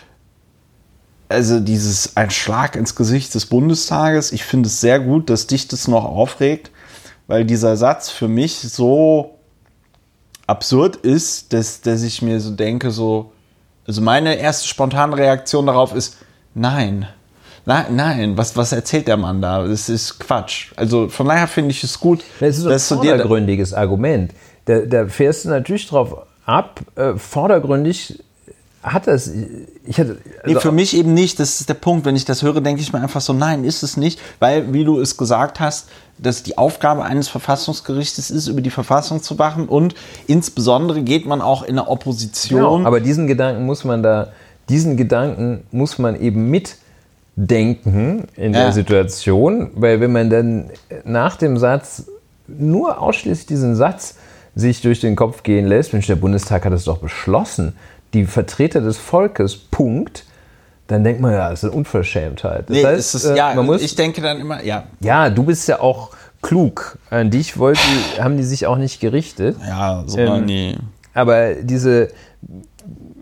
also 1.29 1.61
dieses 1.61 2.17
ein 2.17 2.31
Schlag 2.31 2.77
ins 2.77 2.95
Gesicht 2.95 3.35
des 3.35 3.47
Bundestages. 3.47 4.33
Ich 4.33 4.45
finde 4.45 4.69
es 4.69 4.81
sehr 4.81 5.01
gut, 5.01 5.31
dass 5.31 5.47
dich 5.47 5.69
das 5.69 5.89
noch 5.89 6.05
aufregt, 6.05 6.71
weil 7.27 7.45
dieser 7.45 7.77
Satz 7.77 8.11
für 8.11 8.29
mich 8.29 8.59
so 8.59 9.37
absurd 10.47 10.97
ist, 10.97 11.53
dass, 11.53 11.81
dass 11.81 12.03
ich 12.03 12.23
mir 12.23 12.41
so 12.41 12.53
denke, 12.53 12.91
so, 12.91 13.33
also 13.87 14.01
meine 14.01 14.37
erste 14.37 14.69
spontane 14.69 15.17
Reaktion 15.17 15.67
darauf 15.67 15.95
ist, 15.95 16.19
nein. 16.55 17.09
Nein, 17.69 17.97
nein, 17.97 18.37
was, 18.37 18.57
was 18.57 18.71
erzählt 18.71 19.09
der 19.09 19.17
Mann 19.17 19.43
da? 19.43 19.67
Das 19.67 19.89
ist 19.89 20.21
Quatsch. 20.21 20.73
Also 20.77 21.09
von 21.09 21.27
daher 21.27 21.49
finde 21.49 21.73
ich 21.73 21.83
es 21.83 21.99
gut, 21.99 22.23
Das 22.39 22.57
ist 22.57 22.63
so 22.63 22.69
ein 22.69 22.73
dass 22.73 22.87
vordergründiges 22.87 23.75
Argument. 23.75 24.33
Da, 24.67 24.81
da 24.81 25.09
fährst 25.09 25.45
du 25.45 25.49
natürlich 25.49 25.89
drauf 25.89 26.27
ab. 26.45 26.81
Äh, 26.95 27.15
vordergründig 27.17 28.23
hat 28.87 29.09
das. 29.09 29.31
Ich 29.85 29.99
hatte, 29.99 30.17
Nee, 30.47 30.55
also, 30.55 30.61
für 30.61 30.73
mich 30.73 30.97
eben 30.97 31.13
nicht. 31.13 31.41
Das 31.41 31.61
ist 31.61 31.69
der 31.69 31.75
Punkt. 31.75 32.07
Wenn 32.07 32.15
ich 32.15 32.25
das 32.25 32.43
höre, 32.43 32.61
denke 32.61 32.81
ich 32.81 32.93
mir 32.93 33.01
einfach 33.01 33.21
so, 33.21 33.33
nein, 33.33 33.65
ist 33.65 33.83
es 33.83 33.97
nicht. 33.97 34.21
Weil, 34.39 34.73
wie 34.73 34.85
du 34.85 35.01
es 35.01 35.17
gesagt 35.17 35.59
hast, 35.59 35.89
dass 36.19 36.43
die 36.45 36.57
Aufgabe 36.57 37.05
eines 37.05 37.29
Verfassungsgerichtes 37.29 38.31
ist, 38.31 38.47
über 38.47 38.61
die 38.61 38.71
Verfassung 38.71 39.21
zu 39.23 39.39
wachen. 39.41 39.69
Und 39.69 39.95
insbesondere 40.29 41.03
geht 41.03 41.27
man 41.27 41.43
auch 41.43 41.63
in 41.65 41.75
der 41.75 41.91
Opposition. 41.91 42.61
genau, 42.61 42.87
aber 42.87 43.01
diesen 43.01 43.27
Gedanken 43.27 43.67
muss 43.67 43.85
man 43.85 44.03
da, 44.05 44.29
diesen 44.69 44.97
Gedanken 44.97 45.65
muss 45.73 45.99
man 45.99 46.19
eben 46.21 46.49
mitdenken 47.37 48.29
in 48.37 48.55
Ja. 48.55 48.65
der 48.65 48.73
Situation, 48.73 49.71
weil 49.75 50.01
wenn 50.01 50.13
man 50.13 50.31
dann 50.31 50.71
nach 51.05 51.37
dem 51.37 51.59
Satz 51.59 52.05
nur 52.47 53.01
ausschließlich 53.03 53.47
diesen 53.47 53.75
Satz 53.77 54.15
sich 54.55 54.81
durch 54.81 55.01
den 55.01 55.17
Kopf 55.17 55.43
gehen 55.43 55.67
lässt, 55.67 55.93
Mensch, 55.93 56.07
der 56.07 56.17
Bundestag 56.17 56.65
hat 56.65 56.73
es 56.73 56.85
doch 56.85 56.99
beschlossen, 56.99 57.75
die 58.17 58.25
Vertreter 58.27 58.81
des 58.81 58.97
Volkes, 58.97 59.57
Punkt, 59.57 60.25
dann 60.87 61.05
denkt 61.05 61.21
man, 61.21 61.33
ja, 61.33 61.51
das 61.51 61.63
ist 61.63 61.71
eine 61.71 61.79
Unverschämtheit. 61.79 62.69
Das 62.69 62.77
nee, 62.77 62.85
heißt, 62.85 62.99
ist 62.99 63.15
es, 63.15 63.25
äh, 63.25 63.37
ja, 63.37 63.55
man 63.55 63.67
muss, 63.67 63.83
ich 63.83 63.95
denke 63.95 64.21
dann 64.21 64.41
immer, 64.41 64.63
ja, 64.65 64.85
ja, 65.01 65.31
du 65.31 65.43
bist 65.43 65.69
ja 65.69 65.81
auch 65.81 66.11
klug. 66.43 66.99
An 67.11 67.31
dich 67.31 67.59
wollten, 67.59 67.81
haben 68.21 68.37
die 68.37 68.45
sich 68.45 68.67
auch 68.67 68.77
nicht 68.77 69.01
gerichtet. 69.01 69.57
ja, 69.67 70.05
sondern 70.07 70.43
Ähm, 70.43 70.47
die. 70.47 70.77
Aber 71.13 71.55
diese, 71.55 72.09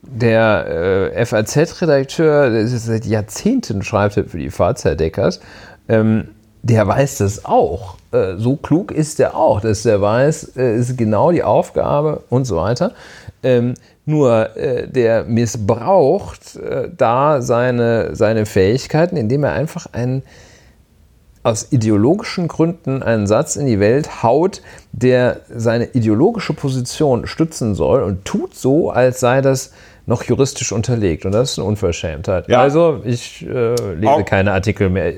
der 0.02 1.12
äh, 1.14 1.24
FAZ-Redakteur, 1.24 2.50
der 2.50 2.60
ist 2.60 2.84
seit 2.84 3.06
Jahrzehnten 3.06 3.82
schreibt 3.82 4.14
für 4.14 4.38
die 4.38 4.50
Fahrzeitdeckers, 4.50 5.40
ähm, 5.88 6.28
der 6.62 6.86
weiß 6.86 7.18
das 7.18 7.44
auch. 7.44 7.96
Äh, 8.10 8.36
so 8.36 8.56
klug 8.56 8.90
ist 8.90 9.18
der 9.18 9.36
auch, 9.36 9.60
dass 9.60 9.82
der 9.82 10.00
weiß, 10.00 10.56
äh, 10.56 10.76
ist 10.76 10.96
genau 10.98 11.30
die 11.30 11.42
Aufgabe 11.42 12.22
und 12.30 12.44
so 12.46 12.56
weiter. 12.56 12.92
Ähm, 13.42 13.74
nur 14.06 14.56
äh, 14.56 14.86
der 14.88 15.24
missbraucht 15.24 16.56
äh, 16.56 16.88
da 16.96 17.40
seine, 17.42 18.14
seine 18.14 18.46
Fähigkeiten, 18.46 19.16
indem 19.16 19.44
er 19.44 19.52
einfach 19.52 19.86
einen 19.92 20.22
aus 21.42 21.72
ideologischen 21.72 22.48
Gründen 22.48 23.02
einen 23.02 23.26
Satz 23.26 23.56
in 23.56 23.66
die 23.66 23.78
Welt 23.78 24.22
haut, 24.22 24.62
der 24.92 25.40
seine 25.54 25.86
ideologische 25.92 26.54
Position 26.54 27.26
stützen 27.26 27.74
soll 27.74 28.02
und 28.02 28.24
tut 28.24 28.54
so, 28.54 28.90
als 28.90 29.20
sei 29.20 29.42
das 29.42 29.72
noch 30.06 30.22
juristisch 30.24 30.72
unterlegt. 30.72 31.26
Und 31.26 31.32
das 31.32 31.52
ist 31.52 31.58
eine 31.58 31.68
Unverschämtheit. 31.68 32.48
Ja. 32.48 32.60
Also, 32.60 33.00
ich 33.04 33.46
äh, 33.46 33.74
lese 33.94 34.10
Auch- 34.10 34.24
keine 34.24 34.52
Artikel 34.52 34.88
mehr. 34.90 35.12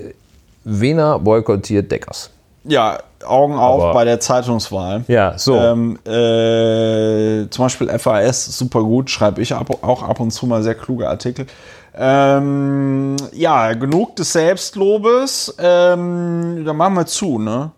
Wiener 0.65 1.21
boykottiert 1.21 1.91
Deckers. 1.93 2.31
Ja, 2.69 2.99
Augen 3.27 3.55
auf 3.57 3.83
Aber- 3.83 3.93
bei 3.93 4.05
der 4.05 4.21
Zeitungswahl. 4.21 5.05
Ja, 5.09 5.37
so. 5.39 5.57
Ähm, 5.57 5.99
äh, 6.07 7.49
zum 7.51 7.65
Beispiel 7.65 7.89
FAS, 7.99 8.57
super 8.59 8.83
gut, 8.83 9.11
schreibe 9.11 9.41
ich 9.43 9.55
ab, 9.55 9.69
auch 9.83 10.03
ab 10.03 10.21
und 10.21 10.31
zu 10.31 10.47
mal 10.47 10.63
sehr 10.63 10.75
kluge 10.75 11.09
Artikel. 11.09 11.47
Ähm, 11.99 13.17
ja, 13.33 13.73
genug 13.73 14.17
des 14.17 14.33
Selbstlobes. 14.33 15.55
Ähm, 15.59 16.65
dann 16.65 16.77
machen 16.77 16.95
wir 16.95 17.07
zu, 17.07 17.39
ne? 17.39 17.71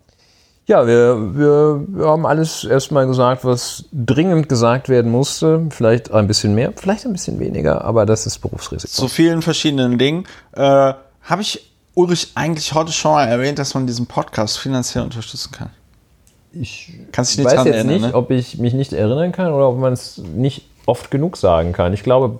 Ja, 0.67 0.85
wir, 0.85 1.35
wir, 1.35 1.83
wir 1.87 2.05
haben 2.07 2.25
alles 2.27 2.63
erstmal 2.63 3.07
gesagt, 3.07 3.43
was 3.43 3.85
dringend 3.91 4.49
gesagt 4.49 4.87
werden 4.87 5.09
musste. 5.09 5.65
Vielleicht 5.71 6.11
ein 6.11 6.27
bisschen 6.27 6.53
mehr, 6.53 6.73
vielleicht 6.75 7.05
ein 7.05 7.13
bisschen 7.13 7.39
weniger, 7.39 7.83
aber 7.83 8.05
das 8.05 8.27
ist 8.27 8.37
Berufsrisiko. 8.39 8.93
Zu 8.93 9.07
vielen 9.07 9.41
verschiedenen 9.41 9.97
Dingen. 9.97 10.25
Äh, 10.55 10.93
Habe 11.23 11.41
ich 11.41 11.68
Ulrich 11.99 12.31
eigentlich 12.35 12.73
heute 12.73 12.91
schon 12.93 13.11
mal 13.11 13.25
erwähnt, 13.25 13.59
dass 13.59 13.73
man 13.73 13.85
diesen 13.85 14.05
Podcast 14.05 14.57
finanziell 14.57 15.03
unterstützen 15.03 15.51
kann? 15.51 15.69
Ich 16.53 16.93
Kannst 17.11 17.31
dich 17.31 17.39
Ich 17.39 17.45
nicht 17.45 17.57
weiß 17.57 17.65
jetzt 17.65 17.75
erinnern, 17.75 17.93
nicht, 17.93 18.07
ne? 18.07 18.15
ob 18.15 18.31
ich 18.31 18.57
mich 18.57 18.73
nicht 18.73 18.93
erinnern 18.93 19.31
kann 19.33 19.51
oder 19.51 19.67
ob 19.67 19.77
man 19.77 19.93
es 19.93 20.17
nicht 20.17 20.65
oft 20.85 21.11
genug 21.11 21.35
sagen 21.35 21.73
kann. 21.73 21.93
Ich 21.93 22.01
glaube, 22.03 22.39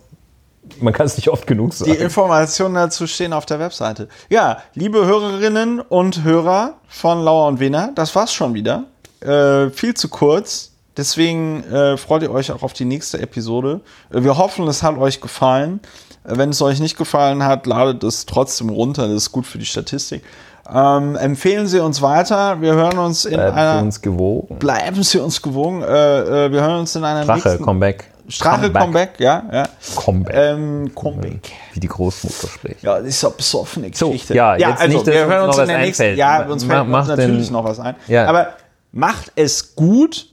man 0.80 0.94
kann 0.94 1.06
es 1.06 1.18
nicht 1.18 1.30
oft 1.30 1.45
genug 1.45 1.72
Die 1.72 1.77
sagen. 1.77 1.94
Informationen 1.94 2.76
dazu 2.76 3.06
stehen 3.06 3.34
auf 3.34 3.45
der 3.45 3.60
Webseite. 3.60 4.07
Ja, 4.30 4.60
liebe 4.76 5.06
Hörerinnen 5.06 5.81
und 5.81 6.23
Hörer 6.23 6.76
von 6.88 7.22
Lauer 7.22 7.48
und 7.48 7.60
Wiener, 7.60 7.91
das 7.95 8.15
war's 8.15 8.34
schon 8.34 8.53
wieder. 8.53 8.86
Äh, 9.19 9.69
viel 9.72 9.94
zu 9.94 10.07
kurz. 10.07 10.72
Deswegen 10.98 11.64
äh, 11.65 11.98
freut 11.98 12.23
ihr 12.23 12.31
euch 12.31 12.52
auch 12.52 12.64
auf 12.64 12.73
die 12.73 12.86
nächste 12.86 13.22
Episode. 13.22 13.81
Äh, 14.11 14.23
wir 14.23 14.38
hoffen, 14.38 14.68
es 14.68 14.84
hat 14.84 14.98
euch 14.98 15.22
gefallen. 15.22 15.81
Wenn 16.23 16.49
es 16.49 16.61
euch 16.61 16.79
nicht 16.79 16.97
gefallen 16.97 17.43
hat, 17.43 17.65
ladet 17.65 18.03
es 18.03 18.25
trotzdem 18.25 18.69
runter. 18.69 19.07
Das 19.07 19.15
ist 19.15 19.31
gut 19.31 19.45
für 19.45 19.57
die 19.57 19.65
Statistik. 19.65 20.23
Ähm, 20.71 21.15
empfehlen 21.15 21.67
Sie 21.67 21.79
uns 21.79 22.01
weiter. 22.01 22.61
Wir 22.61 22.73
hören 22.73 22.97
uns 22.99 23.25
in 23.25 23.33
Bleiben 23.35 23.57
einer. 23.57 23.79
Sie 23.79 23.85
uns 23.85 24.01
gewogen. 24.01 24.59
bleiben 24.59 25.01
Sie 25.03 25.17
uns 25.19 25.41
gewogen. 25.41 25.81
Äh, 25.81 26.45
äh, 26.45 26.51
wir 26.51 26.61
hören 26.61 26.81
uns 26.81 26.95
in 26.95 27.03
einer 27.03 27.23
Strache, 27.23 27.47
nächsten. 27.49 27.63
Comeback. 27.65 28.11
Strache, 28.27 28.71
Comeback, 28.71 29.19
ja, 29.19 29.43
ja. 29.51 29.63
Comeback. 29.95 30.35
Ähm, 30.35 30.91
Comeback. 30.93 31.51
Wie 31.73 31.79
die 31.79 31.87
Großmutter 31.87 32.47
spricht. 32.47 32.83
Ja, 32.83 32.99
das 32.99 33.07
ist 33.07 33.23
ja 33.23 33.29
besoffene 33.29 33.89
So, 33.91 34.09
Geschichte. 34.11 34.35
ja, 34.35 34.55
jetzt 34.55 34.87
nicht, 34.87 34.99
dass 34.99 35.07
wir 35.07 35.23
uns 35.25 35.31
hören 35.33 35.47
uns 35.47 35.55
noch 35.57 35.63
in 35.63 35.67
der 35.69 35.77
nächsten. 35.79 36.03
einfällt. 36.03 36.17
Ja, 36.19 36.45
uns 36.45 36.63
fällt 36.63 36.87
uns 36.87 37.07
natürlich 37.07 37.47
den- 37.47 37.53
noch 37.53 37.63
was 37.63 37.79
ein. 37.79 37.95
Ja. 38.07 38.27
Aber 38.27 38.49
macht 38.91 39.31
es 39.35 39.75
gut 39.75 40.27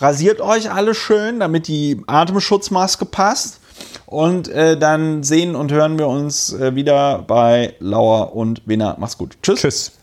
Rasiert 0.00 0.40
euch 0.40 0.70
alle 0.70 0.94
schön, 0.94 1.40
damit 1.40 1.66
die 1.66 2.00
Atemschutzmaske 2.06 3.04
passt. 3.04 3.58
Und 4.06 4.48
äh, 4.48 4.78
dann 4.78 5.22
sehen 5.22 5.54
und 5.54 5.70
hören 5.70 5.98
wir 5.98 6.08
uns 6.08 6.52
äh, 6.52 6.74
wieder 6.74 7.24
bei 7.26 7.74
Lauer 7.78 8.34
und 8.34 8.62
Wiener. 8.66 8.96
Mach's 8.98 9.18
gut. 9.18 9.36
Tschüss. 9.42 9.60
Tschüss. 9.60 9.97